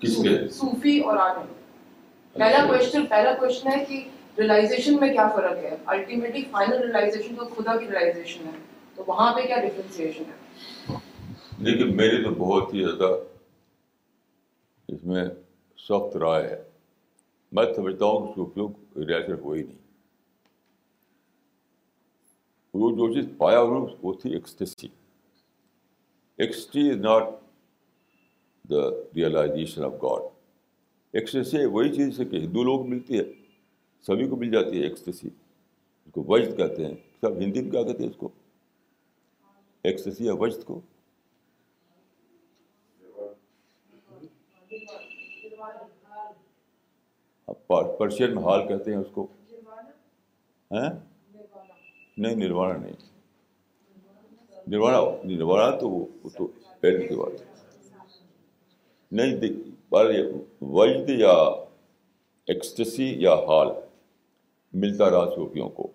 کس 0.00 0.16
صوفی 0.50 1.00
اور 1.00 1.16
عالم 1.16 1.52
پہلا 2.32 2.66
کوشچن 2.66 3.06
پہلا 3.06 3.32
کوشچن 3.32 3.68
ہے 3.68 3.84
کہ 3.84 4.08
ریلائزیشن 4.38 5.00
میں 5.00 5.12
کیا 5.12 5.28
فرق 5.28 5.52
ہے؟ 5.52 5.76
الٹیمیٹلی 5.86 6.44
فائنل 6.50 6.76
ریلائزیشن 6.76 7.36
تو 7.36 7.44
خدا 7.44 7.76
کی 7.76 7.86
ریلائزیشن 7.86 8.44
ہے۔ 8.44 8.50
تو 8.94 9.04
وہاں 9.06 9.34
پہ 9.34 9.40
کیا 9.46 9.56
ڈفرینسیشن 9.56 10.22
ہے؟ 10.22 10.94
لیکن 11.58 11.96
میری 11.96 12.24
تو 12.24 12.30
بہت 12.30 12.74
ہی 12.74 12.84
زیادہ 12.84 13.12
اس 14.88 15.04
میں 15.04 15.24
سخت 15.78 16.16
رائے 16.16 16.48
ہے۔ 16.48 16.62
میں 17.52 17.74
سمجھتا 17.74 18.04
ہوں 18.04 18.26
کہ 18.26 18.32
صوفیوں 18.36 18.68
کو 18.68 19.06
ریاست 19.06 19.40
ہوئی 19.40 19.62
نہیں۔ 19.62 19.78
وہ 22.74 22.90
جو 22.90 23.14
چیز 23.14 23.24
پایا 23.36 23.60
انہوں 23.60 23.86
وہ 24.02 24.14
تھی 24.14 24.32
ecstasy 24.32 24.88
ecstasy 26.38 26.90
is 26.90 26.96
not 26.96 27.22
the 28.70 28.90
realization 29.16 29.84
of 29.84 29.92
God 29.92 30.22
ecstasy 31.12 31.64
وہی 31.66 31.92
چیز 31.92 32.20
ہے 32.20 32.24
کہ 32.24 32.36
ہندو 32.36 32.62
لوگ 32.62 32.88
ملتی 32.88 33.18
ہے، 33.18 33.24
سبھی 34.06 34.28
کو 34.28 34.36
مل 34.36 34.50
جاتی 34.50 34.78
ہے 34.78 34.82
ایکسٹیسی 34.82 35.28
اس 36.06 36.12
کو 36.12 36.24
وجد 36.28 36.56
کہتے 36.56 36.86
ہیں۔ 36.86 36.94
سب 37.20 37.32
ہندی 37.36 37.62
میں 37.62 37.70
کیا 37.70 37.82
کہتے 37.82 38.02
ہیں 38.02 38.10
اس 38.10 38.16
کو؟ 38.16 38.28
ایکسٹیسی 39.82 40.24
یا 40.24 40.34
وجد 40.34 40.64
کو۔ 40.64 40.80
پرشین 47.98 48.34
میں 48.34 48.44
حال 48.44 48.68
کہتے 48.68 48.90
ہیں 48.90 48.98
اس 48.98 49.06
کو۔ 49.12 49.26
ہیں؟ 50.70 50.90
نہیں 52.16 52.34
نروانا 52.34 52.76
نہیں۔ 52.76 52.92
نروانا 54.66 54.98
نروانا 55.24 55.76
تو 55.76 55.88
وہ 55.88 56.06
تو 56.38 56.46
پہلے 56.80 57.08
کی 57.08 57.14
بات 57.14 57.40
ہے۔ 57.40 57.55
نہیں 59.12 60.64
وجد 60.64 61.10
یا 61.10 61.32
ایکسٹسی 62.46 63.14
یا 63.22 63.34
حال 63.34 63.68
ملتا 64.72 65.10
رہا 65.10 65.34
صوفیوں 65.34 65.68
کو۔ 65.68 65.90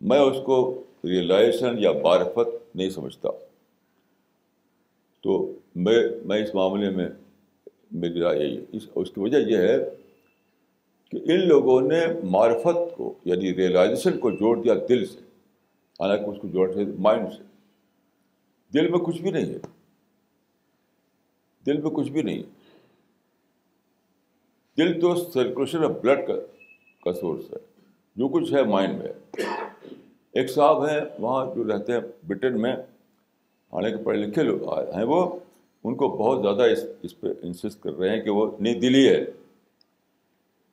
میں 0.00 0.18
اس 0.18 0.36
کو 0.46 0.82
ریئلائزیشن 1.04 1.74
یا 1.78 1.92
معرفت 2.02 2.76
نہیں 2.76 2.90
سمجھتا۔ 2.90 3.28
تو 5.22 5.58
میں 5.74 6.08
میں 6.24 6.44
اس 6.44 6.54
معاملے 6.54 6.90
میں 6.90 7.08
میری 7.92 8.20
رائے 8.20 8.40
یہی 8.40 8.56
ہے۔ 8.56 8.64
اس 8.72 8.82
اس 8.94 9.10
کی 9.10 9.20
وجہ 9.20 9.36
یہ 9.36 9.56
ہے 9.56 9.76
کہ 11.10 11.16
ان 11.16 11.48
لوگوں 11.48 11.80
نے 11.80 12.00
معرفت 12.24 12.96
کو 12.96 13.14
یعنی 13.24 13.54
ریئلائزیشن 13.54 14.18
کو 14.18 14.30
جوڑ 14.30 14.62
دیا 14.62 14.74
دل 14.88 15.06
سے۔ 15.06 15.18
حالانکہ 16.00 16.24
اس 16.24 16.36
کو 16.42 16.48
جوڑ 16.48 16.72
دیا 16.72 16.84
مائنڈ 16.98 17.28
سے۔ 17.32 17.42
دل 18.74 18.90
میں 18.90 18.98
کچھ 18.98 19.22
بھی 19.22 19.30
نہیں 19.30 19.46
ہے۔ 19.46 19.58
دل 21.66 21.80
میں 21.80 21.90
کچھ 21.90 22.10
بھی 22.10 22.22
نہیں۔ 22.22 22.42
دل 24.78 25.00
تو 25.00 25.14
سرکولیشن 25.14 25.84
آف 25.84 25.90
بلڈ 25.90 26.26
کا 26.26 26.34
کا 27.04 27.12
سورس 27.12 27.52
ہے۔ 27.52 27.58
جو 28.16 28.28
کچھ 28.28 28.54
ہے 28.54 28.62
مائنڈ 28.62 28.98
میں۔ 28.98 29.42
ایک 30.32 30.50
صاحب 30.50 30.88
ہیں، 30.88 31.00
وہاں 31.18 31.54
جو 31.54 31.64
رہتے 31.64 31.92
ہیں 31.92 32.00
برٹن 32.26 32.60
میں 32.60 32.72
حالانکہ 33.72 34.04
پڑھے 34.04 34.20
لکھے 34.20 34.42
لوگ 34.42 34.78
ہیں 34.78 35.04
وہ۔ 35.04 35.38
ان 35.84 35.94
کو 35.94 36.08
بہت 36.08 36.42
زیادہ 36.42 36.72
اس 36.72 36.84
اس 37.02 37.20
پہ 37.20 37.26
انسسٹ 37.42 37.80
کر 37.80 37.92
رہے 37.92 38.08
ہیں 38.08 38.20
کہ 38.22 38.30
وہ 38.30 38.50
نئی 38.60 38.74
دلی 38.74 39.08
ہے۔ 39.08 39.24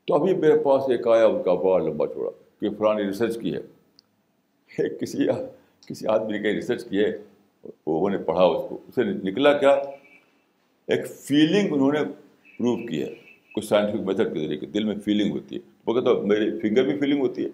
تو 0.07 0.15
ابھی 0.15 0.35
میرے 0.35 0.59
پاس 0.59 0.83
ایک 0.89 1.07
آیا، 1.07 1.25
ان 1.25 1.43
کا 1.43 1.53
بڑا 1.53 1.87
لمبا 1.87 2.07
چھوڑا 2.07 2.31
کہ 2.59 2.69
فلانی 2.69 3.03
ریسرچ 3.03 3.39
کی 3.39 3.55
ہے۔ 3.55 3.61
کسی 5.01 5.17
کسی 5.87 6.07
آدمی 6.07 6.31
نے 6.31 6.39
کہیں 6.39 6.53
ریسرچ 6.53 6.89
کی 6.89 7.03
ہے 7.03 7.17
وہ 7.87 8.09
نے 8.09 8.17
پڑھا 8.17 8.43
اس 8.43 8.69
کو۔ 8.69 8.77
اسے 8.87 9.03
نکلا 9.03 9.57
کیا؟ 9.57 9.75
ایک 10.89 11.07
فیلنگ 11.07 11.73
انہوں 11.73 11.91
نے 11.91 11.99
پروو 12.57 12.87
کی 12.87 13.01
ہے، 13.03 13.15
کچھ 13.55 13.65
سائنٹیفک 13.65 14.03
میتھڈ 14.03 14.33
کے 14.33 14.39
ذریعے، 14.39 14.65
دل 14.65 14.83
میں 14.83 14.95
فیلنگ 15.05 15.31
ہوتی 15.31 15.55
ہے۔ 15.55 15.59
وہ 15.85 15.93
کہتا 15.93 16.21
میری 16.21 16.59
فنگر 16.59 16.83
بھی 16.83 16.99
فیلنگ 16.99 17.21
ہوتی 17.21 17.43
ہے۔ 17.43 17.49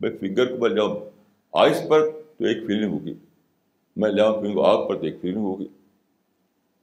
میں 0.00 0.10
فنگر 0.20 0.56
کو 0.56 0.68
میں 0.68 0.76
جاؤں 0.76 1.10
آئس 1.52 1.82
پر 1.88 2.10
تو 2.10 2.44
ایک 2.44 2.66
فیلنگ 2.66 2.92
ہوگی۔ 2.92 3.14
میں 3.96 4.10
جاؤں 4.12 4.40
فنگر 4.40 4.64
آگ 4.64 4.88
پر 4.88 4.98
تو 4.98 5.04
ایک 5.04 5.16
فیلنگ 5.20 5.40
ہوگی۔ 5.40 5.66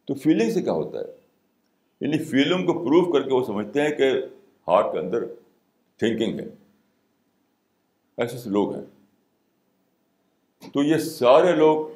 تو 0.06 0.14
فیلنگ 0.14 0.52
سے 0.52 0.62
کیا 0.62 0.74
ہوتا 0.74 1.00
ہے؟ 1.00 1.06
یعنی 2.02 2.24
فیلنگ 2.24 2.66
کو 2.66 2.74
پروو 2.74 3.14
کر 3.14 3.22
کے 3.22 3.34
وہ 3.34 3.46
سمجھتے 3.46 3.82
ہیں 3.82 3.90
کہ 3.90 4.04
ہارٹ 4.68 4.94
کے 4.94 5.00
اندر 5.00 5.26
تھنکنگ 5.98 6.40
ہے۔ 6.40 6.48
ایسے 8.18 8.36
ایسے 8.36 8.50
لوگ 8.50 8.76
ہیں۔ 8.76 8.86
تو 10.74 10.84
یہ 10.84 10.98
سارے 10.98 11.56
لوگ 11.56 11.88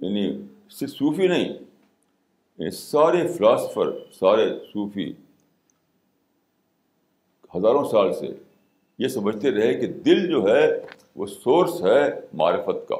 یعنی 0.00 0.42
صرف 0.70 0.90
صوفی 0.90 1.26
نہیں 1.26 1.48
یعنی 2.58 2.70
سارے 2.70 3.28
فلاسفر، 3.28 3.98
سارے 4.12 4.58
صوفی 4.72 5.12
ہزاروں 7.56 7.84
سال 7.84 8.14
سے 8.14 8.26
یہ 8.98 9.08
سمجھتے 9.08 9.50
رہے 9.50 9.74
کہ 9.74 9.86
دل 9.86 10.30
جو 10.30 10.44
ہے 10.48 10.86
وہ 11.14 11.26
سورس 11.26 11.82
ہے 11.82 12.20
معرفت 12.32 12.88
کا 12.88 12.96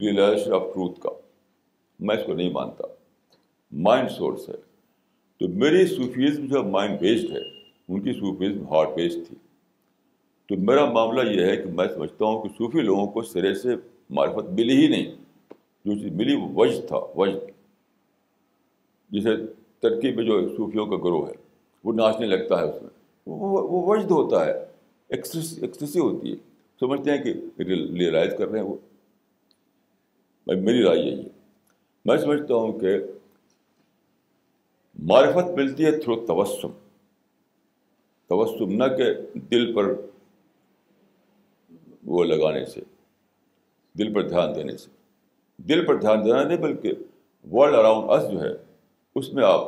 ریئلائزیشن 0.00 0.52
آف 0.52 0.62
ٹروتھ 0.74 1.00
کا۔ 1.00 1.10
میں 2.00 2.16
اس 2.16 2.26
کو 2.26 2.32
نہیں 2.32 2.50
مانتا۔ 2.50 2.84
مائنڈ 3.72 4.10
سورس 4.10 4.48
ہے۔ 4.48 4.54
تو 5.40 5.48
میری 5.48 5.86
صوفیزم 5.86 6.46
جو 6.46 6.62
مائنڈ 6.62 7.00
بیسڈ 7.00 7.30
ہے۔ 7.30 7.42
ان 7.88 8.00
کی 8.00 8.12
صوفیزم 8.12 8.68
ہارٹ 8.68 8.88
بیسڈ 8.96 9.28
تھی۔ 9.28 9.36
تو 10.48 10.54
میرا 10.58 10.92
معاملہ 10.92 11.30
یہ 11.30 11.46
ہے 11.46 11.56
کہ 11.56 11.64
میں 11.64 11.86
سمجھتا 11.94 12.24
ہوں 12.24 12.42
کہ 12.42 12.48
صوفی 12.48 12.80
لوگوں 12.80 13.06
کو 13.06 13.22
سرے 13.22 13.54
سے 13.54 13.68
معرفت 14.10 14.50
ملی 14.50 14.76
ہی 14.76 14.88
نہیں۔ 14.88 15.14
جو 15.84 15.94
چیز 15.94 16.12
ملی 16.12 16.34
وہ 16.34 16.48
وجد 16.54 16.88
تھا، 16.88 16.96
وجد۔ 17.16 17.55
جسے 19.10 19.36
ترکیب 19.78 20.16
میں 20.16 20.24
جو 20.24 20.56
صوفیوں 20.56 20.86
کا 20.86 20.96
گروہ 20.96 21.28
ہے، 21.28 21.34
وہ 21.84 21.92
ناچنے 21.92 22.26
لگتا 22.26 22.58
ہے 22.58 22.64
اس 22.64 22.82
میں۔ 22.82 22.90
وہ 23.26 23.96
وجد 23.96 24.10
ہوتا 24.10 24.46
ہے 24.46 24.64
ایکسیسی 25.08 25.98
ہوتی 25.98 26.30
ہے۔ 26.30 26.36
سمجھتے 26.80 27.10
ہیں 27.10 27.24
کہ 27.24 27.34
ریئلائز 27.62 28.34
کر 28.38 28.48
رہے 28.48 28.58
ہیں 28.58 28.66
وہ۔ 28.66 28.76
میری 30.46 30.82
رائے 30.82 30.98
یہی 30.98 31.18
ہے۔ 31.18 31.28
میں 32.04 32.16
سمجھتا 32.16 32.54
ہوں 32.54 32.78
کہ 32.78 32.88
معرفت 34.98 35.50
ملتی 35.50 35.84
ہے 35.84 35.98
تھرو 35.98 36.26
تبسم 36.26 36.68
تبسم 38.26 38.82
نہ 38.82 38.84
کہ 38.96 39.38
دل 39.38 39.74
پر 39.74 39.84
وہ 42.04 42.24
لگانے 42.24 42.64
سے، 42.64 42.80
دل 43.98 44.14
پر 44.14 44.28
دھیان 44.28 44.54
دینے 44.54 44.76
سے۔ 44.76 44.90
دل 45.56 45.86
پر 45.86 45.94
دھیان 45.96 46.24
دینا 46.24 46.42
نہیں، 46.42 46.58
بلکہ 46.58 46.92
ورلڈ 47.52 47.74
اراؤنڈ 47.74 48.10
اس 48.10 48.32
جو 48.32 48.40
ہے 48.40 48.65
اس 49.16 49.32
میں 49.32 49.44
آپ 49.44 49.62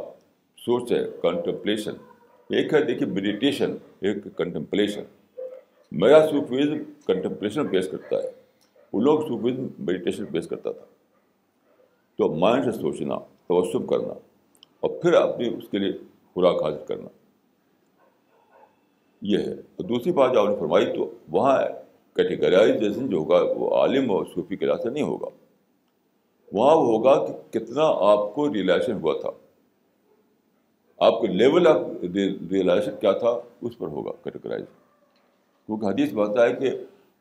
سوچیں 0.56 0.98
کنٹمپلیشن 1.22 1.90
ایک 2.50 2.74
ہے 2.74 2.82
دیکھیے 2.82 3.08
میڈیٹیشن 3.08 3.74
ایک 4.00 4.36
کنٹمپلیشن 4.36 5.02
میرا 5.92 6.26
صوفیزم 6.26 6.78
کنٹمپلیشن 7.06 7.66
بیس 7.66 7.88
کرتا 7.88 8.16
ہے۔ 8.16 8.30
وہ 8.92 9.00
لوگ 9.00 9.20
صوفیزم 9.20 9.66
میڈیٹیشن 9.78 10.24
بیس 10.24 10.48
کرتا 10.48 10.72
تھا۔ 10.72 10.84
تو 12.18 12.34
مائنڈ 12.34 12.64
سے 12.64 12.72
سوچنا، 12.72 13.18
توسم 13.18 13.86
کرنا 13.86 14.12
اور 14.80 14.90
پھر 15.02 15.12
اپنی 15.12 15.54
اس 15.58 15.64
کے 15.70 15.78
لیے 15.78 15.92
خوراک 16.34 16.62
حاصل 16.62 16.84
کرنا۔ 16.88 17.08
یہ 19.22 19.38
ہے۔ 19.38 19.56
تو 19.76 19.82
دوسری 19.82 20.12
بات 20.12 20.32
جو 20.32 20.40
آپ 20.40 20.48
نے 20.48 20.56
فرمائی 20.56 20.86
تو 20.86 21.10
وہاں 21.28 21.58
کیٹیگرائزیشن 22.16 23.08
جو 23.08 23.16
ہوگا 23.16 23.42
وہ 23.56 23.76
عالم 23.76 24.10
اور 24.10 24.24
صوفی 24.34 24.56
کے 24.56 24.66
لحاظ 24.66 24.82
سے 24.82 24.90
نہیں 24.90 25.04
ہوگا۔ 25.04 25.47
وہاں 26.52 26.74
ہوگا 26.74 27.26
کہ 27.26 27.58
کتنا 27.58 27.82
آپ 27.84 28.34
کو 28.34 28.54
ریئلائزیشن 28.54 28.92
ہوا 28.92 29.14
تھا۔ 29.20 29.30
آپ 30.98 31.20
کے 31.20 31.26
لیول 31.26 31.66
آف 31.66 31.76
ریئلائزیشن 32.50 32.96
کیا 33.00 33.12
تھا، 33.12 33.40
اس 33.62 33.78
پر 33.78 33.86
ہوگا 33.86 34.10
کیٹیگرائز 34.24 34.64
کیونکہ 35.66 35.86
حدیث 35.86 36.12
بات 36.12 36.38
ہے 36.38 36.52
کہ 36.52 36.70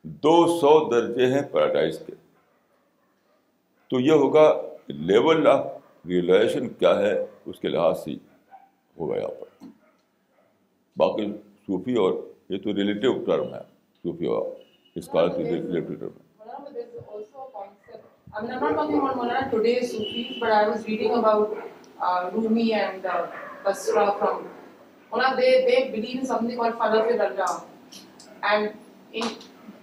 دو 0.03 0.59
سو 0.59 0.89
درجے 0.89 1.25
ہیں 1.25 1.41
پیراڈائز 1.51 1.99
کے۔ 1.99 2.13
تو 3.89 3.99
یہ 3.99 4.11
ہوگا 4.11 4.61
لیول 4.87 5.47
آف 5.47 5.65
ریئلائزیشن 6.07 6.69
کیا 6.69 6.99
ہے، 6.99 7.25
اس 7.45 7.59
کے 7.59 7.67
لحاظ 7.67 8.03
سے 8.03 8.11
ہوگا 8.99 9.17
یہاں 9.17 9.27
پر۔ 9.27 9.65
باقی 10.97 11.33
صوفی 11.67 11.93
اور، 11.95 12.13
یہ 12.49 12.57
تو 12.57 12.73
ریلیٹیو 12.73 13.13
ٹرم 13.25 13.53
ہے، 13.53 13.59
صوفی 14.03 14.25
اور 14.25 14.45
اس 14.95 15.07
کا 15.07 15.25
ریلیٹیو 15.37 15.95
ٹرم 15.95 16.09
ہے۔ 16.09 16.27
I 18.37 18.41
mean, 18.43 18.51
I'm 18.51 18.59
not 18.59 18.75
talking 18.75 18.97
about 18.99 19.15
Maulana 19.17 19.49
today's 19.49 19.91
Sufis, 19.91 20.37
but 20.39 20.51
I 20.51 20.67
was 20.67 20.85
reading 20.85 21.13
about 21.13 21.57
uh, 21.99 22.29
Rumi 22.31 22.73
and 22.73 23.03
uh, 23.03 23.27
Basra 23.63 24.13
from 24.19 24.47
Maulana. 25.11 25.35
They, 25.37 25.65
they 25.65 25.89
believe 25.89 26.19
in 26.19 26.25
something 26.27 26.55
called 26.55 26.75
Falak 26.75 27.19
Allah. 27.19 27.65
And 28.43 28.73
in 29.11 29.23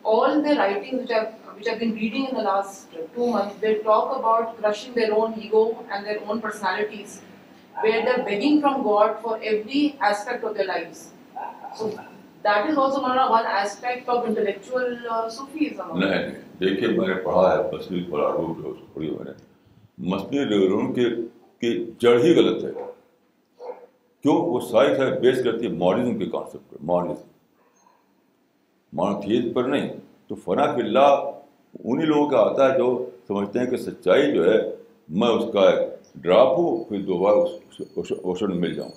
all 0.04 0.40
the 0.40 0.54
writings 0.54 1.00
which 1.00 1.10
I've, 1.10 1.32
which 1.56 1.66
I've 1.66 1.80
been 1.80 1.94
reading 1.94 2.26
in 2.26 2.36
the 2.36 2.42
last 2.42 2.86
two 3.16 3.26
months, 3.26 3.56
they 3.60 3.78
talk 3.78 4.16
about 4.16 4.56
crushing 4.58 4.94
their 4.94 5.12
own 5.12 5.34
ego 5.36 5.84
and 5.90 6.06
their 6.06 6.22
own 6.24 6.40
personalities, 6.40 7.22
where 7.80 8.04
they're 8.04 8.24
begging 8.24 8.60
from 8.60 8.84
God 8.84 9.20
for 9.20 9.40
every 9.42 9.96
aspect 10.00 10.44
of 10.44 10.54
their 10.54 10.66
lives. 10.66 11.08
So 11.74 11.98
that 12.44 12.70
is 12.70 12.78
also 12.78 13.00
one, 13.02 13.18
one 13.30 13.46
aspect 13.62 14.08
of 14.08 14.28
intellectual 14.28 14.88
uh, 15.10 15.28
Sufism. 15.36 15.98
نہیں 15.98 16.10
نہیں 16.10 16.30
دیکھیے 16.60 16.88
میں 16.88 17.08
نے 17.08 17.14
پڑھا 17.14 17.56
ہے 17.56 17.76
مسئلے 17.76 18.10
پڑھا 18.10 18.32
روم 18.32 18.62
جو 18.62 18.74
پڑھی 18.92 19.10
میں 19.10 19.24
نے۔ 19.24 19.30
مسئلے 19.98 20.44
ریورون 20.44 20.94
کے 20.94 21.04
کی 21.60 21.90
جڑ 21.98 22.20
ہی 22.20 22.34
غلط 22.34 22.64
ہے۔ 22.64 22.70
کیوں؟ 24.22 24.34
وہ 24.34 24.60
ساری 24.60 24.94
ساری 24.94 25.20
بیس 25.20 25.44
کرتی 25.44 25.66
ہے 25.66 25.72
ماڈرنزم 25.72 26.18
کے 26.18 26.26
کانسیپٹ 26.26 26.70
پر 26.70 26.76
ماڈرنزم۔ 26.82 27.22
مانوتھیز 28.92 29.54
پر 29.54 29.64
نہیں 29.64 29.88
تو 30.28 30.34
فنا 30.34 30.74
فی 30.74 30.80
اللہ 30.80 31.30
انہیں 31.84 32.06
لوگوں 32.06 32.30
کا 32.30 32.38
آتا 32.38 32.72
ہے 32.72 32.78
جو 32.78 33.06
سمجھتے 33.28 33.58
ہیں 33.58 33.66
کہ 33.66 33.76
سچائی 33.76 34.32
جو 34.32 34.52
ہے 34.52 34.58
میں 35.08 35.28
اس 35.28 35.44
کا 35.52 35.70
ڈراپ 36.14 36.46
ہوں 36.46 36.84
پھر 36.84 37.00
دوبارہ 37.02 37.36
اوشن 38.22 38.60
مل 38.60 38.74
جاؤں۔ 38.74 38.90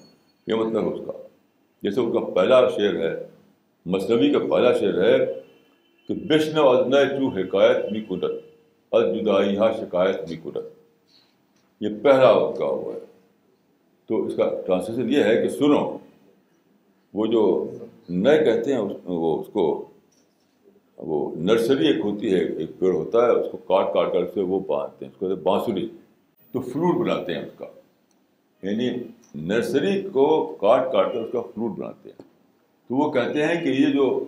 یہ 0.48 0.54
مطلب 0.54 0.94
اس 0.94 1.00
کا۔ 1.06 1.12
جیسے 1.84 2.02
ان 2.02 2.14
کا 2.14 2.20
پہلا 2.20 2.70
شعر 2.70 2.96
ہے 2.96 3.37
مصنوعی 3.88 4.32
کا 4.32 4.40
پہلا 4.40 4.78
شعر 4.78 5.04
ہے 5.04 5.26
کہ 6.08 6.14
بشن 6.14 6.58
ادن 6.58 6.92
چو 6.92 7.28
حکایت 7.28 7.92
می 7.92 8.02
قدرت 8.02 8.42
الجدائی 8.92 9.58
ہا 9.58 9.72
شکایت 9.72 10.30
می 10.30 10.36
قدرت 10.36 10.66
یہ 11.82 11.90
پہلا 12.02 12.32
وقت 12.32 12.58
کا 12.58 12.66
ہوا 12.66 12.94
ہے۔ 12.94 13.00
تو 14.08 14.26
اس 14.26 14.36
کا 14.36 14.52
ٹرانسلیشن 14.66 15.14
یہ 15.14 15.24
ہے 15.24 15.42
کہ 15.42 15.50
سنو، 15.50 15.98
وہ 17.14 17.26
جو 17.26 17.72
نئے 18.10 18.46
کہتے 18.46 18.74
ہیں، 18.74 18.82
وہ 19.06 19.42
اس 19.42 19.48
کو، 19.54 19.86
وہ 20.98 21.36
نرسری 21.36 21.88
ایک 21.88 21.98
ہوتی 22.06 22.34
ہے، 22.34 22.40
ایک 22.40 22.70
پیڑ 22.80 22.94
ہوتا 22.94 23.26
ہے، 23.26 23.32
اس 23.32 23.48
کو 23.52 23.58
کاٹ 23.58 23.94
کاٹ 23.94 24.14
کر 24.14 24.26
سے 24.34 24.42
وہ 24.42 24.60
باندھتے 24.60 25.06
ہیں، 25.06 25.12
اس 25.12 25.20
کو 25.20 25.36
بانسری۔ 25.36 25.88
تو 26.52 26.62
فلوٹ 26.62 27.08
بناتے 27.08 27.34
ہیں 27.34 27.42
اس 27.42 27.52
کا۔ 27.58 27.66
یعنی 28.64 28.90
نرسری 29.36 30.02
کو 30.02 30.58
کاٹ 30.62 30.92
کاٹ 30.92 31.14
کر 31.14 31.20
اس 31.20 31.32
کا 31.32 31.42
فلوٹ 31.42 31.72
بناتے 31.78 32.10
ہیں۔ 32.10 32.27
تو 32.88 32.96
وہ 32.96 33.12
کہتے 33.12 33.46
ہیں 33.46 33.62
کہ 33.62 33.70
یہ 33.70 33.94
جو 33.94 34.26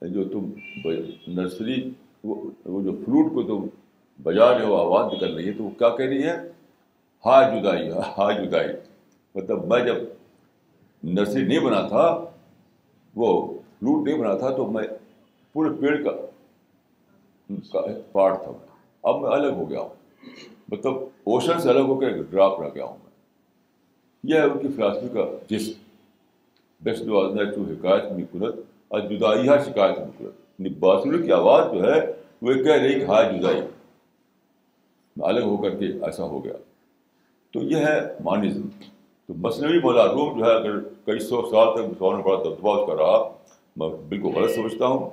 جو 0.00 0.24
تم 0.24 0.50
نرسری 1.26 1.90
وہ 2.24 2.50
جو 2.66 2.92
فلوٹ 2.92 3.34
کو 3.34 3.42
تم 3.42 3.66
بجا 4.22 4.58
رہے 4.58 4.64
ہو 4.64 4.76
آواز 4.76 5.12
نکل 5.12 5.34
رہی 5.34 5.48
ہے 5.48 5.52
تو 5.52 5.64
وہ 5.64 5.70
کیا 5.70 5.88
کہہ 5.88 6.06
رہی 6.06 6.22
ہے 6.22 6.36
ہا 7.26 7.58
جدائی 7.58 7.90
ہا 7.90 8.44
جدائی 8.44 8.68
مطلب 9.34 9.64
میں 9.64 9.84
جب 9.84 9.94
نرسری 11.02 11.42
نہیں 11.42 11.60
بنا 11.60 11.88
تھا، 11.88 12.24
وہ 13.14 13.58
فلوٹ 13.78 14.08
نہیں 14.08 14.18
بنا 14.18 14.36
تھا، 14.36 14.56
تو 14.56 14.66
میں 14.66 14.84
پورے 15.52 15.80
پیڑ 15.80 16.04
کا 16.04 16.10
پارٹ 18.12 18.42
تھا۔ 18.42 18.52
اب 19.02 19.20
میں 19.20 19.30
الگ 19.30 19.52
ہو 19.52 19.70
گیا 19.70 19.80
ہوں۔ 19.80 19.88
مطلب 20.68 20.94
اوشن 21.24 21.60
سے 21.60 21.70
الگ 21.70 21.78
ہو 21.78 22.00
کے 22.00 22.08
ڈراپ 22.30 22.60
رہ 22.60 22.68
گیا 22.74 22.84
ہوں 22.84 22.96
میں۔ 23.04 23.10
یہ 24.24 24.34
ہے 24.34 24.44
ان 24.44 24.58
کی 24.58 24.68
فلاسفی 24.68 25.08
کا 25.08 25.24
جس 26.80 26.84
بیسٹ 26.84 27.54
ٹو 27.54 27.62
حکایت 27.62 28.04
میں 28.12 28.48
اور 28.88 29.00
جدائی 29.00 29.48
ہر 29.48 29.58
شکایت 29.58 29.98
میں 29.98 30.06
قدرت 30.18 31.06
یعنی 31.06 31.22
کی 31.22 31.32
آواز 31.32 31.64
جو 31.72 31.92
ہے، 31.92 32.12
وہ 32.42 32.52
کہہ 32.52 32.72
رہی 32.72 33.00
کہ 33.00 33.04
ہائے 33.04 33.38
جدائی۔ 33.38 33.60
الگ 35.20 35.40
ہو 35.40 35.56
کر 35.56 35.70
کے 35.70 35.86
ایسا 35.86 36.24
ہو 36.24 36.44
گیا۔ 36.44 36.52
تو 37.50 37.60
یہ 37.62 37.76
ہے 37.76 38.00
مانزم 38.24 38.68
تو 39.26 39.34
مصنوعی 39.36 39.78
مولا 39.78 40.06
روم 40.06 40.38
جو 40.38 40.44
ہے، 40.44 40.50
اگر 40.50 40.80
کئی 40.80 41.18
سو 41.18 41.42
سال 41.50 41.74
تک 41.74 41.90
مسلمان 41.90 42.14
میں 42.14 42.24
بڑا 42.24 42.36
دبدبا 42.36 42.72
اس 42.72 42.86
کا 42.86 42.96
رہا، 42.96 43.32
میں 43.76 43.88
بالکل 44.08 44.28
غلط 44.28 44.50
سمجھتا 44.50 44.86
ہوں۔ 44.86 45.10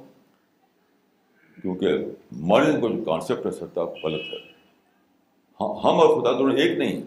کیونکہ 1.61 1.87
مانزم 2.31 2.81
کا 2.81 2.87
جو 2.87 3.03
کانسیپٹ 3.03 3.45
ہے 3.45 3.51
سرتا 3.51 3.81
غلط 3.83 4.21
ہے۔ 4.21 4.37
ہاں، 5.61 5.69
ہم 5.69 5.99
اور 5.99 6.21
خدا 6.21 6.31
دونوں 6.31 6.57
ایک 6.57 6.77
نہیں۔ 6.77 6.97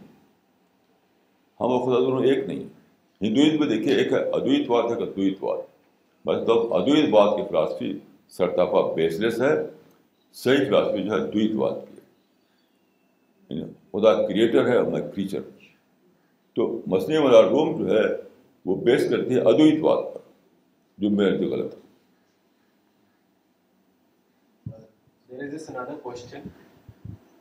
ہم 1.60 1.66
اور 1.66 1.80
خدا 1.80 2.00
دونوں 2.00 2.24
ایک 2.24 2.38
نہیں۔ 2.38 2.77
ہندوئزم 3.22 3.58
میں 3.60 3.68
دیکھیے، 3.68 3.94
ایک 3.94 4.12
ہے 4.12 4.18
ادویت 4.38 4.70
واد 4.70 4.90
ہے 4.90 4.96
ادویت 5.02 5.42
واد 5.42 5.58
مطلب 6.24 6.56
بس 6.56 6.72
ادویت 6.80 7.08
واد 7.12 7.36
کی 7.36 7.42
فلاسفی 7.48 7.92
سرتاپا 8.36 8.80
بیس 8.94 9.18
لیس 9.20 9.40
ہے، 9.40 9.54
صحیح 10.36 10.64
فلاسفی 10.68 11.02
جو 11.02 11.12
ہے 11.12 11.18
دویت 11.32 11.54
واد 11.56 11.74
کی 11.86 11.96
ہے 11.96 13.56
یعنی 13.56 13.72
خدا 13.92 14.14
کریٹر 14.28 14.68
ہے 14.68 14.76
اور 14.76 14.86
میں 14.92 15.00
کریچر 15.14 15.40
تو 16.56 16.70
مصنوعی 16.86 17.22
والا 17.24 17.42
روم 17.48 17.76
جو 17.78 17.86
ہے، 17.94 18.06
وہ 18.66 18.74
بیس 18.84 19.08
کرتی 19.10 19.34
ہے 19.34 19.40
ادویت 19.40 19.82
واد 19.82 20.04
پر، 20.14 20.20
جو 20.98 21.10
میرے 21.10 21.36
لیے 21.36 21.48
غلط 21.48 21.74
ہے 21.74 21.86
There 25.28 25.46
is 25.46 25.52
this 25.52 25.68
another 25.68 25.94
question. 26.04 26.50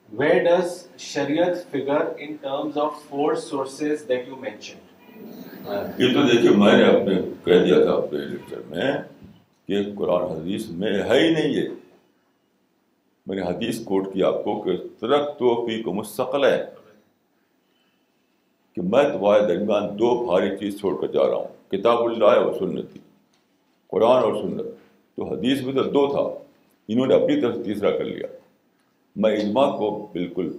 Where 0.10 0.42
does 0.44 0.74
Shariat 1.06 1.64
figure 1.72 2.04
in 2.26 2.38
terms 2.40 2.78
of 2.84 3.00
four 3.04 3.30
sources 3.36 4.04
that 4.12 4.28
you 4.28 4.36
mentioned? 4.44 4.87
یہ 6.00 6.14
تو 6.14 6.22
دیکھیے، 6.24 6.50
میں 6.50 6.78
نے 6.78 6.84
اپنے 6.84 7.16
کہہ 7.44 7.64
دیا 7.66 7.84
تھا 7.84 7.92
اپنے 7.92 8.20
لیکچر 8.20 8.62
میں 8.70 8.92
کہ 9.68 9.84
قرآن 9.96 10.24
حدیث 10.24 10.70
میں 10.70 10.94
ہے 11.04 11.20
ہی 11.20 11.30
نہیں 11.30 11.54
یہ۔ 11.54 11.68
میں 13.28 13.36
نے 13.36 13.42
حدیث 13.42 13.84
کوٹ 13.84 14.14
کی 14.14 14.24
آپ 14.24 14.44
کو 14.44 14.62
کہ 14.62 14.78
ترک 15.00 15.38
تو 15.40 15.66
فی 15.66 15.82
کو 15.84 15.94
مستقل 15.94 16.46
ہے 16.46 16.66
کہ 18.76 18.82
میں 18.82 19.04
تمہارے 19.04 19.46
درمیان 19.48 20.00
دو 20.00 20.26
بھاری 20.26 20.58
چیز 20.58 20.80
چھوڑ 20.80 20.94
کر 21.02 21.08
جا 21.08 21.28
رہا 21.28 21.36
ہوں، 21.36 21.72
کتاب 21.72 22.04
اللہ 22.04 22.26
اور 22.26 22.54
سنت 22.60 22.98
قرآن 23.88 24.24
اور 24.24 24.42
سنت۔ 24.42 24.66
تو 25.16 25.24
حدیث 25.24 25.62
میں 25.62 25.74
تو 25.74 25.84
دو 25.84 26.08
تھا، 26.08 26.22
انہوں 26.88 27.08
نے 27.08 27.16
اپنی 27.16 27.42
طرف 27.42 27.56
تیسرا 27.66 27.92
کر 27.92 28.06
لیا۔ 28.06 28.28
میں 29.16 29.36
اجماع 29.38 29.70
کو 29.78 30.08
بالکل 30.14 30.52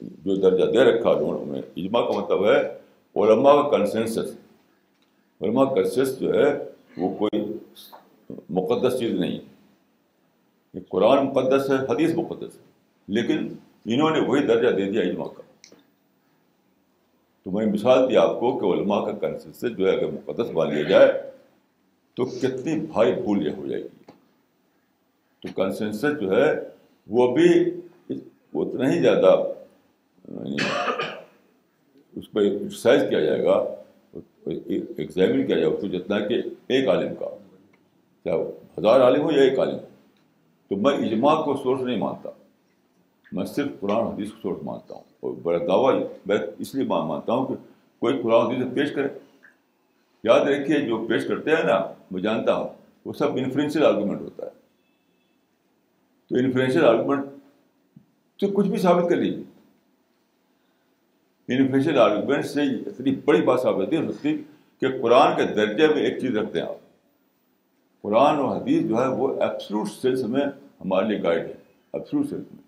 جو 0.00 0.34
درجہ 0.36 0.64
دے 0.64 0.84
رکھا 0.84 1.10
انہوں 1.10 1.46
نے، 1.46 1.60
اجماع 1.76 2.02
کا 2.06 2.20
مطلب 2.20 2.44
ہے 2.46 2.77
علماء 3.22 3.52
کا 3.52 3.76
کنسنسس 3.76 4.36
علماء 5.40 5.64
کا 5.64 5.74
کنسنس 5.74 6.18
جو 6.18 6.34
ہے، 6.34 6.58
وہ 6.96 7.14
کوئی 7.14 7.52
مقدس 8.50 8.98
چیز 8.98 9.12
نہیں 9.12 9.38
یہ 10.74 10.80
قرآن 10.88 11.26
مقدس 11.26 11.70
ہے، 11.70 11.92
حدیث 11.92 12.14
مقدس 12.14 12.54
ہے۔ 12.54 12.64
لیکن 13.08 13.54
انہوں 13.84 14.10
نے 14.10 14.20
وہی 14.20 14.46
درجہ 14.46 14.76
دے 14.76 14.90
دیا 14.90 15.02
اجماع 15.02 15.26
کا۔ 15.26 15.42
تو 17.44 17.50
میں 17.50 17.66
مثال 17.66 18.10
دی 18.10 18.16
آپ 18.16 18.40
کو 18.40 18.58
کہ 18.58 18.80
علماء 18.80 19.04
کا 19.04 19.12
کنسنسس 19.12 19.76
جو 19.78 19.88
ہے، 19.88 19.96
اگر 19.96 20.06
مقدس 20.06 20.50
مان 20.50 20.74
لیا 20.74 20.82
جائے، 20.82 21.30
تو 22.14 22.24
کتنی 22.24 22.80
بھائی 22.80 23.12
بھول 23.12 23.46
یہ 23.46 23.52
ہو 23.52 23.66
جائے 23.66 23.82
گی۔ 23.82 24.12
تو 25.42 25.62
کنسنسس 25.62 26.20
جو 26.20 26.36
ہے، 26.36 26.52
وہ 27.08 27.36
بھی 27.36 27.74
اتنا 28.54 28.92
ہی 28.92 29.00
زیادہ 29.00 29.52
یعنی 30.28 30.56
اس 32.18 32.32
پہ 32.32 32.40
ایکسرسائز 32.40 33.02
کیا 33.10 33.20
جائے 33.20 33.44
گا 33.44 33.74
ایگزامن 34.96 35.46
کیا 35.46 35.56
جائے 35.56 35.62
گا، 35.62 35.68
اس 35.68 35.80
کو 35.80 35.86
جتنا 35.86 36.20
کہ 36.20 36.34
ایک 36.68 36.88
عالم 36.88 37.14
کا۔ 37.14 37.26
چاہے 38.24 38.36
ہزار 38.78 39.00
عالم 39.00 39.22
ہو 39.22 39.32
یا 39.32 39.42
ایک 39.42 39.58
عالم؟ 39.58 39.76
ہو 39.76 39.86
تو 40.68 40.76
میں 40.76 40.92
اجماع 40.92 41.42
کو 41.42 41.56
سورس 41.56 41.80
نہیں 41.80 41.96
مانتا۔ 41.96 42.30
میں 43.32 43.44
صرف 43.44 43.66
قرآن 43.80 43.96
حدیث 43.96 44.30
کو 44.30 44.36
سورس 44.42 44.62
مانتا 44.62 44.94
ہوں۔ 44.94 45.02
اور 45.20 45.32
بڑا 45.42 45.58
دعویٰ، 45.58 46.02
میں 46.26 46.36
اس 46.58 46.74
لیے 46.74 46.84
مانتا 47.04 47.32
ہوں 47.32 47.46
کہ 47.46 47.54
کوئی 47.98 48.22
قرآن 48.22 48.46
حدیث 48.46 48.74
پیش 48.74 48.92
کرے۔ 48.92 49.08
یاد 50.24 50.40
رکھیے، 50.40 50.80
جو 50.80 51.06
پیش 51.08 51.26
کرتے 51.26 51.50
ہیں 51.50 51.64
نا، 51.64 51.92
میں 52.10 52.22
جانتا 52.22 52.54
ہوں، 52.54 52.68
وہ 53.04 53.12
سب 53.12 53.32
انفرینشیل 53.36 53.86
آرگومنٹ 53.86 54.20
ہوتا 54.20 54.46
ہے۔ 54.46 54.50
تو 56.28 56.36
انفرینشیل 56.36 56.84
آرگومنٹ 56.84 57.24
تو 58.40 58.46
کچھ 58.48 58.68
بھی 58.68 58.78
ثابت 58.78 59.10
کر 59.10 59.16
لیجیے 59.16 59.44
یعنی 61.48 61.62
انفرینشیل 61.62 61.98
آرگومنٹ 61.98 62.44
سے 62.44 62.62
اتنی 62.62 63.14
بڑی 63.24 63.42
بات 63.42 63.60
ثابت 63.60 63.92
نہیں 63.92 64.06
ہو 64.06 64.12
سکتی 64.12 64.42
کہ 64.80 64.86
قرآن 65.02 65.36
کے 65.36 65.54
درجے 65.54 65.86
میں 65.86 66.02
ایک 66.02 66.18
چیز 66.20 66.36
رکھتے 66.36 66.60
ہیں 66.60 66.66
آپ۔ 66.66 66.74
قرآن 68.02 68.38
و 68.38 68.46
حدیث 68.46 68.82
جو 68.82 68.96
ہے 68.96 69.08
وہ 69.08 69.42
ایپسلوٹ 69.42 69.88
سینس 70.02 70.22
میں 70.22 70.46
ہمارے 70.80 71.08
لیے 71.08 71.22
گائڈ 71.22 71.46
ہے۔ 71.46 71.54
ایپسلوٹ 71.92 72.28
سینس 72.28 72.44
میں۔ 72.54 72.62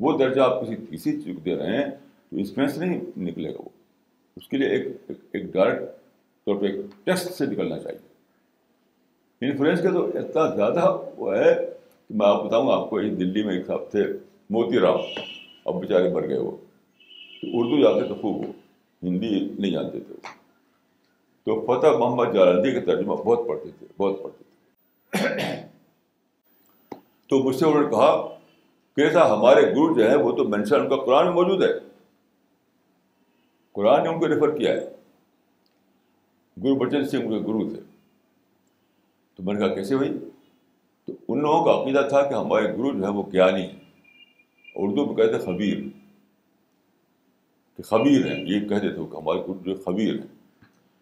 وہ 0.00 0.18
درجہ 0.18 0.40
آپ 0.40 0.62
کسی 0.62 0.76
کسی 0.90 1.12
چیز 1.12 1.34
کو 1.34 1.40
دے 1.44 1.56
رہے 1.56 1.76
ہیں 1.76 1.86
تو 2.30 2.36
انفلوئنس 2.36 2.78
نہیں 2.78 3.00
نکلے 3.16 3.50
گا 3.50 3.58
وہ۔ 3.58 3.68
اس 4.36 4.48
کے 4.48 4.56
لیے 4.56 4.68
ایک 4.68 4.86
ایک 5.32 5.44
ڈائریکٹ 5.52 5.82
طور 6.46 6.56
پہ 6.56 6.66
ایک 6.66 6.76
ٹیسٹ 7.04 7.32
سے 7.32 7.46
نکلنا 7.46 7.78
چاہیے۔ 7.78 7.98
یعنی 9.40 9.50
انفلوئنس 9.50 9.82
کا 9.82 9.90
تو 9.90 10.04
اتنا 10.04 10.56
زیادہ 10.56 10.98
وہ 11.16 11.36
ہے 11.36 11.54
کہ 12.08 12.14
میں 12.14 12.26
آپ 12.26 12.44
بتاؤں، 12.44 12.72
آپ 12.72 12.90
کو 12.90 13.00
یہ 13.00 13.10
دلی 13.10 13.42
میں 13.42 13.56
ایک 13.56 13.66
صاحب 13.66 13.90
تھے، 13.90 14.04
موتی 14.50 14.78
رام 14.78 14.98
اب 15.64 15.80
بیچارے 15.80 16.08
مر 16.08 16.28
گئے 16.28 16.38
وہ۔ 16.38 16.56
اردو 17.52 17.82
جانتے 17.82 18.06
تھے 18.06 18.22
خوب 18.22 18.36
وہ 18.36 18.52
ہندی 19.02 19.48
نہیں 19.58 19.70
جانتے 19.70 20.00
تھے۔ 20.00 20.14
تو 21.44 21.66
فتح 21.66 21.86
محمد 21.86 22.34
جالندی 22.34 22.72
کا 22.72 22.80
ترجمہ 22.80 23.14
بہت 23.14 23.40
پڑھتے 23.48 23.70
تھے، 23.78 23.86
بہت 23.98 24.22
پڑھتے 24.22 24.44
تھے۔ 24.44 24.46
تو 27.26 27.38
مجھ 27.38 27.56
سے 27.56 27.66
انہوں 27.66 27.80
نے 27.80 27.88
کہا 27.90 28.38
کہ 28.96 29.16
ہمارے 29.16 29.62
گرو 29.62 29.98
جو 29.98 30.10
ہے 30.10 30.16
وہ 30.16 30.32
تو 30.32 30.44
مینشن 30.44 30.80
ان 30.80 30.88
کا 30.88 30.96
قرآن 30.96 31.24
میں 31.24 31.34
موجود 31.34 31.62
ہے۔ 31.62 31.68
قرآن 33.72 34.02
نے 34.02 34.08
ان 34.08 34.18
کو 34.18 34.28
ریفر 34.28 34.58
کیا 34.58 34.72
ہے۔ 34.72 34.84
گرو 36.64 36.74
بچن 36.74 37.08
سنگھ 37.08 37.24
ان 37.24 37.30
کے 37.30 37.38
گرو 37.38 37.68
تھے۔ 37.68 37.80
تو 39.36 39.42
میں 39.42 39.54
نے 39.54 39.60
کہا، 39.60 39.74
کیسے 39.74 39.96
بھائی؟ 39.96 40.10
تو 41.04 41.12
ان 41.28 41.40
لوگوں 41.40 41.64
کا 41.64 41.82
عقیدہ 41.82 42.06
تھا 42.08 42.28
کہ 42.28 42.34
ہمارے 42.34 42.64
گرو 42.64 42.98
جو 42.98 43.04
ہے 43.04 43.10
وہ 43.10 43.22
گیانی 43.32 43.62
ہے 43.62 43.72
اردو 44.74 45.06
میں 45.06 45.14
کہتے 45.14 45.38
خبیر۔ 45.38 45.95
کہ 47.76 47.82
خبیر 47.82 48.26
ہیں، 48.26 48.44
یہ 48.46 48.60
کہتے 48.60 48.88
تھے 48.88 49.02
کہ 49.12 49.16
ہمارے 49.16 49.40
گرو 49.40 49.54
جو 49.64 49.74
خبیر 49.84 50.14
ہیں۔ 50.14 50.34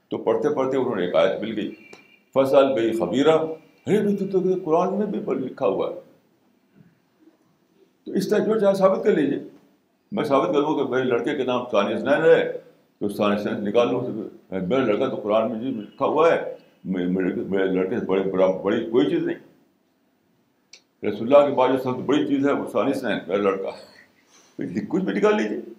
تو 0.08 0.18
پڑھتے 0.18 0.54
پڑھتے 0.54 0.76
انہوں 0.76 0.96
نے 0.96 1.04
ایک 1.04 1.14
آیت 1.14 1.40
مل 1.40 1.56
گئی 1.56 1.74
فصل 2.34 2.72
بھائی 2.72 2.92
خبیرہ 2.92 3.34
ارے 3.86 4.00
بھائی، 4.02 4.16
تو 4.16 4.38
قرآن 4.64 4.98
میں 4.98 5.06
بھی 5.06 5.34
لکھا 5.34 5.66
ہوا 5.66 5.90
ہے۔ 5.90 6.00
تو 8.04 8.12
اس 8.12 8.28
طرح 8.28 8.38
جو 8.38 8.58
چاہے 8.60 8.74
ثابت 8.74 9.04
کر 9.04 9.12
لیجیے 9.12 9.38
میں 10.12 10.24
ثابت 10.24 10.54
کروں 10.54 10.74
کہ 10.74 10.90
میرے 10.90 11.04
لڑکے 11.04 11.36
کے 11.36 11.44
نام 11.44 11.64
ثانیہ 11.70 11.96
ہے، 12.08 12.58
تو 12.98 13.08
ثانیہ 13.08 13.38
سنین 13.38 13.64
نکال 13.64 13.88
لوں 13.88 14.02
میرا 14.50 14.84
لڑکا 14.84 15.08
تو 15.08 15.16
قرآن 15.16 15.52
میں 15.52 15.60
جی 15.60 15.70
لکھا 15.70 16.06
ہوا 16.06 16.32
ہے۔ 16.32 16.54
میرے 16.84 17.66
لڑکے 17.66 17.98
سے 17.98 18.06
بڑے 18.06 18.22
بڑا 18.30 18.46
بڑی 18.46 18.90
کوئی 18.90 19.06
چیز 19.10 19.22
نہیں۔ 19.22 19.40
رسول 21.06 21.34
اللہ 21.34 21.48
کے 21.48 21.54
بعد 21.54 21.68
جو 21.68 21.78
سب 21.78 21.96
سے 21.96 22.02
بڑی 22.02 22.26
چیز 22.26 22.46
ہے 22.46 22.52
وہ 22.52 22.70
ثانیہ 22.72 23.06
میرا 23.26 23.42
لڑکا۔ 23.42 23.70
کچھ 24.88 25.02
بھی 25.02 25.12
نکال 25.12 25.36
لیجیے 25.36 25.73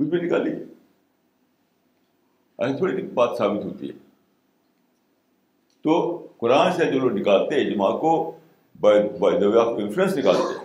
کچھ 0.00 0.08
بھی 0.08 0.20
نکالیے 0.20 0.54
ایسی 2.58 2.76
تھوڑی 2.76 3.02
بات 3.02 3.38
ثابت 3.38 3.64
ہوتی 3.64 3.88
ہے۔ 3.88 3.92
تو 5.82 6.26
قرآن 6.38 6.72
سے 6.72 6.92
جو 6.92 6.98
لوگ 6.98 7.12
نکالتے 7.12 7.54
ہیں، 7.54 7.66
اجماع 7.66 7.96
کو 7.96 8.36
by 8.80 9.38
the 9.38 9.48
way 9.48 9.60
of 9.60 9.78
influence 9.78 10.16
نکالتے 10.16 10.58
ہیں۔ 10.58 10.64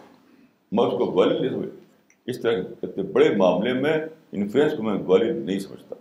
میں 0.71 0.83
اس 0.83 0.93
کو 0.97 1.11
والد 1.11 1.41
نہیں 1.41 1.49
سمجھ 1.49 1.69
اس 2.25 2.41
طرح 2.41 2.61
اتنے 2.83 3.03
بڑے 3.03 3.35
معاملے 3.35 3.73
میں 3.73 3.97
انفلوئنس 4.31 4.73
کو 4.77 4.83
میں 4.83 4.93
والد 4.93 5.45
نہیں 5.45 5.59
سمجھتا۔ 5.59 5.95